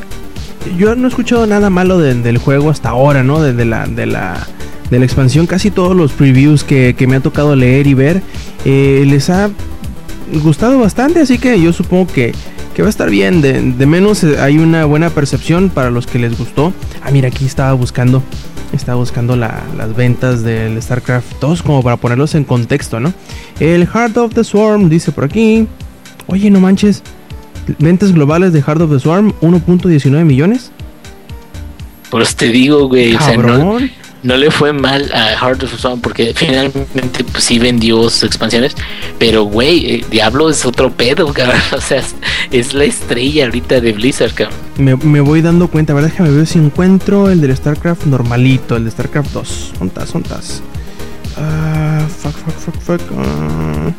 Yo 0.78 0.96
no 0.96 1.08
he 1.08 1.10
escuchado 1.10 1.48
nada 1.48 1.70
malo 1.70 1.98
de- 1.98 2.14
del 2.16 2.38
juego 2.38 2.70
hasta 2.70 2.90
ahora, 2.90 3.24
¿no? 3.24 3.42
De, 3.42 3.54
de 3.54 3.66
la, 3.66 3.88
de, 3.88 4.06
la, 4.06 4.48
de 4.92 5.00
la 5.00 5.06
expansión. 5.06 5.48
Casi 5.48 5.72
todos 5.72 5.96
los 5.96 6.12
previews 6.12 6.64
que, 6.64 6.94
que 6.96 7.08
me 7.08 7.16
ha 7.16 7.20
tocado 7.22 7.56
leer 7.56 7.88
y 7.88 7.96
ver 7.96 8.22
eh, 8.66 9.04
les 9.08 9.30
ha 9.32 9.50
gustado 10.44 10.78
bastante. 10.80 11.22
Así 11.22 11.38
que 11.40 11.60
yo 11.60 11.74
supongo 11.74 12.08
que, 12.14 12.34
que 12.76 12.82
va 12.84 12.88
a 12.88 12.92
estar 12.92 13.10
bien. 13.10 13.42
De, 13.42 13.60
de 13.62 13.86
menos 13.88 14.24
eh, 14.24 14.38
hay 14.40 14.60
una 14.60 14.86
buena 14.86 15.10
percepción 15.10 15.70
para 15.70 15.90
los 15.90 16.06
que 16.06 16.20
les 16.20 16.38
gustó. 16.38 16.74
Ah, 17.04 17.10
mira, 17.12 17.30
aquí 17.30 17.46
estaba 17.46 17.74
buscando. 17.74 18.22
Estaba 18.74 18.98
buscando 19.00 19.36
la- 19.36 19.64
las 19.78 19.94
ventas 19.98 20.44
del 20.44 20.82
StarCraft 20.82 21.40
2 21.42 21.62
como 21.64 21.84
para 21.84 21.98
ponerlos 21.98 22.36
en 22.36 22.46
contexto, 22.46 23.02
¿no? 23.02 23.14
El 23.60 23.86
Heart 23.86 24.16
of 24.18 24.34
the 24.34 24.46
Swarm 24.46 24.88
dice 24.88 25.12
por 25.12 25.26
aquí. 25.26 25.68
Oye, 26.28 26.50
no 26.50 26.62
manches. 26.62 27.04
Ventas 27.80 28.14
globales 28.14 28.54
de 28.54 28.62
Heart 28.62 28.82
of 28.82 28.92
the 28.92 29.00
Swarm 29.00 29.34
1.19 29.42 30.24
millones. 30.24 30.72
Por 32.10 32.22
eso 32.22 32.34
te 32.38 32.48
digo, 32.50 32.88
güey, 32.88 33.14
o 33.16 33.20
sea, 33.20 33.36
no, 33.36 33.42
Cabrón. 33.44 33.92
No 34.24 34.38
le 34.38 34.52
fue 34.52 34.74
mal 34.74 35.12
a 35.14 35.36
Heart 35.38 35.64
of 35.64 35.80
Swarm 35.80 36.00
porque 36.02 36.34
finalmente 36.36 37.24
pues, 37.24 37.44
sí 37.44 37.60
vendió 37.60 38.10
sus 38.10 38.24
expansiones, 38.24 38.76
pero 39.20 39.44
güey, 39.44 39.96
eh, 39.96 40.06
Diablo 40.10 40.50
es 40.50 40.66
otro 40.66 40.92
pedo, 40.92 41.34
cabrón, 41.34 41.62
o 41.76 41.82
sea, 41.82 42.04
es, 42.52 42.74
la 42.74 42.84
estrella 42.84 43.46
ahorita 43.46 43.82
de 43.82 43.92
Blizzard, 43.94 44.34
cabrón. 44.34 44.58
Me, 44.78 44.96
me 44.96 45.22
voy 45.22 45.42
dando 45.42 45.68
cuenta, 45.68 45.94
¿verdad? 45.94 46.10
Déjame 46.10 46.32
ver 46.32 46.48
si 46.48 46.60
encuentro 46.60 47.30
el 47.30 47.42
del 47.42 47.56
StarCraft 47.56 48.06
normalito, 48.06 48.76
el 48.76 48.86
de 48.86 48.92
StarCraft 48.92 49.32
2. 49.32 49.74
¿Ontas, 49.80 50.16
ontas? 50.16 50.62
Ah, 51.38 52.06
fuck, 52.10 52.34
fuck, 52.34 52.56
fuck, 52.56 52.82
fuck. 52.82 53.02
ah. 53.18 53.92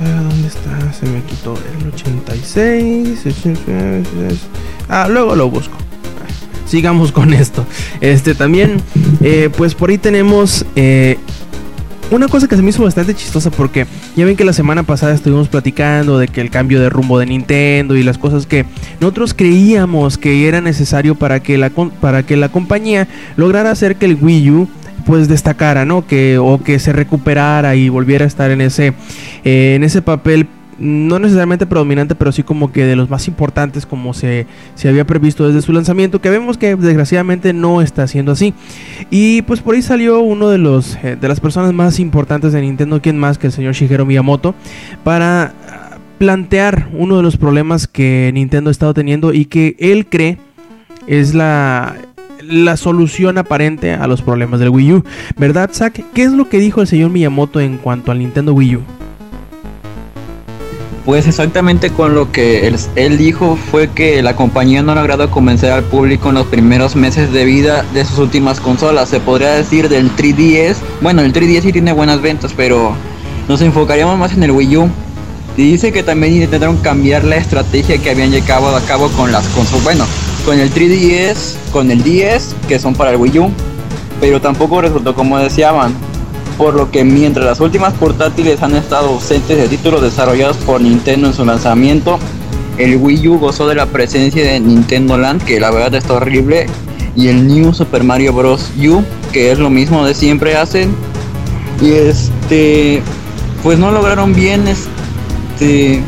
Ah, 0.00 0.22
¿Dónde 0.22 0.46
está? 0.46 0.92
Se 0.92 1.06
me 1.06 1.20
quitó 1.24 1.54
el 1.80 1.88
86. 1.88 3.18
Ah, 4.88 5.08
luego 5.10 5.34
lo 5.34 5.50
busco. 5.50 5.76
Sigamos 6.68 7.12
con 7.12 7.32
esto. 7.32 7.66
Este 8.00 8.34
también, 8.34 8.76
eh, 9.22 9.50
pues 9.56 9.74
por 9.74 9.90
ahí 9.90 9.98
tenemos 9.98 10.66
eh, 10.76 11.16
una 12.10 12.28
cosa 12.28 12.46
que 12.46 12.56
se 12.56 12.62
me 12.62 12.70
hizo 12.70 12.82
bastante 12.82 13.14
chistosa 13.14 13.50
porque 13.50 13.86
ya 14.16 14.24
ven 14.24 14.36
que 14.36 14.44
la 14.44 14.52
semana 14.52 14.82
pasada 14.82 15.14
estuvimos 15.14 15.48
platicando 15.48 16.18
de 16.18 16.28
que 16.28 16.40
el 16.40 16.50
cambio 16.50 16.80
de 16.80 16.90
rumbo 16.90 17.18
de 17.18 17.26
Nintendo 17.26 17.96
y 17.96 18.02
las 18.02 18.18
cosas 18.18 18.46
que 18.46 18.66
nosotros 19.00 19.34
creíamos 19.34 20.18
que 20.18 20.46
era 20.46 20.60
necesario 20.60 21.14
para 21.14 21.40
que 21.40 21.58
la, 21.58 21.70
para 21.70 22.22
que 22.22 22.36
la 22.36 22.50
compañía 22.50 23.08
lograra 23.36 23.70
hacer 23.70 23.96
que 23.96 24.06
el 24.06 24.18
Wii 24.20 24.50
U 24.50 24.68
pues 25.06 25.26
destacara, 25.26 25.86
¿no? 25.86 26.06
Que, 26.06 26.36
o 26.36 26.62
que 26.62 26.78
se 26.78 26.92
recuperara 26.92 27.76
y 27.76 27.88
volviera 27.88 28.24
a 28.24 28.28
estar 28.28 28.50
en 28.50 28.60
ese, 28.60 28.92
eh, 29.44 29.74
en 29.74 29.84
ese 29.84 30.02
papel 30.02 30.48
no 30.78 31.18
necesariamente 31.18 31.66
predominante, 31.66 32.14
pero 32.14 32.32
sí 32.32 32.42
como 32.42 32.72
que 32.72 32.84
de 32.84 32.96
los 32.96 33.10
más 33.10 33.26
importantes 33.28 33.86
como 33.86 34.14
se, 34.14 34.46
se 34.74 34.88
había 34.88 35.06
previsto 35.06 35.46
desde 35.46 35.62
su 35.62 35.72
lanzamiento, 35.72 36.20
que 36.20 36.30
vemos 36.30 36.56
que 36.56 36.76
desgraciadamente 36.76 37.52
no 37.52 37.82
está 37.82 38.06
siendo 38.06 38.32
así. 38.32 38.54
Y 39.10 39.42
pues 39.42 39.60
por 39.60 39.74
ahí 39.74 39.82
salió 39.82 40.20
uno 40.20 40.48
de 40.48 40.58
los 40.58 40.96
eh, 41.02 41.16
de 41.20 41.28
las 41.28 41.40
personas 41.40 41.72
más 41.72 41.98
importantes 41.98 42.52
de 42.52 42.60
Nintendo, 42.60 43.02
quien 43.02 43.18
más 43.18 43.38
que 43.38 43.48
el 43.48 43.52
señor 43.52 43.74
Shigeru 43.74 44.06
Miyamoto, 44.06 44.54
para 45.04 45.54
ah, 45.68 45.98
plantear 46.18 46.88
uno 46.92 47.16
de 47.16 47.22
los 47.22 47.36
problemas 47.36 47.86
que 47.86 48.30
Nintendo 48.32 48.70
ha 48.70 48.72
estado 48.72 48.94
teniendo 48.94 49.32
y 49.32 49.46
que 49.46 49.76
él 49.78 50.06
cree 50.06 50.38
es 51.06 51.34
la 51.34 51.96
la 52.40 52.76
solución 52.76 53.36
aparente 53.36 53.92
a 53.92 54.06
los 54.06 54.22
problemas 54.22 54.60
del 54.60 54.70
Wii 54.70 54.92
U. 54.92 55.04
¿Verdad, 55.36 55.70
Zack? 55.72 56.04
¿Qué 56.14 56.22
es 56.22 56.32
lo 56.32 56.48
que 56.48 56.58
dijo 56.58 56.80
el 56.80 56.86
señor 56.86 57.10
Miyamoto 57.10 57.60
en 57.60 57.78
cuanto 57.78 58.12
al 58.12 58.20
Nintendo 58.20 58.54
Wii 58.54 58.76
U? 58.76 59.07
Pues 61.08 61.26
exactamente 61.26 61.88
con 61.88 62.14
lo 62.14 62.30
que 62.32 62.66
él, 62.66 63.16
dijo 63.16 63.58
fue 63.70 63.88
que 63.88 64.22
la 64.22 64.36
compañía 64.36 64.82
no 64.82 64.92
ha 64.92 64.94
logrado 64.94 65.30
convencer 65.30 65.72
al 65.72 65.82
público 65.84 66.28
en 66.28 66.34
los 66.34 66.46
primeros 66.48 66.96
meses 66.96 67.32
de 67.32 67.46
vida 67.46 67.82
de 67.94 68.04
sus 68.04 68.18
últimas 68.18 68.60
consolas. 68.60 69.08
Se 69.08 69.18
podría 69.18 69.54
decir 69.54 69.88
del 69.88 70.14
3DS. 70.14 70.76
Bueno, 71.00 71.22
el 71.22 71.32
3DS 71.32 71.62
sí 71.62 71.72
tiene 71.72 71.92
buenas 71.94 72.20
ventas, 72.20 72.52
pero 72.54 72.92
nos 73.48 73.62
enfocaríamos 73.62 74.18
más 74.18 74.34
en 74.34 74.42
el 74.42 74.50
Wii 74.50 74.76
U. 74.76 74.90
Y 75.56 75.70
dice 75.70 75.92
que 75.92 76.02
también 76.02 76.34
intentaron 76.34 76.76
cambiar 76.76 77.24
la 77.24 77.36
estrategia 77.36 77.96
que 77.96 78.10
habían 78.10 78.30
llevado 78.30 78.76
a 78.76 78.82
cabo 78.82 79.08
con 79.12 79.32
las 79.32 79.48
consolas. 79.48 79.84
Bueno, 79.84 80.04
con 80.44 80.60
el 80.60 80.70
3DS, 80.70 81.54
con 81.72 81.90
el 81.90 82.02
10, 82.02 82.54
que 82.68 82.78
son 82.78 82.94
para 82.94 83.12
el 83.12 83.16
Wii 83.16 83.38
U. 83.38 83.50
Pero 84.20 84.42
tampoco 84.42 84.82
resultó 84.82 85.14
como 85.14 85.38
deseaban 85.38 85.94
por 86.58 86.74
lo 86.74 86.90
que 86.90 87.04
mientras 87.04 87.46
las 87.46 87.60
últimas 87.60 87.94
portátiles 87.94 88.60
han 88.62 88.74
estado 88.74 89.10
ausentes 89.10 89.56
de 89.56 89.68
títulos 89.68 90.02
desarrollados 90.02 90.56
por 90.58 90.80
Nintendo 90.80 91.28
en 91.28 91.32
su 91.32 91.44
lanzamiento, 91.44 92.18
el 92.76 92.96
Wii 92.96 93.28
U 93.28 93.38
gozó 93.38 93.68
de 93.68 93.76
la 93.76 93.86
presencia 93.86 94.44
de 94.44 94.58
Nintendo 94.58 95.16
Land, 95.16 95.44
que 95.44 95.60
la 95.60 95.70
verdad 95.70 95.94
está 95.94 96.14
horrible, 96.14 96.66
y 97.14 97.28
el 97.28 97.46
New 97.46 97.72
Super 97.72 98.02
Mario 98.02 98.32
Bros. 98.32 98.70
U, 98.76 99.02
que 99.32 99.52
es 99.52 99.58
lo 99.58 99.70
mismo 99.70 100.04
de 100.04 100.14
siempre 100.14 100.56
hacen. 100.56 100.94
Y 101.80 101.92
este, 101.92 103.02
pues 103.62 103.78
no 103.78 103.92
lograron 103.92 104.34
bien, 104.34 104.64
este, 104.66 106.02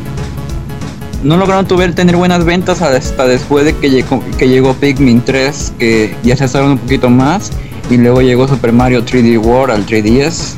no 1.22 1.36
lograron 1.36 1.66
tener 1.94 2.16
buenas 2.16 2.44
ventas 2.44 2.82
hasta 2.82 3.26
después 3.26 3.64
de 3.64 3.76
que 3.76 3.88
llegó, 3.88 4.22
que 4.36 4.48
llegó 4.48 4.74
Pikmin 4.74 5.22
3, 5.22 5.74
que 5.78 6.16
ya 6.24 6.36
se 6.36 6.48
saben 6.48 6.70
un 6.70 6.78
poquito 6.78 7.08
más 7.08 7.52
y 7.90 7.96
luego 7.96 8.22
llegó 8.22 8.48
Super 8.48 8.72
Mario 8.72 9.04
3D 9.04 9.38
World 9.38 9.74
al 9.74 9.86
3DS. 9.86 10.54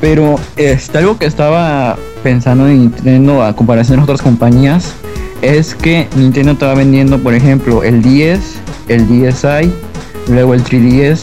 Pero 0.00 0.38
este, 0.56 0.98
algo 0.98 1.18
que 1.18 1.26
estaba 1.26 1.96
pensando 2.22 2.68
en 2.68 2.78
Nintendo 2.80 3.42
a 3.42 3.54
comparación 3.54 3.98
de 3.98 4.04
otras 4.04 4.22
compañías 4.22 4.94
es 5.42 5.74
que 5.74 6.06
Nintendo 6.16 6.52
estaba 6.52 6.74
vendiendo, 6.74 7.18
por 7.18 7.34
ejemplo, 7.34 7.82
el 7.82 8.02
10, 8.02 8.40
el 8.88 9.06
DSi, 9.08 9.72
luego 10.28 10.54
el 10.54 10.62
3DS 10.62 11.20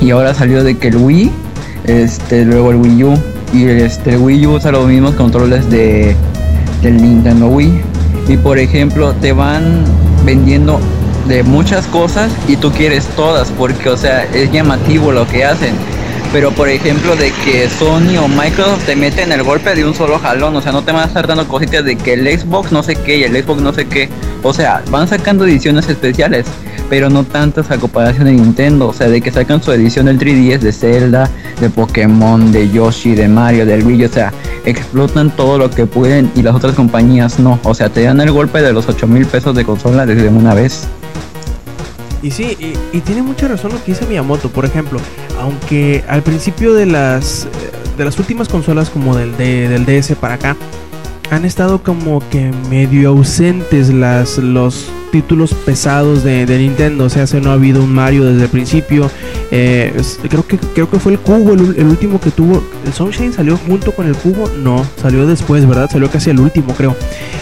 y 0.00 0.10
ahora 0.10 0.34
salió 0.34 0.62
de 0.62 0.76
que 0.78 0.88
el 0.88 0.96
Wii, 0.96 1.30
este, 1.84 2.44
luego 2.44 2.70
el 2.70 2.76
Wii 2.76 3.04
U 3.04 3.18
y 3.52 3.64
este, 3.66 4.14
el 4.14 4.18
Wii 4.18 4.46
U 4.46 4.52
usa 4.54 4.70
los 4.70 4.86
mismos 4.86 5.14
controles 5.14 5.68
de 5.70 6.14
del 6.82 7.02
Nintendo 7.02 7.48
Wii 7.48 7.80
y 8.28 8.36
por 8.36 8.58
ejemplo 8.58 9.12
te 9.14 9.32
van 9.32 9.84
vendiendo 10.24 10.78
de 11.28 11.42
muchas 11.42 11.86
cosas 11.86 12.32
y 12.48 12.56
tú 12.56 12.72
quieres 12.72 13.06
todas 13.14 13.50
porque, 13.50 13.90
o 13.90 13.96
sea, 13.96 14.24
es 14.24 14.50
llamativo 14.50 15.12
lo 15.12 15.26
que 15.26 15.44
hacen. 15.44 15.74
Pero 16.32 16.50
por 16.50 16.68
ejemplo 16.68 17.16
de 17.16 17.32
que 17.44 17.68
Sony 17.70 18.18
o 18.22 18.28
Microsoft 18.28 18.84
te 18.84 18.96
meten 18.96 19.32
el 19.32 19.42
golpe 19.42 19.74
de 19.74 19.86
un 19.86 19.94
solo 19.94 20.18
jalón, 20.18 20.54
o 20.56 20.60
sea, 20.60 20.72
no 20.72 20.82
te 20.82 20.92
van 20.92 21.04
a 21.04 21.06
estar 21.06 21.26
dando 21.26 21.48
cositas 21.48 21.84
de 21.84 21.96
que 21.96 22.14
el 22.14 22.38
Xbox 22.38 22.70
no 22.70 22.82
sé 22.82 22.96
qué 22.96 23.18
y 23.18 23.24
el 23.24 23.42
Xbox 23.42 23.62
no 23.62 23.72
sé 23.72 23.86
qué. 23.86 24.10
O 24.42 24.52
sea, 24.52 24.82
van 24.90 25.08
sacando 25.08 25.46
ediciones 25.46 25.88
especiales, 25.88 26.46
pero 26.90 27.08
no 27.08 27.24
tantas 27.24 27.70
a 27.70 27.78
comparación 27.78 28.26
de 28.26 28.32
Nintendo. 28.32 28.88
O 28.88 28.92
sea, 28.92 29.08
de 29.08 29.22
que 29.22 29.30
sacan 29.30 29.62
su 29.62 29.72
edición 29.72 30.04
del 30.04 30.18
3DS 30.18 30.58
de 30.58 30.72
Zelda, 30.72 31.30
de 31.60 31.70
Pokémon, 31.70 32.52
de 32.52 32.70
Yoshi, 32.70 33.14
de 33.14 33.26
Mario, 33.26 33.64
del 33.64 33.86
Wii. 33.86 34.04
O 34.04 34.12
sea, 34.12 34.32
explotan 34.66 35.30
todo 35.30 35.56
lo 35.56 35.70
que 35.70 35.86
pueden 35.86 36.30
y 36.34 36.42
las 36.42 36.54
otras 36.54 36.74
compañías 36.74 37.38
no. 37.38 37.58
O 37.64 37.74
sea, 37.74 37.88
te 37.88 38.02
dan 38.02 38.20
el 38.20 38.32
golpe 38.32 38.60
de 38.60 38.74
los 38.74 38.86
8 38.86 39.06
mil 39.06 39.24
pesos 39.24 39.54
de 39.54 39.64
consola 39.64 40.04
desde 40.04 40.28
una 40.28 40.52
vez. 40.52 40.88
Y 42.22 42.30
sí, 42.30 42.56
y, 42.92 43.00
tiene 43.00 43.22
mucha 43.22 43.48
razón 43.48 43.72
lo 43.72 43.78
que 43.84 43.92
dice 43.92 44.06
Miyamoto. 44.06 44.50
Por 44.50 44.64
ejemplo, 44.64 44.98
aunque 45.40 46.04
al 46.08 46.22
principio 46.22 46.74
de 46.74 46.86
las 46.86 47.46
de 47.96 48.04
las 48.04 48.18
últimas 48.18 48.48
consolas 48.48 48.90
como 48.90 49.16
del, 49.16 49.36
del 49.36 49.84
DS 49.84 50.14
para 50.14 50.34
acá 50.34 50.56
han 51.30 51.44
estado 51.44 51.82
como 51.82 52.22
que 52.30 52.50
medio 52.70 53.10
ausentes 53.10 53.90
las 53.90 54.38
los 54.38 54.90
títulos 55.10 55.54
pesados 55.54 56.22
de, 56.22 56.46
Nintendo. 56.46 57.04
O 57.04 57.08
sea, 57.08 57.26
se 57.26 57.40
no 57.40 57.50
ha 57.50 57.54
habido 57.54 57.82
un 57.82 57.92
Mario 57.92 58.24
desde 58.24 58.44
el 58.44 58.50
principio. 58.50 59.10
Eh, 59.50 59.94
creo 60.28 60.46
que 60.46 60.58
creo 60.58 60.90
que 60.90 60.98
fue 60.98 61.12
el 61.12 61.18
cubo 61.18 61.52
el, 61.52 61.86
último 61.86 62.20
que 62.20 62.30
tuvo. 62.30 62.62
¿El 62.84 62.92
Sunshine 62.92 63.32
salió 63.32 63.56
junto 63.56 63.92
con 63.92 64.06
el 64.06 64.14
cubo? 64.16 64.48
No, 64.50 64.84
salió 65.00 65.26
después, 65.26 65.66
¿verdad? 65.66 65.90
Salió 65.90 66.10
casi 66.10 66.30
el 66.30 66.40
último, 66.40 66.74
creo. 66.74 66.96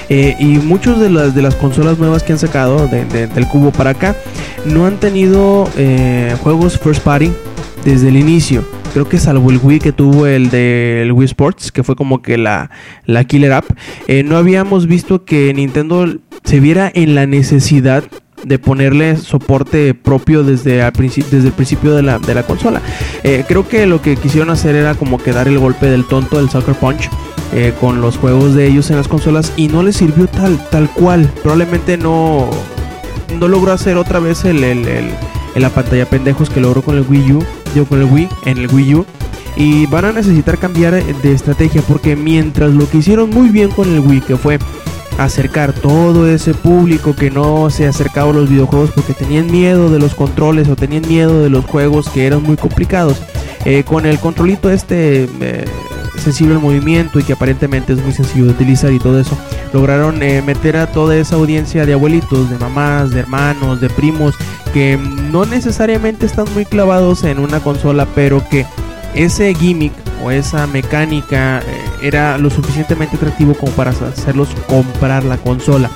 Eh, 0.09 0.37
y 0.39 0.59
muchos 0.59 1.01
de 1.01 1.11
las 1.11 1.35
de 1.35 1.43
las 1.43 1.55
consolas 1.57 1.99
nuevas 1.99 2.23
que 2.23 2.33
han 2.33 2.39
sacado 2.39 2.87
del 2.87 3.49
cubo 3.49 3.73
para 3.73 3.91
acá 3.91 4.17
no 4.65 4.87
han 4.87 4.99
tenido 4.99 5.69
eh, 5.77 6.37
juegos 6.43 6.79
first 6.79 7.03
party 7.03 7.33
desde 7.85 8.09
el 8.09 8.17
inicio. 8.17 8.76
Creo 8.93 9.09
que 9.09 9.19
salvo 9.19 9.51
el 9.51 9.61
Wii 9.63 9.79
que 9.79 9.93
tuvo 9.93 10.27
el 10.27 10.51
del 10.51 11.13
Wii 11.13 11.27
Sports, 11.27 11.71
que 11.71 11.83
fue 11.83 11.97
como 11.97 12.23
que 12.23 12.39
la, 12.39 12.71
la 13.05 13.25
killer 13.25 13.53
app, 13.53 13.67
no 14.25 14.37
habíamos 14.37 14.87
visto 14.87 15.25
que 15.25 15.53
Nintendo 15.53 16.07
se 16.45 16.61
viera 16.61 16.91
en 16.95 17.15
la 17.15 17.27
necesidad 17.27 18.05
de 18.45 18.59
ponerle 18.59 19.17
soporte 19.17 19.95
propio 19.95 20.45
desde, 20.45 20.77
desde 20.77 21.47
el 21.49 21.53
principio 21.53 21.95
de 21.95 22.03
la, 22.03 22.19
de 22.19 22.35
la 22.35 22.45
consola. 22.45 22.81
Eh, 23.23 23.45
creo 23.47 23.69
que 23.69 23.87
lo 23.87 24.01
que 24.01 24.17
quisieron 24.17 24.51
hacer 24.51 24.77
era 24.77 24.95
como 24.95 25.19
que 25.19 25.33
dar 25.33 25.49
el 25.49 25.59
golpe 25.59 25.87
del 25.87 26.05
tonto 26.05 26.39
del 26.39 26.49
Sucker 26.49 26.75
Punch. 26.75 27.11
Eh, 27.53 27.73
con 27.81 28.01
los 28.01 28.19
juegos 28.19 28.55
de 28.55 28.67
ellos 28.67 28.91
en 28.91 28.97
las 28.97 29.07
consolas 29.07 29.53
y 29.57 29.69
no 29.69 29.85
les 29.85 29.97
sirvió 29.97 30.27
tal, 30.27 30.59
tal 30.69 30.91
cual. 30.91 31.31
Probablemente 31.43 31.97
no, 31.97 32.51
no 33.39 33.47
logró 33.47 33.71
hacer 33.71 33.97
otra 33.97 34.19
vez 34.19 34.45
el, 34.45 34.65
el, 34.65 35.11
la 35.55 35.71
pantalla 35.71 36.07
pendejos 36.07 36.51
que 36.51 36.61
logró 36.61 36.83
con 36.83 36.97
el 36.97 37.05
Wii 37.09 37.33
U, 37.35 37.45
con 37.85 38.01
el 38.01 38.11
Wii, 38.11 38.29
en 38.47 38.59
el 38.59 38.73
Wii 38.73 38.95
U. 38.95 39.07
Y 39.57 39.87
van 39.87 40.05
a 40.05 40.13
necesitar 40.13 40.59
cambiar 40.59 40.95
de 41.03 41.33
estrategia 41.33 41.83
porque 41.83 42.17
mientras 42.17 42.73
lo 42.73 42.89
que 42.89 42.99
hicieron 42.99 43.31
muy 43.31 43.49
bien 43.49 43.71
con 43.71 43.93
el 43.93 44.01
Wii, 44.01 44.21
que 44.21 44.37
fue 44.37 44.59
acercar 45.19 45.73
todo 45.73 46.29
ese 46.29 46.53
público 46.55 47.15
que 47.17 47.31
no 47.31 47.71
se 47.71 47.87
acercaba 47.87 48.31
a 48.31 48.35
los 48.35 48.51
videojuegos 48.51 48.91
porque 48.95 49.15
tenían 49.15 49.47
miedo 49.47 49.91
de 49.91 49.99
los 49.99 50.15
controles 50.15 50.69
o 50.69 50.77
tenían 50.77 51.09
miedo 51.09 51.43
de 51.43 51.49
los 51.49 51.65
juegos 51.65 52.09
que 52.11 52.27
eran 52.27 52.43
muy 52.43 52.57
complicados. 52.57 53.23
Eh, 53.69 53.83
con 53.83 54.07
el 54.07 54.21
controlito 54.21 54.71
este 54.71 55.25
eh, 55.41 55.65
sensible 56.23 56.55
al 56.55 56.61
movimiento 56.61 57.19
y 57.19 57.25
que 57.25 57.33
aparentemente 57.33 57.95
es 57.95 58.01
muy 58.01 58.13
sencillo 58.13 58.45
de 58.45 58.53
utilizar 58.53 58.93
y 58.93 59.01
todo 59.01 59.19
eso, 59.19 59.37
lograron 59.73 60.23
eh, 60.23 60.41
meter 60.41 60.77
a 60.77 60.87
toda 60.87 61.17
esa 61.17 61.35
audiencia 61.35 61.85
de 61.85 61.95
abuelitos, 61.95 62.49
de 62.49 62.59
mamás, 62.59 63.11
de 63.11 63.19
hermanos, 63.19 63.81
de 63.81 63.91
primos, 63.91 64.37
que 64.73 64.97
no 64.97 65.47
necesariamente 65.47 66.27
están 66.27 66.47
muy 66.55 66.65
clavados 66.65 67.25
en 67.25 67.41
una 67.41 67.59
consola, 67.59 68.07
pero 68.15 68.41
que 68.49 68.65
ese 69.17 69.53
gimmick 69.53 69.93
o 70.23 70.31
esa 70.31 70.69
mecánica 70.69 71.61
era 72.01 72.39
lo 72.39 72.51
suficientemente 72.51 73.17
atractivo 73.17 73.55
como 73.55 73.73
para 73.73 73.91
hacerlos 73.91 74.49
comprar 74.69 75.25
la 75.25 75.39
consola. 75.39 75.91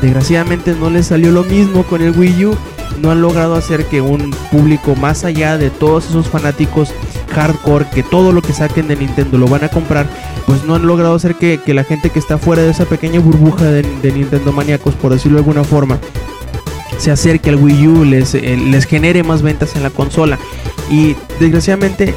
Desgraciadamente 0.00 0.74
no 0.74 0.88
les 0.88 1.08
salió 1.08 1.30
lo 1.30 1.44
mismo 1.44 1.82
con 1.82 2.00
el 2.00 2.16
Wii 2.18 2.46
U. 2.46 2.56
No 3.02 3.10
han 3.10 3.20
logrado 3.20 3.56
hacer 3.56 3.84
que 3.86 4.00
un 4.00 4.30
público 4.52 4.94
más 4.94 5.24
allá 5.24 5.58
de 5.58 5.70
todos 5.70 6.08
esos 6.08 6.28
fanáticos 6.28 6.94
hardcore 7.32 7.86
que 7.92 8.04
todo 8.04 8.30
lo 8.30 8.42
que 8.42 8.52
saquen 8.52 8.86
de 8.86 8.94
Nintendo 8.94 9.38
lo 9.38 9.48
van 9.48 9.64
a 9.64 9.68
comprar, 9.68 10.06
pues 10.46 10.64
no 10.64 10.76
han 10.76 10.86
logrado 10.86 11.16
hacer 11.16 11.34
que, 11.34 11.60
la 11.74 11.82
gente 11.82 12.10
que 12.10 12.20
está 12.20 12.38
fuera 12.38 12.62
de 12.62 12.70
esa 12.70 12.84
pequeña 12.84 13.18
burbuja 13.18 13.64
de, 13.64 14.12
Nintendo 14.12 14.52
maníacos, 14.52 14.94
por 14.94 15.12
decirlo 15.12 15.38
de 15.38 15.40
alguna 15.40 15.64
forma, 15.64 15.98
se 16.96 17.10
acerque 17.10 17.50
al 17.50 17.56
Wii 17.56 17.88
U, 17.88 18.04
les, 18.04 18.34
eh, 18.34 18.56
les 18.56 18.84
genere 18.84 19.24
más 19.24 19.42
ventas 19.42 19.74
en 19.74 19.82
la 19.82 19.90
consola. 19.90 20.38
Y 20.88 21.16
desgraciadamente 21.40 22.14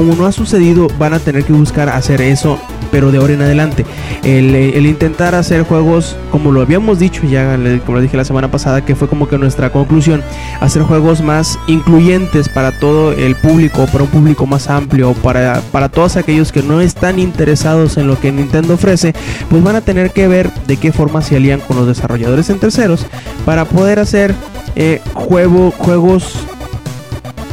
como 0.00 0.16
no 0.16 0.24
ha 0.24 0.32
sucedido, 0.32 0.88
van 0.98 1.12
a 1.12 1.18
tener 1.18 1.44
que 1.44 1.52
buscar 1.52 1.90
hacer 1.90 2.22
eso, 2.22 2.58
pero 2.90 3.12
de 3.12 3.18
ahora 3.18 3.34
en 3.34 3.42
adelante. 3.42 3.84
El, 4.24 4.86
intentar 4.86 5.34
hacer 5.34 5.62
juegos, 5.64 6.16
como 6.30 6.52
lo 6.52 6.62
habíamos 6.62 6.98
dicho 6.98 7.24
ya, 7.26 7.58
como 7.84 7.98
lo 7.98 8.00
dije 8.00 8.16
la 8.16 8.24
semana 8.24 8.50
pasada, 8.50 8.82
que 8.82 8.96
fue 8.96 9.08
como 9.08 9.28
que 9.28 9.36
nuestra 9.36 9.70
conclusión, 9.70 10.22
hacer 10.62 10.84
juegos 10.84 11.20
más 11.20 11.58
incluyentes 11.66 12.48
para 12.48 12.72
todo 12.80 13.12
el 13.12 13.36
público, 13.36 13.84
para 13.92 14.04
un 14.04 14.10
público 14.10 14.46
más 14.46 14.70
amplio, 14.70 15.12
para, 15.12 15.60
para 15.70 15.90
todos 15.90 16.16
aquellos 16.16 16.50
que 16.50 16.62
no 16.62 16.80
están 16.80 17.18
interesados 17.18 17.98
en 17.98 18.06
lo 18.06 18.18
que 18.18 18.32
Nintendo 18.32 18.72
ofrece, 18.72 19.14
pues 19.50 19.62
van 19.62 19.76
a 19.76 19.82
tener 19.82 20.12
que 20.12 20.28
ver 20.28 20.50
de 20.66 20.78
qué 20.78 20.92
forma 20.92 21.20
se 21.20 21.36
alían 21.36 21.60
con 21.60 21.76
los 21.76 21.86
desarrolladores 21.86 22.48
en 22.48 22.58
terceros 22.58 23.04
para 23.44 23.66
poder 23.66 23.98
hacer 23.98 24.34
eh, 24.76 25.02
juego, 25.12 25.72
juegos 25.72 26.46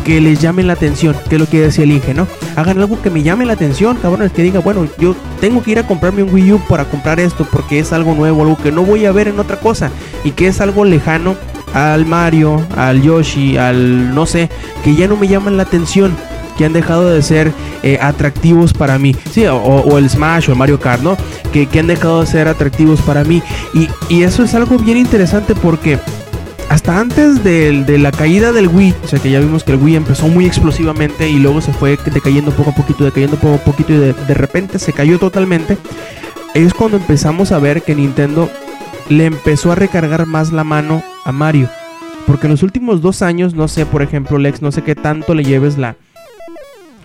que 0.07 0.21
les 0.21 0.39
llame 0.39 0.63
la 0.63 0.71
atención, 0.71 1.13
que 1.27 1.35
es 1.35 1.41
lo 1.41 1.49
que 1.49 1.59
decía 1.59 1.83
el 1.83 1.91
Inge, 1.91 2.13
¿no? 2.13 2.27
Hagan 2.55 2.79
algo 2.79 3.01
que 3.01 3.09
me 3.09 3.23
llame 3.23 3.45
la 3.45 3.51
atención, 3.53 3.97
cabrones, 3.97 4.31
que 4.31 4.41
diga, 4.41 4.61
bueno, 4.61 4.87
yo 4.97 5.13
tengo 5.41 5.61
que 5.61 5.71
ir 5.71 5.79
a 5.79 5.85
comprarme 5.85 6.23
un 6.23 6.33
Wii 6.33 6.53
U 6.53 6.59
para 6.69 6.85
comprar 6.85 7.19
esto, 7.19 7.45
porque 7.51 7.79
es 7.79 7.91
algo 7.91 8.15
nuevo, 8.15 8.41
algo 8.43 8.55
que 8.55 8.71
no 8.71 8.83
voy 8.83 9.05
a 9.05 9.11
ver 9.11 9.27
en 9.27 9.37
otra 9.37 9.59
cosa, 9.59 9.91
y 10.23 10.31
que 10.31 10.47
es 10.47 10.61
algo 10.61 10.85
lejano 10.85 11.35
al 11.73 12.05
Mario, 12.05 12.65
al 12.77 13.01
Yoshi, 13.01 13.57
al 13.57 14.15
no 14.15 14.25
sé, 14.25 14.49
que 14.81 14.95
ya 14.95 15.09
no 15.09 15.17
me 15.17 15.27
llaman 15.27 15.57
la 15.57 15.63
atención 15.63 16.15
que 16.57 16.63
han 16.63 16.71
dejado 16.71 17.09
de 17.09 17.21
ser 17.21 17.51
eh, 17.83 17.99
atractivos 18.01 18.71
para 18.73 18.97
mí. 18.97 19.13
Sí, 19.29 19.45
o, 19.45 19.57
o 19.57 19.97
el 19.97 20.09
Smash 20.09 20.47
o 20.47 20.53
el 20.53 20.57
Mario 20.57 20.79
Kart, 20.79 21.03
¿no? 21.03 21.17
Que, 21.51 21.67
que 21.67 21.79
han 21.81 21.87
dejado 21.87 22.21
de 22.21 22.27
ser 22.27 22.47
atractivos 22.47 23.01
para 23.01 23.25
mí. 23.25 23.43
Y, 23.73 23.89
y 24.07 24.23
eso 24.23 24.41
es 24.43 24.55
algo 24.55 24.77
bien 24.79 24.97
interesante 24.97 25.53
porque 25.53 25.99
hasta 26.69 26.99
antes 26.99 27.43
de, 27.43 27.97
la 27.97 28.11
caída 28.11 28.51
del 28.51 28.67
Wii, 28.67 28.93
o 29.03 29.07
sea 29.07 29.19
que 29.19 29.31
ya 29.31 29.39
vimos 29.39 29.63
que 29.63 29.71
el 29.71 29.81
Wii 29.81 29.95
empezó 29.95 30.27
muy 30.27 30.45
explosivamente 30.45 31.29
y 31.29 31.39
luego 31.39 31.61
se 31.61 31.73
fue 31.73 31.97
decayendo 32.13 32.51
poco 32.51 32.71
a 32.71 32.75
poquito, 32.75 33.05
decayendo 33.05 33.37
poco 33.37 33.55
a 33.55 33.57
poquito 33.59 33.93
y 33.93 33.97
de, 33.97 34.13
de 34.13 34.33
repente 34.33 34.77
se 34.79 34.93
cayó 34.93 35.17
totalmente, 35.17 35.77
es 36.53 36.73
cuando 36.73 36.97
empezamos 36.97 37.51
a 37.51 37.59
ver 37.59 37.83
que 37.83 37.95
Nintendo 37.95 38.49
le 39.09 39.25
empezó 39.25 39.71
a 39.71 39.75
recargar 39.75 40.25
más 40.25 40.51
la 40.51 40.63
mano 40.63 41.03
a 41.23 41.31
Mario. 41.31 41.69
Porque 42.25 42.47
en 42.47 42.51
los 42.51 42.63
últimos 42.63 43.01
dos 43.01 43.21
años, 43.21 43.53
no 43.53 43.69
sé, 43.69 43.85
por 43.85 44.01
ejemplo, 44.01 44.37
Lex, 44.37 44.61
no 44.61 44.71
sé 44.71 44.81
qué 44.83 44.95
tanto 44.95 45.33
le 45.33 45.45
lleves 45.45 45.77
la, 45.77 45.95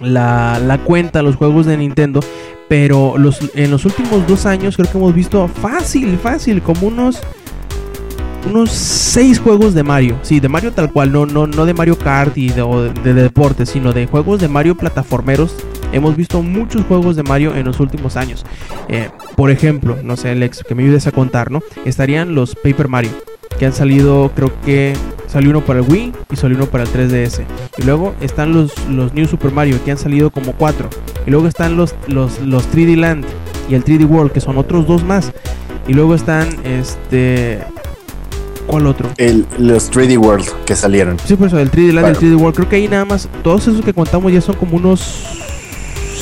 la, 0.01 0.59
la 0.59 0.79
cuenta 0.79 1.21
a 1.21 1.23
los 1.23 1.37
juegos 1.37 1.67
de 1.67 1.77
Nintendo, 1.77 2.21
pero 2.69 3.17
los, 3.19 3.39
en 3.55 3.71
los 3.71 3.85
últimos 3.85 4.27
dos 4.27 4.47
años 4.47 4.77
creo 4.77 4.91
que 4.91 4.99
hemos 4.99 5.15
visto 5.15 5.47
fácil, 5.47 6.19
fácil, 6.19 6.61
como 6.61 6.89
unos 6.89 7.21
unos 8.49 8.71
seis 8.71 9.39
juegos 9.39 9.75
de 9.75 9.83
Mario. 9.83 10.19
Sí, 10.23 10.41
de 10.41 10.49
Mario 10.49 10.73
tal 10.73 10.93
cual, 10.93 11.13
no, 11.13 11.27
no, 11.27 11.47
no 11.47 11.67
de 11.67 11.75
Mario 11.75 11.99
Kart 11.99 12.37
y 12.37 12.49
de, 12.49 12.63
de, 13.03 13.15
de 13.15 13.23
deportes, 13.23 13.71
sino 13.71 13.93
de 13.93 14.07
juegos 14.07 14.41
de 14.41 14.49
Mario 14.49 14.77
plataformeros. 14.77 15.55
Hemos 15.93 16.17
visto 16.17 16.43
muchos 16.43 16.85
juegos 16.87 17.17
de 17.17 17.23
Mario 17.23 17.55
en 17.55 17.67
los 17.67 17.79
últimos 17.79 18.17
años. 18.17 18.45
Eh, 18.89 19.11
por 19.37 19.51
ejemplo, 19.51 19.99
no 20.03 20.17
sé, 20.17 20.31
Alex, 20.31 20.65
que 20.67 20.75
me 20.75 20.83
ayudes 20.83 21.07
a 21.07 21.13
contar, 21.13 21.51
¿no? 21.51 21.61
Estarían 21.85 22.35
los 22.35 22.55
Paper 22.55 22.89
Mario, 22.89 23.11
que 23.59 23.67
han 23.67 23.73
salido, 23.73 24.31
creo 24.35 24.51
que 24.65 24.95
salió 25.27 25.51
uno 25.51 25.61
para 25.63 25.81
el 25.81 25.87
Wii 25.89 26.13
y 26.31 26.37
salió 26.37 26.57
uno 26.57 26.67
para 26.67 26.85
el 26.85 26.91
3DS. 26.91 27.43
Y 27.79 27.83
luego 27.83 28.15
están 28.21 28.53
los, 28.53 28.73
los 28.89 29.13
New 29.13 29.27
Super 29.27 29.53
Mario, 29.53 29.79
que 29.85 29.91
han 29.91 29.99
salido 29.99 30.31
como 30.31 30.53
cuatro. 30.53 30.89
Y 31.27 31.31
luego 31.31 31.47
están 31.47 31.77
los, 31.77 31.95
los, 32.07 32.41
los 32.41 32.71
3D 32.73 32.97
Land 32.97 33.25
y 33.69 33.75
el 33.75 33.85
3D 33.85 34.09
World, 34.09 34.33
que 34.33 34.41
son 34.41 34.57
otros 34.57 34.87
dos 34.87 35.05
más. 35.05 35.33
Y 35.87 35.95
luego 35.95 36.15
están, 36.15 36.49
este... 36.65 37.61
¿Cuál 38.67 38.87
otro? 38.87 39.11
El, 39.17 39.47
los 39.59 39.91
3D 39.91 40.19
World 40.19 40.47
que 40.65 40.75
salieron. 40.77 41.19
Sí, 41.25 41.35
por 41.37 41.49
eso, 41.49 41.59
el 41.59 41.71
3D 41.71 41.93
Land 41.93 42.07
y 42.07 42.11
el 42.11 42.15
Bueno. 42.15 42.21
3D 42.21 42.37
World. 42.41 42.57
Creo 42.57 42.69
que 42.69 42.77
ahí 42.77 42.89
nada 42.89 43.05
más, 43.05 43.29
todos 43.43 43.67
esos 43.69 43.85
que 43.85 43.93
contamos 43.93 44.33
ya 44.33 44.41
son 44.41 44.55
como 44.57 44.77
unos 44.77 45.01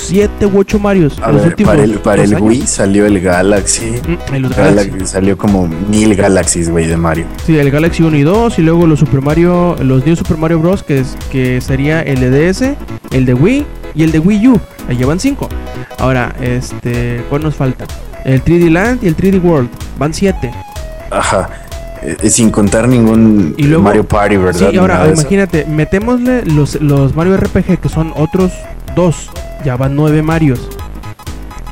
7 0.06 0.46
u 0.46 0.58
8 0.58 0.78
Marios. 0.78 1.18
A 1.22 1.30
los 1.30 1.42
ver, 1.42 1.50
últimos 1.50 1.72
para 1.72 1.84
el, 1.84 1.92
para 2.00 2.24
el. 2.24 2.34
Wii 2.40 2.66
salió 2.66 3.06
el 3.06 3.20
Galaxy. 3.20 3.86
Mm, 3.90 4.32
Galaxy, 4.32 4.60
Galaxy. 4.60 5.06
Salió 5.06 5.38
como 5.38 5.68
mil 5.68 6.14
Galaxies, 6.16 6.68
güey, 6.70 6.86
de 6.86 6.96
Mario. 6.96 7.26
Sí, 7.46 7.56
el 7.58 7.70
Galaxy 7.70 8.02
1 8.02 8.16
y 8.16 8.22
2 8.22 8.58
y 8.58 8.62
luego 8.62 8.86
los 8.86 8.98
Super 8.98 9.20
Mario, 9.20 9.76
los 9.80 10.04
New 10.04 10.16
Super 10.16 10.36
Mario 10.36 10.58
Bros. 10.58 10.82
que, 10.82 11.00
es, 11.00 11.16
que 11.30 11.60
sería 11.60 12.02
el 12.02 12.18
de 12.20 12.30
DS, 12.52 12.62
el 13.12 13.24
de 13.26 13.34
Wii 13.34 13.66
y 13.94 14.02
el 14.02 14.10
de 14.10 14.18
Wii 14.18 14.48
U. 14.48 14.60
Ahí 14.88 14.96
llevan 14.96 15.20
5. 15.20 15.48
Ahora, 15.98 16.34
este, 16.40 17.22
¿cuál 17.28 17.42
nos 17.42 17.54
falta? 17.54 17.84
El 18.24 18.42
3D 18.42 18.70
Land 18.70 19.04
y 19.04 19.08
el 19.08 19.16
3D 19.16 19.40
World. 19.42 19.68
Van 19.98 20.12
7. 20.12 20.50
Ajá. 21.10 21.48
Eh, 22.02 22.30
sin 22.30 22.50
contar 22.50 22.88
ningún 22.88 23.54
Y 23.58 23.64
luego- 23.64 23.82
Mario 23.84 24.06
Party, 24.06 24.36
¿verdad? 24.36 24.70
Sí, 24.70 24.76
ahora 24.76 25.04
de 25.04 25.12
eso. 25.12 25.20
imagínate, 25.20 25.64
metémosle 25.66 26.44
los, 26.46 26.80
los 26.80 27.14
Mario 27.14 27.36
RPG 27.36 27.78
que 27.78 27.88
son 27.88 28.12
otros 28.16 28.52
dos. 28.96 29.28
Ya 29.64 29.76
van 29.76 29.94
9 29.96 30.22
Marios. 30.22 30.68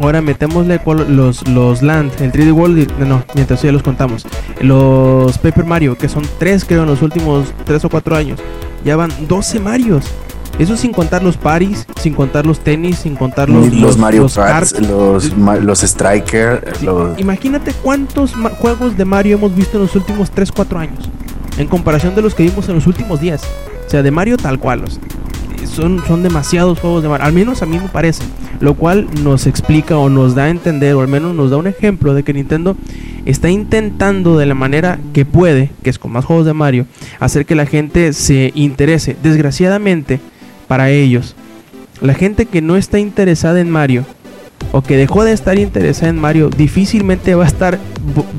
Ahora 0.01 0.20
metémosle 0.22 0.81
los, 1.09 1.49
los 1.49 1.83
Land, 1.83 2.12
el 2.20 2.31
3D 2.31 2.53
World, 2.53 2.79
y- 2.79 3.05
no, 3.05 3.22
mientras 3.35 3.62
ya 3.62 3.72
los 3.72 3.83
contamos. 3.83 4.26
Los 4.61 5.39
Paper 5.39 5.64
Mario, 5.64 5.97
que 5.97 6.09
son 6.09 6.22
3 6.39 6.64
creo 6.64 6.83
en 6.83 6.89
los 6.89 7.03
últimos 7.03 7.47
3 7.64 7.85
o 7.85 7.89
4 7.89 8.14
años. 8.14 8.39
Ya 8.85 8.97
van 8.97 9.11
12 9.29 9.59
Marios. 9.59 10.05
Eso 10.59 10.76
sin 10.76 10.92
contar 10.92 11.22
los 11.22 11.36
paris, 11.36 11.86
sin 12.00 12.14
contar 12.14 12.44
los 12.46 12.59
tenis, 12.61 12.98
sin 12.98 13.14
contar 13.14 13.48
los, 13.48 13.72
Los, 13.72 13.96
Mario 13.96 14.22
los 14.22 14.34
karts. 14.34 14.80
los, 14.80 15.36
ma- 15.36 15.56
los 15.56 15.82
Striker, 15.84 16.72
Sí, 16.80 16.86
los... 16.86 17.18
Imagínate 17.18 17.72
cuántos 17.82 18.32
juegos 18.59 18.96
de 18.96 19.04
Mario 19.04 19.36
hemos 19.36 19.54
visto 19.54 19.76
en 19.76 19.84
los 19.84 19.94
últimos 19.94 20.32
3-4 20.34 20.76
años. 20.78 21.09
En 21.59 21.68
comparación 21.68 22.14
de 22.16 22.22
los 22.22 22.34
que 22.34 22.42
vimos 22.42 22.68
en 22.68 22.74
los 22.74 22.86
últimos 22.88 23.20
días. 23.20 23.42
O 23.86 23.90
sea, 23.90 24.02
de 24.02 24.11
Mario 24.11 24.36
tal 24.36 24.59
cual. 24.59 24.82
o 24.84 24.90
sea, 24.90 25.00
son, 25.66 26.02
son 26.06 26.22
demasiados 26.24 26.80
juegos 26.80 27.02
de 27.04 27.09
Mario. 27.09 27.26
Al 27.26 27.32
menos 27.32 27.62
a 27.62 27.66
mí 27.66 27.78
me 27.78 27.88
parece. 27.88 28.24
Lo 28.61 28.74
cual 28.74 29.06
nos 29.22 29.46
explica 29.46 29.96
o 29.96 30.09
nos 30.09 30.34
da 30.34 30.44
a 30.44 30.48
entender, 30.50 30.94
o 30.94 31.00
al 31.02 31.09
menos 31.09 31.34
nos 31.36 31.50
da 31.52 31.56
un 31.56 31.68
ejemplo 31.68 32.14
de 32.14 32.24
que 32.24 32.32
Nintendo 32.32 32.76
está 33.26 33.48
intentando 33.50 34.36
de 34.38 34.46
la 34.46 34.54
manera 34.54 34.98
que 35.12 35.24
puede, 35.24 35.70
que 35.84 35.90
es 35.90 35.98
con 36.00 36.11
más 36.11 36.24
juegos 36.24 36.46
de 36.46 36.54
Mario, 36.54 36.86
hacer 37.20 37.46
que 37.46 37.54
la 37.54 37.66
gente 37.66 38.12
se 38.12 38.50
interese. 38.56 39.16
Desgraciadamente, 39.22 40.18
para 40.69 40.91
ellos, 40.91 41.35
la 42.01 42.14
gente 42.14 42.47
que 42.47 42.62
no 42.62 42.77
está 42.77 42.99
interesada 42.99 43.61
en 43.61 43.71
Mario 43.71 44.05
o 44.71 44.83
que 44.83 44.97
dejó 44.97 45.25
de 45.25 45.33
estar 45.33 45.59
interesada 45.59 46.11
en 46.11 46.21
Mario, 46.21 46.51
difícilmente 46.51 47.35
va 47.35 47.45
a 47.45 47.49
estar, 47.49 47.79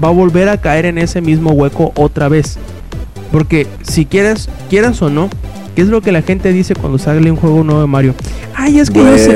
va 0.02 0.10
a 0.10 0.12
volver 0.12 0.48
a 0.48 0.62
caer 0.62 0.86
en 0.86 0.98
ese 0.98 1.22
mismo 1.22 1.52
hueco 1.52 1.92
otra 1.96 2.30
vez. 2.30 2.58
Porque 3.32 3.68
si 3.82 4.06
quieras, 4.06 4.50
quieras 4.70 5.02
o 5.02 5.10
no, 5.10 5.30
¿qué 5.76 5.82
es 5.82 5.88
lo 5.88 6.02
que 6.02 6.12
la 6.12 6.22
gente 6.22 6.52
dice 6.54 6.76
cuando 6.76 6.98
sale 6.98 7.30
un 7.32 7.38
juego 7.38 7.64
nuevo 7.64 7.82
de 7.82 7.88
Mario? 7.88 8.14
Ay, 8.56 8.80
es 8.80 8.90
que 8.90 9.00
yo 9.00 9.18
sé. 9.18 9.32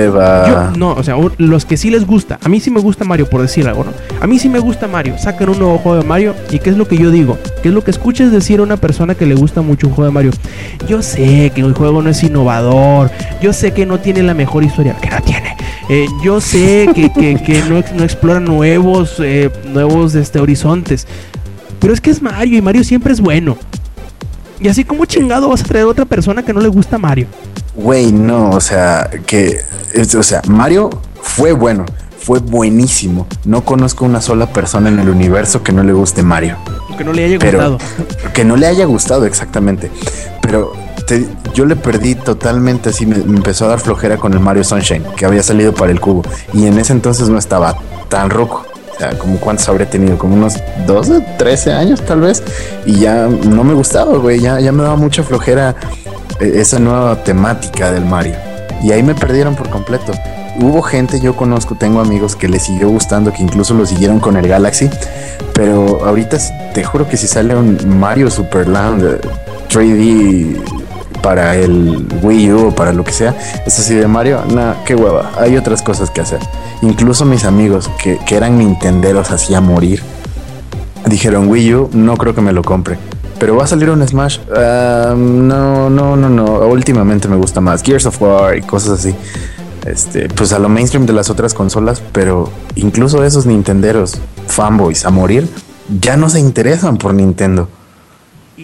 Yo- 0.71 0.77
no, 0.77 0.91
o 0.93 1.03
sea, 1.03 1.15
los 1.37 1.65
que 1.65 1.77
sí 1.77 1.89
les 1.89 2.05
gusta. 2.05 2.39
A 2.43 2.49
mí 2.49 2.59
sí 2.59 2.69
me 2.71 2.79
gusta 2.81 3.05
Mario, 3.05 3.29
por 3.29 3.41
decir 3.41 3.67
algo, 3.67 3.83
¿no? 3.85 3.91
A 4.21 4.27
mí 4.27 4.37
sí 4.39 4.49
me 4.49 4.59
gusta 4.59 4.87
Mario. 4.87 5.17
Sacan 5.17 5.49
un 5.49 5.59
nuevo 5.59 5.77
juego 5.77 5.99
de 6.01 6.03
Mario. 6.07 6.35
¿Y 6.51 6.59
qué 6.59 6.69
es 6.69 6.77
lo 6.77 6.87
que 6.87 6.97
yo 6.97 7.09
digo? 7.11 7.37
¿Qué 7.61 7.69
es 7.69 7.73
lo 7.73 7.83
que 7.83 7.91
escuchas 7.91 8.31
decir 8.31 8.59
a 8.59 8.63
una 8.63 8.77
persona 8.77 9.15
que 9.15 9.25
le 9.25 9.35
gusta 9.35 9.61
mucho 9.61 9.87
un 9.87 9.93
juego 9.93 10.07
de 10.09 10.13
Mario? 10.13 10.31
Yo 10.87 11.01
sé 11.01 11.51
que 11.55 11.61
el 11.61 11.73
juego 11.73 12.01
no 12.01 12.09
es 12.09 12.21
innovador. 12.23 13.09
Yo 13.41 13.53
sé 13.53 13.71
que 13.71 13.85
no 13.85 13.99
tiene 13.99 14.23
la 14.23 14.33
mejor 14.33 14.63
historia. 14.63 14.95
Que 15.01 15.09
no 15.09 15.21
tiene. 15.21 15.55
Eh, 15.89 16.05
yo 16.23 16.39
sé 16.41 16.89
que, 16.93 17.11
que- 17.17 17.35
que 17.35 17.61
no, 17.69 17.77
ex- 17.77 17.93
no 17.93 18.03
explora 18.03 18.39
nuevos, 18.39 19.15
eh, 19.19 19.49
nuevos 19.73 20.15
este, 20.15 20.39
horizontes. 20.39 21.07
Pero 21.79 21.93
es 21.93 22.01
que 22.01 22.09
es 22.09 22.21
Mario 22.21 22.57
y 22.57 22.61
Mario 22.61 22.83
siempre 22.83 23.11
es 23.13 23.19
bueno. 23.21 23.57
Y 24.63 24.69
así 24.69 24.83
como 24.85 25.05
chingado 25.05 25.49
vas 25.49 25.61
a 25.61 25.65
traer 25.65 25.85
a 25.85 25.89
otra 25.89 26.05
persona 26.05 26.41
que 26.43 26.53
no 26.53 26.61
le 26.61 26.69
gusta 26.69 26.97
Mario. 26.97 27.27
Güey, 27.75 28.11
no, 28.11 28.49
o 28.51 28.61
sea, 28.61 29.09
que, 29.25 29.59
o 30.17 30.23
sea, 30.23 30.41
Mario 30.47 30.89
fue 31.21 31.51
bueno, 31.51 31.85
fue 32.17 32.39
buenísimo. 32.39 33.27
No 33.45 33.65
conozco 33.65 34.05
una 34.05 34.21
sola 34.21 34.47
persona 34.53 34.87
en 34.89 34.99
el 34.99 35.09
universo 35.09 35.61
que 35.63 35.73
no 35.73 35.83
le 35.83 35.91
guste 35.91 36.23
Mario. 36.23 36.55
Que 36.97 37.03
no 37.03 37.11
le 37.11 37.25
haya 37.25 37.39
Pero 37.39 37.57
gustado. 37.57 37.77
que 38.33 38.45
no 38.45 38.55
le 38.55 38.67
haya 38.67 38.85
gustado 38.85 39.25
exactamente. 39.25 39.91
Pero 40.41 40.71
te- 41.07 41.27
yo 41.53 41.65
le 41.65 41.75
perdí 41.75 42.15
totalmente 42.15 42.89
así, 42.89 43.05
me, 43.05 43.17
me 43.17 43.37
empezó 43.37 43.65
a 43.65 43.69
dar 43.69 43.79
flojera 43.81 44.15
con 44.17 44.31
el 44.33 44.39
Mario 44.39 44.63
Sunshine, 44.63 45.03
que 45.17 45.25
había 45.25 45.43
salido 45.43 45.73
para 45.73 45.91
el 45.91 45.99
cubo. 45.99 46.23
Y 46.53 46.67
en 46.67 46.79
ese 46.79 46.93
entonces 46.93 47.27
no 47.27 47.37
estaba 47.37 47.75
tan 48.07 48.29
roco. 48.29 48.63
Como 49.17 49.37
cuántos 49.39 49.67
habría 49.67 49.89
tenido, 49.89 50.17
como 50.17 50.35
unos 50.35 50.55
12, 50.85 51.21
13 51.37 51.73
años 51.73 52.01
tal 52.01 52.21
vez. 52.21 52.43
Y 52.85 52.99
ya 53.01 53.27
no 53.27 53.63
me 53.63 53.73
gustaba, 53.73 54.17
güey. 54.17 54.39
Ya, 54.39 54.59
ya 54.59 54.71
me 54.71 54.83
daba 54.83 54.95
mucha 54.95 55.23
flojera 55.23 55.75
eh, 56.39 56.53
esa 56.55 56.79
nueva 56.79 57.23
temática 57.23 57.91
del 57.91 58.05
Mario. 58.05 58.35
Y 58.83 58.91
ahí 58.91 59.03
me 59.03 59.15
perdieron 59.15 59.55
por 59.55 59.69
completo. 59.69 60.13
Hubo 60.59 60.81
gente, 60.81 61.19
yo 61.19 61.35
conozco, 61.35 61.75
tengo 61.75 61.99
amigos 61.99 62.35
que 62.35 62.47
les 62.47 62.63
siguió 62.63 62.89
gustando, 62.89 63.33
que 63.33 63.41
incluso 63.41 63.73
lo 63.73 63.85
siguieron 63.85 64.19
con 64.19 64.37
el 64.37 64.47
Galaxy. 64.47 64.89
Pero 65.53 66.05
ahorita 66.05 66.37
te 66.73 66.83
juro 66.83 67.07
que 67.07 67.17
si 67.17 67.27
sale 67.27 67.55
un 67.55 67.99
Mario 67.99 68.29
Superland 68.29 69.03
eh, 69.03 69.21
3D 69.69 70.82
para 71.23 71.55
el 71.55 72.05
Wii 72.21 72.51
U 72.51 72.67
o 72.67 72.71
para 72.75 72.93
lo 72.93 73.03
que 73.03 73.13
sea, 73.13 73.35
es 73.65 73.79
así 73.79 73.95
de 73.95 74.07
Mario, 74.07 74.43
nah, 74.53 74.73
qué 74.85 74.93
hueva. 74.93 75.31
Hay 75.39 75.57
otras 75.57 75.81
cosas 75.81 76.11
que 76.11 76.21
hacer. 76.21 76.39
Incluso 76.83 77.25
mis 77.25 77.45
amigos 77.45 77.89
que, 78.03 78.19
que 78.19 78.35
eran 78.35 78.59
nintenderos 78.59 79.31
así 79.31 79.55
a 79.55 79.61
morir, 79.61 80.03
dijeron 81.07 81.47
Wii 81.47 81.73
U, 81.75 81.89
no 81.93 82.17
creo 82.17 82.35
que 82.35 82.41
me 82.41 82.51
lo 82.51 82.61
compre. 82.61 82.99
Pero 83.39 83.55
va 83.55 83.63
a 83.63 83.67
salir 83.67 83.89
un 83.89 84.07
Smash. 84.07 84.39
Ah, 84.55 85.15
no, 85.17 85.89
no, 85.89 86.15
no, 86.15 86.29
no. 86.29 86.45
Últimamente 86.67 87.27
me 87.27 87.35
gusta 87.35 87.59
más 87.61 87.81
Gears 87.81 88.05
of 88.05 88.21
War 88.21 88.57
y 88.57 88.61
cosas 88.61 88.99
así. 88.99 89.15
Este, 89.85 90.29
pues 90.29 90.53
a 90.53 90.59
lo 90.59 90.69
mainstream 90.69 91.05
de 91.05 91.13
las 91.13 91.29
otras 91.29 91.53
consolas, 91.53 92.01
pero 92.11 92.49
incluso 92.75 93.23
esos 93.23 93.45
nintenderos, 93.45 94.17
fanboys 94.47 95.05
a 95.05 95.09
morir, 95.09 95.47
ya 95.99 96.15
no 96.15 96.29
se 96.29 96.39
interesan 96.39 96.97
por 96.97 97.13
Nintendo. 97.13 97.67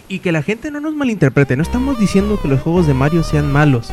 Y, 0.07 0.19
que 0.19 0.31
la 0.31 0.43
gente 0.43 0.69
no 0.69 0.79
nos 0.79 0.93
malinterprete, 0.95 1.55
no 1.57 1.63
estamos 1.63 1.99
diciendo 1.99 2.39
que 2.39 2.47
los 2.47 2.61
juegos 2.61 2.85
de 2.85 2.93
Mario 2.93 3.23
sean 3.23 3.51
malos, 3.51 3.89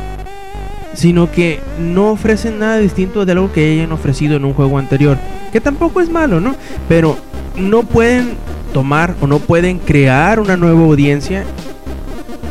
sino 0.93 1.31
que 1.31 1.59
no 1.79 2.11
ofrecen 2.11 2.59
nada 2.59 2.77
distinto 2.77 3.25
de 3.25 3.31
algo 3.31 3.51
que 3.51 3.73
hayan 3.73 3.91
ofrecido 3.91 4.35
en 4.35 4.45
un 4.45 4.53
juego 4.53 4.77
anterior, 4.77 5.17
que 5.51 5.59
tampoco 5.59 5.99
es 5.99 6.09
malo, 6.11 6.39
¿no? 6.39 6.55
Pero 6.87 7.17
no 7.55 7.81
pueden 7.81 8.33
tomar 8.73 9.15
o 9.21 9.27
no 9.27 9.39
pueden 9.39 9.79
crear 9.79 10.39
una 10.39 10.55
nueva 10.55 10.81
audiencia 10.81 11.45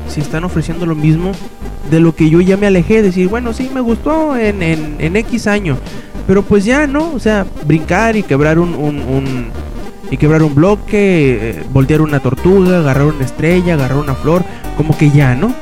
si 0.09 0.20
están 0.20 0.43
ofreciendo 0.43 0.85
lo 0.85 0.97
mismo 0.97 1.31
de 1.89 2.01
lo 2.01 2.16
que 2.16 2.28
yo 2.28 2.40
ya 2.40 2.56
me 2.56 2.66
alejé, 2.66 3.01
decir, 3.01 3.28
bueno, 3.28 3.52
sí, 3.52 3.70
me 3.73 3.81
gustó 3.81 4.36
en, 4.36 4.60
en, 4.60 4.97
en 4.98 5.14
X 5.14 5.47
año, 5.47 5.77
pero 6.27 6.43
pues 6.43 6.64
ya, 6.64 6.89
¿no? 6.89 7.12
O 7.12 7.20
sea, 7.20 7.47
brincar 7.64 8.16
y 8.16 8.24
quebrar 8.24 8.59
un, 8.59 8.74
un, 8.74 8.98
un- 9.02 9.47
y 10.11 10.16
quebrar 10.16 10.43
un 10.43 10.55
bloque, 10.55 11.51
eh, 11.51 11.65
voltear 11.73 12.01
una 12.01 12.20
tortuga, 12.20 12.78
agarrar 12.78 13.07
una 13.07 13.24
estrella, 13.24 13.74
agarrar 13.74 13.99
una 13.99 14.15
flor, 14.15 14.45
como 14.77 14.97
que 14.97 15.11
ya, 15.11 15.35
¿no? 15.35 15.53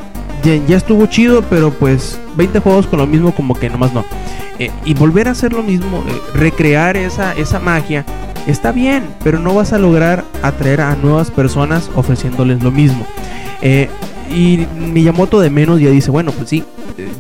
Ya, 0.45 0.77
estuvo 0.77 1.07
chido, 1.07 1.43
pero 1.49 1.71
pues 1.71 2.21
20 2.37 2.59
juegos 2.59 2.87
con 2.87 2.99
lo 2.99 3.07
mismo 3.07 3.35
como 3.35 3.55
que 3.55 3.71
nomás 3.71 3.95
no. 3.95 4.05
Eh, 4.59 4.71
y 4.85 4.93
volver 4.93 5.27
a 5.27 5.31
hacer 5.31 5.55
lo 5.55 5.63
mismo, 5.63 6.05
eh, 6.07 6.21
recrear 6.35 6.99
esa, 6.99 7.33
esa 7.33 7.61
magia, 7.61 8.05
está 8.47 8.71
bien, 8.71 9.05
pero 9.23 9.39
no 9.39 9.55
vas 9.55 9.73
a 9.73 9.79
lograr 9.79 10.23
atraer 10.43 10.83
a 10.83 10.97
nuevas 10.97 11.31
personas 11.31 11.91
ofreciéndoles 11.95 12.63
lo 12.63 12.71
mismo. 12.71 13.07
Eh, 13.63 13.89
y 14.31 14.67
Miyamoto 14.79 15.41
de 15.41 15.49
menos 15.49 15.81
ya 15.81 15.89
dice, 15.89 16.11
bueno, 16.11 16.31
pues 16.33 16.51
sí, 16.51 16.63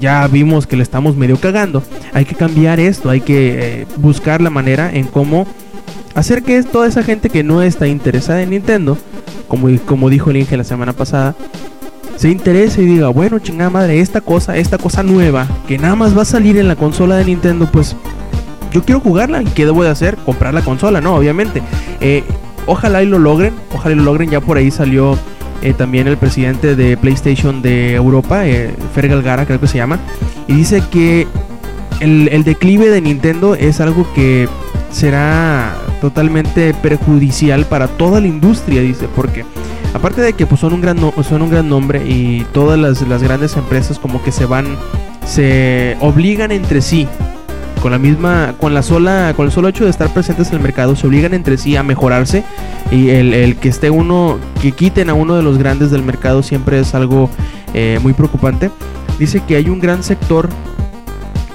ya 0.00 0.26
vimos 0.28 0.66
que 0.66 0.76
le 0.76 0.82
estamos 0.82 1.16
medio 1.16 1.38
cagando, 1.38 1.82
hay 2.12 2.26
que 2.26 2.34
cambiar 2.34 2.78
esto, 2.78 3.08
hay 3.08 3.22
que 3.22 3.86
buscar 3.96 4.42
la 4.42 4.50
manera 4.50 4.90
en 4.92 5.06
cómo 5.06 5.46
hacer 6.14 6.42
que 6.42 6.62
toda 6.62 6.86
esa 6.86 7.02
gente 7.02 7.30
que 7.30 7.42
no 7.42 7.62
está 7.62 7.86
interesada 7.86 8.42
en 8.42 8.50
Nintendo, 8.50 8.96
como, 9.48 9.68
como 9.86 10.10
dijo 10.10 10.30
el 10.30 10.38
Inge 10.38 10.56
la 10.56 10.64
semana 10.64 10.92
pasada, 10.92 11.34
se 12.16 12.30
interese 12.30 12.82
y 12.82 12.86
diga, 12.86 13.08
bueno, 13.08 13.38
chingada 13.38 13.70
madre, 13.70 14.00
esta 14.00 14.20
cosa, 14.20 14.56
esta 14.56 14.78
cosa 14.78 15.02
nueva, 15.02 15.46
que 15.66 15.78
nada 15.78 15.96
más 15.96 16.16
va 16.16 16.22
a 16.22 16.26
salir 16.26 16.56
en 16.58 16.68
la 16.68 16.76
consola 16.76 17.16
de 17.16 17.24
Nintendo, 17.24 17.68
pues 17.70 17.96
yo 18.74 18.82
quiero 18.82 19.00
jugarla. 19.00 19.42
¿Y 19.42 19.46
qué 19.46 19.64
debo 19.64 19.84
de 19.84 19.90
hacer? 19.90 20.16
Comprar 20.16 20.52
la 20.52 20.62
consola, 20.62 21.00
¿no? 21.00 21.14
Obviamente. 21.14 21.62
Eh, 22.00 22.24
ojalá 22.66 23.02
y 23.02 23.06
lo 23.06 23.18
logren, 23.18 23.54
ojalá 23.72 23.94
y 23.94 23.98
lo 23.98 24.04
logren. 24.04 24.30
Ya 24.30 24.40
por 24.40 24.58
ahí 24.58 24.70
salió 24.70 25.16
eh, 25.62 25.72
también 25.72 26.08
el 26.08 26.16
presidente 26.16 26.74
de 26.74 26.96
PlayStation 26.96 27.62
de 27.62 27.94
Europa, 27.94 28.46
eh, 28.46 28.74
Fergal 28.94 29.22
Gara, 29.22 29.46
creo 29.46 29.60
que 29.60 29.68
se 29.68 29.78
llama, 29.78 29.98
y 30.48 30.54
dice 30.54 30.82
que 30.90 31.26
el, 32.00 32.28
el 32.32 32.44
declive 32.44 32.90
de 32.90 33.00
Nintendo 33.00 33.54
es 33.54 33.80
algo 33.80 34.06
que 34.14 34.48
será 34.94 35.74
totalmente 36.00 36.72
perjudicial 36.74 37.64
para 37.66 37.88
toda 37.88 38.20
la 38.20 38.28
industria, 38.28 38.80
dice, 38.80 39.08
porque 39.14 39.44
aparte 39.92 40.20
de 40.22 40.32
que 40.34 40.46
pues, 40.46 40.60
son, 40.60 40.72
un 40.72 40.80
gran 40.80 41.00
no- 41.00 41.12
son 41.28 41.42
un 41.42 41.50
gran 41.50 41.68
nombre 41.68 42.02
y 42.08 42.46
todas 42.52 42.78
las, 42.78 43.02
las 43.02 43.22
grandes 43.22 43.56
empresas 43.56 43.98
como 43.98 44.22
que 44.22 44.30
se 44.32 44.46
van, 44.46 44.66
se 45.26 45.96
obligan 46.00 46.52
entre 46.52 46.80
sí 46.80 47.08
con 47.82 47.90
la 47.90 47.98
misma, 47.98 48.54
con 48.60 48.72
la 48.72 48.82
sola, 48.82 49.34
con 49.36 49.46
el 49.46 49.52
solo 49.52 49.68
hecho 49.68 49.84
de 49.84 49.90
estar 49.90 50.08
presentes 50.10 50.48
en 50.50 50.54
el 50.56 50.62
mercado, 50.62 50.94
se 50.96 51.06
obligan 51.06 51.34
entre 51.34 51.58
sí 51.58 51.76
a 51.76 51.82
mejorarse 51.82 52.44
y 52.90 53.10
el, 53.10 53.34
el 53.34 53.56
que 53.56 53.68
esté 53.68 53.90
uno, 53.90 54.38
que 54.62 54.72
quiten 54.72 55.10
a 55.10 55.14
uno 55.14 55.34
de 55.34 55.42
los 55.42 55.58
grandes 55.58 55.90
del 55.90 56.02
mercado 56.02 56.42
siempre 56.42 56.78
es 56.80 56.94
algo 56.94 57.28
eh, 57.74 57.98
muy 58.02 58.12
preocupante. 58.12 58.70
Dice 59.18 59.40
que 59.46 59.56
hay 59.56 59.68
un 59.68 59.80
gran 59.80 60.02
sector 60.02 60.48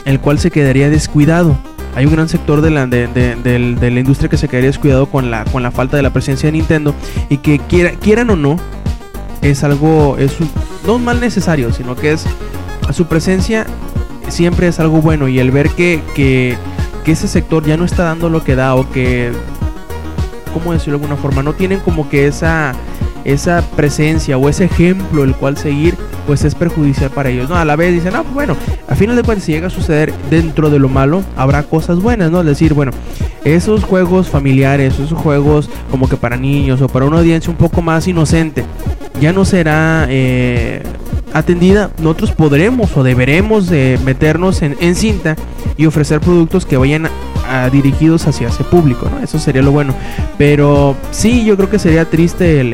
el 0.06 0.20
cual 0.20 0.40
se 0.40 0.52
quedaría 0.52 0.90
descuidado. 0.90 1.58
Hay 1.96 2.06
un 2.06 2.14
gran 2.14 2.30
sector 2.30 2.62
de 2.62 2.70
la, 2.70 2.86
de, 2.88 3.08
de- 3.08 3.36
de 3.76 3.92
la 3.92 4.00
industria 4.00 4.30
que 4.30 4.38
se 4.38 4.48
quedaría 4.48 4.70
descuidado 4.70 5.08
con 5.08 5.32
la, 5.32 5.44
con 5.46 5.64
la 5.64 5.72
falta 5.72 5.98
de 5.98 6.04
la 6.04 6.12
presencia 6.12 6.48
de 6.48 6.54
Nintendo 6.54 6.94
y 7.30 7.38
que 7.38 7.60
quiera, 7.60 7.92
quieran 7.92 8.30
o 8.30 8.36
no, 8.36 8.58
es 9.42 9.64
algo, 9.64 10.16
es 10.18 10.40
un- 10.40 10.50
no 10.86 10.96
un 10.96 11.04
mal 11.04 11.20
necesario, 11.20 11.74
sino 11.74 11.96
que 11.96 12.12
es 12.14 12.26
su 12.92 13.06
presencia 13.06 13.66
siempre 14.30 14.68
es 14.68 14.80
algo 14.80 15.02
bueno 15.02 15.28
y 15.28 15.40
el 15.40 15.52
ver 15.52 15.70
que, 15.72 16.02
que, 16.16 16.56
que 17.04 17.12
ese 17.14 17.28
sector 17.28 17.66
ya 17.66 17.78
no 17.78 17.86
está 17.86 18.04
dando 18.04 18.30
lo 18.30 18.44
que 18.44 18.56
da 18.56 18.76
o 18.76 18.90
que, 18.92 19.32
¿cómo 20.54 20.74
decirlo 20.74 20.98
de 21.00 21.04
alguna 21.06 21.22
forma? 21.22 21.44
No 21.44 21.54
tienen 21.54 21.80
como 21.80 22.10
que 22.10 22.28
esa, 22.28 22.74
esa 23.26 23.64
presencia 23.76 24.38
o 24.38 24.50
ese 24.50 24.66
ejemplo 24.66 25.24
el 25.24 25.36
cual 25.36 25.58
seguir, 25.58 25.96
pues 26.28 26.44
es 26.44 26.56
perjudicial 26.56 27.10
para 27.10 27.30
ellos. 27.30 27.50
No, 27.50 27.56
a 27.56 27.66
la 27.66 27.76
vez 27.76 27.94
dicen, 27.94 28.14
pues 28.14 28.34
bueno, 28.34 28.56
a 28.88 28.96
final 28.96 29.16
de 29.16 29.24
cuentas, 29.24 29.46
si 29.46 29.52
llega 29.52 29.68
a 29.68 29.72
suceder 29.72 30.14
dentro 30.30 30.70
de 30.70 30.80
lo 30.80 30.90
malo, 30.90 31.24
habrá 31.36 31.64
cosas 31.64 32.00
buenas, 32.00 32.32
¿no? 32.32 32.42
Es 32.42 32.46
decir, 32.46 32.74
bueno, 32.74 32.92
esos 33.44 33.84
juegos 33.84 34.30
familiares, 34.30 34.94
esos 35.00 35.18
juegos 35.18 35.70
como 35.90 36.08
que 36.08 36.18
para 36.18 36.38
niños 36.38 36.82
o 36.82 36.88
para 36.88 37.06
una 37.06 37.20
audiencia 37.20 37.52
un 37.52 37.58
poco 37.58 37.82
más 37.82 38.08
inocente, 38.08 38.64
ya 39.20 39.34
no 39.34 39.46
será 39.46 40.06
eh, 40.10 40.84
atendida. 41.34 41.90
Nosotros 42.00 42.32
podremos 42.32 42.96
o 42.98 43.04
deberemos 43.04 43.68
de 43.70 44.00
meternos 44.04 44.62
en, 44.62 44.76
en 44.80 44.96
cinta 44.96 45.36
y 45.78 45.86
ofrecer 45.86 46.20
productos 46.20 46.66
que 46.66 46.78
vayan 46.78 47.08
a- 47.48 47.70
dirigidos 47.70 48.28
hacia 48.28 48.50
ese 48.50 48.64
público, 48.64 49.10
¿no? 49.10 49.24
Eso 49.24 49.40
sería 49.40 49.62
lo 49.62 49.72
bueno. 49.72 49.94
Pero 50.38 50.96
sí, 51.12 51.44
yo 51.46 51.56
creo 51.58 51.70
que 51.70 51.80
sería 51.80 52.06
triste 52.06 52.62
el, 52.62 52.74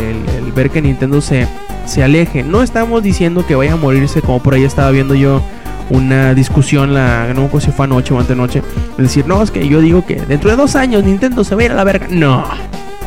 ver 0.56 0.70
que 0.70 0.82
Nintendo 0.82 1.22
se, 1.22 1.48
se 1.86 2.04
aleje. 2.04 2.44
No 2.44 2.62
estamos 2.64 3.04
diciendo 3.04 3.46
que 3.46 3.56
vaya 3.56 3.74
a 3.74 3.78
morirse, 3.78 4.22
como 4.22 4.42
por 4.42 4.54
ahí 4.54 4.64
estaba 4.64 4.92
viendo 4.92 5.16
yo 5.16 5.42
una 5.90 6.34
discusión, 6.34 6.94
la, 6.94 7.32
no 7.36 7.48
si 7.60 7.72
fue 7.72 7.86
anoche 7.86 8.14
o 8.14 8.20
antenoche, 8.20 8.64
decir, 8.98 9.28
no, 9.28 9.44
es 9.44 9.52
que 9.52 9.68
yo 9.68 9.82
digo 9.82 10.04
que 10.06 10.16
dentro 10.16 10.50
de 10.50 10.56
dos 10.56 10.76
años 10.76 11.04
Nintendo 11.04 11.44
se 11.44 11.54
va 11.56 11.62
a 11.62 11.66
ir 11.66 11.72
a 11.72 11.76
la 11.76 11.84
verga. 11.84 12.08
No, 12.10 12.44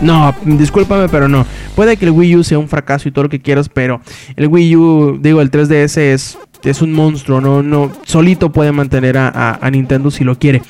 no, 0.02 0.34
discúlpame, 0.44 1.08
pero 1.08 1.28
no. 1.28 1.44
Puede 1.74 1.96
que 1.96 2.04
el 2.06 2.12
Wii 2.12 2.36
U 2.36 2.44
sea 2.44 2.58
un 2.58 2.68
fracaso 2.68 3.08
y 3.08 3.12
todo 3.12 3.24
lo 3.24 3.28
que 3.30 3.40
quieras, 3.40 3.68
pero 3.68 4.00
el 4.36 4.46
Wii 4.48 4.76
U, 4.76 5.18
digo, 5.20 5.40
el 5.40 5.50
3DS 5.50 5.96
es, 5.98 6.38
es 6.64 6.82
un 6.82 6.92
monstruo, 6.92 7.40
no, 7.40 7.62
no, 7.62 7.90
solito 8.04 8.52
puede 8.52 8.72
mantener 8.72 9.18
a, 9.18 9.58
a- 9.60 9.70
Nintendo 9.70 10.10
si 10.10 10.24
lo 10.24 10.38
quiere. 10.38 10.62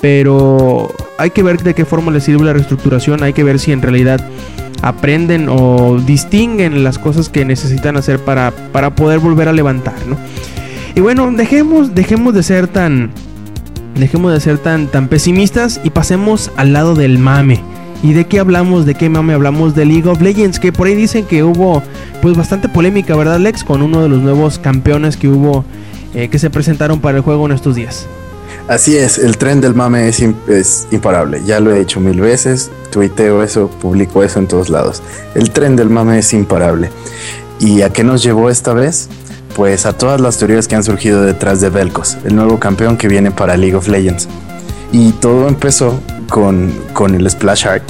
Pero 0.00 0.92
hay 1.18 1.30
que 1.30 1.42
ver 1.42 1.62
de 1.62 1.72
qué 1.74 1.84
forma 1.86 2.12
le 2.12 2.20
sirve 2.20 2.44
la 2.44 2.52
reestructuración, 2.52 3.22
hay 3.22 3.32
que 3.32 3.42
ver 3.42 3.58
si 3.58 3.72
en 3.72 3.80
realidad 3.80 4.20
aprenden 4.82 5.48
o 5.48 5.98
distinguen 6.04 6.84
las 6.84 6.98
cosas 6.98 7.30
que 7.30 7.46
necesitan 7.46 7.96
hacer 7.96 8.18
para, 8.18 8.50
para 8.50 8.94
poder 8.94 9.18
volver 9.20 9.48
a 9.48 9.52
levantar, 9.54 9.94
¿no? 10.06 10.18
Y 10.94 11.00
bueno, 11.00 11.30
dejemos, 11.32 11.94
dejemos 11.94 12.34
de 12.34 12.42
ser 12.42 12.68
tan. 12.68 13.10
Dejemos 13.98 14.32
de 14.32 14.40
ser 14.40 14.58
tan, 14.58 14.88
tan 14.88 15.08
pesimistas 15.08 15.80
y 15.84 15.90
pasemos 15.90 16.50
al 16.56 16.72
lado 16.72 16.94
del 16.94 17.18
mame. 17.18 17.60
¿Y 18.04 18.12
de 18.12 18.26
qué 18.26 18.38
hablamos? 18.38 18.84
¿De 18.86 18.94
qué 18.94 19.08
mame 19.08 19.32
hablamos? 19.32 19.74
De 19.74 19.86
League 19.86 20.08
of 20.08 20.20
Legends, 20.20 20.60
que 20.60 20.72
por 20.72 20.86
ahí 20.86 20.94
dicen 20.94 21.24
que 21.24 21.42
hubo 21.42 21.82
pues 22.20 22.36
bastante 22.36 22.68
polémica, 22.68 23.16
¿verdad, 23.16 23.38
Lex? 23.40 23.64
Con 23.64 23.80
uno 23.80 24.02
de 24.02 24.08
los 24.10 24.20
nuevos 24.20 24.58
campeones 24.58 25.16
que 25.16 25.26
hubo, 25.26 25.64
eh, 26.14 26.28
que 26.28 26.38
se 26.38 26.50
presentaron 26.50 27.00
para 27.00 27.16
el 27.16 27.22
juego 27.24 27.46
en 27.46 27.52
estos 27.52 27.74
días. 27.76 28.06
Así 28.68 28.94
es, 28.96 29.16
el 29.18 29.38
tren 29.38 29.60
del 29.62 29.74
mame 29.74 30.06
es, 30.06 30.22
im- 30.22 30.34
es 30.48 30.86
imparable. 30.90 31.40
Ya 31.46 31.60
lo 31.60 31.72
he 31.74 31.80
hecho 31.80 31.98
mil 31.98 32.20
veces, 32.20 32.70
tuiteo 32.92 33.42
eso, 33.42 33.68
publico 33.80 34.22
eso 34.22 34.38
en 34.38 34.48
todos 34.48 34.68
lados. 34.68 35.02
El 35.34 35.50
tren 35.50 35.74
del 35.74 35.88
mame 35.88 36.18
es 36.18 36.32
imparable. 36.34 36.90
¿Y 37.58 37.80
a 37.82 37.90
qué 37.90 38.04
nos 38.04 38.22
llevó 38.22 38.50
esta 38.50 38.74
vez? 38.74 39.08
Pues 39.56 39.86
a 39.86 39.94
todas 39.94 40.20
las 40.20 40.36
teorías 40.36 40.68
que 40.68 40.74
han 40.76 40.84
surgido 40.84 41.22
detrás 41.22 41.60
de 41.62 41.70
Velcos, 41.70 42.18
el 42.24 42.36
nuevo 42.36 42.58
campeón 42.58 42.98
que 42.98 43.08
viene 43.08 43.30
para 43.30 43.56
League 43.56 43.76
of 43.76 43.88
Legends. 43.88 44.28
Y 44.92 45.12
todo 45.12 45.48
empezó 45.48 45.98
con, 46.28 46.72
con 46.92 47.14
el 47.14 47.28
splash 47.30 47.66
art 47.66 47.84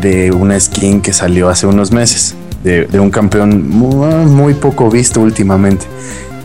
de 0.00 0.30
una 0.32 0.58
skin 0.58 1.00
que 1.00 1.12
salió 1.12 1.48
hace 1.48 1.66
unos 1.66 1.92
meses, 1.92 2.34
de, 2.62 2.86
un 2.98 3.10
campeón 3.10 3.68
muy, 3.68 4.26
muy 4.26 4.54
poco 4.54 4.90
visto 4.90 5.20
últimamente. 5.20 5.86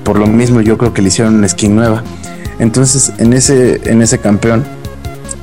Por 0.04 0.20
lo 0.20 0.28
mismo 0.28 0.62
yo 0.62 0.78
creo 0.78 0.94
que 0.94 1.02
le 1.02 1.10
hicieron 1.10 1.36
una 1.36 1.48
skin 1.48 1.76
nueva. 1.76 2.04
Entonces 2.60 3.14
en 3.18 3.34
ese, 3.34 3.82
en 3.90 4.02
ese 4.02 4.20
campeón 4.20 4.64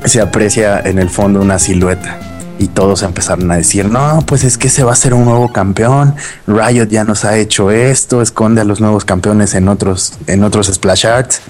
se 0.05 0.21
aprecia 0.21 0.81
en 0.81 0.99
el 0.99 1.11
fondo 1.11 1.41
una 1.41 1.59
silueta. 1.59 2.19
Y 2.59 2.69
todos 2.69 3.03
empezaron 3.03 3.51
a 3.51 3.57
decir, 3.57 3.89
no, 3.89 4.23
pues 4.27 4.45
es 4.45 4.59
que 4.59 4.67
ese 4.67 4.85
va 4.85 4.93
a 4.93 4.97
ser 4.97 5.15
un 5.15 5.25
nuevo 5.25 5.51
campeón. 5.51 6.15
Riot 6.47 6.89
ya 6.89 7.05
nos 7.05 7.25
ha 7.25 7.39
hecho 7.39 7.71
esto, 7.71 8.21
esconde 8.21 8.61
a 8.61 8.65
los 8.65 8.83
nuevos 8.83 9.07
campeones 9.07 9.55
en 9.55 9.67
otros, 9.67 10.13
en 10.27 10.45
otros 10.45 10.67
splash 10.67 11.07
arts. 11.07 11.41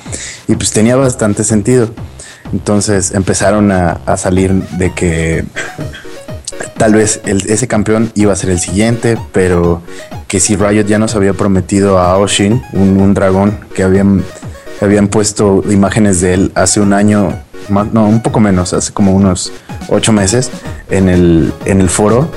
Y 0.47 0.55
pues 0.55 0.71
tenía 0.71 0.95
bastante 0.95 1.43
sentido. 1.43 1.91
Entonces 2.53 3.13
empezaron 3.13 3.71
a, 3.71 4.01
salir 4.17 4.53
de 4.53 4.93
que 4.93 5.45
tal 6.77 6.95
vez 6.95 7.21
ese 7.25 7.69
campeón 7.69 8.11
iba 8.15 8.33
a 8.33 8.37
ser 8.37 8.51
el 8.51 8.59
siguiente, 8.59 9.19
pero 9.33 9.83
que 10.27 10.41
si 10.41 10.57
Riot 10.57 10.87
ya 10.87 10.99
nos 10.99 11.15
había 11.15 11.33
prometido 11.33 11.99
a 11.99 12.17
Oshin, 12.19 12.63
un, 12.73 13.15
dragón 13.15 13.59
que 13.75 13.83
habían, 13.83 14.25
habían 14.81 15.09
puesto 15.09 15.63
imágenes 15.71 16.21
de 16.21 16.35
él 16.35 16.53
hace 16.55 16.81
un 16.81 16.93
año, 16.93 17.39
no, 17.69 18.07
un 18.07 18.23
poco 18.23 18.41
menos, 18.41 18.73
hace 18.73 18.93
como 18.93 19.15
unos 19.15 19.53
ocho 19.89 20.13
meses, 20.13 20.51
en 20.89 21.09
el, 21.09 21.53
en 21.65 21.81
el 21.81 21.89
foro, 21.89 22.31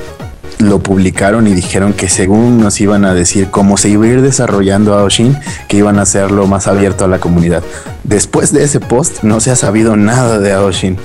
lo 0.59 0.79
publicaron 0.79 1.47
y 1.47 1.53
dijeron 1.53 1.93
que 1.93 2.09
según 2.09 2.59
nos 2.61 2.79
iban 2.79 3.05
a 3.05 3.13
decir 3.13 3.49
cómo 3.49 3.77
se 3.77 3.89
iba 3.89 4.05
a 4.05 4.07
ir 4.09 4.21
desarrollando 4.21 4.93
a 4.93 5.03
Oshin, 5.03 5.37
que 5.67 5.77
iban 5.77 5.99
a 5.99 6.03
hacerlo 6.03 6.47
más 6.47 6.67
abierto 6.67 7.05
a 7.05 7.07
la 7.07 7.19
comunidad. 7.19 7.63
Después 8.03 8.51
de 8.53 8.63
ese 8.63 8.79
post 8.79 9.23
no 9.23 9.39
se 9.39 9.51
ha 9.51 9.55
sabido 9.55 9.95
nada 9.95 10.39
de 10.39 10.53
Aoshin. 10.53 10.97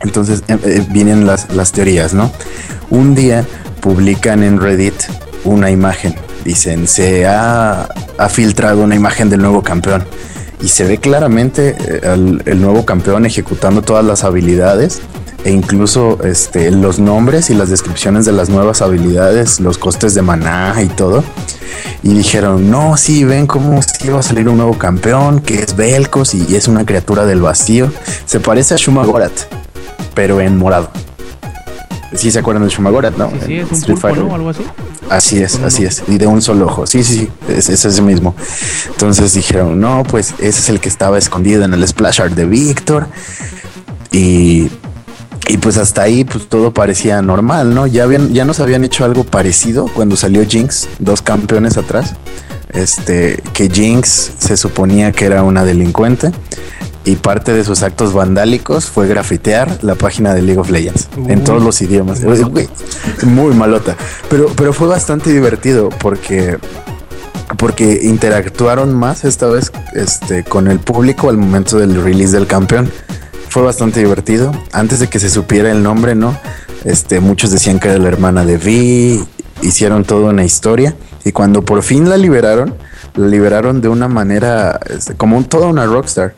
Entonces 0.00 0.42
eh, 0.48 0.58
eh, 0.64 0.86
vienen 0.90 1.26
las, 1.26 1.52
las 1.54 1.72
teorías, 1.72 2.12
¿no? 2.14 2.30
Un 2.90 3.14
día 3.14 3.44
publican 3.80 4.42
en 4.42 4.60
Reddit 4.60 4.94
una 5.44 5.70
imagen. 5.70 6.14
Dicen, 6.44 6.86
se 6.86 7.26
ha, 7.26 7.88
ha 8.18 8.28
filtrado 8.28 8.82
una 8.82 8.94
imagen 8.94 9.30
del 9.30 9.40
nuevo 9.40 9.62
campeón. 9.62 10.04
Y 10.62 10.68
se 10.68 10.84
ve 10.84 10.98
claramente 10.98 11.76
eh, 11.78 12.00
al- 12.06 12.42
el 12.46 12.60
nuevo 12.62 12.84
campeón 12.84 13.26
ejecutando 13.26 13.82
todas 13.82 14.04
las 14.04 14.24
habilidades 14.24 15.00
e 15.46 15.52
incluso 15.52 16.18
este, 16.24 16.72
los 16.72 16.98
nombres 16.98 17.50
y 17.50 17.54
las 17.54 17.70
descripciones 17.70 18.24
de 18.24 18.32
las 18.32 18.48
nuevas 18.48 18.82
habilidades, 18.82 19.60
los 19.60 19.78
costes 19.78 20.12
de 20.12 20.20
maná 20.20 20.74
y 20.82 20.88
todo. 20.88 21.22
Y 22.02 22.14
dijeron, 22.14 22.68
no, 22.68 22.96
sí, 22.96 23.22
ven 23.22 23.46
cómo 23.46 23.80
sí 23.80 24.08
va 24.08 24.18
a 24.18 24.22
salir 24.24 24.48
un 24.48 24.56
nuevo 24.56 24.76
campeón, 24.76 25.38
que 25.38 25.62
es 25.62 25.76
Velcos 25.76 26.34
y, 26.34 26.56
es 26.56 26.66
una 26.66 26.84
criatura 26.84 27.26
del 27.26 27.42
vacío. 27.42 27.92
Se 28.24 28.40
parece 28.40 28.74
a 28.74 28.76
Shumagorat, 28.76 29.30
pero 30.14 30.40
en 30.40 30.58
morado. 30.58 30.90
Sí 32.12 32.32
se 32.32 32.40
acuerdan 32.40 32.64
de 32.64 32.74
Shumagorat, 32.74 33.16
¿no? 33.16 33.30
Sí, 33.30 33.36
sí, 33.46 33.58
es 33.58 33.70
un 33.70 33.76
Street 33.76 33.94
pulpo, 33.94 34.00
Fighter. 34.00 34.24
¿no? 34.24 34.34
Algo 34.34 34.50
así. 34.50 34.62
Así 35.08 35.40
es, 35.40 35.60
así 35.60 35.84
es. 35.84 36.02
Y 36.08 36.18
de 36.18 36.26
un 36.26 36.42
solo 36.42 36.66
ojo. 36.66 36.88
Sí, 36.88 37.04
sí, 37.04 37.18
sí. 37.18 37.28
Es, 37.48 37.68
es 37.68 37.84
ese 37.84 38.02
mismo. 38.02 38.34
Entonces 38.88 39.32
dijeron, 39.34 39.78
no, 39.78 40.02
pues 40.02 40.34
ese 40.40 40.48
es 40.48 40.68
el 40.70 40.80
que 40.80 40.88
estaba 40.88 41.18
escondido 41.18 41.64
en 41.64 41.72
el 41.72 41.86
splash 41.86 42.20
art 42.20 42.34
de 42.34 42.46
Víctor. 42.46 43.06
Y, 44.10 44.70
y 45.48 45.58
pues 45.58 45.76
hasta 45.76 46.02
ahí, 46.02 46.24
pues 46.24 46.48
todo 46.48 46.72
parecía 46.72 47.22
normal, 47.22 47.74
¿no? 47.74 47.86
Ya 47.86 48.02
habían, 48.04 48.32
ya 48.32 48.44
nos 48.44 48.58
habían 48.58 48.84
hecho 48.84 49.04
algo 49.04 49.24
parecido 49.24 49.86
cuando 49.86 50.16
salió 50.16 50.44
Jinx, 50.44 50.88
dos 50.98 51.22
campeones 51.22 51.76
atrás. 51.76 52.14
Este, 52.70 53.40
que 53.52 53.70
Jinx 53.70 54.32
se 54.38 54.56
suponía 54.56 55.12
que 55.12 55.24
era 55.24 55.42
una 55.42 55.64
delincuente. 55.64 56.32
Y 57.04 57.14
parte 57.14 57.52
de 57.52 57.62
sus 57.62 57.84
actos 57.84 58.12
vandálicos 58.12 58.86
fue 58.86 59.06
grafitear 59.06 59.78
la 59.82 59.94
página 59.94 60.34
de 60.34 60.42
League 60.42 60.58
of 60.58 60.70
Legends 60.70 61.08
en 61.28 61.44
todos 61.44 61.62
los 61.62 61.80
idiomas. 61.80 62.20
Muy 63.22 63.54
malota. 63.54 63.96
Pero, 64.28 64.50
pero 64.56 64.72
fue 64.72 64.88
bastante 64.88 65.32
divertido 65.32 65.90
porque, 66.00 66.58
porque 67.58 68.00
interactuaron 68.02 68.92
más 68.92 69.24
esta 69.24 69.46
vez 69.46 69.70
este, 69.94 70.42
con 70.42 70.66
el 70.66 70.80
público 70.80 71.30
al 71.30 71.36
momento 71.36 71.78
del 71.78 72.02
release 72.02 72.32
del 72.32 72.48
campeón. 72.48 72.90
Fue 73.56 73.64
bastante 73.64 74.00
divertido. 74.00 74.52
Antes 74.70 75.00
de 75.00 75.08
que 75.08 75.18
se 75.18 75.30
supiera 75.30 75.72
el 75.72 75.82
nombre, 75.82 76.14
¿no? 76.14 76.38
Este, 76.84 77.20
muchos 77.20 77.50
decían 77.50 77.80
que 77.80 77.88
era 77.88 77.96
la 77.96 78.08
hermana 78.08 78.44
de 78.44 78.58
Vi. 78.58 79.24
Hicieron 79.62 80.04
toda 80.04 80.28
una 80.28 80.44
historia. 80.44 80.94
Y 81.24 81.32
cuando 81.32 81.62
por 81.62 81.82
fin 81.82 82.06
la 82.06 82.18
liberaron, 82.18 82.74
la 83.14 83.26
liberaron 83.28 83.80
de 83.80 83.88
una 83.88 84.08
manera 84.08 84.78
este, 84.90 85.14
como 85.14 85.38
un, 85.38 85.46
toda 85.46 85.68
una 85.68 85.86
rockstar 85.86 86.34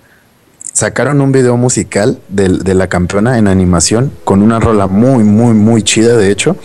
sacaron 0.73 1.20
un 1.20 1.32
video 1.32 1.57
musical 1.57 2.20
del- 2.28 2.61
de, 2.61 2.74
la 2.74 2.86
campeona 2.86 3.36
en 3.36 3.49
animación 3.49 4.12
con 4.23 4.40
una 4.40 4.61
rola 4.61 4.86
muy, 4.86 5.24
muy, 5.24 5.55
muy 5.55 5.82
chida, 5.82 6.16
de 6.16 6.31
hecho. 6.31 6.57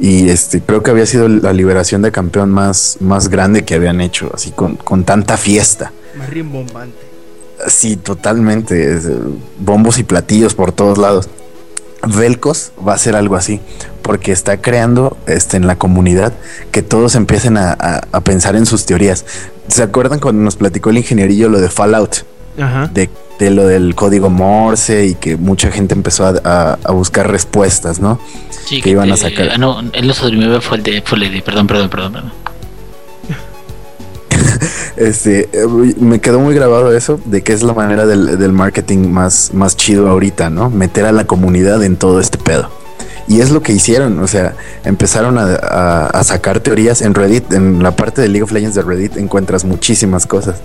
Y 0.00 0.30
este, 0.30 0.60
creo 0.62 0.82
que 0.82 0.90
había 0.90 1.06
sido 1.06 1.28
la 1.28 1.52
liberación 1.52 2.02
de 2.02 2.10
campeón 2.10 2.50
más, 2.50 2.96
más 2.98 3.28
grande 3.28 3.64
que 3.64 3.76
habían 3.76 4.00
hecho, 4.00 4.32
así 4.34 4.50
con, 4.50 4.74
con 4.74 5.04
tanta 5.04 5.36
fiesta. 5.36 5.92
Más 6.18 6.28
rimbombante. 6.28 7.10
Sí, 7.68 7.96
totalmente. 7.96 8.96
eh, 8.96 9.00
bombos 9.58 9.98
y 9.98 10.04
platillos 10.04 10.54
por 10.54 10.72
todos 10.72 10.98
lados. 10.98 11.28
Velcos 12.06 12.72
va 12.86 12.94
a 12.94 12.98
ser 12.98 13.14
algo 13.14 13.36
así, 13.36 13.60
porque 14.02 14.32
está 14.32 14.56
creando 14.62 15.18
este, 15.26 15.58
en 15.58 15.66
la 15.66 15.76
comunidad 15.76 16.32
que 16.72 16.80
todos 16.82 17.14
empiecen 17.14 17.58
a, 17.58 17.72
a- 17.72 18.00
a 18.10 18.20
pensar 18.22 18.56
en 18.56 18.64
sus 18.64 18.86
teorías. 18.86 19.26
¿Se 19.68 19.82
acuerdan 19.82 20.18
cuando 20.18 20.42
nos 20.42 20.56
platicó 20.56 20.88
el 20.90 20.98
ingenierillo 20.98 21.48
lo 21.50 21.60
de 21.60 21.68
Fallout? 21.68 22.16
Ajá. 22.60 22.90
de, 22.92 23.08
de 23.38 23.50
lo 23.50 23.64
del 23.66 23.94
código 23.94 24.28
Morse 24.28 25.06
y 25.06 25.14
que 25.14 25.36
mucha 25.36 25.70
gente 25.70 25.94
empezó 25.94 26.26
a, 26.26 26.34
a- 26.44 26.78
a 26.82 26.92
buscar 26.92 27.30
respuestas, 27.30 28.00
¿no? 28.00 28.18
Sí, 28.66 28.82
que 28.82 28.90
iban 28.90 29.10
a 29.12 29.16
sacar. 29.16 29.50
ah, 29.54 29.58
no, 29.58 29.80
él 29.92 30.06
no 30.06 30.12
se 30.14 30.24
durmió, 30.24 30.60
fue 30.60 30.78
el 30.78 30.82
de, 30.82 31.02
fue 31.02 31.18
el 31.24 31.32
de, 31.32 31.42
perdón, 31.42 31.66
perdón, 31.66 31.88
perdón. 31.88 32.12
perdón. 32.12 32.32
Este, 34.96 35.48
eh, 35.52 35.66
me 35.98 36.20
quedó 36.20 36.40
muy 36.40 36.54
grabado 36.54 36.94
eso 36.94 37.18
de 37.24 37.42
que 37.42 37.52
es 37.52 37.62
la 37.62 37.72
manera 37.72 38.04
del, 38.06 38.38
del 38.38 38.52
marketing 38.52 39.08
más, 39.10 39.50
más 39.54 39.76
chido 39.76 40.08
ahorita, 40.08 40.50
¿no? 40.50 40.68
Meter 40.70 41.06
a 41.06 41.12
la 41.12 41.24
comunidad 41.26 41.82
en 41.82 41.96
todo 41.96 42.20
este 42.20 42.36
pedo. 42.38 42.68
Y 43.28 43.40
es 43.40 43.50
lo 43.50 43.62
que 43.62 43.72
hicieron, 43.72 44.18
o 44.18 44.26
sea, 44.26 44.54
empezaron 44.84 45.38
a, 45.38 45.44
a- 45.54 46.06
a 46.08 46.24
sacar 46.24 46.60
teorías 46.60 47.00
en 47.00 47.14
Reddit, 47.14 47.52
en 47.52 47.82
la 47.82 47.94
parte 47.96 48.20
de 48.20 48.28
League 48.28 48.42
of 48.42 48.52
Legends 48.52 48.74
de 48.74 48.82
Reddit 48.82 49.16
encuentras 49.16 49.64
muchísimas 49.64 50.26
cosas. 50.26 50.56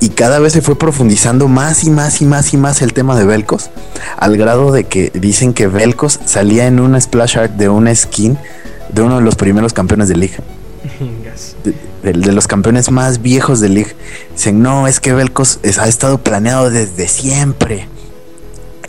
Y 0.00 0.08
cada 0.10 0.38
vez 0.38 0.52
se 0.54 0.60
fue 0.62 0.76
profundizando 0.76 1.46
más 1.46 1.84
y 1.84 1.90
más 1.90 2.20
y 2.20 2.26
más 2.26 2.52
y 2.52 2.56
más 2.56 2.82
el 2.82 2.92
tema 2.92 3.16
de 3.18 3.24
Velcos, 3.24 3.70
al 4.16 4.36
grado 4.36 4.72
de 4.72 4.84
que 4.84 5.10
dicen 5.14 5.52
que 5.54 5.66
Velcos 5.66 6.18
salía 6.24 6.66
en 6.66 6.80
una 6.80 7.00
splash 7.00 7.38
art 7.38 7.52
de 7.52 7.68
una 7.68 7.94
skin 7.94 8.36
de 8.92 9.02
uno 9.02 9.16
de 9.16 9.22
los 9.22 9.36
primeros 9.36 9.72
campeones 9.72 10.08
de 10.08 10.16
League 10.16 10.36
Gas. 11.24 11.54
De, 12.12 12.32
los 12.32 12.46
campeones 12.46 12.90
más 12.90 13.22
viejos 13.22 13.60
de 13.60 13.68
League. 13.70 13.96
Dicen, 14.34 14.62
no, 14.62 14.86
es 14.86 15.00
que 15.00 15.12
Velcos 15.12 15.58
es- 15.62 15.78
ha 15.78 15.88
estado 15.88 16.18
planeado 16.18 16.70
desde 16.70 17.08
siempre. 17.08 17.88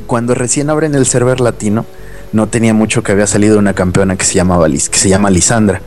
Cuando 0.07 0.35
recién 0.35 0.69
abren 0.69 0.93
el 0.95 1.05
server 1.05 1.39
latino, 1.39 1.85
no 2.31 2.47
tenía 2.47 2.73
mucho 2.73 3.01
que 3.01 3.11
había 3.11 3.27
salido 3.27 3.57
una 3.57 3.73
campeona 3.73 4.15
que 4.17 4.25
se 4.25 4.35
llamaba 4.35 4.67
Lis- 4.67 4.89
que 4.89 4.99
se 4.99 5.09
llama 5.09 5.29
Lisandra. 5.29 5.81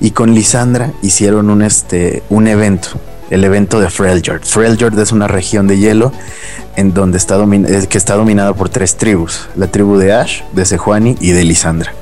Y 0.00 0.10
con 0.10 0.34
Lisandra 0.34 0.92
hicieron 1.02 1.48
un 1.48 1.62
este 1.62 2.22
un 2.28 2.46
evento, 2.48 2.88
el 3.30 3.42
evento 3.44 3.80
de 3.80 3.88
Freljord. 3.88 4.42
Freljord 4.44 4.98
es 5.00 5.10
una 5.10 5.26
región 5.26 5.66
de 5.66 5.78
hielo 5.78 6.12
en 6.76 6.92
donde 6.92 7.16
está 7.16 7.36
eh, 7.42 7.86
que 7.88 7.96
está 7.96 8.14
dominada 8.14 8.52
por 8.52 8.68
tres 8.68 8.96
tribus, 8.96 9.48
la 9.56 9.68
tribu 9.68 9.96
de 9.96 10.12
Ash, 10.12 10.42
de 10.52 10.66
Sejuani 10.66 11.16
y 11.20 11.30
de 11.32 11.44
Lisandra. 11.44 11.92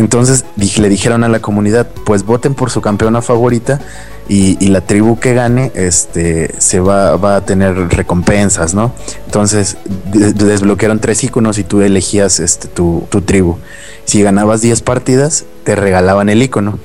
Entonces 0.00 0.46
le 0.56 0.88
dijeron 0.88 1.24
a 1.24 1.28
la 1.28 1.40
comunidad, 1.40 1.86
pues 2.06 2.24
voten 2.24 2.54
por 2.54 2.70
su 2.70 2.80
campeona 2.80 3.20
favorita 3.20 3.82
y, 4.30 4.56
la 4.68 4.80
tribu 4.80 5.18
que 5.18 5.34
gane 5.34 5.72
este, 5.74 6.54
se 6.56 6.80
va, 6.80 7.36
a 7.36 7.44
tener 7.44 7.74
recompensas, 7.90 8.72
¿no? 8.72 8.94
Entonces 9.26 9.76
de- 10.10 10.32
desbloquearon 10.32 11.00
tres 11.00 11.22
iconos 11.22 11.58
y 11.58 11.64
tú 11.64 11.82
elegías 11.82 12.40
este, 12.40 12.66
tu, 12.66 13.06
tribu. 13.26 13.58
Si 14.06 14.22
ganabas 14.22 14.62
10 14.62 14.80
partidas, 14.80 15.44
te 15.64 15.76
regalaban 15.76 16.30
el 16.30 16.42
icono. 16.42 16.78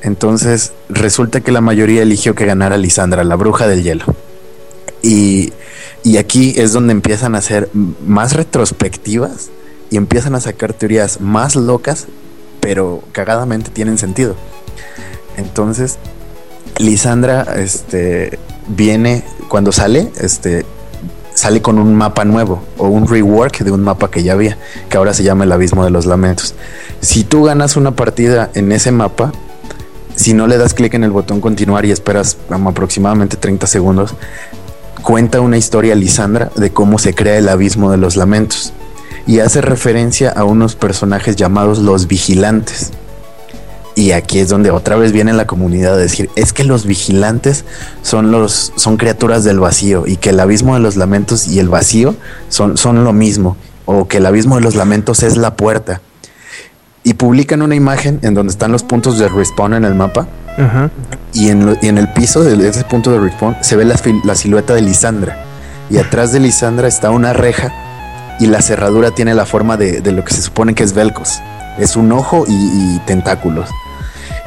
Entonces 0.00 0.72
resulta 0.88 1.42
que 1.42 1.52
la 1.52 1.60
mayoría 1.60 2.00
eligió 2.00 2.34
que 2.34 2.46
ganara 2.46 2.78
Lisandra, 2.78 3.24
la 3.24 3.36
bruja 3.36 3.66
del 3.68 3.82
hielo. 3.82 4.06
Y, 5.02 5.52
y 6.02 6.16
aquí 6.16 6.54
es 6.56 6.72
donde 6.72 6.92
empiezan 6.92 7.34
a 7.34 7.40
m- 7.74 7.92
más 8.06 8.32
retrospectivas 8.32 9.50
y 9.92 9.98
empiezan 9.98 10.34
a 10.34 10.40
sacar 10.40 10.72
teorías 10.72 11.20
más 11.20 11.54
locas, 11.54 12.06
pero 12.60 13.02
cagadamente 13.12 13.70
tienen 13.70 13.98
sentido. 13.98 14.36
Entonces, 15.36 15.98
Lisandra 16.78 17.42
este, 17.56 18.38
viene, 18.68 19.22
cuando 19.48 19.70
sale, 19.70 20.10
este, 20.18 20.64
sale 21.34 21.60
con 21.60 21.78
un 21.78 21.94
mapa 21.94 22.24
nuevo 22.24 22.62
o 22.78 22.88
un 22.88 23.06
rework 23.06 23.58
de 23.58 23.70
un 23.70 23.82
mapa 23.82 24.10
que 24.10 24.22
ya 24.22 24.32
había, 24.32 24.56
que 24.88 24.96
ahora 24.96 25.12
se 25.12 25.24
llama 25.24 25.44
el 25.44 25.52
Abismo 25.52 25.84
de 25.84 25.90
los 25.90 26.06
Lamentos. 26.06 26.54
Si 27.02 27.22
tú 27.22 27.44
ganas 27.44 27.76
una 27.76 27.90
partida 27.90 28.50
en 28.54 28.72
ese 28.72 28.92
mapa, 28.92 29.30
si 30.16 30.32
no 30.32 30.46
le 30.46 30.56
das 30.56 30.72
clic 30.72 30.94
en 30.94 31.04
el 31.04 31.10
botón 31.10 31.42
continuar 31.42 31.84
y 31.84 31.90
esperas 31.90 32.38
aproximadamente 32.48 33.36
30 33.36 33.66
segundos, 33.66 34.14
cuenta 35.02 35.42
una 35.42 35.58
historia 35.58 35.94
Lisandra 35.94 36.50
de 36.56 36.72
cómo 36.72 36.98
se 36.98 37.14
crea 37.14 37.36
el 37.36 37.50
Abismo 37.50 37.90
de 37.90 37.98
los 37.98 38.16
Lamentos 38.16 38.72
y 39.26 39.38
hace 39.40 39.60
referencia 39.60 40.30
a 40.30 40.44
unos 40.44 40.74
personajes 40.74 41.36
llamados 41.36 41.78
los 41.78 42.06
vigilantes. 42.06 42.90
Y 43.94 44.12
aquí 44.12 44.38
es 44.38 44.48
donde 44.48 44.70
otra 44.70 44.96
vez 44.96 45.12
viene 45.12 45.34
la 45.34 45.46
comunidad 45.46 45.94
a 45.94 45.98
decir, 45.98 46.30
es 46.34 46.52
que 46.54 46.64
los 46.64 46.86
vigilantes 46.86 47.64
son 48.02 48.30
los 48.30 48.72
son 48.76 48.96
criaturas 48.96 49.44
del 49.44 49.60
vacío 49.60 50.04
y 50.06 50.16
que 50.16 50.30
el 50.30 50.40
abismo 50.40 50.74
de 50.74 50.80
los 50.80 50.96
lamentos 50.96 51.46
y 51.46 51.58
el 51.58 51.68
vacío 51.68 52.14
son, 52.48 52.78
son 52.78 53.04
lo 53.04 53.12
mismo 53.12 53.56
o 53.84 54.08
que 54.08 54.16
el 54.16 54.24
abismo 54.26 54.54
de 54.56 54.62
los 54.62 54.76
lamentos 54.76 55.22
es 55.22 55.36
la 55.36 55.56
puerta. 55.56 56.00
Y 57.04 57.14
publican 57.14 57.60
una 57.62 57.74
imagen 57.74 58.18
en 58.22 58.32
donde 58.32 58.52
están 58.52 58.72
los 58.72 58.82
puntos 58.82 59.18
de 59.18 59.28
respawn 59.28 59.74
en 59.74 59.84
el 59.84 59.94
mapa 59.94 60.26
y 61.34 61.48
en, 61.50 61.66
lo- 61.66 61.76
y 61.82 61.88
en 61.88 61.98
el 61.98 62.08
piso 62.12 62.42
de 62.44 62.68
ese 62.68 62.84
punto 62.84 63.10
de 63.10 63.18
respawn 63.20 63.56
se 63.60 63.76
ve 63.76 63.84
la, 63.84 63.96
la 64.24 64.34
silueta 64.34 64.72
de 64.72 64.80
Lisandra. 64.82 65.44
Y 65.90 65.98
atrás 65.98 66.32
de 66.32 66.40
Lisandra 66.40 66.88
está 66.88 67.10
una 67.10 67.32
reja 67.34 67.72
y 68.40 68.46
la 68.46 68.62
cerradura 68.62 69.10
tiene 69.10 69.34
la 69.34 69.46
forma 69.46 69.76
de, 69.76 70.00
de 70.00 70.12
lo 70.12 70.24
que 70.24 70.34
se 70.34 70.42
supone 70.42 70.74
que 70.74 70.82
es 70.82 70.92
Velcos. 70.92 71.40
Es 71.78 71.96
un 71.96 72.12
ojo 72.12 72.44
y, 72.46 72.52
y 72.52 73.00
tentáculos. 73.06 73.68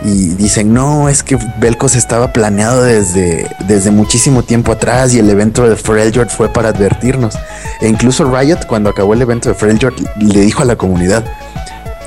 Y 0.04 0.30
dicen, 0.36 0.74
no, 0.74 1.10
es 1.10 1.24
que 1.24 1.38
Velcos 1.58 1.96
estaba 1.96 2.34
planeado 2.34 2.84
desde, 2.84 3.50
desde 3.68 3.92
muchísimo 3.92 4.44
tiempo 4.44 4.72
atrás 4.72 5.14
y 5.14 5.20
el 5.20 5.30
evento 5.30 5.68
de 5.68 5.76
Freljord 5.76 6.30
fue 6.30 6.50
para 6.50 6.70
advertirnos. 6.70 7.36
E 7.82 7.88
incluso 7.88 8.26
Riot, 8.26 8.68
cuando 8.68 8.90
acabó 8.90 9.14
el 9.14 9.22
evento 9.22 9.50
de 9.50 9.56
Freljord, 9.56 9.96
le 10.18 10.42
dijo 10.42 10.62
a 10.62 10.66
la 10.66 10.76
comunidad, 10.76 11.24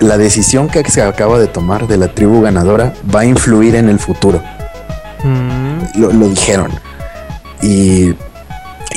la 0.00 0.16
decisión 0.16 0.68
que 0.68 0.84
se 0.88 1.02
acaba 1.02 1.38
de 1.38 1.48
tomar 1.48 1.88
de 1.88 1.96
la 1.96 2.08
tribu 2.08 2.42
ganadora 2.42 2.92
va 3.12 3.20
a 3.20 3.24
influir 3.24 3.74
en 3.74 3.88
el 3.88 3.98
futuro 3.98 4.40
Mm, 5.24 6.00
lo, 6.00 6.12
lo 6.12 6.28
dijeron. 6.28 6.70
Y, 7.62 8.14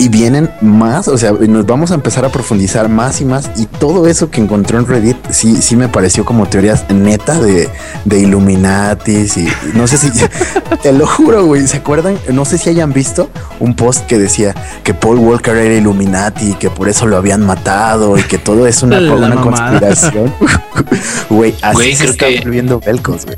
Y 0.01 0.09
vienen 0.09 0.49
más, 0.61 1.07
o 1.07 1.15
sea, 1.15 1.31
nos 1.31 1.67
vamos 1.67 1.91
a 1.91 1.93
empezar 1.93 2.25
a 2.25 2.29
profundizar 2.29 2.89
más 2.89 3.21
y 3.21 3.25
más. 3.25 3.51
Y 3.55 3.67
todo 3.67 4.07
eso 4.07 4.31
que 4.31 4.41
encontró 4.41 4.79
en 4.79 4.87
Reddit, 4.87 5.15
sí, 5.29 5.61
sí 5.61 5.75
me 5.75 5.89
pareció 5.89 6.25
como 6.25 6.47
teorías 6.47 6.89
neta 6.89 7.39
de, 7.39 7.69
de 8.05 8.19
Illuminatis. 8.19 9.37
Y, 9.37 9.41
y 9.41 9.51
no 9.75 9.85
sé 9.87 9.97
si, 9.99 10.09
te 10.81 10.91
lo 10.91 11.05
juro, 11.05 11.45
güey. 11.45 11.67
¿Se 11.67 11.77
acuerdan? 11.77 12.17
No 12.29 12.45
sé 12.45 12.57
si 12.57 12.71
hayan 12.71 12.93
visto 12.93 13.29
un 13.59 13.75
post 13.75 14.07
que 14.07 14.17
decía 14.17 14.55
que 14.83 14.95
Paul 14.95 15.19
Walker 15.19 15.55
era 15.55 15.75
Illuminati 15.75 16.49
y 16.49 16.53
que 16.55 16.71
por 16.71 16.89
eso 16.89 17.05
lo 17.05 17.17
habían 17.17 17.45
matado 17.45 18.17
y 18.17 18.23
que 18.23 18.39
todo 18.39 18.65
es 18.65 18.81
una, 18.81 18.97
conspiración. 19.43 20.33
Güey, 21.29 21.53
así 21.61 21.75
Güey, 21.75 21.95
se 21.95 22.05
está 22.05 22.25
que- 22.27 22.39
volviendo 22.39 22.79
Velcos, 22.79 23.25
güey. 23.25 23.37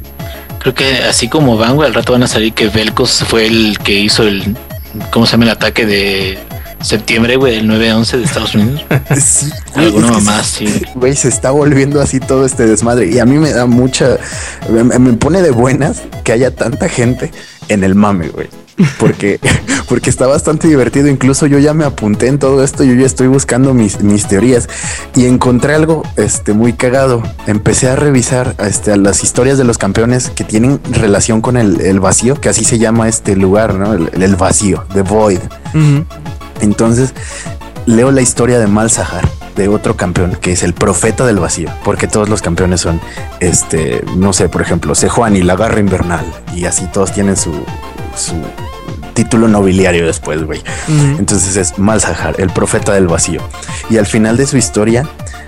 Creo 0.60 0.74
que 0.74 1.00
así 1.04 1.28
como 1.28 1.58
van, 1.58 1.76
güey, 1.76 1.90
al 1.90 1.94
rato 1.94 2.14
van 2.14 2.24
a 2.24 2.28
salir 2.28 2.54
que 2.54 2.70
Velcos 2.70 3.26
fue 3.28 3.48
el 3.48 3.78
que 3.80 4.00
hizo 4.00 4.24
el, 4.24 4.56
¿cómo 5.12 5.26
se 5.26 5.34
llama 5.34 5.44
el 5.44 5.50
ataque 5.52 5.86
de 5.86 6.38
septiembre, 6.84 7.36
güey, 7.38 7.58
el 7.58 7.70
9-11 7.70 8.18
de 8.18 8.24
Estados 8.24 8.56
Unidos? 8.56 8.84
Sí, 9.16 9.50
güey, 9.74 9.86
Alguna 9.88 10.08
es 10.08 10.12
que 10.12 10.22
mamá, 10.22 10.44
sí, 10.44 10.68
sí. 10.68 10.86
Güey, 10.96 11.16
se 11.16 11.28
está 11.28 11.52
volviendo 11.52 12.02
así 12.02 12.20
todo 12.20 12.46
este 12.46 12.66
desmadre. 12.66 13.08
Y 13.12 13.20
a 13.20 13.26
mí 13.26 13.38
me 13.38 13.52
da 13.52 13.66
mucha. 13.66 14.18
Me, 14.70 14.84
me 14.84 15.14
pone 15.14 15.42
de 15.42 15.52
buenas 15.52 16.02
que 16.24 16.32
haya 16.32 16.52
tanta 16.56 16.90
gente 16.90 17.32
en 17.70 17.84
el 17.84 17.96
mame, 17.96 18.30
güey. 18.30 18.48
Porque, 19.00 19.40
porque 19.90 20.10
está 20.10 20.28
bastante 20.28 20.68
divertido. 20.68 21.08
Incluso 21.08 21.46
yo 21.48 21.60
ya 21.60 21.74
me 21.74 21.86
apunté 21.86 22.28
en 22.28 22.40
todo 22.40 22.64
esto. 22.64 22.84
Yo 22.84 22.94
ya 22.94 23.06
estoy 23.06 23.28
buscando 23.28 23.74
mis, 23.74 24.02
mis 24.02 24.28
teorías 24.28 24.68
y 25.16 25.26
encontré 25.26 25.76
algo 25.76 26.04
este, 26.18 26.54
muy 26.54 26.74
cagado. 26.74 27.24
Empecé 27.48 27.90
a 27.90 27.96
revisar 27.96 28.56
este, 28.60 28.92
a 28.92 28.98
las 28.98 29.24
historias 29.24 29.58
de 29.58 29.64
los 29.64 29.78
campeones 29.78 30.30
que 30.30 30.44
tienen 30.44 30.80
relación 30.90 31.42
con 31.42 31.58
el, 31.58 31.82
el 31.82 32.00
vacío, 32.00 32.40
que 32.40 32.50
así 32.50 32.64
se 32.64 32.80
llama 32.80 33.08
este 33.08 33.36
lugar, 33.36 33.76
¿no? 33.76 33.94
El, 33.94 34.10
el 34.22 34.36
vacío, 34.36 34.86
The 34.94 35.02
Void. 35.02 35.40
Ujú. 35.74 36.06
Entonces 36.64 37.14
leo 37.86 38.12
la 38.12 38.22
historia 38.22 38.60
de 38.60 38.68
Malzahar, 38.68 39.28
de 39.56 39.68
otro 39.68 39.96
campeón 39.96 40.38
que 40.40 40.54
es 40.54 40.64
el 40.64 40.74
profeta 40.74 41.26
del 41.26 41.40
vacío, 41.40 41.70
porque 41.84 42.08
todos 42.08 42.30
los 42.30 42.42
campeones 42.42 42.82
son, 42.82 43.00
este, 43.40 44.04
no 44.16 44.34
sé, 44.34 44.50
por 44.50 44.62
ejemplo, 44.62 44.96
Sejuani, 44.96 45.42
la 45.42 45.56
garra 45.56 45.80
invernal, 45.80 46.26
y 46.56 46.66
así 46.66 46.88
todos 46.88 47.12
tienen 47.12 47.38
su, 47.38 47.52
su 48.16 48.36
título 49.14 49.48
nobiliario 49.48 50.06
después, 50.06 50.44
güey. 50.44 50.64
Entonces 51.20 51.56
es 51.56 51.78
Malzahar, 51.78 52.36
el 52.40 52.50
profeta 52.50 52.94
del 52.94 53.08
vacío. 53.08 53.42
Y 53.90 53.98
al 53.98 54.08
final 54.08 54.38
de 54.38 54.48
su 54.48 54.58
historia 54.58 55.08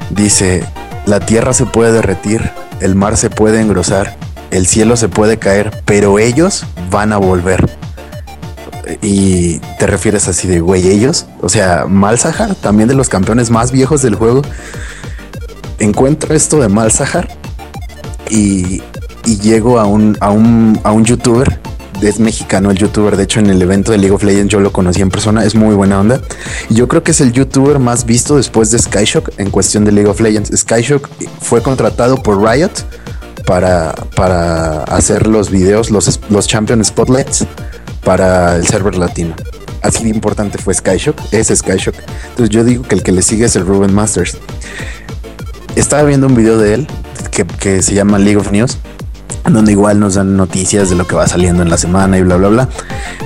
dice, 0.10 0.64
la 1.06 1.20
tierra 1.20 1.54
se 1.54 1.66
puede 1.66 1.92
derretir, 1.94 2.52
el 2.82 2.96
mar 2.96 3.18
se 3.18 3.30
puede 3.30 3.62
engrosar, 3.62 4.18
el 4.52 4.68
cielo 4.68 4.98
se 4.98 5.10
puede 5.10 5.38
caer, 5.38 5.82
pero 5.86 6.20
ellos 6.20 6.66
van 6.92 7.14
a 7.14 7.18
volver. 7.18 7.85
Y 9.02 9.60
te 9.80 9.88
refieres 9.88 10.28
así 10.28 10.48
de, 10.48 10.60
güey, 10.60 10.88
ellos, 10.88 11.26
o 11.42 11.50
sea, 11.50 11.86
Malzahar, 11.88 12.56
también 12.56 12.88
de 12.88 12.96
los 12.96 13.10
campeones 13.10 13.50
más 13.50 13.72
viejos 13.72 14.02
del 14.02 14.16
juego, 14.16 14.42
encuentro 15.80 16.36
esto 16.36 16.60
de 16.60 16.70
Malzahar 16.70 17.28
y, 18.30 18.82
y 19.26 19.38
llego 19.40 19.80
a 19.80 19.86
un, 19.86 20.18
a 20.20 20.30
un, 20.30 20.80
a 20.84 20.92
un 20.92 21.04
youtuber, 21.04 21.60
es 22.02 22.20
mexicano 22.20 22.72
el 22.72 22.78
youtuber, 22.78 23.16
de 23.16 23.24
hecho 23.24 23.40
en 23.40 23.50
el 23.50 23.62
evento 23.62 23.92
de 23.92 23.98
League 23.98 24.14
of 24.14 24.24
Legends 24.24 24.52
yo 24.52 24.60
lo 24.60 24.72
conocí 24.72 25.02
en 25.02 25.10
persona, 25.10 25.44
es 25.44 25.56
muy 25.56 25.76
buena 25.76 26.00
onda. 26.00 26.20
Y 26.70 26.76
yo 26.76 26.88
creo 26.88 27.04
que 27.04 27.12
es 27.12 27.22
el 27.22 27.32
youtuber 27.32 27.80
más 27.80 28.06
visto 28.06 28.38
después 28.38 28.72
de 28.72 28.80
Skyshock 28.80 29.32
en 29.38 29.50
cuestión 29.50 29.86
de 29.86 29.92
League 29.92 30.10
of 30.10 30.20
Legends. 30.20 30.52
Skyshock 30.56 31.10
fue 31.42 31.62
contratado 31.62 32.22
por 32.22 32.42
Riot 32.42 32.72
para, 33.46 33.94
para 34.16 34.84
hacer 34.84 35.28
los 35.28 35.50
videos, 35.50 35.90
los, 35.90 36.20
los 36.30 36.48
Champion 36.48 36.84
Spotlights 36.84 37.46
para 38.06 38.56
el 38.56 38.66
server 38.66 38.96
latino. 38.96 39.36
Así 39.82 40.04
de 40.04 40.10
importante 40.10 40.58
fue 40.58 40.74
Skyshock, 40.74 41.20
es 41.32 41.48
Skyshock. 41.48 41.96
Entonces 42.30 42.50
yo 42.50 42.64
digo 42.64 42.84
que 42.84 42.96
el 42.96 43.04
que 43.04 43.12
le 43.12 43.22
sigue 43.22 43.46
es 43.46 43.56
el 43.58 43.66
Ruben 43.66 43.94
Masters. 43.94 44.38
Estaba 45.76 46.04
viendo 46.04 46.28
un 46.28 46.36
video 46.36 46.58
de 46.58 46.76
él 46.76 46.88
que, 47.60 47.82
se 47.82 47.94
llama 47.94 48.18
League 48.18 48.38
of 48.38 48.52
News, 48.52 48.78
donde 49.44 49.74
igual 49.74 50.00
nos 50.00 50.16
dan 50.16 50.38
noticias 50.38 50.90
de 50.90 50.96
lo 50.96 51.06
que 51.06 51.16
va 51.16 51.28
saliendo 51.28 51.62
en 51.62 51.70
la 51.70 51.78
semana 51.78 52.18
y 52.18 52.22
bla, 52.22 52.38
bla, 52.38 52.48
bla. 52.48 52.70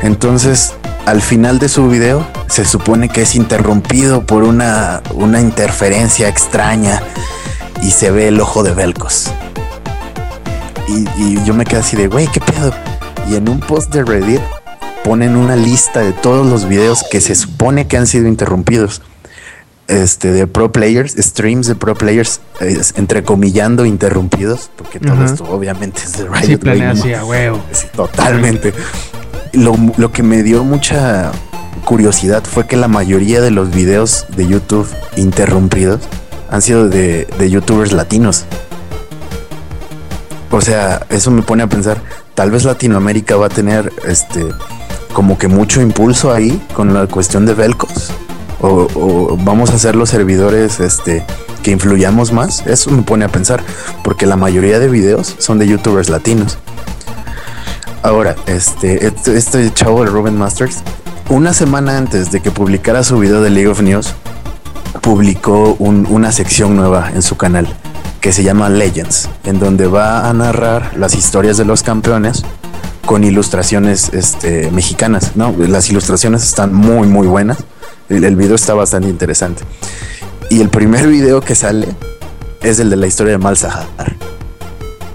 Entonces, 0.02 0.74
al 1.06 1.22
final 1.22 1.60
de 1.60 1.70
su 1.70 1.88
video, 1.88 2.26
se 2.48 2.66
supone 2.66 3.08
que 3.10 3.22
es 3.22 3.36
interrumpido 3.36 4.26
por 4.26 4.44
una, 4.44 5.02
una 5.14 5.40
interferencia 5.40 6.28
extraña 6.28 7.04
y 7.84 7.92
se 7.92 8.10
ve 8.10 8.30
el 8.30 8.42
ojo 8.42 8.64
de 8.64 8.74
Velcos. 8.74 9.28
Y, 10.88 11.08
y 11.18 11.44
yo 11.46 11.54
me 11.54 11.66
quedé 11.66 11.82
así 11.82 11.96
de, 11.96 12.08
güey, 12.08 12.28
¿qué 12.28 12.42
pedo? 12.42 12.74
Y 13.30 13.36
en 13.36 13.48
un 13.48 13.60
post 13.60 13.94
de 13.94 14.04
Reddit 14.04 14.42
ponen 15.10 15.38
una 15.38 15.56
lista 15.56 16.02
de 16.02 16.14
todos 16.14 16.46
los 16.46 16.70
videos 16.70 17.04
que 17.10 17.20
se 17.20 17.34
supone 17.34 17.88
que 17.88 17.98
han 17.98 18.06
sido 18.06 18.28
interrumpidos. 18.28 19.02
Este, 19.88 20.32
de 20.32 20.46
pro 20.46 20.72
players, 20.72 21.16
streams 21.18 21.66
de 21.66 21.74
pro 21.74 21.96
players, 21.96 22.42
es, 22.60 22.94
entrecomillando 22.96 23.86
interrumpidos, 23.86 24.70
porque 24.78 25.00
todo 25.00 25.26
esto 25.26 25.46
obviamente 25.46 26.02
es 26.04 26.16
de 26.16 26.28
Riot. 26.30 26.60
No 26.64 27.26
huevo. 27.26 27.60
Sí, 27.72 27.88
totalmente. 27.92 28.72
Lo, 29.54 29.76
lo 29.98 30.12
que 30.12 30.22
me 30.22 30.44
dio 30.44 30.64
mucha 30.64 31.32
curiosidad 31.86 32.44
fue 32.44 32.68
que 32.68 32.78
la 32.78 32.88
mayoría 32.88 33.42
de 33.42 33.50
los 33.50 33.72
videos 33.72 34.28
de 34.38 34.46
YouTube 34.46 34.88
interrumpidos 35.16 36.02
han 36.52 36.62
sido 36.62 36.88
de, 36.88 37.28
de 37.40 37.50
youtubers 37.50 37.94
latinos. 37.94 38.46
O 40.52 40.62
sea, 40.62 41.06
eso 41.10 41.32
me 41.32 41.42
pone 41.42 41.64
a 41.64 41.68
pensar, 41.68 42.00
tal 42.36 42.52
vez 42.52 42.64
Latinoamérica 42.64 43.36
va 43.36 43.48
a 43.48 43.50
tener 43.50 43.92
este 44.06 44.46
como 45.14 45.38
que 45.38 45.48
mucho 45.48 45.82
impulso 45.82 46.32
ahí 46.34 46.62
con 46.74 46.94
la 46.94 47.08
cuestión 47.08 47.46
de 47.46 47.54
Velcos. 47.54 48.12
O, 48.62 49.38
vamos 49.42 49.70
a 49.72 49.80
ser 49.80 49.96
los 49.96 50.10
servidores 50.10 50.80
este 50.80 51.26
que 51.64 51.72
influyamos 51.72 52.32
más. 52.34 52.66
Eso 52.68 52.92
me 52.92 53.02
pone 53.04 53.26
a 53.26 53.30
pensar, 53.30 53.64
porque 54.04 54.26
la 54.26 54.36
mayoría 54.36 54.80
de 54.80 54.88
videos 54.90 55.36
son 55.40 55.60
de 55.60 55.68
youtubers 55.68 56.10
latinos. 56.10 56.58
Ahora, 58.04 58.36
este, 58.48 59.06
este, 59.08 59.38
este 59.38 59.74
chavo 59.74 60.04
de 60.04 60.10
Ruben 60.10 60.38
Masters, 60.38 60.84
una 61.30 61.54
semana 61.54 61.98
antes 61.98 62.32
de 62.32 62.42
que 62.42 62.52
publicara 62.52 63.04
su 63.04 63.18
video 63.20 63.42
de 63.42 63.50
League 63.50 63.68
of 63.70 63.82
News, 63.82 64.14
publicó 65.02 65.76
un- 65.80 66.08
una 66.10 66.32
sección 66.32 66.76
nueva 66.76 67.12
en 67.14 67.22
su 67.22 67.36
canal 67.38 67.68
que 68.22 68.32
se 68.32 68.44
llama 68.44 68.70
Legends, 68.70 69.30
en 69.46 69.60
donde 69.60 69.88
va 69.88 70.30
a 70.30 70.34
narrar 70.34 70.98
las 70.98 71.16
historias 71.16 71.58
de 71.58 71.66
los 71.66 71.84
campeones 71.84 72.44
con 73.06 73.24
ilustraciones 73.24 74.10
este, 74.14 74.70
mexicanas. 74.72 75.36
¿no? 75.36 75.54
Las 75.58 75.90
ilustraciones 75.90 76.44
están 76.44 76.74
muy, 76.74 77.08
muy 77.08 77.28
buenas. 77.28 77.58
El, 78.10 78.24
el 78.24 78.36
video 78.36 78.56
está 78.56 78.74
bastante 78.74 79.10
interesante. 79.10 79.64
Y 80.50 80.62
el 80.62 80.70
primer 80.70 81.08
video 81.08 81.42
que 81.42 81.56
sale 81.56 81.88
es 82.62 82.80
el 82.80 82.90
de 82.90 82.98
la 82.98 83.08
historia 83.08 83.32
de 83.32 83.38
Malzahar. 83.38 83.88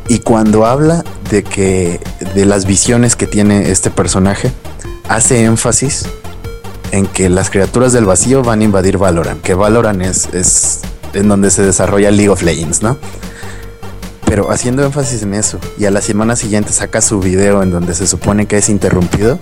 Y 0.08 0.20
cuando 0.20 0.66
habla 0.66 1.04
de 1.30 1.42
que 1.42 2.00
de 2.34 2.44
las 2.44 2.66
visiones 2.66 3.16
que 3.16 3.26
tiene 3.26 3.70
este 3.70 3.90
personaje, 3.90 4.52
hace 5.08 5.44
énfasis 5.44 6.06
en 6.92 7.06
que 7.06 7.28
las 7.28 7.50
criaturas 7.50 7.92
del 7.92 8.04
vacío 8.04 8.42
van 8.42 8.60
a 8.60 8.64
invadir 8.64 8.98
Valorant, 8.98 9.42
que 9.42 9.54
Valorant 9.54 10.02
es, 10.02 10.28
es 10.32 10.80
en 11.14 11.28
donde 11.28 11.50
se 11.50 11.62
desarrolla 11.62 12.10
League 12.10 12.28
of 12.28 12.42
Legends, 12.42 12.82
¿no? 12.82 12.98
Pero 14.26 14.50
haciendo 14.50 14.84
énfasis 14.84 15.22
en 15.22 15.34
eso 15.34 15.58
y 15.78 15.84
a 15.84 15.90
la 15.90 16.00
semana 16.00 16.34
siguiente 16.34 16.72
saca 16.72 17.00
su 17.00 17.20
video 17.20 17.62
en 17.62 17.70
donde 17.70 17.94
se 17.94 18.06
supone 18.06 18.46
que 18.46 18.56
es 18.56 18.68
interrumpido, 18.68 19.38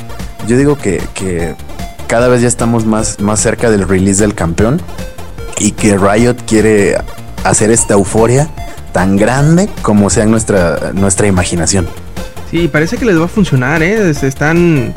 yo 0.46 0.56
digo 0.56 0.76
que, 0.76 1.02
que 1.14 1.54
cada 2.08 2.28
vez 2.28 2.42
ya 2.42 2.48
estamos 2.48 2.84
más, 2.84 3.20
más 3.20 3.40
cerca 3.40 3.70
del 3.70 3.88
release 3.88 4.20
del 4.20 4.34
campeón 4.34 4.82
y 5.58 5.70
que 5.70 5.96
Riot 5.96 6.36
quiere 6.46 6.96
hacer 7.44 7.70
esta 7.70 7.94
euforia 7.94 8.48
tan 8.92 9.16
grande 9.16 9.68
como 9.82 10.10
sea 10.10 10.26
nuestra, 10.26 10.92
nuestra 10.92 11.26
imaginación. 11.26 11.86
Sí, 12.50 12.68
parece 12.68 12.98
que 12.98 13.06
les 13.06 13.18
va 13.18 13.24
a 13.24 13.28
funcionar, 13.28 13.82
¿eh? 13.82 14.12
Se 14.12 14.26
están... 14.26 14.92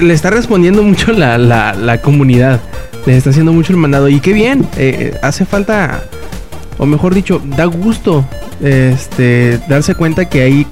Le 0.00 0.14
está 0.14 0.30
respondiendo 0.30 0.82
mucho 0.82 1.10
la, 1.10 1.38
la 1.38 2.02
comunidad. 2.02 2.60
Les 3.06 3.16
está 3.16 3.30
haciendo 3.30 3.52
mucho 3.52 3.72
el 3.72 3.78
mandado. 3.78 4.08
Y 4.08 4.20
qué 4.20 4.32
bien. 4.32 4.66
eh, 4.76 5.18
hace 5.22 5.44
falta... 5.44 6.04
O 6.78 6.86
mejor 6.86 7.14
dicho, 7.14 7.42
da 7.44 7.66
gusto 7.66 8.24
este, 8.62 9.60
darse 9.68 9.94
cuenta 9.94 10.30
que 10.30 10.40
hay, 10.40 10.66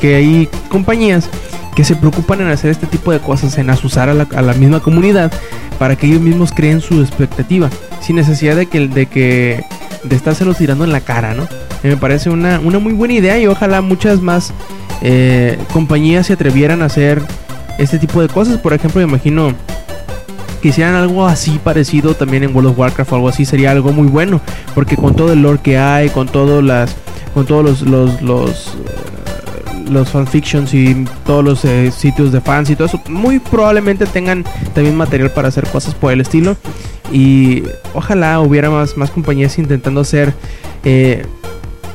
que 0.00 0.14
hay 0.14 0.48
compañías 0.68 1.28
que 1.74 1.82
se 1.82 1.96
preocupan 1.96 2.42
en 2.42 2.46
hacer 2.46 2.70
este 2.70 2.86
tipo 2.86 3.10
de 3.10 3.18
cosas, 3.18 3.58
en 3.58 3.68
asusar 3.68 4.08
a 4.08 4.14
la, 4.14 4.28
a 4.36 4.42
la 4.42 4.52
misma 4.54 4.78
comunidad 4.78 5.32
para 5.80 5.96
que 5.96 6.06
ellos 6.06 6.20
mismos 6.20 6.52
creen 6.52 6.80
su 6.80 7.00
expectativa, 7.00 7.70
sin 8.00 8.14
necesidad 8.14 8.54
de 8.54 8.66
que, 8.66 8.86
de 8.86 9.06
que 9.06 9.64
de 10.04 10.14
estárselos 10.14 10.58
tirando 10.58 10.84
en 10.84 10.92
la 10.92 11.00
cara, 11.00 11.34
¿no? 11.34 11.48
Me 11.82 11.96
parece 11.96 12.30
una, 12.30 12.60
una 12.60 12.78
muy 12.78 12.92
buena 12.92 13.14
idea 13.14 13.36
y 13.36 13.48
ojalá 13.48 13.80
muchas 13.80 14.20
más 14.20 14.52
eh, 15.02 15.58
compañías 15.72 16.26
se 16.26 16.34
atrevieran 16.34 16.82
a 16.82 16.84
hacer 16.84 17.20
este 17.78 17.98
tipo 17.98 18.22
de 18.22 18.28
cosas. 18.28 18.58
Por 18.58 18.74
ejemplo, 18.74 19.00
me 19.00 19.08
imagino 19.08 19.54
que 20.62 20.68
hicieran 20.68 20.94
algo 20.94 21.26
así 21.26 21.58
parecido 21.62 22.14
también 22.14 22.44
en 22.44 22.54
World 22.54 22.70
of 22.70 22.78
Warcraft 22.78 23.12
o 23.12 23.14
algo 23.16 23.28
así 23.28 23.44
sería 23.44 23.72
algo 23.72 23.92
muy 23.92 24.06
bueno, 24.06 24.40
porque 24.74 24.96
con 24.96 25.14
todo 25.14 25.32
el 25.32 25.42
lore 25.42 25.58
que 25.60 25.76
hay, 25.76 26.08
con 26.08 26.28
todos 26.28 26.62
las, 26.62 26.94
con 27.34 27.44
todos 27.46 27.64
los, 27.64 27.82
los, 27.82 28.22
los, 28.22 28.76
eh, 29.90 30.04
fanfictions 30.04 30.72
y 30.72 31.04
todos 31.26 31.44
los 31.44 31.64
eh, 31.64 31.90
sitios 31.90 32.30
de 32.30 32.40
fans 32.40 32.70
y 32.70 32.76
todo 32.76 32.86
eso, 32.86 33.00
muy 33.08 33.40
probablemente 33.40 34.06
tengan 34.06 34.44
también 34.72 34.96
material 34.96 35.32
para 35.32 35.48
hacer 35.48 35.66
cosas 35.66 35.94
por 35.94 36.12
el 36.12 36.20
estilo. 36.20 36.56
Y 37.10 37.64
ojalá 37.92 38.40
hubiera 38.40 38.70
más, 38.70 38.96
más 38.96 39.10
compañías 39.10 39.58
intentando 39.58 40.00
hacer 40.00 40.32
eh, 40.84 41.26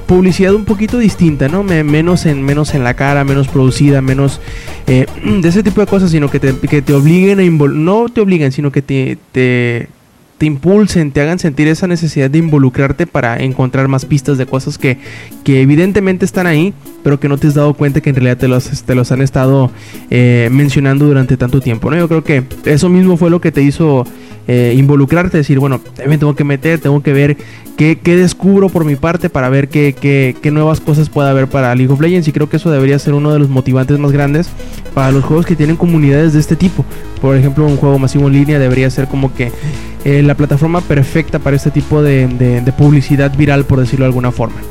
publicidad 0.07 0.55
un 0.55 0.65
poquito 0.65 0.97
distinta, 0.97 1.47
¿no? 1.49 1.63
Me- 1.63 1.83
menos, 1.83 2.25
en, 2.25 2.41
menos 2.43 2.73
en 2.73 2.83
la 2.83 2.95
cara, 2.95 3.23
menos 3.23 3.47
producida, 3.47 4.01
menos 4.01 4.41
eh, 4.87 5.05
de 5.41 5.47
ese 5.47 5.61
tipo 5.63 5.81
de 5.81 5.87
cosas, 5.87 6.09
sino 6.11 6.29
que 6.31 6.39
te, 6.39 6.55
que 6.67 6.81
te 6.81 6.93
obliguen 6.93 7.39
a 7.39 7.43
no 7.67 8.07
te 8.09 8.21
obliguen, 8.21 8.51
sino 8.51 8.71
que 8.71 8.81
te, 8.81 9.17
te, 9.31 9.87
te 10.37 10.45
impulsen, 10.45 11.11
te 11.11 11.21
hagan 11.21 11.39
sentir 11.39 11.67
esa 11.67 11.87
necesidad 11.87 12.29
de 12.29 12.37
involucrarte 12.37 13.07
para 13.07 13.37
encontrar 13.37 13.87
más 13.87 14.05
pistas 14.05 14.37
de 14.37 14.45
cosas 14.45 14.77
que, 14.77 14.97
que 15.43 15.61
evidentemente 15.61 16.25
están 16.25 16.47
ahí, 16.47 16.73
pero 17.03 17.19
que 17.19 17.27
no 17.27 17.37
te 17.37 17.47
has 17.47 17.55
dado 17.55 17.73
cuenta 17.73 18.01
que 18.01 18.09
en 18.11 18.15
realidad 18.15 18.37
te 18.37 18.47
los, 18.47 18.83
te 18.83 18.95
los 18.95 19.11
han 19.11 19.21
estado 19.21 19.71
eh, 20.09 20.47
mencionando 20.51 21.05
durante 21.05 21.37
tanto 21.37 21.59
tiempo, 21.59 21.89
¿no? 21.91 21.97
Yo 21.97 22.07
creo 22.07 22.23
que 22.23 22.43
eso 22.65 22.87
mismo 22.89 23.17
fue 23.17 23.29
lo 23.29 23.41
que 23.41 23.51
te 23.51 23.61
hizo 23.63 24.05
eh, 24.47 24.73
involucrarte, 24.77 25.37
decir, 25.37 25.59
bueno, 25.59 25.81
me 26.07 26.17
tengo 26.17 26.35
que 26.35 26.43
meter, 26.43 26.79
tengo 26.79 27.01
que 27.03 27.13
ver 27.13 27.37
qué, 27.75 27.99
qué 28.01 28.15
descubro 28.15 28.69
por 28.69 28.85
mi 28.85 28.95
parte 28.95 29.29
para 29.29 29.49
ver 29.49 29.67
qué, 29.67 29.93
qué, 29.93 30.35
qué 30.41 30.51
nuevas 30.51 30.79
cosas 30.79 31.09
puede 31.09 31.29
haber 31.29 31.47
para 31.47 31.75
League 31.75 31.91
of 31.91 31.99
Legends 31.99 32.27
y 32.27 32.31
creo 32.31 32.49
que 32.49 32.57
eso 32.57 32.71
debería 32.71 32.97
ser 32.99 33.13
uno 33.13 33.33
de 33.33 33.39
los 33.39 33.49
motivantes 33.49 33.99
más 33.99 34.11
grandes 34.11 34.49
para 34.93 35.11
los 35.11 35.23
juegos 35.23 35.45
que 35.45 35.55
tienen 35.55 35.75
comunidades 35.75 36.33
de 36.33 36.39
este 36.39 36.55
tipo. 36.55 36.85
Por 37.21 37.35
ejemplo, 37.35 37.65
un 37.65 37.77
juego 37.77 37.99
masivo 37.99 38.27
en 38.27 38.33
línea 38.33 38.59
debería 38.59 38.89
ser 38.89 39.07
como 39.07 39.33
que 39.33 39.51
eh, 40.05 40.21
la 40.23 40.35
plataforma 40.35 40.81
perfecta 40.81 41.39
para 41.39 41.55
este 41.55 41.71
tipo 41.71 42.01
de 42.01 42.73
publicidad 42.77 43.35
viral, 43.35 43.65
por 43.65 43.79
decirlo 43.79 44.05
de 44.05 44.09
alguna 44.09 44.31
forma. 44.31 44.61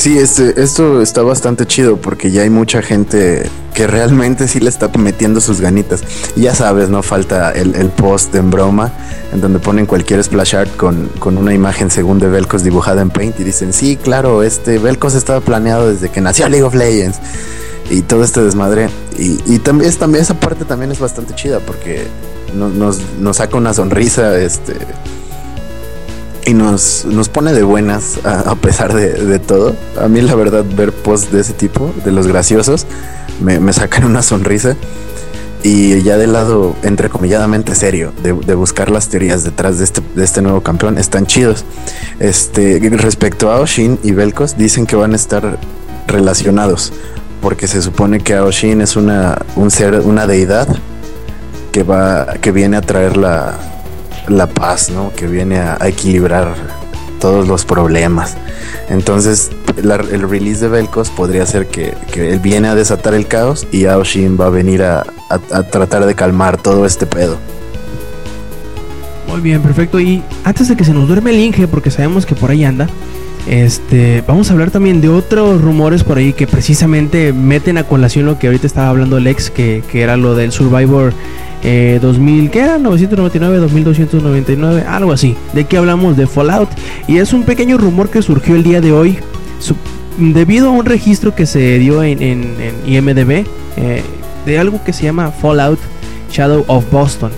Sí, 0.00 0.16
este, 0.16 0.62
esto 0.62 1.02
está 1.02 1.20
bastante 1.20 1.66
chido 1.66 1.98
porque 1.98 2.30
ya 2.30 2.40
hay 2.40 2.48
mucha 2.48 2.80
gente 2.80 3.42
que 3.74 3.86
realmente 3.86 4.48
sí 4.48 4.58
le 4.58 4.70
está 4.70 4.88
metiendo 4.96 5.42
sus 5.42 5.60
ganitas. 5.60 6.00
Ya 6.36 6.54
sabes, 6.54 6.88
no 6.88 7.02
falta 7.02 7.52
el, 7.52 7.74
el 7.74 7.90
post 7.90 8.34
en 8.34 8.50
broma 8.50 8.90
en 9.30 9.42
donde 9.42 9.58
ponen 9.58 9.84
cualquier 9.84 10.24
splash 10.24 10.56
art 10.56 10.74
con, 10.78 11.08
con 11.18 11.36
una 11.36 11.52
imagen 11.52 11.90
según 11.90 12.18
de 12.18 12.28
Velcos 12.28 12.64
dibujada 12.64 13.02
en 13.02 13.10
Paint 13.10 13.40
y 13.40 13.44
dicen, 13.44 13.74
sí, 13.74 13.98
claro, 14.02 14.42
este 14.42 14.78
Velcos 14.78 15.14
estaba 15.14 15.40
planeado 15.40 15.90
desde 15.92 16.08
que 16.08 16.22
nació 16.22 16.48
League 16.48 16.64
of 16.64 16.74
Legends. 16.74 17.18
Y 17.90 18.00
todo 18.00 18.24
este 18.24 18.40
desmadre. 18.40 18.88
Y, 19.18 19.38
y 19.44 19.58
también, 19.58 19.92
también 19.96 20.22
esa 20.22 20.32
parte 20.40 20.64
también 20.64 20.92
es 20.92 20.98
bastante 20.98 21.34
chida 21.34 21.58
porque 21.60 22.06
no- 22.54 22.70
nos, 22.70 23.00
nos 23.18 23.36
saca 23.36 23.58
una 23.58 23.74
sonrisa, 23.74 24.38
este 24.38 24.76
y 26.50 26.54
nos, 26.54 27.04
nos 27.04 27.28
pone 27.28 27.52
de 27.52 27.62
buenas 27.62 28.18
a, 28.24 28.56
pesar 28.56 28.92
de, 28.92 29.38
todo. 29.38 29.76
A 30.00 30.08
mí 30.08 30.20
la 30.20 30.34
verdad 30.34 30.64
ver 30.76 30.92
posts 30.92 31.30
de 31.30 31.42
ese 31.42 31.52
tipo, 31.52 31.94
de 32.04 32.10
los 32.10 32.26
graciosos, 32.26 32.86
me, 33.40 33.60
me 33.60 33.72
sacan 33.72 34.04
una 34.04 34.22
sonrisa. 34.22 34.76
Y 35.62 36.02
ya 36.02 36.16
del 36.16 36.32
lado, 36.32 36.74
entrecomilladamente 36.82 37.76
serio, 37.76 38.12
de, 38.24 38.32
de 38.32 38.54
buscar 38.54 38.90
las 38.90 39.08
teorías 39.08 39.44
detrás 39.44 39.78
de 39.78 39.84
este, 39.84 40.00
de 40.16 40.24
este 40.24 40.42
nuevo 40.42 40.62
campeón, 40.62 40.98
están 40.98 41.26
chidos. 41.26 41.64
Este, 42.18 42.80
respecto 42.94 43.52
a 43.52 43.60
Oshin 43.60 44.00
y 44.02 44.10
Velcos, 44.10 44.56
dicen 44.56 44.86
que 44.86 44.96
van 44.96 45.12
a 45.12 45.16
estar 45.16 45.56
relacionados, 46.08 46.92
porque 47.40 47.68
se 47.68 47.80
supone 47.80 48.18
que 48.20 48.34
Aoshin 48.34 48.80
es 48.80 48.96
una, 48.96 49.38
un 49.54 49.70
ser, 49.70 50.00
una 50.00 50.26
deidad 50.26 50.66
que 51.70 51.84
va, 51.84 52.26
que 52.40 52.50
viene 52.50 52.76
a 52.76 52.80
traer 52.80 53.16
la, 53.16 53.54
la 54.30 54.46
paz, 54.46 54.90
¿no? 54.90 55.12
Que 55.14 55.26
viene 55.26 55.58
a, 55.58 55.76
equilibrar 55.86 56.54
todos 57.20 57.46
los 57.46 57.64
problemas. 57.64 58.36
Entonces, 58.88 59.50
el 59.76 60.28
release 60.28 60.60
de 60.60 60.68
Velcos 60.68 61.10
podría 61.10 61.44
ser 61.46 61.66
que, 61.66 61.94
que 62.12 62.32
él 62.32 62.38
viene 62.38 62.68
a 62.68 62.74
desatar 62.74 63.14
el 63.14 63.26
caos 63.26 63.66
y 63.72 63.84
Aoshin 63.86 64.38
va 64.40 64.46
a 64.46 64.50
venir 64.50 64.82
a, 64.82 65.00
a- 65.28 65.40
a 65.58 65.62
tratar 65.64 66.06
de 66.06 66.14
calmar 66.14 66.56
todo 66.56 66.86
este 66.86 67.06
pedo. 67.06 67.36
Muy 69.28 69.40
bien, 69.40 69.62
perfecto. 69.62 70.00
Y 70.00 70.22
antes 70.44 70.68
de 70.68 70.76
que 70.76 70.84
se 70.84 70.92
nos 70.92 71.06
duerme 71.06 71.30
el 71.30 71.38
Inge, 71.38 71.68
porque 71.68 71.90
sabemos 71.90 72.26
que 72.26 72.34
por 72.34 72.50
ahí 72.50 72.64
anda, 72.64 72.88
este, 73.48 74.24
vamos 74.26 74.50
a 74.50 74.52
hablar 74.52 74.70
también 74.70 75.00
de 75.00 75.08
otros 75.08 75.60
rumores 75.62 76.02
por 76.04 76.18
ahí 76.18 76.32
que 76.32 76.46
precisamente 76.46 77.32
meten 77.32 77.78
a 77.78 77.84
colación 77.84 78.26
lo 78.26 78.38
que 78.38 78.48
ahorita 78.48 78.66
estaba 78.66 78.88
hablando 78.88 79.20
Lex, 79.20 79.50
que, 79.50 79.82
que 79.90 80.02
era 80.02 80.16
lo 80.16 80.34
del 80.34 80.52
Survivor 80.52 81.12
eh, 81.62 81.98
2000, 82.00 82.50
¿qué 82.50 82.60
era? 82.60 82.78
999, 82.78 83.58
2299, 83.58 84.84
algo 84.88 85.12
así. 85.12 85.36
¿De 85.52 85.64
qué 85.64 85.76
hablamos? 85.76 86.16
De 86.16 86.26
Fallout. 86.26 86.68
Y 87.08 87.18
es 87.18 87.32
un 87.32 87.42
pequeño 87.44 87.76
rumor 87.78 88.08
que 88.10 88.22
surgió 88.22 88.54
el 88.56 88.62
día 88.62 88.80
de 88.80 88.92
hoy. 88.92 89.18
Su- 89.58 89.76
debido 90.18 90.68
a 90.68 90.72
un 90.72 90.84
registro 90.86 91.34
que 91.34 91.46
se 91.46 91.78
dio 91.78 92.02
en, 92.02 92.22
en- 92.22 92.56
en 92.60 92.92
IMDB 92.92 93.46
eh, 93.76 94.02
de 94.46 94.58
algo 94.58 94.82
que 94.84 94.92
se 94.92 95.04
llama 95.04 95.30
Fallout 95.30 95.78
Shadow 96.32 96.64
of 96.66 96.90
Boston. 96.90 97.30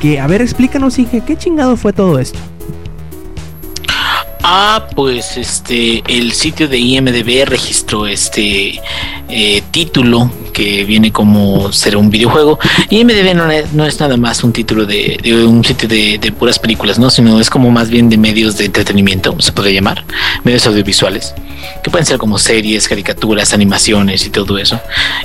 Que, 0.00 0.18
a 0.20 0.26
ver, 0.26 0.40
explícanos, 0.42 0.98
Inge, 0.98 1.22
¿qué 1.26 1.36
chingado 1.36 1.76
fue 1.76 1.92
todo 1.92 2.18
esto? 2.18 2.38
Ah, 4.42 4.86
pues 4.96 5.36
este, 5.36 6.02
el 6.08 6.32
sitio 6.32 6.66
de 6.68 6.78
IMDB 6.78 7.44
registró 7.46 8.06
este 8.06 8.80
eh, 9.28 9.62
título 9.70 10.30
que 10.60 10.84
viene 10.84 11.10
como 11.10 11.72
ser 11.72 11.96
un 11.96 12.10
videojuego. 12.10 12.58
IMDB 12.90 13.34
no 13.34 13.50
es, 13.50 13.72
no 13.72 13.86
es 13.86 13.98
nada 13.98 14.18
más 14.18 14.44
un 14.44 14.52
título 14.52 14.84
de, 14.84 15.18
un 15.46 15.64
sitio 15.64 15.88
de, 15.88 16.18
de 16.18 16.32
puras 16.32 16.58
películas, 16.58 16.98
¿no? 16.98 17.08
Sino 17.08 17.40
es 17.40 17.48
como 17.48 17.70
más 17.70 17.88
bien 17.88 18.10
de 18.10 18.18
medios 18.18 18.58
de 18.58 18.66
entretenimiento, 18.66 19.34
se 19.40 19.52
podría 19.52 19.72
llamar, 19.72 20.04
medios 20.44 20.66
audiovisuales, 20.66 21.34
que 21.82 21.90
pueden 21.90 22.04
ser 22.04 22.18
como 22.18 22.38
series, 22.38 22.88
caricaturas, 22.88 23.54
animaciones 23.54 24.26
y 24.26 24.28
todo 24.28 24.58
eso. 24.58 24.78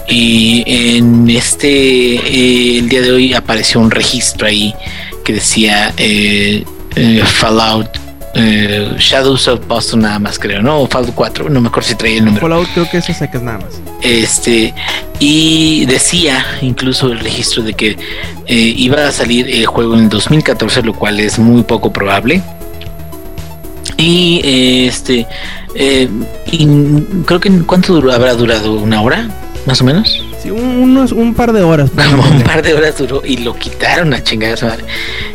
Y 0.08 0.64
en 0.66 1.30
este, 1.30 1.68
eh, 1.68 2.80
el 2.80 2.88
día 2.88 3.02
de 3.02 3.12
hoy 3.12 3.34
apareció 3.34 3.82
un 3.82 3.92
registro 3.92 4.48
ahí 4.48 4.74
que 5.26 5.34
decía 5.34 5.94
eh, 5.98 6.64
eh, 6.96 7.24
Fallout 7.26 8.05
eh, 8.36 8.96
Shadows 9.00 9.48
of 9.48 9.66
Boston 9.66 10.02
nada 10.02 10.20
más 10.20 10.38
creo, 10.38 10.62
¿no? 10.62 10.82
O 10.82 10.88
Fallout 10.88 11.16
4, 11.16 11.50
no 11.50 11.62
me 11.62 11.70
acuerdo 11.70 11.90
si 11.90 11.96
traía 11.96 12.18
el 12.18 12.26
número. 12.26 12.42
Fallout 12.42 12.68
creo 12.74 12.90
que 12.90 12.98
eso 12.98 13.14
sacas 13.14 13.42
nada 13.42 13.60
más. 13.60 13.82
Este, 14.02 14.74
y 15.20 15.86
decía 15.86 16.46
incluso 16.62 17.12
el 17.12 17.20
registro 17.20 17.64
de 17.64 17.74
que 17.74 17.92
eh, 17.92 17.98
iba 18.48 19.08
a 19.08 19.12
salir 19.12 19.50
el 19.50 19.66
juego 19.66 19.96
en 19.96 20.02
el 20.02 20.10
2014, 20.10 20.84
lo 20.84 20.94
cual 20.94 21.20
es 21.20 21.40
muy 21.40 21.64
poco 21.64 21.94
probable. 21.94 22.42
Y 23.98 24.42
eh, 24.44 24.88
este, 24.88 25.26
eh, 25.74 26.10
y 26.52 26.68
creo 27.26 27.40
que 27.40 27.50
cuánto 27.66 27.94
duró, 27.94 28.12
habrá 28.12 28.34
durado 28.34 28.74
una 28.74 29.02
hora, 29.02 29.30
más 29.66 29.80
o 29.82 29.86
menos. 29.86 30.22
Sí, 30.46 30.52
un, 30.52 30.60
unos, 30.60 31.12
un 31.12 31.34
par 31.34 31.54
de 31.54 31.64
horas. 31.64 31.90
Un 32.32 32.42
par 32.44 32.62
de 32.62 32.76
horas 32.76 33.00
duró 33.00 33.24
y 33.26 33.38
lo 33.38 33.56
quitaron 33.56 34.14
a 34.14 34.22
madre. 34.62 34.86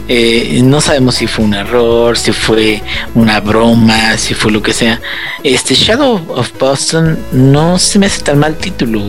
Eh, 0.07 0.61
no 0.63 0.81
sabemos 0.81 1.17
si 1.17 1.27
fue 1.27 1.45
un 1.45 1.55
error, 1.55 2.17
si 2.17 2.31
fue 2.31 2.81
una 3.17 3.41
broma, 3.41 4.17
si 4.17 4.35
fue 4.35 4.53
lo 4.53 4.63
que 4.63 4.73
sea. 4.73 5.01
Este 5.43 5.75
Shadow 5.75 6.25
of 6.29 6.53
Boston 6.59 7.19
no 7.33 7.79
se 7.81 7.99
me 7.99 8.07
hace 8.07 8.23
tan 8.23 8.39
mal 8.39 8.57
título. 8.57 9.03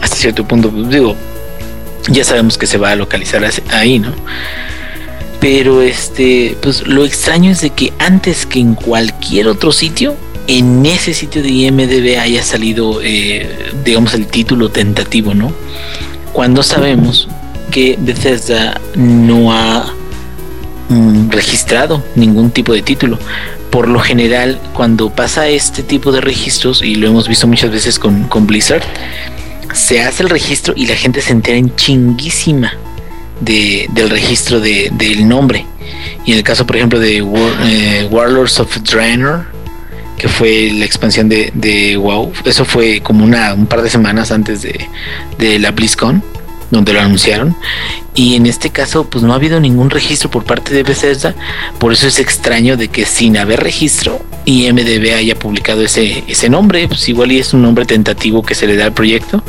Hasta 0.00 0.14
cierto 0.14 0.46
punto, 0.46 0.68
digo, 0.68 1.16
ya 2.08 2.22
sabemos 2.22 2.56
que 2.56 2.68
se 2.68 2.78
va 2.78 2.92
a 2.92 2.96
localizar 2.96 3.44
ahí, 3.70 3.98
¿no? 3.98 4.12
Pero 5.40 5.82
este, 5.82 6.56
pues 6.62 6.86
lo 6.86 7.04
extraño 7.04 7.50
es 7.50 7.60
de 7.60 7.70
que 7.70 7.92
antes 7.98 8.46
que 8.46 8.60
en 8.60 8.76
cualquier 8.76 9.48
otro 9.48 9.72
sitio, 9.72 10.14
en 10.46 10.84
ese 10.86 11.14
sitio 11.14 11.42
de 11.42 11.48
IMDB 11.50 12.18
haya 12.20 12.42
salido, 12.42 13.00
eh, 13.02 13.70
digamos, 13.84 14.14
el 14.14 14.26
título 14.26 14.70
tentativo, 14.70 15.34
¿no? 15.34 15.52
Cuando 16.32 16.62
sabemos 16.62 17.28
que 17.70 17.96
Bethesda 18.00 18.80
no 18.96 19.52
ha 19.52 19.92
mm, 20.88 21.30
registrado 21.30 22.02
ningún 22.16 22.50
tipo 22.50 22.72
de 22.72 22.82
título. 22.82 23.18
Por 23.70 23.88
lo 23.88 24.00
general, 24.00 24.60
cuando 24.74 25.10
pasa 25.10 25.48
este 25.48 25.82
tipo 25.82 26.12
de 26.12 26.20
registros, 26.20 26.82
y 26.82 26.96
lo 26.96 27.06
hemos 27.06 27.28
visto 27.28 27.46
muchas 27.46 27.70
veces 27.70 27.98
con, 27.98 28.28
Blizzard, 28.46 28.82
se 29.72 30.02
hace 30.02 30.22
el 30.22 30.28
registro 30.28 30.74
y 30.76 30.86
la 30.86 30.96
gente 30.96 31.22
se 31.22 31.32
entera 31.32 31.56
en 31.56 31.74
chinguísima 31.76 32.74
de, 33.40 33.88
del 33.92 34.10
registro 34.10 34.60
de- 34.60 34.90
del 34.92 35.26
nombre. 35.26 35.64
Y 36.26 36.32
en 36.32 36.38
el 36.38 36.44
caso, 36.44 36.66
por 36.66 36.76
ejemplo, 36.76 36.98
de 37.00 37.18
eh, 37.18 38.08
Warlords 38.10 38.60
of 38.60 38.76
Draenor, 38.82 39.46
que 40.22 40.28
fue 40.28 40.70
la 40.70 40.84
expansión 40.84 41.28
de, 41.28 41.50
de 41.52 41.96
WoW, 41.96 42.32
eso 42.44 42.64
fue 42.64 43.00
como 43.00 43.24
una, 43.24 43.54
un 43.54 43.66
par 43.66 43.82
de 43.82 43.90
semanas 43.90 44.30
antes 44.30 44.62
de, 44.62 44.86
de 45.36 45.58
la 45.58 45.72
BlizzCon, 45.72 46.22
donde 46.72 46.94
lo 46.94 47.00
anunciaron. 47.00 47.54
Y 48.14 48.34
en 48.34 48.46
este 48.46 48.70
caso, 48.70 49.08
pues 49.08 49.22
no 49.22 49.32
ha 49.32 49.36
habido 49.36 49.60
ningún 49.60 49.90
registro 49.90 50.30
por 50.30 50.44
parte 50.44 50.74
de 50.74 50.82
Bethesda. 50.82 51.34
Por 51.78 51.92
eso 51.92 52.08
es 52.08 52.18
extraño 52.18 52.76
de 52.76 52.88
que 52.88 53.04
sin 53.04 53.36
haber 53.36 53.60
registro, 53.60 54.20
IMDB 54.46 55.14
haya 55.14 55.34
publicado 55.34 55.82
ese, 55.82 56.24
ese 56.26 56.48
nombre. 56.48 56.88
Pues 56.88 57.08
igual 57.08 57.30
y 57.30 57.38
es 57.38 57.52
un 57.52 57.62
nombre 57.62 57.84
tentativo 57.84 58.42
que 58.42 58.54
se 58.54 58.66
le 58.66 58.76
da 58.76 58.86
al 58.86 58.92
proyecto. 58.92 59.42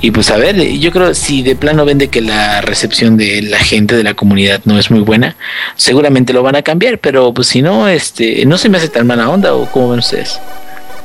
Y 0.00 0.10
pues 0.10 0.30
a 0.30 0.36
ver, 0.36 0.58
eh, 0.60 0.78
yo 0.78 0.92
creo 0.92 1.14
si 1.14 1.42
de 1.42 1.56
plano 1.56 1.84
ven 1.84 1.98
de 1.98 2.08
que 2.08 2.20
la 2.20 2.60
recepción 2.60 3.16
de 3.16 3.42
la 3.42 3.58
gente 3.58 3.96
de 3.96 4.04
la 4.04 4.14
comunidad 4.14 4.60
no 4.64 4.78
es 4.78 4.90
muy 4.90 5.00
buena, 5.00 5.36
seguramente 5.76 6.34
lo 6.34 6.42
van 6.42 6.56
a 6.56 6.62
cambiar. 6.62 6.98
Pero 6.98 7.32
pues 7.32 7.48
si 7.48 7.62
no, 7.62 7.88
este, 7.88 8.44
no 8.44 8.58
se 8.58 8.68
me 8.68 8.76
hace 8.76 8.88
tan 8.88 9.06
mala 9.06 9.30
onda 9.30 9.54
o 9.54 9.66
como 9.70 9.90
ven 9.90 10.00
ustedes. 10.00 10.38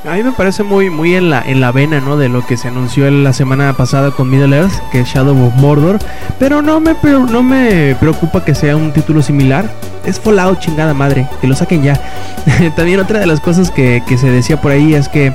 A 0.06 0.16
mí 0.16 0.24
me 0.24 0.34
parece 0.34 0.64
muy, 0.64 0.90
muy 0.90 1.16
en 1.16 1.30
la, 1.30 1.42
en 1.42 1.62
la 1.62 1.72
vena, 1.72 2.02
¿no? 2.02 2.18
De 2.18 2.28
lo 2.28 2.46
que 2.46 2.58
se 2.58 2.68
anunció 2.68 3.10
la 3.10 3.32
semana 3.32 3.72
pasada 3.72 4.12
con 4.12 4.30
Middle 4.30 4.58
Earth, 4.58 4.74
que 4.92 5.00
es 5.00 5.08
Shadow 5.08 5.48
of 5.48 5.56
Mordor. 5.56 5.98
Pero 6.40 6.62
no 6.62 6.82
me, 6.82 6.94
no 7.04 7.42
me 7.42 7.96
preocupa 7.98 8.44
que 8.44 8.54
sea 8.54 8.76
un 8.76 8.92
título 8.92 9.22
similar. 9.22 9.72
Es 10.06 10.20
Fallout, 10.20 10.60
chingada 10.60 10.94
madre, 10.94 11.30
que 11.40 11.48
lo 11.48 11.56
saquen 11.56 11.84
ya. 11.84 11.98
También 12.76 13.00
otra 13.00 13.20
de 13.20 13.28
las 13.28 13.40
cosas 13.40 13.72
que, 13.72 14.04
que 14.06 14.18
se 14.18 14.30
decía 14.30 14.60
por 14.60 14.74
ahí 14.74 14.94
es 14.94 15.08
que 15.08 15.32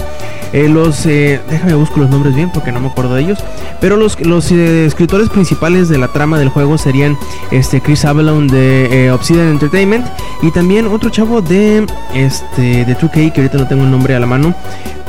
eh, 0.53 0.69
los... 0.69 1.07
Eh, 1.07 1.41
déjame 1.49 1.73
busco 1.73 2.01
los 2.01 2.11
nombres 2.11 2.35
bien 2.35 2.51
porque 2.53 2.71
no 2.71 2.81
me 2.81 2.89
acuerdo 2.89 3.15
de 3.15 3.23
ellos. 3.23 3.39
Pero 3.81 3.97
los, 3.97 4.21
los 4.21 4.53
eh, 4.53 4.85
escritores 4.85 5.31
principales 5.31 5.89
de 5.89 5.97
la 5.97 6.09
trama 6.09 6.39
del 6.39 6.51
juego 6.51 6.77
serían 6.77 7.17
este 7.51 7.81
Chris 7.81 8.05
Avalon 8.05 8.49
de 8.49 9.07
eh, 9.07 9.13
Obsidian 9.13 9.49
Entertainment 9.49 10.07
y 10.43 10.51
también 10.51 10.89
otro 10.89 11.09
chavo 11.09 11.41
de 11.41 11.87
este 12.15 12.85
de 12.85 12.97
2K 12.97 13.33
que 13.33 13.41
ahorita 13.41 13.59
no 13.59 13.67
tengo 13.67 13.85
el 13.85 13.91
nombre 13.91 14.15
a 14.15 14.21
la 14.21 14.27
mano 14.27 14.55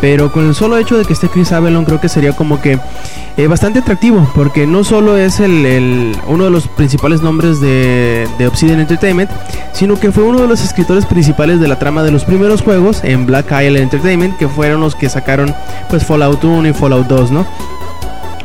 pero 0.01 0.31
con 0.31 0.47
el 0.47 0.55
solo 0.55 0.77
hecho 0.77 0.97
de 0.97 1.05
que 1.05 1.13
esté 1.13 1.27
Chris 1.29 1.51
Avalon 1.51 1.85
creo 1.85 1.99
que 1.99 2.09
sería 2.09 2.33
como 2.33 2.61
que 2.61 2.79
eh, 3.37 3.47
bastante 3.47 3.79
atractivo 3.79 4.29
porque 4.35 4.65
no 4.65 4.83
solo 4.83 5.17
es 5.17 5.39
el, 5.39 6.15
uno 6.27 6.45
de 6.45 6.49
los 6.49 6.67
principales 6.67 7.21
nombres 7.21 7.59
de, 7.59 8.27
de 8.37 8.47
Obsidian 8.47 8.79
Entertainment 8.79 9.29
sino 9.73 9.99
que 9.99 10.11
fue 10.11 10.23
uno 10.23 10.41
de 10.41 10.47
los 10.47 10.61
escritores 10.61 11.05
principales 11.05 11.59
de 11.59 11.67
la 11.67 11.79
trama 11.79 12.03
de 12.03 12.11
los 12.11 12.25
primeros 12.25 12.61
juegos 12.61 13.03
en 13.03 13.25
Black 13.25 13.51
Isle 13.51 13.81
Entertainment 13.81 14.37
que 14.37 14.47
fueron 14.47 14.81
los 14.81 14.95
que 14.95 15.09
sacaron 15.09 15.53
pues 15.89 16.05
Fallout 16.05 16.43
1 16.43 16.67
y 16.67 16.73
Fallout 16.73 17.07
2 17.07 17.31
no 17.31 17.45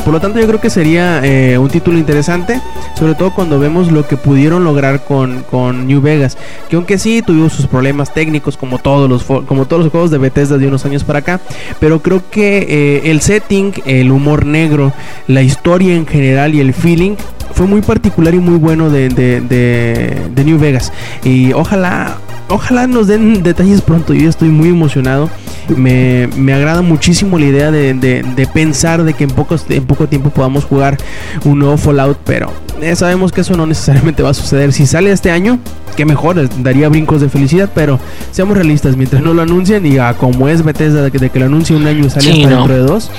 por 0.05 0.13
lo 0.13 0.21
tanto, 0.21 0.39
yo 0.39 0.47
creo 0.47 0.61
que 0.61 0.71
sería 0.71 1.21
eh, 1.25 1.57
un 1.59 1.69
título 1.69 1.99
interesante, 1.99 2.61
sobre 2.99 3.15
todo 3.15 3.35
cuando 3.35 3.59
vemos 3.59 3.91
lo 3.91 4.07
que 4.07 4.17
pudieron 4.17 4.63
lograr 4.63 5.05
con, 5.05 5.43
con 5.51 5.87
New 5.87 6.01
Vegas, 6.03 6.37
que 6.69 6.77
aunque 6.77 6.99
sí 6.99 7.23
tuvieron 7.23 7.49
sus 7.51 7.67
problemas 7.67 8.13
técnicos 8.13 8.57
como 8.57 8.79
todos 8.79 9.09
los 9.09 9.25
como 9.25 9.67
todos 9.67 9.83
los 9.85 9.91
juegos 9.91 10.11
de 10.11 10.19
Bethesda 10.19 10.59
de 10.59 10.67
unos 10.69 10.85
años 10.85 11.05
para 11.05 11.21
acá, 11.21 11.41
pero 11.81 12.01
creo 12.03 12.23
que 12.31 12.67
eh, 12.69 13.11
el 13.11 13.21
setting, 13.23 13.73
el 13.87 14.13
humor 14.13 14.45
negro, 14.47 14.93
la 15.27 15.43
historia 15.43 15.95
en 15.97 16.07
general 16.07 16.55
y 16.55 16.61
el 16.61 16.75
feeling 16.75 17.17
fue 17.55 17.67
muy 17.67 17.81
particular 17.83 18.35
y 18.35 18.39
muy 18.39 18.57
bueno 18.59 18.91
de- 18.91 19.09
de 19.09 20.45
New 20.45 20.59
Vegas. 20.59 20.93
Y 21.23 21.53
ojalá 21.53 22.17
Ojalá 22.49 22.87
nos 22.87 23.07
den 23.07 23.43
detalles 23.43 23.81
pronto, 23.81 24.13
yo 24.15 24.29
estoy 24.29 24.49
muy 24.49 24.69
emocionado. 24.69 25.31
Me, 25.77 26.29
me 26.37 26.53
agrada 26.53 26.83
muchísimo 26.83 27.39
la 27.39 27.47
idea 27.47 27.71
de, 27.71 27.95
de- 27.95 28.23
de 28.23 28.47
pensar 28.47 29.03
de 29.03 29.15
que 29.15 29.25
en, 29.25 29.31
pocos, 29.31 29.65
en 29.71 29.87
poco 29.87 30.07
tiempo 30.09 30.29
podamos 30.29 30.65
jugar 30.65 30.99
un 31.47 31.59
nuevo 31.59 31.79
Fallout, 31.79 32.19
pero 32.25 32.53
eh, 32.83 32.95
sabemos 32.97 33.33
que 33.33 33.41
eso 33.41 33.57
no 33.57 33.65
necesariamente 33.67 34.23
va 34.23 34.31
a 34.31 34.35
suceder. 34.35 34.75
Si 34.75 34.87
sale 34.87 35.11
este 35.11 35.31
año, 35.31 35.59
que 35.97 36.05
mejor, 36.05 36.47
daría 36.63 36.91
brincos 36.91 37.23
de 37.23 37.31
felicidad, 37.31 37.71
pero 37.75 37.99
seamos 38.31 38.59
realistas, 38.59 38.95
mientras 38.95 39.23
no 39.23 39.33
lo 39.33 39.41
anuncien 39.41 39.87
y 39.87 39.97
a 39.97 40.13
como 40.13 40.47
es 40.51 40.63
Bethesda 40.63 41.01
de 41.01 41.11
que, 41.11 41.19
de 41.19 41.31
que 41.31 41.39
lo 41.41 41.47
anuncie 41.47 41.75
un 41.75 41.87
año 41.87 42.05
y 42.05 42.11
sale 42.11 42.27
Sí, 42.31 42.43
hasta 42.43 42.51
no. 42.51 42.57
dentro 42.59 42.75
de 42.75 42.81
dos. 42.83 43.11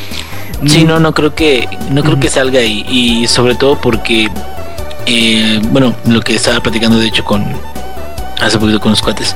Sí, 0.67 0.83
mm, 0.83 0.87
no, 0.87 0.99
no 0.99 1.13
creo 1.15 1.33
que 1.33 1.67
no 1.91 2.03
creo 2.03 2.19
que 2.19 2.29
salga 2.29 2.59
ahí 2.59 2.85
y 2.87 3.25
sobre 3.27 3.55
todo 3.55 3.81
porque 3.81 4.29
eh, 5.07 5.59
bueno, 5.71 5.95
lo 6.07 6.21
que 6.21 6.35
estaba 6.35 6.59
platicando 6.61 6.99
de 6.99 7.07
hecho 7.07 7.25
con 7.25 7.43
hace 8.41 8.57
poquito 8.57 8.79
con 8.79 8.91
los 8.91 9.01
cuates 9.01 9.35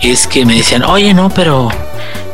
es 0.00 0.26
que 0.26 0.44
me 0.44 0.56
decían, 0.56 0.82
"Oye, 0.82 1.14
no, 1.14 1.30
pero 1.30 1.70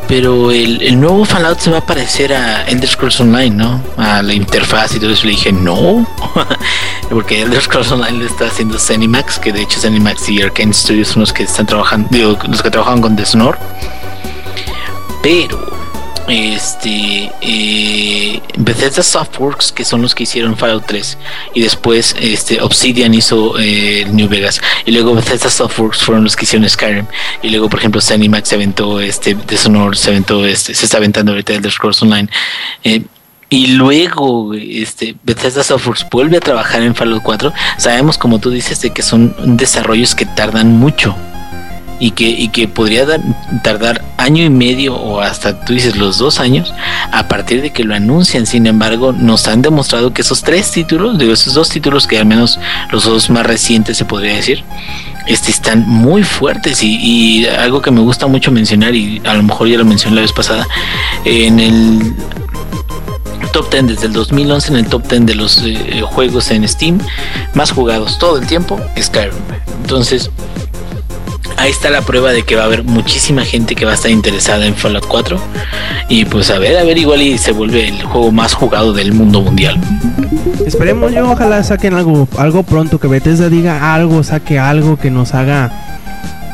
pero 0.08 0.52
el, 0.52 0.82
el 0.82 1.00
nuevo 1.00 1.24
Fallout 1.24 1.58
se 1.58 1.70
va 1.70 1.78
a 1.78 1.86
parecer 1.86 2.32
a 2.32 2.62
Elder 2.64 2.88
Scrolls 2.88 3.18
Online, 3.20 3.50
¿no? 3.50 3.82
A 3.96 4.22
la 4.22 4.34
interfaz 4.34 4.94
y 4.94 5.00
todo 5.00 5.10
eso. 5.10 5.24
Le 5.24 5.32
dije, 5.32 5.50
no, 5.52 6.06
porque 7.10 7.42
Elder 7.42 7.60
Scrolls 7.60 7.90
Online 7.90 8.18
lo 8.18 8.26
está 8.26 8.46
haciendo 8.46 8.78
Zenimax, 8.78 9.38
que 9.40 9.52
de 9.52 9.62
hecho 9.62 9.80
Zenimax 9.80 10.28
y 10.28 10.42
Arkane 10.42 10.72
Studios 10.72 11.08
son 11.08 11.20
los 11.20 11.32
que 11.32 11.42
están 11.42 11.66
trabajando, 11.66 12.08
digo, 12.10 12.38
los 12.48 12.62
que 12.62 12.70
trabajan 12.70 13.00
con 13.00 13.16
Dishonor. 13.16 13.58
Pero 15.22 15.85
este 16.28 17.30
eh, 17.40 18.40
Bethesda 18.56 19.02
Softworks 19.02 19.72
que 19.72 19.84
son 19.84 20.02
los 20.02 20.14
que 20.14 20.24
hicieron 20.24 20.56
Fallout 20.56 20.84
3 20.86 21.18
y 21.54 21.60
después 21.60 22.16
este 22.20 22.60
Obsidian 22.60 23.14
hizo 23.14 23.58
eh, 23.58 24.06
New 24.10 24.28
Vegas 24.28 24.60
y 24.84 24.92
luego 24.92 25.14
Bethesda 25.14 25.50
Softworks 25.50 26.02
fueron 26.02 26.24
los 26.24 26.36
que 26.36 26.44
hicieron 26.44 26.68
Skyrim 26.68 27.06
y 27.42 27.50
luego 27.50 27.68
por 27.68 27.78
ejemplo 27.78 28.00
Zenimax 28.00 28.48
se 28.48 28.54
aventó 28.56 29.00
este 29.00 29.34
Dishonored 29.34 29.96
se 29.96 30.10
aventó 30.10 30.44
este 30.44 30.74
se 30.74 30.84
está 30.84 30.96
aventando 30.98 31.32
ahorita 31.32 31.54
Elder 31.54 31.72
Scrolls 31.72 32.02
Online 32.02 32.28
eh, 32.84 33.02
y 33.48 33.68
luego 33.68 34.54
este 34.54 35.14
Bethesda 35.22 35.62
Softworks 35.62 36.06
vuelve 36.10 36.38
a 36.38 36.40
trabajar 36.40 36.82
en 36.82 36.94
Fallout 36.94 37.22
4 37.22 37.52
sabemos 37.78 38.18
como 38.18 38.40
tú 38.40 38.50
dices 38.50 38.80
de 38.80 38.90
que 38.90 39.02
son 39.02 39.34
desarrollos 39.56 40.14
que 40.14 40.26
tardan 40.26 40.72
mucho 40.72 41.14
y 41.98 42.10
que, 42.12 42.28
y 42.28 42.48
que 42.48 42.68
podría 42.68 43.06
dar- 43.06 43.20
tardar 43.62 44.04
año 44.18 44.42
y 44.44 44.50
medio 44.50 44.94
o 44.96 45.20
hasta 45.20 45.64
tú 45.64 45.72
dices 45.74 45.96
los 45.96 46.18
dos 46.18 46.40
años 46.40 46.72
a 47.12 47.28
partir 47.28 47.62
de 47.62 47.72
que 47.72 47.84
lo 47.84 47.94
anuncian. 47.94 48.46
Sin 48.46 48.66
embargo, 48.66 49.12
nos 49.12 49.46
han 49.48 49.62
demostrado 49.62 50.12
que 50.12 50.22
esos 50.22 50.42
tres 50.42 50.70
títulos, 50.70 51.18
de 51.18 51.30
esos 51.32 51.54
dos 51.54 51.68
títulos 51.68 52.06
que 52.06 52.18
al 52.18 52.26
menos 52.26 52.58
los 52.90 53.04
dos 53.04 53.30
más 53.30 53.46
recientes 53.46 53.96
se 53.96 54.04
podría 54.04 54.34
decir, 54.34 54.62
este, 55.26 55.50
están 55.50 55.88
muy 55.88 56.22
fuertes 56.22 56.82
y, 56.82 56.96
y 56.96 57.46
algo 57.46 57.82
que 57.82 57.90
me 57.90 58.00
gusta 58.00 58.26
mucho 58.26 58.50
mencionar 58.52 58.94
y 58.94 59.20
a 59.24 59.34
lo 59.34 59.42
mejor 59.42 59.68
ya 59.68 59.78
lo 59.78 59.84
mencioné 59.84 60.16
la 60.16 60.22
vez 60.22 60.32
pasada, 60.32 60.66
en 61.24 61.58
el 61.60 62.14
top 63.52 63.70
10 63.72 63.86
desde 63.86 64.06
el 64.06 64.12
2011 64.12 64.68
en 64.72 64.76
el 64.76 64.86
top 64.86 65.08
10 65.08 65.26
de 65.26 65.34
los 65.34 65.62
eh, 65.64 66.02
juegos 66.04 66.50
en 66.50 66.68
Steam 66.68 66.98
más 67.54 67.70
jugados 67.70 68.18
todo 68.18 68.38
el 68.38 68.46
tiempo 68.46 68.78
Skyrim. 69.00 69.32
Entonces, 69.82 70.30
ahí 71.56 71.70
está 71.70 71.90
la 71.90 72.02
prueba 72.02 72.32
de 72.32 72.42
que 72.42 72.56
va 72.56 72.62
a 72.62 72.66
haber 72.66 72.84
muchísima 72.84 73.44
gente 73.44 73.74
que 73.74 73.84
va 73.84 73.92
a 73.92 73.94
estar 73.94 74.10
interesada 74.10 74.66
en 74.66 74.74
Fallout 74.74 75.06
4 75.06 75.40
y 76.08 76.24
pues 76.24 76.50
a 76.50 76.58
ver, 76.58 76.76
a 76.76 76.84
ver 76.84 76.98
igual 76.98 77.22
y 77.22 77.38
se 77.38 77.52
vuelve 77.52 77.88
el 77.88 78.02
juego 78.02 78.30
más 78.32 78.54
jugado 78.54 78.92
del 78.92 79.12
mundo 79.12 79.40
mundial. 79.40 79.80
Esperemos 80.66 81.12
yo, 81.12 81.30
ojalá 81.30 81.62
saquen 81.62 81.94
algo, 81.94 82.28
algo 82.38 82.62
pronto, 82.62 82.98
que 82.98 83.08
Bethesda 83.08 83.48
diga 83.48 83.94
algo, 83.94 84.22
saque 84.22 84.58
algo 84.58 84.96
que 84.96 85.10
nos 85.10 85.34
haga, 85.34 85.72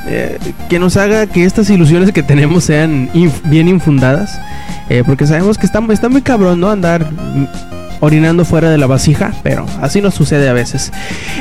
eh, 0.06 0.38
que 0.68 0.78
nos 0.78 0.96
haga 0.96 1.26
que 1.26 1.44
estas 1.44 1.68
ilusiones 1.70 2.12
que 2.12 2.22
tenemos 2.22 2.64
sean 2.64 3.10
bien 3.44 3.68
infundadas, 3.68 4.40
eh, 4.88 5.02
porque 5.04 5.26
sabemos 5.26 5.58
que 5.58 5.66
está, 5.66 5.82
está 5.90 6.08
muy 6.08 6.22
cabrón, 6.22 6.60
¿no? 6.60 6.70
Andar 6.70 7.08
orinando 8.02 8.44
fuera 8.44 8.68
de 8.68 8.78
la 8.78 8.88
vasija, 8.88 9.32
pero 9.44 9.64
así 9.80 10.00
nos 10.00 10.14
sucede 10.14 10.48
a 10.48 10.52
veces. 10.52 10.90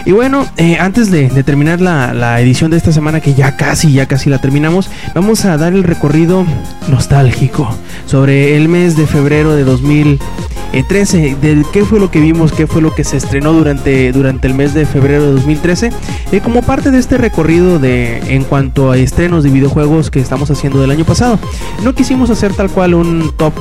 Y 0.05 0.11
bueno, 0.11 0.45
eh, 0.57 0.77
antes 0.79 1.09
de, 1.09 1.27
terminar 1.41 1.81
la, 1.81 2.13
la 2.13 2.39
edición 2.39 2.69
de 2.69 2.77
esta 2.77 2.91
semana, 2.91 3.19
que 3.19 3.33
ya 3.33 3.57
casi, 3.57 3.91
ya 3.93 4.05
casi 4.05 4.29
la 4.29 4.37
terminamos, 4.37 4.87
vamos 5.15 5.43
a 5.45 5.57
dar 5.57 5.73
el 5.73 5.83
recorrido 5.83 6.45
nostálgico 6.87 7.67
sobre 8.05 8.55
el 8.57 8.69
mes 8.69 8.95
de 8.95 9.07
febrero 9.07 9.55
de 9.55 9.63
2013, 9.63 11.35
del 11.41 11.65
qué 11.73 11.83
fue 11.83 11.99
lo 11.99 12.11
que 12.11 12.19
vimos, 12.19 12.51
qué 12.51 12.67
fue 12.67 12.83
lo 12.83 12.93
que 12.93 13.05
se 13.05 13.17
estrenó 13.17 13.53
durante, 13.53 14.11
durante 14.11 14.45
el 14.47 14.53
mes 14.53 14.75
de 14.75 14.85
febrero 14.85 15.23
de 15.23 15.31
2013, 15.31 15.89
eh, 16.31 16.41
como 16.41 16.61
parte 16.61 16.91
de 16.91 16.99
este 16.99 17.17
recorrido 17.17 17.79
de 17.79 18.19
en 18.35 18.43
cuanto 18.43 18.91
a 18.91 18.97
estrenos 18.97 19.43
de 19.43 19.49
videojuegos 19.49 20.11
que 20.11 20.19
estamos 20.19 20.51
haciendo 20.51 20.79
del 20.79 20.91
año 20.91 21.05
pasado. 21.05 21.39
No 21.83 21.95
quisimos 21.95 22.29
hacer 22.29 22.53
tal 22.53 22.69
cual 22.69 22.93
un 22.93 23.31
top 23.35 23.53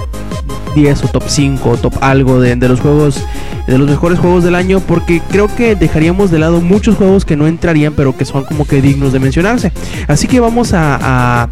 10 0.74 1.04
o 1.04 1.08
top 1.08 1.24
5 1.26 1.70
o 1.70 1.76
top 1.76 1.94
algo 2.00 2.40
de, 2.40 2.56
de 2.56 2.68
los 2.68 2.80
juegos 2.80 2.89
de 3.66 3.78
los 3.78 3.88
mejores 3.88 4.18
juegos 4.18 4.44
del 4.44 4.54
año 4.54 4.80
porque 4.80 5.20
creo 5.30 5.48
que 5.54 5.74
dejaríamos 5.74 6.30
de 6.30 6.38
lado 6.38 6.60
muchos 6.60 6.96
juegos 6.96 7.24
que 7.24 7.36
no 7.36 7.46
entrarían 7.46 7.94
pero 7.94 8.16
que 8.16 8.24
son 8.24 8.44
como 8.44 8.66
que 8.66 8.82
dignos 8.82 9.12
de 9.12 9.20
mencionarse. 9.20 9.72
Así 10.08 10.26
que 10.26 10.40
vamos 10.40 10.72
a, 10.74 11.48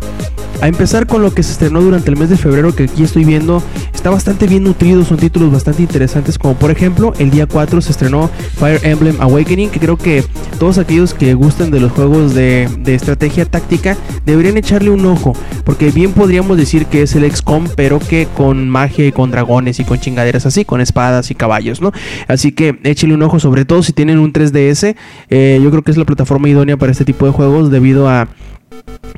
a 0.61 0.69
empezar 0.69 1.07
con 1.07 1.23
lo 1.23 1.33
que 1.33 1.43
se 1.43 1.53
estrenó 1.53 1.81
durante 1.81 2.11
el 2.11 2.17
mes 2.17 2.31
de 2.31 2.37
febrero 2.37 2.75
que 2.75 2.85
aquí 2.85 3.05
estoy 3.05 3.25
viendo 3.25 3.63
está 3.95 4.11
bastante 4.11 4.47
bien 4.47 4.65
nutrido 4.65 5.05
son 5.05 5.17
títulos 5.17 5.53
bastante 5.53 5.83
interesantes 5.83 6.39
como 6.39 6.55
por 6.55 6.71
ejemplo 6.71 7.13
el 7.19 7.31
día 7.31 7.47
4 7.47 7.81
se 7.81 7.93
estrenó 7.93 8.29
Fire 8.59 8.81
Emblem 8.83 9.21
Awakening 9.21 9.71
que 9.71 9.79
creo 9.79 9.97
que 9.97 10.25
todos 10.59 10.79
aquellos 10.79 11.15
que 11.15 11.35
gusten 11.35 11.71
de 11.71 11.81
los 11.81 11.93
juegos 11.93 12.35
de, 12.35 12.69
de 12.81 12.95
estrategia 12.95 13.45
táctica 13.45 13.97
deberían 14.27 14.57
echarle 14.57 14.91
un 14.91 15.07
ojo 15.07 15.33
porque 15.65 15.91
bien 15.91 16.13
podríamos 16.13 16.57
decir 16.57 16.87
que 16.87 17.03
es 17.03 17.15
el 17.15 17.31
XCOM 17.31 17.69
pero 17.77 18.01
que 18.01 18.27
con 18.37 18.69
magia 18.69 19.07
y 19.07 19.13
con 19.13 19.31
dragones 19.31 19.79
y 19.79 19.85
con 19.85 20.01
chingaderas 20.01 20.45
así 20.45 20.65
con 20.65 20.81
espadas 20.81 21.31
y 21.31 21.35
caballos 21.35 21.81
no 21.81 21.93
así 22.27 22.53
que 22.53 22.79
échenle 22.83 23.15
un 23.15 23.23
ojo 23.23 23.39
sobre 23.39 23.65
todo 23.65 23.83
si 23.83 23.93
tienen 23.93 24.19
un 24.19 24.33
3DS 24.33 24.97
eh, 25.31 25.61
yo 25.63 25.71
creo 25.71 25.83
que 25.83 25.93
es 25.93 25.97
la 25.97 26.05
plataforma 26.05 26.49
idónea 26.49 26.77
para 26.77 26.91
este 26.91 27.05
tipo 27.05 27.27
de 27.27 27.33
juegos 27.33 27.71
debido 27.71 28.09
a 28.09 28.29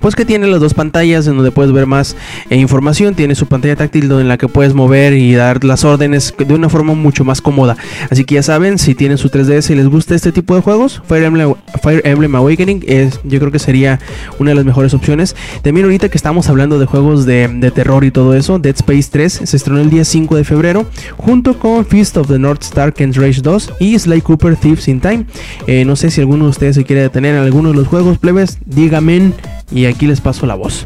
pues 0.01 0.15
que 0.15 0.25
tiene 0.25 0.47
las 0.47 0.61
dos 0.61 0.75
pantallas 0.75 1.27
en 1.27 1.37
donde 1.37 1.51
puedes 1.51 1.73
ver 1.73 1.87
más 1.87 2.17
eh, 2.49 2.57
información, 2.57 3.15
tiene 3.15 3.35
su 3.35 3.47
pantalla 3.47 3.77
táctil 3.77 4.09
donde 4.09 4.23
en 4.23 4.29
la 4.29 4.39
que 4.39 4.49
puedes 4.49 4.75
mover 4.75 5.13
y 5.13 5.35
dar 5.35 5.63
las 5.65 5.85
órdenes 5.85 6.35
de 6.37 6.55
una 6.55 6.69
forma 6.69 6.95
mucho 6.95 7.25
más 7.25 7.41
cómoda. 7.41 7.77
Así 8.11 8.25
que 8.25 8.37
ya 8.37 8.43
saben, 8.43 8.79
si 8.79 8.95
tienen 8.95 9.19
su 9.19 9.29
3DS 9.29 9.71
y 9.71 9.75
les 9.75 9.89
gusta 9.89 10.15
este 10.15 10.33
tipo 10.33 10.55
de 10.55 10.63
juegos, 10.63 11.03
Fire 11.07 11.25
Emblem, 11.25 12.35
Awakening 12.35 12.85
es, 12.87 13.21
yo 13.25 13.39
creo 13.39 13.53
que 13.53 13.59
sería 13.59 14.01
una 14.39 14.51
de 14.51 14.55
las 14.57 14.65
mejores 14.65 14.95
opciones. 14.95 15.37
También 15.63 15.85
ahorita 15.85 16.09
que 16.09 16.17
estamos 16.17 16.49
hablando 16.49 16.79
de 16.79 16.87
juegos 16.87 17.27
de, 17.27 17.49
de 17.49 17.71
terror 17.71 18.05
y 18.05 18.11
todo 18.11 18.35
eso, 18.35 18.59
Dead 18.59 18.75
Space 18.75 19.09
3 19.11 19.41
se 19.45 19.57
estrenó 19.57 19.81
el 19.81 19.91
día 19.91 20.05
5 20.05 20.37
de 20.37 20.45
febrero 20.45 20.87
junto 21.17 21.59
con 21.59 21.85
Feast 21.85 22.17
of 22.17 22.29
the 22.29 22.39
North 22.39 22.63
Star 22.63 22.93
Ken's 22.95 23.17
Rage 23.17 23.41
2 23.43 23.75
y 23.81 23.99
Sly 23.99 24.23
Cooper 24.23 24.57
Thieves 24.57 24.89
in 24.89 25.01
Time. 25.01 25.27
Eh, 25.67 25.85
no 25.85 25.97
sé 25.97 26.11
si 26.11 26.21
alguno 26.21 26.45
de 26.45 26.51
ustedes 26.51 26.77
se 26.77 26.85
quiere 26.85 27.03
detener 27.03 27.35
en 27.35 27.43
alguno 27.43 27.71
de 27.71 27.77
los 27.77 27.89
juegos 27.89 28.19
plebes, 28.19 28.59
díganme 28.65 29.33
y 29.71 29.87
aquí 29.87 30.07
les 30.07 30.21
paso 30.21 30.47
la 30.47 30.55
voz. 30.55 30.85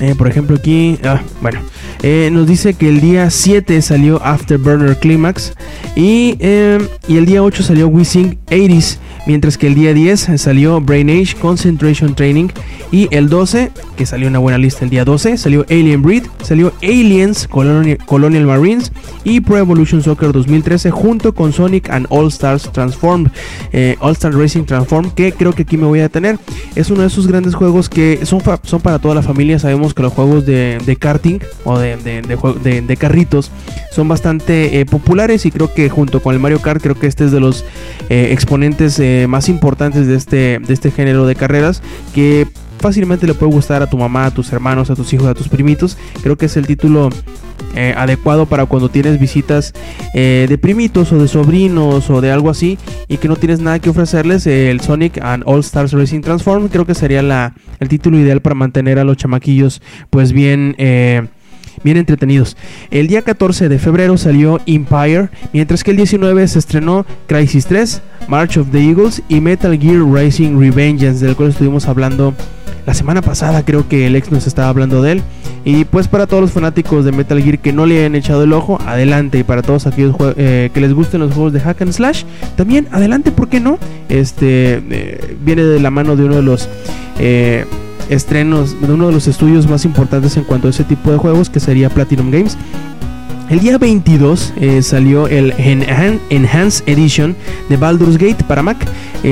Eh, 0.00 0.14
por 0.16 0.28
ejemplo, 0.28 0.56
aquí, 0.56 0.98
ah, 1.04 1.20
bueno, 1.40 1.60
eh, 2.02 2.28
nos 2.32 2.46
dice 2.46 2.74
que 2.74 2.88
el 2.88 3.00
día 3.00 3.30
7 3.30 3.80
salió 3.80 4.20
Afterburner 4.24 4.98
Climax 4.98 5.54
y, 5.94 6.36
eh, 6.40 6.78
y 7.06 7.16
el 7.16 7.26
día 7.26 7.42
8 7.42 7.62
salió 7.62 7.86
We 7.88 8.04
Sing 8.04 8.38
80s, 8.48 8.98
mientras 9.26 9.56
que 9.56 9.68
el 9.68 9.74
día 9.74 9.94
10 9.94 10.30
salió 10.36 10.80
Brain 10.80 11.10
Age 11.10 11.36
Concentration 11.40 12.14
Training 12.14 12.48
y 12.90 13.08
el 13.12 13.28
12, 13.28 13.70
que 13.96 14.06
salió 14.06 14.28
una 14.28 14.38
buena 14.38 14.58
lista 14.58 14.84
el 14.84 14.90
día 14.90 15.04
12, 15.04 15.36
salió 15.36 15.64
Alien 15.70 16.02
Breed, 16.02 16.24
salió 16.42 16.72
Aliens 16.82 17.46
Colonial, 17.46 17.98
Colonial 18.04 18.46
Marines 18.46 18.92
y 19.22 19.40
Pro 19.40 19.58
Evolution 19.58 20.02
Soccer 20.02 20.32
2013 20.32 20.90
junto 20.90 21.34
con 21.34 21.52
Sonic 21.52 21.88
and 21.90 22.06
All 22.10 22.28
Stars 22.28 22.70
Transformed, 22.72 23.30
eh, 23.72 23.96
All 24.00 24.12
Star 24.12 24.34
Racing 24.34 24.64
Transform, 24.64 25.10
que 25.10 25.32
creo 25.32 25.52
que 25.52 25.62
aquí 25.62 25.76
me 25.76 25.86
voy 25.86 26.00
a 26.00 26.08
tener. 26.08 26.38
Es 26.74 26.90
uno 26.90 27.02
de 27.02 27.08
esos 27.08 27.26
grandes 27.26 27.54
juegos 27.54 27.88
que 27.88 28.24
son, 28.24 28.40
son 28.62 28.80
para 28.80 28.98
toda 28.98 29.14
la 29.14 29.22
familia. 29.22 29.58
Sabemos 29.58 29.83
que 29.92 30.02
los 30.02 30.12
juegos 30.12 30.46
de, 30.46 30.78
de 30.86 30.96
karting 30.96 31.40
o 31.64 31.78
de, 31.78 31.96
de- 31.96 32.80
de 32.82 32.96
carritos 32.96 33.50
son 33.90 34.08
bastante 34.08 34.80
eh, 34.80 34.86
populares 34.86 35.44
y 35.44 35.50
creo 35.50 35.74
que 35.74 35.88
junto 35.90 36.22
con 36.22 36.32
el 36.34 36.40
Mario 36.40 36.60
Kart 36.62 36.80
creo 36.82 36.94
que 36.94 37.06
este 37.08 37.24
es 37.26 37.32
de 37.32 37.40
los 37.40 37.64
eh, 38.08 38.28
exponentes 38.32 38.98
eh, 39.00 39.26
más 39.28 39.48
importantes 39.48 40.06
de 40.06 40.14
este, 40.14 40.58
de 40.60 40.72
este 40.72 40.90
género 40.90 41.26
de 41.26 41.34
carreras 41.34 41.82
que 42.14 42.46
fácilmente 42.84 43.26
le 43.26 43.32
puede 43.32 43.50
gustar 43.50 43.80
a 43.80 43.86
tu 43.86 43.96
mamá, 43.96 44.26
a 44.26 44.30
tus 44.30 44.52
hermanos, 44.52 44.90
a 44.90 44.94
tus 44.94 45.10
hijos, 45.14 45.26
a 45.26 45.32
tus 45.32 45.48
primitos. 45.48 45.96
Creo 46.22 46.36
que 46.36 46.44
es 46.44 46.56
el 46.58 46.66
título 46.66 47.08
eh, 47.74 47.94
adecuado 47.96 48.44
para 48.44 48.66
cuando 48.66 48.90
tienes 48.90 49.18
visitas 49.18 49.72
eh, 50.12 50.44
de 50.46 50.58
primitos 50.58 51.10
o 51.10 51.18
de 51.18 51.26
sobrinos 51.26 52.10
o 52.10 52.20
de 52.20 52.30
algo 52.30 52.50
así 52.50 52.76
y 53.08 53.16
que 53.16 53.26
no 53.26 53.36
tienes 53.36 53.60
nada 53.60 53.78
que 53.78 53.88
ofrecerles. 53.88 54.46
eh, 54.46 54.70
el 54.70 54.82
Sonic 54.82 55.16
and 55.22 55.44
All 55.46 55.60
Stars 55.60 55.92
Racing 55.92 56.20
Transform 56.20 56.68
creo 56.68 56.84
que 56.84 56.94
sería 56.94 57.54
el 57.80 57.88
título 57.88 58.18
ideal 58.18 58.42
para 58.42 58.54
mantener 58.54 58.98
a 58.98 59.04
los 59.04 59.16
chamaquillos 59.16 59.80
pues 60.10 60.32
bien... 60.32 60.76
bien 61.82 61.96
entretenidos. 61.96 62.56
El 62.90 63.08
día 63.08 63.22
14 63.22 63.70
de 63.70 63.78
febrero 63.78 64.16
salió 64.18 64.60
Empire, 64.66 65.30
mientras 65.52 65.82
que 65.82 65.90
el 65.90 65.96
19 65.96 66.46
se 66.48 66.58
estrenó 66.58 67.04
Crisis 67.26 67.66
3, 67.66 68.02
March 68.28 68.58
of 68.58 68.70
the 68.70 68.78
Eagles 68.78 69.22
y 69.28 69.40
Metal 69.40 69.76
Gear 69.78 70.02
Rising 70.04 70.58
Revengeance, 70.58 71.24
del 71.24 71.34
cual 71.34 71.48
estuvimos 71.48 71.88
hablando 71.88 72.34
la 72.86 72.94
semana 72.94 73.22
pasada, 73.22 73.64
creo 73.64 73.88
que 73.88 74.06
el 74.06 74.16
ex 74.16 74.30
nos 74.30 74.46
estaba 74.46 74.68
hablando 74.68 75.02
de 75.02 75.12
él. 75.12 75.22
Y 75.66 75.86
pues 75.86 76.08
para 76.08 76.26
todos 76.26 76.42
los 76.42 76.52
fanáticos 76.52 77.06
de 77.06 77.12
Metal 77.12 77.40
Gear 77.42 77.58
que 77.58 77.72
no 77.72 77.86
le 77.86 77.98
hayan 78.00 78.14
echado 78.14 78.44
el 78.44 78.52
ojo, 78.52 78.78
adelante. 78.86 79.38
Y 79.38 79.44
para 79.44 79.62
todos 79.62 79.86
aquellos 79.86 80.14
eh, 80.36 80.70
que 80.74 80.80
les 80.82 80.92
gusten 80.92 81.20
los 81.20 81.32
juegos 81.32 81.54
de 81.54 81.60
Hack 81.60 81.80
and 81.82 81.92
Slash, 81.92 82.24
también 82.56 82.86
adelante, 82.92 83.30
¿por 83.32 83.48
qué 83.48 83.60
no? 83.60 83.78
Este 84.10 84.82
eh, 84.90 85.36
viene 85.42 85.64
de 85.64 85.80
la 85.80 85.90
mano 85.90 86.16
de 86.16 86.24
uno 86.24 86.34
de 86.36 86.42
los 86.42 86.68
eh, 87.18 87.64
estrenos, 88.10 88.78
de 88.80 88.92
uno 88.92 89.06
de 89.06 89.12
los 89.14 89.26
estudios 89.26 89.66
más 89.66 89.86
importantes 89.86 90.36
en 90.36 90.44
cuanto 90.44 90.66
a 90.66 90.70
ese 90.70 90.84
tipo 90.84 91.10
de 91.10 91.16
juegos, 91.16 91.48
que 91.48 91.60
sería 91.60 91.88
Platinum 91.88 92.30
Games. 92.30 92.58
El 93.48 93.60
día 93.60 93.78
22 93.78 94.52
eh, 94.60 94.82
salió 94.82 95.28
el 95.28 95.54
Enhan- 95.56 96.18
Enhanced 96.28 96.86
Edition 96.86 97.34
de 97.70 97.76
Baldur's 97.78 98.18
Gate 98.18 98.44
para 98.46 98.62
Mac. 98.62 98.76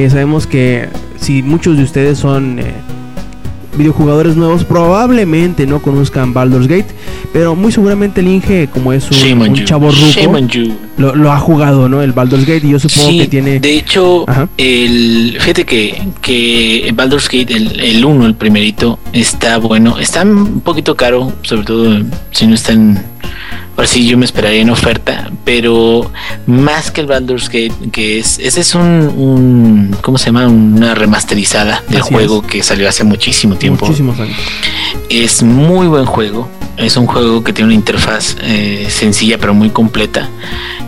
Sabemos 0.09 0.47
que 0.47 0.89
si 1.21 1.43
muchos 1.43 1.77
de 1.77 1.83
ustedes 1.83 2.17
son 2.19 2.59
videojugadores 3.77 4.37
nuevos, 4.37 4.65
probablemente 4.65 5.67
no 5.67 5.81
conozcan 5.81 6.33
Baldur's 6.35 6.69
Gate, 6.69 6.89
pero 7.33 7.55
muy 7.55 7.73
seguramente 7.73 8.21
el 8.21 8.29
Inge, 8.29 8.69
como 8.69 8.93
es 8.93 9.11
un, 9.11 9.55
chavo 9.65 9.91
ruco, 9.91 10.39
lo, 10.97 11.15
lo 11.15 11.33
ha 11.33 11.39
jugado, 11.39 11.89
¿no? 11.89 12.03
El 12.03 12.13
Baldur's 12.13 12.45
Gate, 12.45 12.67
y 12.67 12.71
yo 12.71 12.79
supongo 12.79 13.11
Sí, 13.11 13.19
que 13.19 13.29
tiene. 13.29 13.61
de 13.61 13.77
hecho, 13.77 14.29
Ajá. 14.29 14.49
el 14.59 15.37
fíjate 15.41 15.65
que, 15.65 16.03
que 16.21 16.93
Baldur's 16.95 17.29
Gate, 17.29 17.55
el, 17.55 17.81
el 17.81 18.05
1, 18.05 18.27
el 18.27 18.35
primerito, 18.35 18.99
está 19.13 19.59
bueno. 19.59 19.99
Está 19.99 20.23
un 20.23 20.61
poquito 20.61 20.97
caro, 20.97 21.33
sobre 21.43 21.65
todo 21.65 22.03
si 22.31 22.47
no 22.47 22.55
está 22.55 22.73
en. 22.73 23.03
Ahora 23.77 23.87
sí, 23.87 24.07
yo 24.07 24.19
me 24.19 24.27
esperaría 24.27 24.61
en 24.61 24.71
oferta, 24.71 25.31
pero 25.45 26.11
más 26.47 26.91
que 26.91 27.01
el 27.01 27.07
Baldur's 27.07 27.49
Gate, 27.49 27.73
que 27.91 28.19
es. 28.19 28.39
Ese 28.39 28.61
es 28.61 28.75
un. 28.75 28.83
un 28.83 29.97
¿Cómo 30.03 30.19
se 30.19 30.27
llama? 30.27 30.47
Una 30.47 30.95
remasterizada 30.95 31.83
del 31.89 32.03
Así 32.03 32.13
juego 32.13 32.43
que 32.43 32.63
salió 32.63 32.89
hace 32.89 33.03
muchísimo 33.03 33.57
tiempo. 33.57 33.87
Muchísimos 33.87 34.21
años. 34.21 34.37
Es 35.09 35.43
muy 35.43 35.87
buen 35.87 36.07
juego. 36.07 36.49
Es 36.77 36.97
un 36.97 37.07
juego 37.07 37.45
que 37.45 37.53
tiene 37.53 37.67
una 37.67 37.75
interfaz 37.75 38.37
eh, 38.41 38.87
sencilla 38.91 39.39
pero 39.39 39.55
muy 39.55 39.71
completa. 39.71 40.29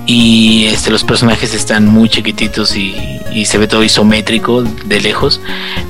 Y 0.06 0.66
este, 0.66 0.90
los 0.90 1.02
personajes 1.02 1.54
están 1.54 1.86
muy 1.86 2.10
chiquititos 2.10 2.76
y, 2.76 2.94
se 3.46 3.58
ve 3.58 3.66
todo 3.66 3.82
isométrico 3.82 4.62
de 4.62 5.00
lejos. 5.00 5.40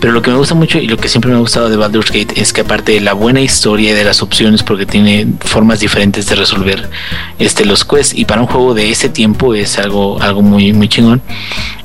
Pero 0.00 0.12
lo 0.12 0.22
que 0.22 0.30
me 0.30 0.36
gusta 0.36 0.54
mucho 0.54 0.78
y 0.78 0.86
lo 0.86 0.96
que 0.96 1.08
siempre 1.08 1.30
me 1.30 1.36
ha 1.36 1.40
gustado 1.40 1.68
de 1.68 1.76
Baldur's 1.76 2.10
Gate 2.10 2.40
es 2.40 2.52
que 2.52 2.62
aparte 2.62 2.92
de 2.92 3.00
la 3.00 3.12
buena 3.12 3.40
historia 3.40 3.90
y 3.90 3.94
de 3.94 4.04
las 4.04 4.22
opciones, 4.22 4.62
porque 4.62 4.86
tiene 4.86 5.26
formas 5.40 5.80
diferentes 5.80 6.26
de 6.26 6.36
resolver 6.36 6.88
este, 7.38 7.64
los 7.64 7.84
quests, 7.84 8.14
y 8.14 8.24
para 8.24 8.40
un 8.40 8.46
juego 8.46 8.72
de 8.72 8.90
ese 8.90 9.08
tiempo 9.08 9.54
es 9.54 9.78
algo, 9.78 10.18
muy, 10.42 10.88
chingón, 10.88 11.20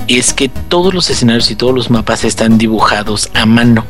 es 0.07 0.33
que 0.33 0.49
todos 0.49 0.93
los 0.93 1.09
escenarios 1.09 1.51
y 1.51 1.55
todos 1.55 1.73
los 1.73 1.89
mapas 1.89 2.23
están 2.23 2.57
dibujados 2.57 3.29
a 3.33 3.45
mano. 3.45 3.85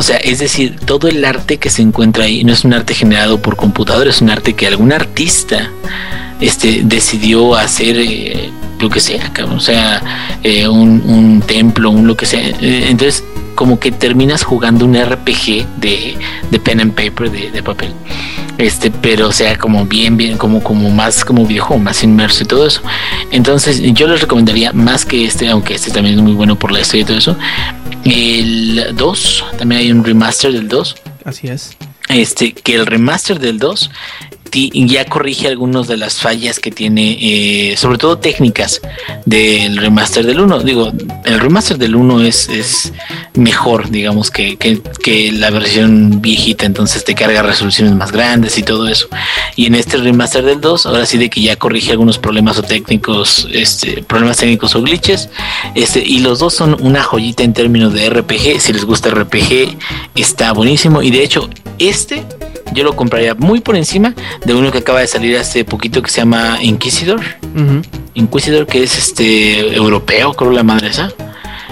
O 0.00 0.02
sea, 0.02 0.16
es 0.16 0.38
decir, 0.38 0.80
todo 0.86 1.08
el 1.08 1.22
arte 1.26 1.58
que 1.58 1.68
se 1.68 1.82
encuentra 1.82 2.24
ahí 2.24 2.42
no 2.42 2.54
es 2.54 2.64
un 2.64 2.72
arte 2.72 2.94
generado 2.94 3.42
por 3.42 3.56
computador, 3.56 4.08
es 4.08 4.22
un 4.22 4.30
arte 4.30 4.54
que 4.54 4.66
algún 4.66 4.94
artista 4.94 5.70
este, 6.40 6.80
decidió 6.84 7.54
hacer 7.54 7.98
eh, 7.98 8.50
lo 8.80 8.88
que 8.88 9.00
sea, 9.00 9.32
cabrón. 9.32 9.56
o 9.58 9.60
sea, 9.60 10.02
eh, 10.42 10.66
un, 10.68 11.02
un 11.06 11.42
templo, 11.42 11.90
un 11.90 12.06
lo 12.06 12.16
que 12.16 12.26
sea. 12.26 12.40
Eh, 12.40 12.86
entonces, 12.88 13.24
como 13.54 13.78
que 13.78 13.92
terminas 13.92 14.42
jugando 14.42 14.84
un 14.86 14.94
RPG 14.94 15.66
de, 15.78 16.16
de 16.50 16.60
pen 16.60 16.80
and 16.80 16.94
paper, 16.94 17.30
de, 17.30 17.50
de 17.50 17.62
papel. 17.62 17.92
Este, 18.56 18.90
pero 18.90 19.28
o 19.28 19.32
sea, 19.32 19.56
como 19.56 19.84
bien, 19.86 20.16
bien, 20.16 20.36
como, 20.38 20.62
como 20.62 20.90
más 20.90 21.24
como 21.24 21.46
viejo, 21.46 21.78
más 21.78 22.02
inmerso 22.02 22.44
y 22.44 22.46
todo 22.46 22.66
eso. 22.66 22.82
Entonces, 23.30 23.80
yo 23.94 24.06
les 24.06 24.20
recomendaría 24.22 24.72
más 24.72 25.04
que 25.04 25.24
este, 25.24 25.48
aunque 25.48 25.74
este 25.74 25.90
también 25.90 26.16
es 26.16 26.22
muy 26.22 26.32
bueno 26.32 26.58
por 26.58 26.70
la 26.72 26.80
historia 26.80 27.02
y 27.02 27.04
todo 27.06 27.18
eso. 27.18 27.36
El 28.04 28.94
2, 28.94 29.44
también 29.58 29.80
hay 29.82 29.92
un 29.92 30.04
remaster 30.04 30.52
del 30.52 30.68
2 30.68 30.94
Así 31.24 31.48
es. 31.48 31.76
este 32.08 32.52
que 32.52 32.74
el 32.74 32.86
remaster 32.86 33.38
del 33.38 33.58
2 33.58 33.90
ti- 34.29 34.29
ya 34.50 35.04
corrige 35.04 35.48
algunas 35.48 35.86
de 35.86 35.96
las 35.96 36.20
fallas 36.20 36.58
que 36.58 36.70
tiene, 36.70 37.18
eh, 37.20 37.76
sobre 37.76 37.98
todo 37.98 38.18
técnicas 38.18 38.80
del 39.26 39.76
remaster 39.76 40.26
del 40.26 40.40
1. 40.40 40.60
Digo, 40.60 40.92
el 41.24 41.40
remaster 41.40 41.78
del 41.78 41.94
1 41.94 42.22
es, 42.22 42.48
es 42.48 42.92
mejor, 43.34 43.90
digamos, 43.90 44.30
que, 44.30 44.56
que, 44.56 44.80
la 45.32 45.50
versión 45.50 46.20
viejita, 46.20 46.66
entonces 46.66 47.04
te 47.04 47.14
carga 47.14 47.42
resoluciones 47.42 47.94
más 47.94 48.12
grandes 48.12 48.58
y 48.58 48.62
todo 48.62 48.88
eso. 48.88 49.08
Y 49.56 49.66
en 49.66 49.74
este 49.74 49.96
remaster 49.96 50.44
del 50.44 50.60
2, 50.60 50.86
ahora 50.86 51.06
sí 51.06 51.18
de 51.18 51.30
que 51.30 51.40
ya 51.40 51.56
corrige 51.56 51.92
algunos 51.92 52.18
problemas 52.18 52.58
o 52.58 52.62
técnicos, 52.62 53.48
este, 53.52 54.02
problemas 54.02 54.38
técnicos 54.38 54.74
o 54.74 54.82
glitches. 54.82 55.28
Este, 55.74 56.00
y 56.00 56.20
los 56.20 56.38
dos 56.40 56.54
son 56.54 56.76
una 56.80 57.02
joyita 57.02 57.42
en 57.42 57.52
términos 57.52 57.92
de 57.92 58.10
RPG. 58.10 58.60
Si 58.60 58.72
les 58.72 58.84
gusta 58.84 59.10
RPG, 59.10 59.76
está 60.14 60.52
buenísimo. 60.52 61.02
Y 61.02 61.10
de 61.10 61.22
hecho, 61.22 61.48
este 61.78 62.24
yo 62.72 62.84
lo 62.84 62.94
compraría 62.96 63.34
muy 63.34 63.60
por 63.60 63.76
encima 63.76 64.14
de 64.44 64.54
uno 64.54 64.70
que 64.70 64.78
acaba 64.78 65.00
de 65.00 65.06
salir 65.06 65.36
hace 65.36 65.64
poquito 65.64 66.02
que 66.02 66.10
se 66.10 66.18
llama 66.20 66.58
Inquisidor. 66.62 67.20
Inquisidor, 68.14 68.66
que 68.66 68.82
es 68.82 68.96
este 68.98 69.74
europeo, 69.76 70.32
creo 70.34 70.50
la 70.50 70.62
madre 70.62 70.88
esa. 70.88 71.12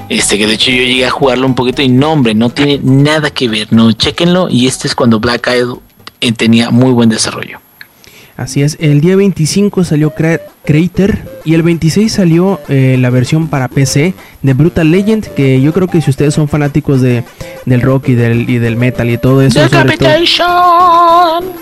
Este, 0.09 0.39
que 0.39 0.47
de 0.47 0.55
hecho 0.55 0.71
yo 0.71 0.79
llegué 0.79 1.05
a 1.05 1.11
jugarlo 1.11 1.47
un 1.47 1.55
poquito 1.55 1.83
y 1.83 1.89
no, 1.89 2.13
hombre, 2.13 2.35
no 2.35 2.49
tiene 2.51 2.81
nada 2.83 3.31
que 3.31 3.49
ver. 3.49 3.69
No, 3.73 3.93
chequenlo. 3.93 4.49
Y 4.49 4.67
este 4.67 4.89
es 4.89 4.95
cuando 4.95 5.21
Black 5.21 5.49
Isle 5.55 5.75
eh, 6.21 6.33
tenía 6.33 6.71
muy 6.71 6.93
buen 6.93 7.09
desarrollo. 7.11 7.61
Así 8.37 8.63
es, 8.63 8.77
el 8.81 9.01
día 9.01 9.17
25 9.17 9.83
salió 9.85 10.15
Cra- 10.15 10.41
Crater 10.73 11.25
y 11.47 11.55
el 11.55 11.63
26 11.63 12.13
salió 12.13 12.61
eh, 12.69 12.99
la 13.01 13.09
versión 13.09 13.49
para 13.49 13.69
PC 13.69 14.13
de 14.43 14.53
Brutal 14.53 14.91
Legend, 14.91 15.25
que 15.29 15.63
yo 15.63 15.73
creo 15.73 15.89
que 15.89 16.03
si 16.03 16.11
ustedes 16.11 16.35
son 16.35 16.47
fanáticos 16.47 17.01
de, 17.01 17.25
del 17.65 17.81
rock 17.81 18.11
y 18.11 18.15
del, 18.15 18.51
y 18.51 18.59
del 18.59 18.77
metal 18.77 19.09
y 19.09 19.17
todo 19.17 19.41
eso, 19.41 19.59
todo- 19.71 19.81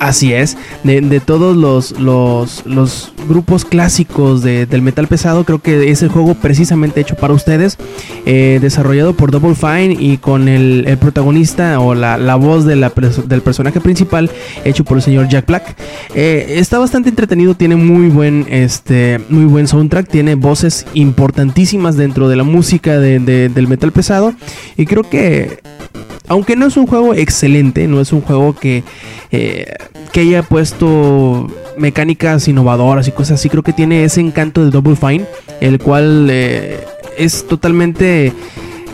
así 0.00 0.32
es, 0.32 0.56
de, 0.82 1.00
de 1.02 1.20
todos 1.20 1.56
los, 1.56 1.92
los, 2.00 2.66
los 2.66 3.12
grupos 3.28 3.64
clásicos 3.64 4.42
de- 4.42 4.66
del 4.66 4.82
metal 4.82 5.06
pesado, 5.06 5.44
creo 5.44 5.60
que 5.62 5.88
es 5.90 6.02
el 6.02 6.08
juego 6.08 6.34
precisamente 6.34 7.00
hecho 7.00 7.14
para 7.14 7.32
ustedes, 7.32 7.78
eh, 8.26 8.58
desarrollado 8.60 9.14
por 9.14 9.30
Double 9.30 9.54
Fine 9.54 9.96
y 10.00 10.18
con 10.18 10.48
el, 10.48 10.84
el 10.88 10.98
protagonista 10.98 11.78
o 11.78 11.94
la, 11.94 12.18
la 12.18 12.34
voz 12.34 12.64
de 12.64 12.74
la 12.74 12.92
del 13.26 13.40
personaje 13.40 13.80
principal 13.80 14.30
hecho 14.64 14.82
por 14.84 14.96
el 14.96 15.02
señor 15.04 15.28
Jack 15.28 15.46
Black. 15.46 15.76
Eh, 16.14 16.54
está 16.58 16.78
bastante 16.80 17.08
entretenido, 17.10 17.54
tiene 17.54 17.76
muy 17.76 18.08
buen, 18.08 18.46
este, 18.50 18.95
muy 19.28 19.44
buen 19.44 19.66
soundtrack, 19.66 20.08
tiene 20.08 20.34
voces 20.34 20.86
importantísimas 20.94 21.96
dentro 21.96 22.28
de 22.28 22.36
la 22.36 22.44
música 22.44 22.98
de- 22.98 23.18
de- 23.18 23.48
del 23.48 23.68
metal 23.68 23.92
pesado 23.92 24.34
y 24.76 24.86
creo 24.86 25.02
que 25.02 25.60
aunque 26.28 26.56
no 26.56 26.66
es 26.66 26.76
un 26.76 26.86
juego 26.88 27.14
excelente, 27.14 27.86
no 27.86 28.00
es 28.00 28.12
un 28.12 28.20
juego 28.20 28.54
que, 28.54 28.82
eh, 29.30 29.66
que 30.12 30.20
haya 30.20 30.42
puesto 30.42 31.46
mecánicas 31.78 32.48
innovadoras 32.48 33.06
y 33.06 33.12
cosas 33.12 33.38
así, 33.38 33.48
creo 33.48 33.62
que 33.62 33.72
tiene 33.72 34.02
ese 34.04 34.20
encanto 34.20 34.64
de 34.64 34.70
Double 34.70 34.96
Fine, 34.96 35.24
el 35.60 35.78
cual 35.78 36.26
eh, 36.30 36.80
es 37.16 37.46
totalmente 37.46 38.32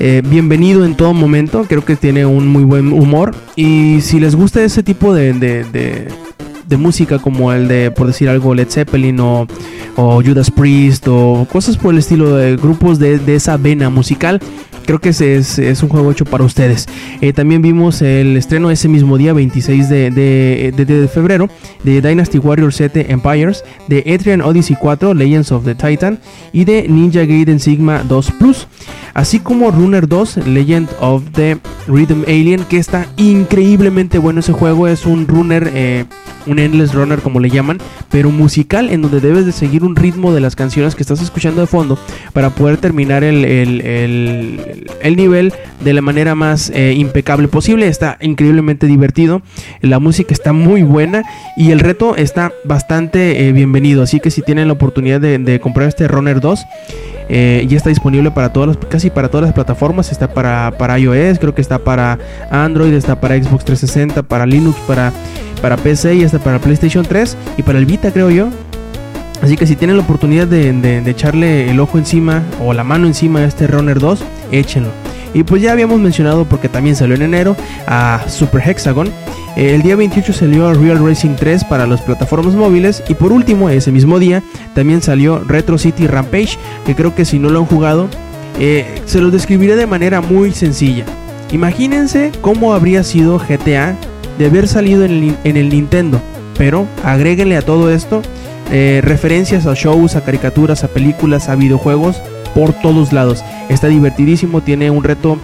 eh, 0.01 0.21
bienvenido 0.25 0.85
en 0.85 0.95
todo 0.97 1.15
momento. 1.15 1.65
Creo 1.69 1.85
que 1.85 1.95
tiene 1.97 2.27
un 2.27 2.49
muy 2.49 2.65
buen 2.65 2.93
humor. 2.93 3.35
Y 3.55 4.01
si 4.01 4.19
les 4.19 4.35
gusta 4.35 4.63
ese 4.65 4.83
tipo 4.83 5.15
de- 5.15 5.33
de 6.73 6.79
música, 6.79 7.19
como 7.19 7.53
el 7.53 7.69
de, 7.69 7.91
por 7.91 8.07
decir 8.07 8.29
algo, 8.29 8.55
Led 8.55 8.69
Zeppelin 8.69 9.21
o, 9.21 9.47
o 9.97 10.23
Judas 10.23 10.51
Priest 10.51 11.07
o 11.07 11.47
cosas 11.51 11.77
por 11.77 11.93
el 11.93 11.99
estilo 11.99 12.35
de 12.35 12.57
grupos 12.57 12.99
de, 12.99 13.19
de 13.19 13.35
esa 13.35 13.57
vena 13.57 13.91
musical. 13.91 14.41
Creo 14.85 15.01
que 15.01 15.11
es, 15.11 15.21
es 15.21 15.83
un 15.83 15.89
juego 15.89 16.11
hecho 16.11 16.25
para 16.25 16.45
ustedes. 16.45 16.87
Eh, 17.21 17.33
también 17.33 17.63
vimos 17.63 18.03
el 18.03 18.37
estreno 18.37 18.71
ese 18.71 18.89
mismo 18.89 19.17
día, 19.19 19.33
26 19.33 19.89
de, 19.89 20.11
de- 20.11 21.09
febrero, 21.13 21.49
de 21.85 22.01
Dynasty 22.01 22.39
Warrior 22.39 22.73
7 22.73 23.07
Empires, 23.13 23.65
de 23.89 24.03
Etrian 24.07 24.41
Odyssey 24.41 24.77
4 24.79 25.15
Legends 25.15 25.53
of 25.53 25.65
the 25.65 25.75
Titan 25.75 26.19
y 26.53 26.65
de 26.65 26.87
Ninja 26.89 27.25
Gaiden 27.25 27.61
Sigma 27.61 28.03
2 28.09 28.31
Plus. 28.39 28.67
Así 29.15 29.41
como 29.41 29.71
Runner 29.71 30.09
2 30.09 30.39
Legend 30.47 30.89
of 31.01 31.23
the 31.33 31.59
Rhythm 31.87 32.23
Alien, 32.27 32.65
que 32.65 32.79
está 32.79 33.07
increíblemente 33.17 34.19
bueno 34.19 34.41
ese 34.41 34.53
juego. 34.53 34.89
Es 34.89 35.05
un 35.05 35.27
runner, 35.27 35.71
eh, 35.75 36.05
un 36.47 36.59
endless 36.59 36.95
runner 36.95 37.21
como 37.21 37.39
le 37.39 37.51
llaman, 37.51 37.79
pero 38.11 38.31
musical, 38.31 38.89
en 38.91 39.03
donde 39.03 39.21
debes 39.21 39.45
de 39.45 39.53
seguir 39.53 39.85
un 39.85 39.97
ritmo 39.97 40.33
de 40.33 40.41
las 40.41 40.57
canciones 40.57 40.95
que 40.95 41.03
estás 41.03 41.21
escuchando 41.21 41.61
de 41.61 41.67
fondo 41.67 41.99
para 42.33 42.51
poder 42.51 42.79
terminar 42.79 43.23
el- 43.23 43.45
el 45.03 45.17
nivel 45.17 45.53
de 45.81 45.93
la 45.93 46.03
manera 46.03 46.35
más 46.35 46.71
eh, 46.71 46.95
impecable 46.97 47.49
posible. 47.49 47.87
Está 47.87 48.19
increíblemente 48.21 48.87
divertido, 48.87 49.43
la 49.81 49.99
música 49.99 50.33
está 50.33 50.53
muy 50.53 50.83
buena 50.83 51.23
y 51.57 51.71
el 51.71 51.81
reto 51.81 52.17
está 52.17 52.53
bastante 52.65 53.47
eh, 53.47 53.53
bienvenido. 53.53 54.03
Así 54.03 54.21
que 54.21 54.31
si 54.31 54.43
tienen 54.43 54.69
la 54.69 54.75
oportunidad 54.75 55.21
de, 55.21 55.61
comprar 55.61 55.89
este 55.89 56.09
Runner 56.09 56.41
2, 56.41 56.65
eh, 57.29 57.67
ya 57.69 57.77
está 57.77 57.89
disponible 57.89 58.31
para 58.31 58.53
todas 58.53 58.69
las, 58.69 58.77
casi 58.77 59.11
para 59.11 59.29
todas 59.29 59.47
las 59.47 59.55
plataformas. 59.55 60.11
Está 60.13 60.33
para, 60.33 60.73
para 60.79 60.99
iOS, 60.99 61.39
creo 61.39 61.55
que 61.55 61.63
está 61.63 61.79
para 61.79 62.19
Android, 62.51 62.93
está 62.93 63.21
para 63.21 63.37
Xbox 63.37 63.65
360, 63.65 64.23
para 64.23 64.47
Linux, 64.47 64.77
para, 64.87 65.13
para 65.61 65.77
PC 65.77 66.17
y 66.17 66.25
hasta 66.25 66.39
para 66.39 66.59
PlayStation 66.59 67.05
3 67.05 67.37
y 67.59 67.63
para 67.63 67.79
el 67.79 67.87
Vita, 67.87 68.11
creo 68.11 68.31
yo. 68.31 68.49
Así 69.43 69.57
que 69.57 69.67
si 69.67 69.75
tienen 69.75 69.97
la 69.97 70.05
oportunidad 70.05 70.47
de, 70.47 71.03
echarle 71.05 71.69
el 71.69 71.81
ojo 71.81 71.99
encima 71.99 72.45
o 72.65 72.73
la 72.73 72.85
mano 72.85 73.09
encima 73.09 73.41
a 73.41 73.45
este 73.45 73.67
Runner 73.67 73.99
2, 73.99 74.23
échenlo. 74.53 74.91
Y 75.35 75.43
pues 75.43 75.61
ya 75.61 75.73
habíamos 75.73 75.99
mencionado, 75.99 76.45
porque 76.45 76.69
también 76.69 76.95
salió 76.95 77.17
en 77.17 77.23
enero, 77.23 77.57
a 77.89 78.23
Super 78.29 78.63
Hexagon. 78.69 79.11
El 79.57 79.83
día 79.83 79.97
28 79.97 80.33
salió 80.33 80.73
Real 80.75 81.05
Racing 81.05 81.35
3 81.37 81.65
para 81.65 81.87
las 81.87 82.03
plataformas 82.03 82.55
móviles. 82.55 83.03
Y 83.09 83.15
por 83.15 83.33
último, 83.33 83.69
ese 83.69 83.91
mismo 83.91 84.21
día, 84.21 84.45
también 84.75 85.03
salió 85.03 85.41
Retro 85.41 85.77
City 85.77 86.07
Rampage, 86.07 86.57
que 86.87 86.95
creo 86.95 87.15
que 87.15 87.25
si 87.25 87.41
no 87.41 87.49
lo 87.49 87.59
han 87.59 87.67
jugado, 87.67 88.09
eh, 88.61 89.03
se 89.07 89.21
los 89.21 89.33
describiré 89.33 89.75
de 89.75 89.89
manera 89.89 90.21
muy 90.21 90.53
sencilla. 90.53 91.05
Imagínense 91.51 92.31
cómo 92.41 92.75
habría 92.75 93.03
sido 93.03 93.39
GTA 93.39 93.97
de 94.39 94.47
haber 94.47 94.69
salido 94.69 95.05
en 95.05 95.11
el, 95.11 95.37
en 95.43 95.57
el 95.57 95.69
Nintendo. 95.71 96.21
Pero 96.57 96.87
agréguenle 97.03 97.57
a 97.57 97.63
todo 97.63 97.91
esto 97.91 98.23
eh, 98.75 99.03
referencias 99.05 99.67
a 99.67 99.75
shows, 99.75 100.17
a 100.17 100.25
caricaturas, 100.25 100.83
a 100.83 100.89
películas, 100.89 101.51
a 101.51 101.57
videojuegos 101.57 102.23
por 102.55 102.73
todos 102.73 103.13
lados. 103.13 103.45
Está 103.69 103.89
divertidísimo, 103.89 104.63
tiene 104.63 104.91
un 104.91 105.05
reto, 105.05 105.37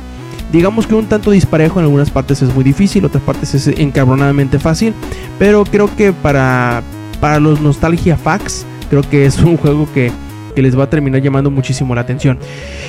digamos 0.51 0.87
que 0.87 0.95
un 0.95 1.07
tanto 1.07 1.31
disparejo, 1.31 1.79
en 1.79 1.85
algunas 1.85 2.11
partes 2.11 2.41
es 2.41 2.55
muy 2.55 2.65
difícil, 2.65 3.05
otras 3.05 3.23
partes 3.23 3.55
es 3.55 3.67
encabronadamente 3.67 4.59
fácil, 4.59 4.95
pero 5.39 5.65
creo 5.65 5.95
que 5.95 6.15
para, 6.15 6.83
para 7.21 7.39
los 7.39 7.61
nostalgia 7.61 8.17
facts, 8.17 8.65
creo 8.89 9.03
que 9.03 9.27
es 9.27 9.39
un 9.41 9.59
juego 9.59 9.87
que, 9.93 10.11
que 10.55 10.63
les 10.63 10.79
va 10.79 10.85
a 10.85 10.91
terminar 10.91 11.21
llamando 11.21 11.51
muchísimo 11.51 11.95
la 11.95 12.01
atención. 12.01 12.39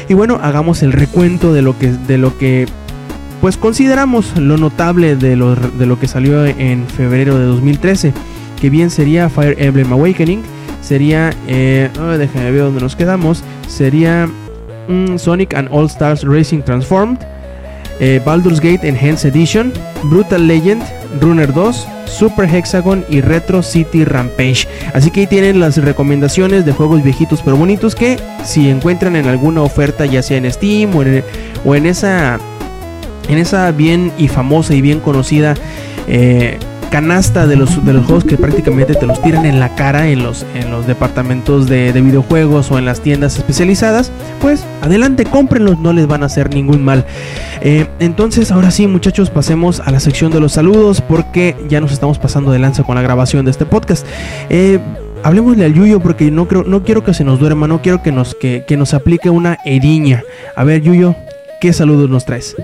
Y 0.07 0.13
bueno, 0.13 0.39
hagamos 0.41 0.83
el 0.83 0.93
recuento 0.93 1.51
de 1.51 1.63
lo 1.63 1.77
que, 1.77 1.91
de 1.91 2.17
lo 2.17 2.37
que 2.37 2.65
pues 3.41 3.57
consideramos 3.57 4.37
lo 4.37 4.57
notable 4.57 5.17
de 5.17 5.35
lo, 5.35 5.55
de 5.55 5.85
lo 5.85 5.99
que 5.99 6.07
salió 6.07 6.45
en 6.45 6.87
febrero 6.87 7.37
de 7.37 7.45
2013 7.45 8.13
que 8.59 8.69
bien 8.69 8.89
sería 8.89 9.29
Fire 9.29 9.55
Emblem 9.59 9.91
Awakening, 9.91 10.41
sería, 10.81 11.31
eh, 11.47 11.89
oh, 11.99 12.17
déjame 12.17 12.51
ver 12.51 12.61
dónde 12.61 12.81
nos 12.81 12.95
quedamos, 12.95 13.43
sería 13.67 14.27
mm, 14.87 15.17
Sonic 15.17 15.53
and 15.53 15.69
All 15.71 15.85
Stars 15.85 16.23
Racing 16.23 16.61
Transformed, 16.61 17.19
eh, 17.99 18.21
Baldur's 18.25 18.61
Gate 18.61 18.87
Enhanced 18.87 19.29
Edition, 19.29 19.73
Brutal 20.03 20.47
Legend, 20.47 20.81
Runner 21.19 21.51
2, 21.51 21.87
Super 22.05 22.53
Hexagon 22.53 23.05
y 23.09 23.21
Retro 23.21 23.61
City 23.61 24.05
Rampage. 24.05 24.67
Así 24.93 25.11
que 25.11 25.21
ahí 25.21 25.27
tienen 25.27 25.59
las 25.59 25.77
recomendaciones 25.77 26.65
de 26.65 26.71
juegos 26.71 27.03
viejitos 27.03 27.41
pero 27.43 27.57
bonitos 27.57 27.95
que 27.95 28.17
si 28.43 28.69
encuentran 28.69 29.15
en 29.15 29.27
alguna 29.27 29.61
oferta 29.61 30.05
ya 30.05 30.21
sea 30.21 30.37
en 30.37 30.51
Steam 30.51 30.95
o 30.95 31.75
en, 31.75 31.85
esa 31.85 32.39
en 33.27 33.37
esa 33.37 33.71
bien 33.71 34.11
y 34.17 34.27
famosa 34.27 34.73
y 34.73 34.81
bien 34.81 34.99
conocida 34.99 35.55
eh, 36.07 36.57
canasta 36.89 37.47
de 37.47 37.55
los, 37.55 37.83
de 37.85 37.93
los 37.93 38.05
juegos 38.05 38.23
que 38.25 38.37
prácticamente 38.37 38.95
te 38.95 39.05
los 39.05 39.21
tiran 39.21 39.45
en 39.45 39.59
la 39.59 39.75
cara 39.75 40.09
en 40.09 40.23
los, 40.23 40.45
en 40.55 40.71
los 40.71 40.87
departamentos 40.87 41.67
de, 41.67 41.93
de 41.93 42.01
videojuegos 42.01 42.71
o 42.71 42.77
en 42.77 42.85
las 42.85 43.01
tiendas 43.01 43.37
especializadas, 43.37 44.11
pues 44.41 44.65
adelante, 44.81 45.25
cómprenlos, 45.25 45.79
no 45.79 45.93
les 45.93 46.07
van 46.07 46.23
a 46.23 46.27
hacer 46.27 46.53
ningún 46.53 46.83
mal. 46.83 47.05
Eh, 47.61 47.87
entonces, 47.99 48.51
ahora 48.51 48.71
sí, 48.71 48.87
muchachos, 48.87 49.29
pasemos 49.29 49.79
a 49.79 49.91
la 49.91 49.99
sección 49.99 50.31
de 50.31 50.39
los 50.39 50.53
saludos 50.53 51.01
porque 51.01 51.55
ya 51.69 51.81
nos 51.81 51.91
estamos 51.91 52.19
pasando 52.19 52.51
de 52.51 52.59
lanza 52.59 52.83
con 52.83 52.95
la 52.95 53.01
grabación 53.01 53.45
de 53.45 53.51
este 53.51 53.65
podcast. 53.65 54.05
Eh, 54.49 54.79
Hablemosle 55.21 55.65
al 55.65 55.73
Yuyo 55.73 55.99
porque 55.99 56.31
no 56.31 56.47
creo, 56.47 56.63
no 56.63 56.83
quiero 56.83 57.03
que 57.03 57.13
se 57.13 57.25
nos 57.25 57.39
duerma, 57.39 57.67
no 57.67 57.81
quiero 57.81 58.01
que 58.01 58.11
nos, 58.11 58.35
que, 58.35 58.63
que 58.65 58.77
nos 58.77 58.93
aplique 58.93 59.29
una 59.29 59.57
heriña. 59.65 60.23
A 60.55 60.63
ver, 60.63 60.81
Yuyo, 60.81 61.15
¿qué 61.59 61.73
saludos 61.73 62.09
nos 62.09 62.23
traes? 62.23 62.55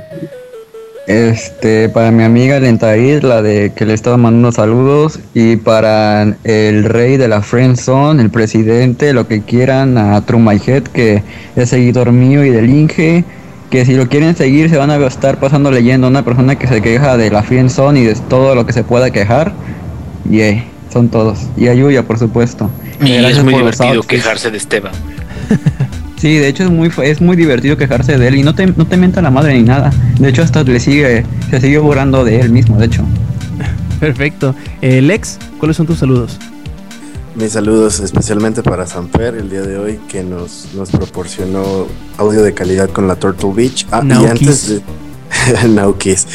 Este, 1.07 1.87
para 1.89 2.09
mi 2.09 2.23
amiga 2.23 2.59
Lentair, 2.59 3.23
la 3.23 3.43
de 3.43 3.73
que 3.75 3.85
le 3.85 3.93
estaba 3.93 4.17
mandando 4.17 4.51
saludos, 4.51 5.19
y 5.35 5.55
para 5.57 6.35
el 6.43 6.83
rey 6.83 7.17
de 7.17 7.27
la 7.27 7.41
Friend 7.41 7.77
Zone, 7.77 8.21
el 8.21 8.31
presidente, 8.31 9.13
lo 9.13 9.27
que 9.27 9.41
quieran, 9.41 9.99
a 9.99 10.19
True 10.25 10.41
My 10.41 10.59
Head, 10.65 10.83
que 10.83 11.21
es 11.55 11.69
seguidor 11.69 12.11
mío 12.11 12.43
y 12.43 12.49
del 12.49 12.69
Inge, 12.69 13.23
que 13.69 13.85
si 13.85 13.93
lo 13.95 14.07
quieren 14.07 14.35
seguir 14.35 14.69
se 14.69 14.77
van 14.77 14.89
a 14.89 14.95
estar 15.05 15.39
pasando 15.39 15.69
leyendo 15.69 16.07
a 16.07 16.09
una 16.09 16.23
persona 16.23 16.55
que 16.57 16.67
se 16.67 16.81
queja 16.81 17.17
de 17.17 17.29
la 17.29 17.43
Friend 17.43 17.69
Zone 17.69 17.99
y 17.99 18.03
de 18.03 18.15
todo 18.15 18.55
lo 18.55 18.65
que 18.65 18.73
se 18.73 18.83
pueda 18.83 19.11
quejar. 19.11 19.53
Y 20.29 20.39
eh, 20.41 20.63
son 20.91 21.09
todos. 21.09 21.39
Y 21.57 21.67
a 21.67 21.73
Yuya, 21.73 22.03
por 22.03 22.17
supuesto. 22.17 22.69
Y 23.01 23.13
Gracias 23.17 23.39
es 23.39 23.43
muy 23.43 23.53
divertido 23.53 24.01
quejarse 24.03 24.49
de 24.49 24.57
Esteban. 24.57 24.93
Sí, 26.17 26.35
de 26.37 26.47
hecho 26.47 26.63
es 26.63 26.71
muy 26.71 26.91
es 27.03 27.21
muy 27.21 27.35
divertido 27.35 27.77
quejarse 27.77 28.17
de 28.17 28.27
él 28.27 28.35
y 28.35 28.43
no 28.43 28.55
te, 28.55 28.65
no 28.67 28.85
te 28.87 28.97
mienta 28.97 29.21
la 29.21 29.31
madre 29.31 29.53
ni 29.55 29.63
nada. 29.63 29.91
De 30.19 30.29
hecho 30.29 30.41
hasta 30.43 30.63
le 30.63 30.79
sigue 30.79 31.25
se 31.49 31.59
sigue 31.61 31.77
burlando 31.77 32.23
de 32.23 32.39
él 32.39 32.49
mismo, 32.51 32.77
de 32.77 32.85
hecho. 32.85 33.03
Perfecto. 33.99 34.55
Eh, 34.81 35.01
Lex, 35.01 35.37
¿cuáles 35.59 35.77
son 35.77 35.85
tus 35.85 35.99
saludos? 35.99 36.37
Mis 37.35 37.51
saludos 37.51 37.99
especialmente 37.99 38.63
para 38.63 38.85
Samper 38.87 39.35
el 39.35 39.49
día 39.49 39.61
de 39.61 39.77
hoy 39.77 39.99
que 40.07 40.23
nos, 40.23 40.69
nos 40.73 40.89
proporcionó 40.89 41.85
audio 42.17 42.41
de 42.41 42.53
calidad 42.53 42.89
con 42.89 43.07
la 43.09 43.17
Turtle 43.17 43.51
Beach. 43.53 43.85
Ah, 43.91 43.99
y 44.03 44.07
Now 44.07 44.25
antes 44.27 44.39
Kiss. 44.39 44.81
de 45.61 45.67
Now 45.69 45.97
Kiss. 45.97 46.27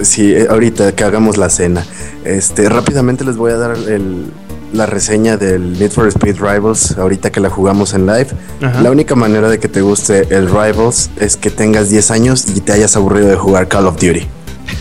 Sí, 0.00 0.32
eh, 0.32 0.46
ahorita 0.48 0.92
que 0.92 1.04
hagamos 1.04 1.36
la 1.36 1.50
cena. 1.50 1.84
Este, 2.24 2.68
rápidamente 2.68 3.24
les 3.24 3.36
voy 3.36 3.52
a 3.52 3.56
dar 3.56 3.76
el- 3.76 4.26
la 4.72 4.86
reseña 4.86 5.36
del 5.36 5.78
Need 5.78 5.90
for 5.92 6.06
Speed 6.08 6.36
Rivals 6.40 6.96
ahorita 6.98 7.30
que 7.30 7.40
la 7.40 7.50
jugamos 7.50 7.94
en 7.94 8.06
live. 8.06 8.28
Ajá. 8.62 8.80
La 8.82 8.90
única 8.90 9.14
manera 9.14 9.48
de 9.48 9.58
que 9.58 9.68
te 9.68 9.80
guste 9.80 10.26
el 10.34 10.46
Rivals 10.48 11.10
es 11.18 11.36
que 11.36 11.50
tengas 11.50 11.88
10 11.90 12.10
años 12.10 12.44
y 12.54 12.60
te 12.60 12.72
hayas 12.72 12.94
aburrido 12.96 13.28
de 13.28 13.36
jugar 13.36 13.68
Call 13.68 13.86
of 13.86 13.94
Duty. 13.94 14.26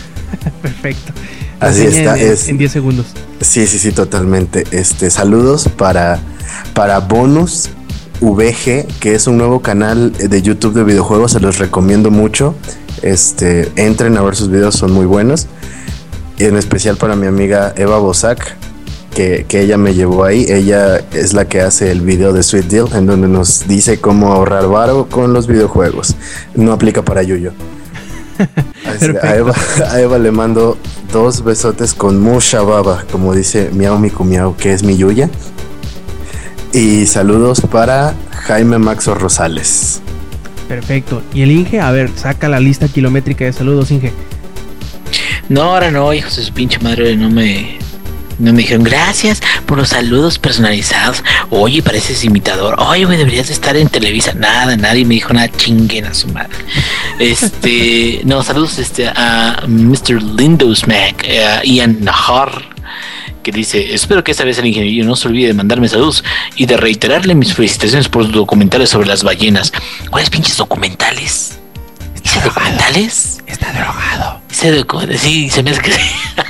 Perfecto. 0.61 1.13
Así 1.59 1.83
está, 1.85 2.17
En, 2.19 2.31
es- 2.31 2.47
en 2.49 2.57
10 2.57 2.71
segundos. 2.71 3.05
Sí, 3.41 3.65
sí, 3.67 3.79
sí, 3.79 3.91
totalmente. 3.91 4.63
Este, 4.71 5.09
saludos 5.09 5.67
para, 5.77 6.19
para 6.73 6.99
Bonus 6.99 7.69
VG, 8.21 8.87
que 8.99 9.15
es 9.15 9.27
un 9.27 9.37
nuevo 9.37 9.61
canal 9.61 10.11
de 10.11 10.41
YouTube 10.41 10.73
de 10.73 10.83
videojuegos, 10.83 11.31
se 11.33 11.39
los 11.39 11.57
recomiendo 11.59 12.11
mucho. 12.11 12.55
Este, 13.03 13.71
entren 13.75 14.17
a 14.17 14.21
ver 14.21 14.35
sus 14.35 14.49
videos, 14.49 14.75
son 14.75 14.91
muy 14.91 15.05
buenos. 15.05 15.47
Y 16.39 16.45
en 16.45 16.57
especial 16.57 16.97
para 16.97 17.15
mi 17.15 17.25
amiga 17.27 17.73
Eva 17.75 17.97
Bosak, 17.99 18.55
que, 19.17 19.45
que 19.47 19.61
ella 19.61 19.77
me 19.77 19.95
llevó 19.95 20.25
ahí. 20.25 20.45
Ella 20.47 21.01
es 21.11 21.33
la 21.33 21.45
que 21.45 21.61
hace 21.61 21.91
el 21.91 22.01
video 22.01 22.33
de 22.33 22.43
Sweet 22.43 22.65
Deal, 22.65 22.87
en 22.93 23.07
donde 23.07 23.27
nos 23.27 23.67
dice 23.67 23.99
cómo 23.99 24.31
ahorrar 24.31 24.67
varo 24.67 25.07
con 25.09 25.33
los 25.33 25.47
videojuegos. 25.47 26.15
No 26.53 26.71
aplica 26.71 27.01
para 27.01 27.23
Yuyo. 27.23 27.51
A, 29.23 29.35
Eva, 29.35 29.53
a 29.91 29.99
Eva 29.99 30.19
le 30.19 30.31
mando 30.31 30.77
dos 31.11 31.43
besotes 31.43 31.95
con 31.95 32.21
mucha 32.21 32.61
baba, 32.61 33.03
como 33.11 33.33
dice 33.33 33.71
Miau 33.73 33.97
Miku 33.97 34.23
Miau, 34.23 34.55
que 34.55 34.71
es 34.71 34.83
mi 34.83 34.95
Yuya. 34.95 35.29
Y 36.71 37.07
saludos 37.07 37.61
para 37.61 38.13
Jaime 38.29 38.77
Maxo 38.77 39.15
Rosales. 39.15 39.99
Perfecto. 40.67 41.23
Y 41.33 41.41
el 41.41 41.51
Inge, 41.51 41.81
a 41.81 41.89
ver, 41.91 42.11
saca 42.15 42.47
la 42.47 42.59
lista 42.59 42.87
kilométrica 42.87 43.45
de 43.45 43.53
saludos, 43.53 43.89
Inge. 43.89 44.13
No, 45.49 45.63
ahora 45.63 45.89
no, 45.89 46.13
hijos 46.13 46.35
de 46.37 46.43
su 46.43 46.53
pinche 46.53 46.77
madre, 46.79 47.17
no 47.17 47.29
me. 47.31 47.79
No 48.39 48.53
me 48.53 48.59
dijeron 48.59 48.83
gracias 48.83 49.41
por 49.65 49.77
los 49.77 49.89
saludos 49.89 50.37
personalizados. 50.37 51.23
Oye, 51.49 51.81
pareces 51.81 52.23
imitador. 52.23 52.75
Oye, 52.79 53.05
güey, 53.05 53.17
deberías 53.17 53.47
de 53.47 53.53
estar 53.53 53.75
en 53.75 53.89
Televisa. 53.89 54.33
Nada, 54.33 54.77
nadie 54.77 55.05
me 55.05 55.15
dijo 55.15 55.33
nada. 55.33 55.49
Chinguen 55.49 56.05
a 56.05 56.13
su 56.13 56.27
madre. 56.27 56.55
Este, 57.19 58.21
no, 58.25 58.43
saludos 58.43 58.77
este, 58.77 59.07
a 59.07 59.63
Mr. 59.67 60.21
Lindos 60.21 60.87
Mac, 60.87 61.25
a 61.27 61.63
Ian 61.63 62.03
Nahar, 62.03 62.51
que 63.41 63.51
dice, 63.51 63.93
espero 63.95 64.23
que 64.23 64.31
esta 64.31 64.43
vez 64.43 64.59
el 64.59 64.67
ingeniero 64.67 65.07
no 65.07 65.15
se 65.15 65.27
olvide 65.27 65.47
de 65.47 65.53
mandarme 65.53 65.87
saludos 65.87 66.23
y 66.55 66.67
de 66.67 66.77
reiterarle 66.77 67.33
mis 67.33 67.55
felicitaciones 67.55 68.07
por 68.07 68.25
sus 68.25 68.33
documentales 68.33 68.89
sobre 68.89 69.07
las 69.07 69.23
ballenas. 69.23 69.73
¿Cuáles 70.11 70.29
pinches 70.29 70.57
documentales? 70.57 71.57
¿Hice 72.23 72.41
documentales? 72.41 73.39
Está 73.47 73.73
drogado. 73.73 74.41
Documentales, 74.75 75.21
sí, 75.21 75.49
se 75.49 75.63
me 75.63 75.71
hace 75.71 75.81
que. 75.81 75.91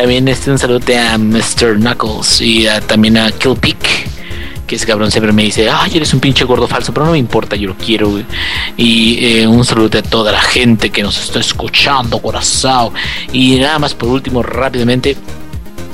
También 0.00 0.26
este, 0.28 0.50
un 0.50 0.58
saludo 0.58 0.80
a 0.98 1.18
Mr. 1.18 1.76
Knuckles 1.78 2.40
y 2.40 2.66
a- 2.66 2.80
también 2.80 3.18
a 3.18 3.30
Killpick. 3.32 3.76
Que 4.66 4.76
ese 4.76 4.86
cabrón 4.86 5.10
siempre 5.10 5.30
me 5.30 5.42
dice, 5.42 5.68
ay, 5.68 5.92
eres 5.94 6.14
un 6.14 6.20
pinche 6.20 6.42
gordo 6.46 6.66
falso, 6.66 6.90
pero 6.94 7.04
no 7.04 7.12
me 7.12 7.18
importa, 7.18 7.54
yo 7.54 7.68
lo 7.68 7.74
quiero, 7.76 8.08
güey. 8.08 8.24
Y 8.78 9.18
eh, 9.40 9.46
un 9.46 9.62
saludo 9.62 9.98
a 9.98 10.02
toda 10.02 10.32
la 10.32 10.40
gente 10.40 10.88
que 10.88 11.02
nos 11.02 11.20
está 11.22 11.40
escuchando, 11.40 12.18
corazón. 12.18 12.94
Y 13.30 13.56
nada 13.56 13.78
más 13.78 13.92
por 13.92 14.08
último, 14.08 14.42
rápidamente, 14.42 15.18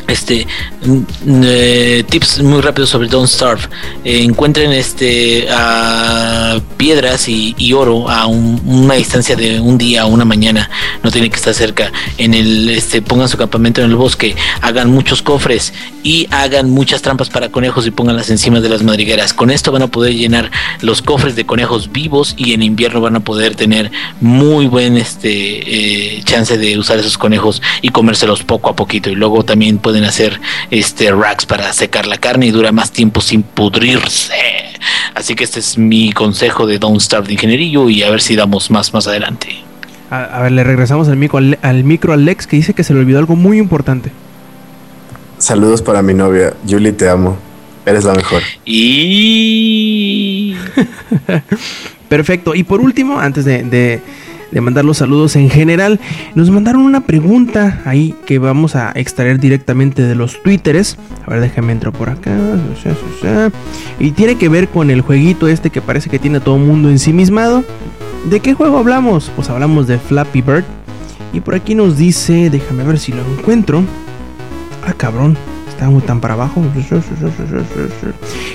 este 0.08 0.46
mm, 0.84 1.02
eh, 1.44 2.04
tips 2.08 2.42
muy 2.42 2.60
rápidos 2.60 2.90
sobre 2.90 3.08
Don't 3.08 3.28
Starve. 3.28 3.62
Eh, 4.04 4.22
encuentren 4.22 4.72
este 4.72 5.48
a 5.50 6.60
piedras 6.76 7.28
y, 7.28 7.54
oro 7.72 8.08
a 8.08 8.26
un- 8.26 8.60
una 8.64 8.94
distancia 8.94 9.36
de 9.36 9.60
un 9.60 9.76
día 9.78 10.06
o 10.06 10.08
una 10.08 10.24
mañana. 10.24 10.70
No 11.02 11.10
tienen 11.10 11.30
que 11.30 11.36
estar 11.36 11.54
cerca. 11.54 11.92
En 12.18 12.34
el 12.34 12.68
este 12.70 13.02
pongan 13.02 13.28
su 13.28 13.36
campamento 13.36 13.80
en 13.82 13.90
el 13.90 13.96
bosque 13.96 14.34
hagan 14.62 14.90
muchos 14.90 15.22
cofres 15.22 15.72
y 16.02 16.26
hagan 16.30 16.70
muchas 16.70 17.02
trampas 17.02 17.28
para 17.28 17.48
conejos 17.50 17.86
y 17.86 17.90
pónganlas 17.90 18.30
encima 18.30 18.60
de 18.60 18.68
las 18.68 18.82
madrigueras. 18.82 19.34
Con 19.34 19.50
esto 19.50 19.72
van 19.72 19.82
a 19.82 19.86
poder 19.88 20.14
llenar 20.14 20.50
los 20.80 21.02
cofres 21.02 21.36
de 21.36 21.44
conejos 21.46 21.90
vivos 21.92 22.34
y 22.36 22.52
en 22.52 22.62
invierno 22.62 23.00
van 23.00 23.16
a 23.16 23.20
poder 23.20 23.54
tener 23.56 23.90
muy 24.20 24.66
buen 24.66 24.96
este 24.96 25.30
eh, 26.16 26.22
chance 26.24 26.56
de 26.58 26.78
usar 26.78 26.98
esos 26.98 27.18
conejos 27.18 27.60
y 27.82 27.88
comérselos 27.90 28.42
poco 28.44 28.70
a 28.70 28.76
poquito. 28.76 29.10
Y 29.10 29.14
luego 29.14 29.44
también 29.44 29.78
pueden 29.78 29.95
hacer 30.04 30.40
este 30.70 31.10
racks 31.12 31.46
para 31.46 31.72
secar 31.72 32.06
la 32.06 32.18
carne 32.18 32.46
y 32.46 32.50
dura 32.50 32.72
más 32.72 32.90
tiempo 32.92 33.20
sin 33.20 33.42
pudrirse 33.42 34.34
así 35.14 35.34
que 35.34 35.44
este 35.44 35.60
es 35.60 35.78
mi 35.78 36.12
consejo 36.12 36.66
de 36.66 36.78
Don't 36.78 37.00
Starve 37.00 37.26
de 37.28 37.32
ingenierillo 37.34 37.88
y 37.88 38.02
a 38.02 38.10
ver 38.10 38.20
si 38.20 38.36
damos 38.36 38.70
más 38.70 38.92
más 38.92 39.06
adelante 39.06 39.48
A, 40.10 40.22
a 40.24 40.42
ver, 40.42 40.52
le 40.52 40.62
regresamos 40.64 41.08
al 41.08 41.16
micro, 41.16 41.38
al, 41.38 41.58
al 41.62 41.82
micro 41.84 42.12
al 42.12 42.24
Lex 42.24 42.46
que 42.46 42.56
dice 42.56 42.74
que 42.74 42.84
se 42.84 42.92
le 42.94 43.00
olvidó 43.00 43.18
algo 43.18 43.34
muy 43.36 43.58
importante. 43.58 44.10
Saludos 45.38 45.82
para 45.82 46.00
mi 46.00 46.14
novia. 46.14 46.54
Julie, 46.68 46.92
te 46.92 47.08
amo. 47.08 47.36
Eres 47.84 48.04
la 48.04 48.14
mejor. 48.14 48.42
y 48.64 50.54
Perfecto. 52.08 52.54
Y 52.54 52.62
por 52.62 52.80
último, 52.80 53.18
antes 53.20 53.44
de, 53.44 53.62
de- 53.64 54.00
de 54.50 54.60
mandar 54.60 54.84
los 54.84 54.98
saludos 54.98 55.36
en 55.36 55.50
general, 55.50 56.00
nos 56.34 56.50
mandaron 56.50 56.82
una 56.82 57.00
pregunta 57.00 57.82
ahí 57.84 58.14
que 58.26 58.38
vamos 58.38 58.76
a 58.76 58.92
extraer 58.94 59.38
directamente 59.38 60.02
de 60.02 60.14
los 60.14 60.42
twitteres. 60.42 60.98
A 61.26 61.30
ver, 61.30 61.40
déjame 61.40 61.72
entrar 61.72 61.92
por 61.92 62.08
acá. 62.08 62.36
Y 63.98 64.12
tiene 64.12 64.36
que 64.36 64.48
ver 64.48 64.68
con 64.68 64.90
el 64.90 65.00
jueguito 65.00 65.48
este 65.48 65.70
que 65.70 65.80
parece 65.80 66.10
que 66.10 66.18
tiene 66.18 66.40
todo 66.40 66.56
el 66.56 66.62
mundo 66.62 66.90
ensimismado. 66.90 67.64
¿De 68.30 68.40
qué 68.40 68.54
juego 68.54 68.78
hablamos? 68.78 69.30
Pues 69.36 69.50
hablamos 69.50 69.86
de 69.86 69.98
Flappy 69.98 70.42
Bird. 70.42 70.64
Y 71.32 71.40
por 71.40 71.54
aquí 71.54 71.74
nos 71.74 71.98
dice, 71.98 72.50
déjame 72.50 72.84
ver 72.84 72.98
si 72.98 73.12
lo 73.12 73.22
encuentro. 73.38 73.82
Ah, 74.86 74.94
cabrón. 74.96 75.36
Está 75.76 75.90
muy 75.90 76.00
tan 76.00 76.22
para 76.22 76.32
abajo. 76.32 76.64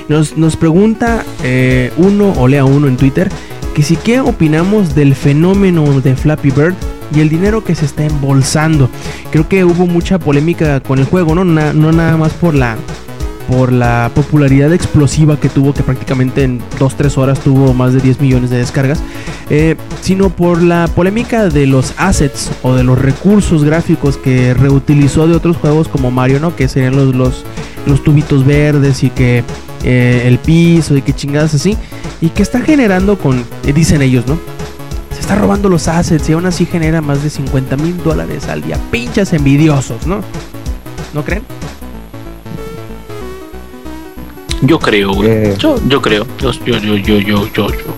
Nos, 0.10 0.38
nos 0.38 0.58
pregunta 0.58 1.24
eh, 1.44 1.94
uno 1.98 2.34
o 2.36 2.48
lea 2.48 2.66
uno 2.66 2.88
en 2.88 2.98
Twitter 2.98 3.30
que 3.76 3.84
si 3.84 3.96
qué 3.96 4.22
opinamos 4.22 4.96
del 4.96 5.14
fenómeno 5.14 6.02
de 6.02 6.16
Flappy 6.16 6.50
Bird 6.50 6.74
y 7.16 7.20
el 7.20 7.30
dinero 7.30 7.64
que 7.64 7.76
se 7.76 7.86
está 7.86 8.06
embolsando. 8.06 8.90
Creo 9.32 9.48
que 9.48 9.64
hubo 9.64 9.86
mucha 9.86 10.18
polémica 10.18 10.80
con 10.80 10.98
el 10.98 11.06
juego, 11.06 11.36
¿no? 11.36 11.46
No 11.46 11.92
nada 11.92 12.18
más 12.18 12.34
por 12.34 12.56
la 12.56 12.76
por 13.48 13.72
la 13.72 14.12
popularidad 14.14 14.74
explosiva 14.74 15.40
que 15.40 15.50
tuvo, 15.50 15.74
que 15.74 15.84
prácticamente 15.84 16.44
en 16.44 16.60
2-3 16.80 17.18
horas 17.18 17.40
tuvo 17.40 17.74
más 17.74 17.94
de 17.94 18.00
10 18.00 18.22
millones 18.22 18.50
de 18.50 18.58
descargas, 18.58 19.02
eh, 19.50 19.76
sino 20.02 20.30
por 20.30 20.62
la 20.62 20.88
polémica 20.88 21.50
de 21.50 21.68
los 21.68 21.94
assets 21.98 22.52
o 22.62 22.76
de 22.76 22.84
los 22.84 23.00
recursos 23.00 23.64
gráficos 23.64 24.18
que 24.18 24.54
reutilizó 24.54 25.28
de 25.28 25.36
otros 25.36 25.58
juegos 25.58 25.88
como 25.88 26.12
Mario, 26.12 26.40
¿no? 26.40 26.56
Que 26.56 26.68
serían 26.68 26.96
los, 26.96 27.16
los, 27.16 27.46
los 27.86 28.04
tubitos 28.04 28.46
verdes 28.46 29.04
y 29.04 29.10
que 29.10 29.44
eh, 29.84 30.24
el 30.26 30.38
piso 30.38 30.96
y 30.96 31.02
que 31.02 31.14
chingadas 31.14 31.54
así, 31.54 31.78
y 32.22 32.30
que 32.30 32.44
está 32.44 32.62
generando 32.62 33.18
con, 33.18 33.44
eh, 33.66 33.74
dicen 33.74 34.02
ellos, 34.02 34.28
¿no? 34.28 34.40
Se 35.12 35.20
está 35.20 35.36
robando 35.36 35.70
los 35.70 35.88
assets 35.88 36.30
y 36.30 36.34
aún 36.34 36.46
así 36.46 36.66
genera 36.66 37.02
más 37.02 37.24
de 37.24 37.30
50 37.30 37.78
mil 37.78 38.02
dólares 38.04 38.48
al 38.48 38.62
día. 38.62 38.78
Pinchas 38.92 39.34
envidiosos, 39.34 40.06
¿no? 40.06 40.22
¿No 41.14 41.24
creen? 41.24 41.44
Yo 44.62 44.80
creo 44.80 45.14
güey. 45.14 45.30
Eh. 45.30 45.56
yo, 45.58 45.80
yo 45.88 46.02
creo. 46.02 46.26
Yo 46.40 46.52
yo 46.52 46.78
yo 46.78 46.96
yo 46.96 47.20
yo 47.20 47.48
yo 47.48 47.68
yo. 47.70 47.96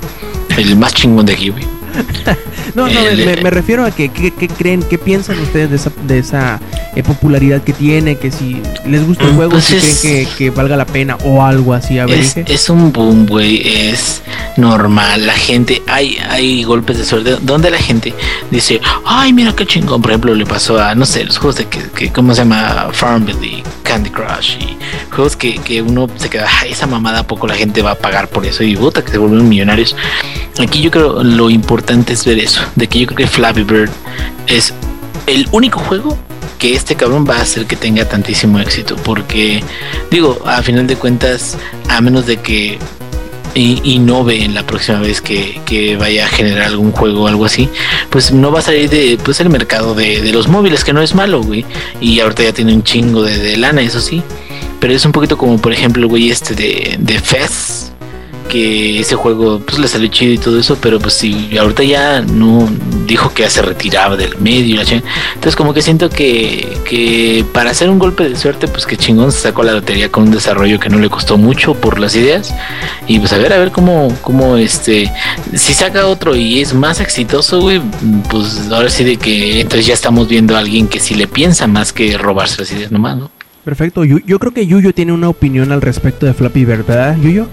El 0.57 0.75
más 0.77 0.93
chingón 0.93 1.25
de 1.25 1.33
aquí 1.33 1.49
güey. 1.49 1.63
No, 2.75 2.87
no, 2.87 2.99
El- 3.07 3.23
me, 3.25 3.37
me 3.37 3.49
refiero 3.51 3.85
a 3.85 3.91
que 3.91 4.09
¿qué, 4.09 4.31
qué 4.31 4.47
creen, 4.47 4.81
qué 4.89 4.97
piensan 4.97 5.37
ustedes 5.39 5.69
de 5.69 5.75
esa, 5.75 5.91
de 6.07 6.17
esa 6.17 6.59
eh, 6.95 7.03
popularidad 7.03 7.61
que 7.61 7.73
tiene, 7.73 8.15
que 8.15 8.31
si 8.31 8.61
les 8.85 9.05
gusta 9.05 9.25
el 9.25 9.33
Mm, 9.33 9.35
juego, 9.35 9.51
pues 9.51 9.65
si 9.65 9.77
creen 9.77 10.27
que, 10.27 10.27
que 10.37 10.49
valga 10.49 10.75
la 10.75 10.85
pena 10.85 11.17
o 11.23 11.43
algo 11.43 11.73
así, 11.73 11.99
a 11.99 12.05
ver, 12.05 12.19
es, 12.19 12.69
un 12.69 12.91
boom, 12.91 13.25
güey. 13.25 13.61
Es 13.67 14.21
normal. 14.57 15.25
La 15.25 15.33
gente, 15.33 15.81
hay, 15.87 16.17
hay 16.29 16.63
golpes 16.63 16.97
de 16.97 17.05
suerte 17.05 17.37
donde 17.41 17.71
la 17.71 17.77
gente 17.77 18.13
dice, 18.51 18.79
ay, 19.05 19.33
mira 19.33 19.53
qué 19.55 19.65
chingón. 19.65 20.01
Por 20.01 20.11
ejemplo, 20.11 20.35
le 20.35 20.45
pasó 20.45 20.81
a, 20.81 20.95
no 20.95 21.05
sé, 21.05 21.23
los 21.25 21.37
juegos 21.37 21.57
de 21.57 21.65
que, 21.65 21.79
que 21.95 22.11
¿cómo 22.11 22.33
se 22.33 22.41
llama? 22.41 22.89
Farmville 22.91 23.45
y 23.45 23.63
Candy 23.83 24.09
Crush 24.09 24.57
y 24.59 24.77
juegos 25.11 25.35
que, 25.35 25.55
que 25.55 25.81
uno 25.81 26.07
se 26.15 26.29
queda, 26.29 26.47
ay, 26.61 26.71
esa 26.71 26.87
mamada, 26.87 27.19
¿a 27.19 27.27
poco 27.27 27.47
la 27.47 27.55
gente 27.55 27.81
va 27.81 27.91
a 27.91 27.95
pagar 27.95 28.29
por 28.29 28.45
eso? 28.45 28.63
Y 28.63 28.75
puta, 28.75 29.03
que 29.03 29.11
se 29.11 29.17
vuelven 29.17 29.47
millonarios. 29.47 29.95
Aquí 30.59 30.81
yo 30.81 30.91
creo 30.91 31.23
lo 31.23 31.49
importante 31.49 32.13
es 32.13 32.25
ver 32.25 32.39
eso, 32.39 32.61
de 32.75 32.87
que 32.87 32.99
yo 32.99 33.07
creo 33.07 33.17
que 33.17 33.27
Flappy 33.27 33.63
Bird 33.63 33.89
es 34.47 34.73
el 35.27 35.47
único 35.51 35.79
juego 35.79 36.17
que 36.63 36.75
este 36.75 36.95
cabrón 36.95 37.25
va 37.29 37.39
a 37.39 37.41
hacer 37.41 37.65
que 37.65 37.75
tenga 37.75 38.07
tantísimo 38.07 38.57
éxito. 38.57 38.95
Porque, 38.95 39.61
digo, 40.09 40.39
a 40.45 40.61
final 40.61 40.87
de 40.87 40.95
cuentas, 40.95 41.57
a 41.89 41.99
menos 41.99 42.25
de 42.25 42.37
que 42.37 42.79
innove 43.53 44.45
en 44.45 44.53
la 44.55 44.65
próxima 44.65 45.01
vez 45.01 45.19
que, 45.19 45.59
que 45.65 45.97
vaya 45.97 46.25
a 46.25 46.29
generar 46.29 46.67
algún 46.67 46.93
juego 46.93 47.23
o 47.23 47.27
algo 47.27 47.43
así, 47.43 47.67
pues 48.09 48.31
no 48.31 48.49
va 48.49 48.59
a 48.59 48.61
salir 48.61 48.89
de 48.89 49.19
pues 49.21 49.41
el 49.41 49.49
mercado 49.49 49.93
de, 49.93 50.21
de 50.21 50.31
los 50.31 50.47
móviles, 50.47 50.85
que 50.85 50.93
no 50.93 51.01
es 51.01 51.13
malo, 51.15 51.43
güey. 51.43 51.65
Y 51.99 52.21
ahorita 52.21 52.43
ya 52.43 52.53
tiene 52.53 52.73
un 52.73 52.83
chingo 52.83 53.23
de, 53.23 53.37
de 53.39 53.57
lana, 53.57 53.81
eso 53.81 53.99
sí. 53.99 54.23
Pero 54.79 54.93
es 54.93 55.03
un 55.03 55.11
poquito 55.11 55.37
como, 55.37 55.57
por 55.57 55.73
ejemplo, 55.73 56.07
güey 56.07 56.31
este 56.31 56.55
de, 56.55 56.95
de 56.97 57.19
Fez, 57.19 57.91
que 58.53 58.99
ese 58.99 59.15
juego 59.15 59.59
pues 59.65 59.79
le 59.79 59.87
salió 59.87 60.07
chido 60.09 60.31
y 60.31 60.37
todo 60.37 60.59
eso, 60.59 60.77
pero 60.79 60.99
pues 60.99 61.15
si 61.15 61.57
ahorita 61.57 61.81
ya 61.83 62.21
no 62.21 62.69
dijo 63.07 63.33
que 63.33 63.41
ya 63.43 63.49
se 63.49 63.63
retiraba 63.63 64.15
del 64.15 64.37
medio. 64.37 64.79
Entonces 64.81 65.55
como 65.55 65.73
que 65.73 65.81
siento 65.81 66.07
que, 66.11 66.77
que 66.87 67.43
para 67.51 67.71
hacer 67.71 67.89
un 67.89 67.97
golpe 67.97 68.29
de 68.29 68.35
suerte, 68.35 68.67
pues 68.67 68.85
que 68.85 68.95
chingón 68.95 69.31
se 69.31 69.39
sacó 69.39 69.63
la 69.63 69.71
lotería 69.71 70.11
con 70.11 70.25
un 70.25 70.31
desarrollo 70.31 70.79
que 70.79 70.89
no 70.89 70.99
le 70.99 71.09
costó 71.09 71.37
mucho 71.39 71.73
por 71.73 71.99
las 71.99 72.15
ideas. 72.15 72.53
Y 73.07 73.17
pues 73.17 73.33
a 73.33 73.39
ver, 73.39 73.53
a 73.53 73.57
ver 73.57 73.71
cómo, 73.71 74.15
cómo 74.21 74.55
este, 74.57 75.11
si 75.55 75.73
saca 75.73 76.05
otro 76.05 76.35
y 76.35 76.61
es 76.61 76.75
más 76.75 76.99
exitoso, 76.99 77.59
güey, 77.59 77.81
pues 78.29 78.69
ahora 78.71 78.89
sí 78.91 79.03
de 79.03 79.17
que 79.17 79.61
entonces 79.61 79.87
ya 79.87 79.95
estamos 79.95 80.27
viendo 80.27 80.55
a 80.55 80.59
alguien 80.59 80.87
que 80.87 80.99
sí 80.99 81.15
le 81.15 81.27
piensa 81.27 81.65
más 81.65 81.91
que 81.91 82.17
robarse 82.19 82.61
las 82.61 82.71
ideas 82.71 82.91
nomás, 82.91 83.17
¿no? 83.17 83.31
Perfecto, 83.65 84.03
Yu- 84.03 84.21
yo 84.25 84.39
creo 84.39 84.53
que 84.53 84.67
Yuyo 84.67 84.93
tiene 84.93 85.11
una 85.13 85.29
opinión 85.29 85.71
al 85.71 85.81
respecto 85.81 86.25
de 86.25 86.33
Flappy 86.33 86.65
¿verdad, 86.65 87.15
Yuyo? 87.17 87.47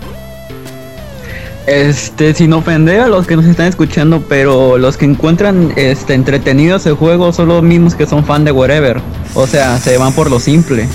Este, 1.66 2.35
sin 2.35 2.53
ofender 2.53 3.01
a 3.01 3.09
los 3.09 3.27
que 3.27 3.37
nos 3.37 3.45
están 3.45 3.66
escuchando, 3.66 4.24
pero 4.28 4.78
los 4.78 4.97
que 4.97 5.05
encuentran 5.05 5.73
este 5.77 6.15
entretenidos 6.15 6.87
el 6.87 6.95
juego 6.95 7.32
son 7.32 7.49
los 7.49 7.62
mismos 7.62 7.95
que 7.95 8.07
son 8.07 8.24
fan 8.24 8.45
de 8.45 8.53
whatever. 8.53 9.01
O 9.35 9.47
sea, 9.47 9.78
se 9.78 9.99
van 9.99 10.12
por 10.12 10.31
lo 10.31 10.41
simple. 10.41 10.89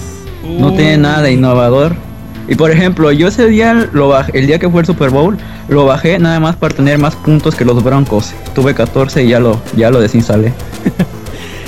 No 0.43 0.73
tiene 0.73 0.97
nada 0.97 1.21
de 1.21 1.31
innovador. 1.33 1.95
Y 2.47 2.55
por 2.55 2.69
ejemplo, 2.71 3.11
yo 3.11 3.27
ese 3.27 3.47
día 3.47 3.89
lo 3.91 4.09
bajé, 4.09 4.37
el 4.37 4.47
día 4.47 4.59
que 4.59 4.69
fue 4.69 4.81
el 4.81 4.85
Super 4.85 5.09
Bowl, 5.09 5.37
lo 5.67 5.85
bajé 5.85 6.19
nada 6.19 6.39
más 6.39 6.55
para 6.55 6.75
tener 6.75 6.99
más 6.99 7.15
puntos 7.15 7.55
que 7.55 7.65
los 7.65 7.83
Broncos. 7.83 8.33
Tuve 8.53 8.75
14 8.75 9.23
y 9.23 9.29
ya 9.29 9.39
lo, 9.39 9.59
ya 9.75 9.89
lo 9.89 9.99
desinstalé. 9.99 10.53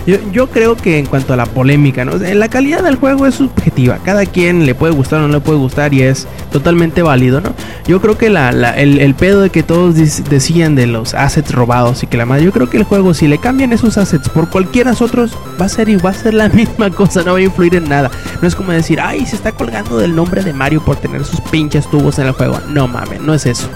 Yo, 0.08 0.48
creo 0.48 0.78
que 0.78 1.00
en 1.00 1.06
cuanto 1.06 1.34
a 1.34 1.36
la 1.36 1.46
polémica, 1.46 2.06
¿no? 2.06 2.14
la 2.18 2.48
calidad 2.48 2.82
del 2.82 2.96
juego 2.96 3.28
es 3.28 3.36
subjetiva. 3.36 4.00
Cada 4.06 4.26
quien 4.26 4.66
le 4.66 4.74
puede 4.74 4.94
gustar 4.94 5.20
o 5.20 5.28
no 5.28 5.34
le 5.34 5.42
puede 5.42 5.60
gustar 5.60 5.94
y 5.94 6.02
es 6.02 6.28
totalmente 6.50 7.02
válido, 7.02 7.42
¿no? 7.42 7.54
Yo 7.86 8.00
creo 8.00 8.18
que 8.18 8.30
la, 8.30 8.50
el, 8.52 9.16
pedo 9.16 9.42
de 9.42 9.50
que 9.50 9.64
todos 9.64 9.96
decían 9.96 10.76
de 10.76 10.88
los 10.88 11.14
assets 11.14 11.52
robados 11.52 12.04
y 12.04 12.08
que 12.08 12.16
la 12.16 12.26
madre, 12.26 12.46
yo 12.46 12.54
creo 12.54 12.70
que 12.70 12.78
el 12.78 12.84
juego, 12.84 13.14
si 13.14 13.28
le 13.28 13.38
cambian 13.38 13.74
esos 13.74 13.98
assets 13.98 14.30
por 14.30 14.50
cualquiera 14.50 14.94
otros, 15.02 15.38
va 15.60 15.66
a 15.66 15.70
ser 15.70 15.90
y 15.90 15.98
va 15.98 16.12
a 16.12 16.14
ser 16.14 16.34
la 16.34 16.48
misma 16.58 16.90
cosa, 16.90 17.24
no 17.24 17.34
va 17.34 17.40
a 17.40 17.42
influir 17.42 17.76
en 17.76 17.90
nada. 17.90 18.10
No 18.42 18.48
es 18.48 18.56
como 18.56 18.72
decir, 18.72 19.02
ay, 19.02 19.26
se 19.26 19.36
está 19.36 19.52
colgando 19.52 19.98
del 19.98 20.16
nombre 20.16 20.44
de 20.44 20.54
Mario 20.54 20.84
por 20.84 20.96
tener 20.96 21.26
sus 21.26 21.42
pinches 21.42 21.90
tubos 21.90 22.18
en 22.20 22.28
el 22.28 22.32
juego. 22.32 22.60
No 22.70 22.88
mames, 22.88 23.22
no 23.22 23.34
es 23.34 23.46
eso. 23.46 23.70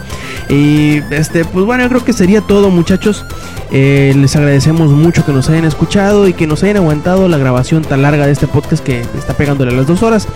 Y 0.49 1.01
este, 1.11 1.45
pues 1.45 1.65
bueno, 1.65 1.83
yo 1.83 1.89
creo 1.89 2.05
que 2.05 2.13
sería 2.13 2.41
todo, 2.41 2.69
muchachos. 2.69 3.25
Eh, 3.71 4.13
les 4.15 4.35
agradecemos 4.35 4.91
mucho 4.91 5.25
que 5.25 5.31
nos 5.31 5.49
hayan 5.49 5.65
escuchado 5.65 6.20
y 6.27 6.33
que 6.33 6.47
nos 6.47 6.63
hayan 6.63 6.77
aguantado 6.77 7.27
la 7.27 7.37
grabación 7.37 7.83
tan 7.83 8.01
larga 8.01 8.25
de 8.25 8.31
este 8.31 8.47
podcast 8.47 8.83
que 8.83 9.01
está 9.17 9.33
pegándole 9.33 9.71
a 9.71 9.75
las 9.75 9.87
dos 9.87 10.03
horas. 10.03 10.27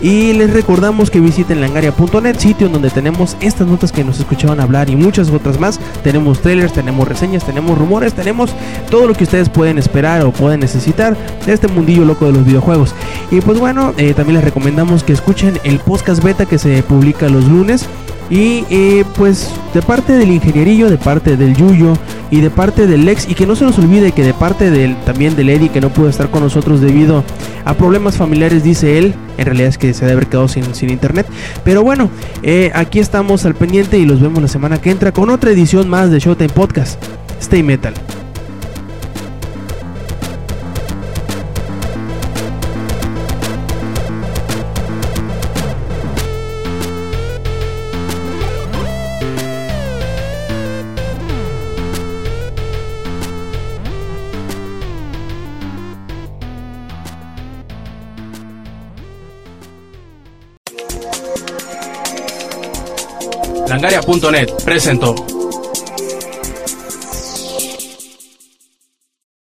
Y 0.00 0.32
les 0.32 0.52
recordamos 0.52 1.10
que 1.10 1.18
visiten 1.18 1.60
langaria.net, 1.60 2.38
sitio 2.38 2.68
donde 2.68 2.88
tenemos 2.90 3.36
estas 3.40 3.66
notas 3.66 3.90
que 3.90 4.04
nos 4.04 4.20
escuchaban 4.20 4.60
hablar 4.60 4.90
y 4.90 4.96
muchas 4.96 5.28
otras 5.30 5.58
más. 5.58 5.80
Tenemos 6.04 6.40
trailers, 6.40 6.72
tenemos 6.72 7.08
reseñas, 7.08 7.44
tenemos 7.44 7.76
rumores, 7.76 8.14
tenemos 8.14 8.54
todo 8.90 9.08
lo 9.08 9.14
que 9.14 9.24
ustedes 9.24 9.48
pueden 9.48 9.76
esperar 9.76 10.22
o 10.22 10.30
pueden 10.30 10.60
necesitar 10.60 11.16
de 11.44 11.52
este 11.52 11.66
mundillo 11.66 12.04
loco 12.04 12.26
de 12.26 12.32
los 12.32 12.44
videojuegos. 12.44 12.94
Y 13.32 13.40
pues 13.40 13.58
bueno, 13.58 13.92
eh, 13.96 14.14
también 14.14 14.36
les 14.36 14.44
recomendamos 14.44 15.02
que 15.02 15.12
escuchen 15.12 15.58
el 15.64 15.80
podcast 15.80 16.22
beta 16.22 16.46
que 16.46 16.58
se 16.58 16.82
publica 16.84 17.28
los 17.28 17.44
lunes. 17.46 17.88
Y 18.30 18.64
eh, 18.70 19.04
pues 19.16 19.50
de 19.72 19.80
parte 19.80 20.12
del 20.12 20.30
ingenierillo, 20.30 20.90
de 20.90 20.98
parte 20.98 21.36
del 21.36 21.56
Yuyo 21.56 21.94
y 22.30 22.40
de 22.40 22.50
parte 22.50 22.86
del 22.86 23.06
Lex, 23.06 23.28
y 23.28 23.34
que 23.34 23.46
no 23.46 23.56
se 23.56 23.64
nos 23.64 23.78
olvide 23.78 24.12
que 24.12 24.22
de 24.22 24.34
parte 24.34 24.70
del, 24.70 24.96
también 25.04 25.34
del 25.34 25.48
Eddie 25.48 25.70
que 25.70 25.80
no 25.80 25.90
pudo 25.90 26.08
estar 26.08 26.30
con 26.30 26.42
nosotros 26.42 26.80
debido 26.80 27.24
a 27.64 27.74
problemas 27.74 28.16
familiares, 28.16 28.62
dice 28.62 28.98
él. 28.98 29.14
En 29.38 29.46
realidad 29.46 29.68
es 29.68 29.78
que 29.78 29.94
se 29.94 30.00
debe 30.00 30.12
haber 30.12 30.26
quedado 30.26 30.48
sin, 30.48 30.74
sin 30.74 30.90
internet. 30.90 31.26
Pero 31.64 31.82
bueno, 31.82 32.10
eh, 32.42 32.70
aquí 32.74 32.98
estamos 32.98 33.46
al 33.46 33.54
pendiente 33.54 33.98
y 33.98 34.04
los 34.04 34.20
vemos 34.20 34.42
la 34.42 34.48
semana 34.48 34.78
que 34.78 34.90
entra 34.90 35.12
con 35.12 35.30
otra 35.30 35.50
edición 35.50 35.88
más 35.88 36.10
de 36.10 36.18
Showtime 36.18 36.50
Podcast. 36.50 37.02
Stay 37.40 37.62
Metal. 37.62 37.94
Langaria.net 64.08 64.64
presentó. 64.64 65.37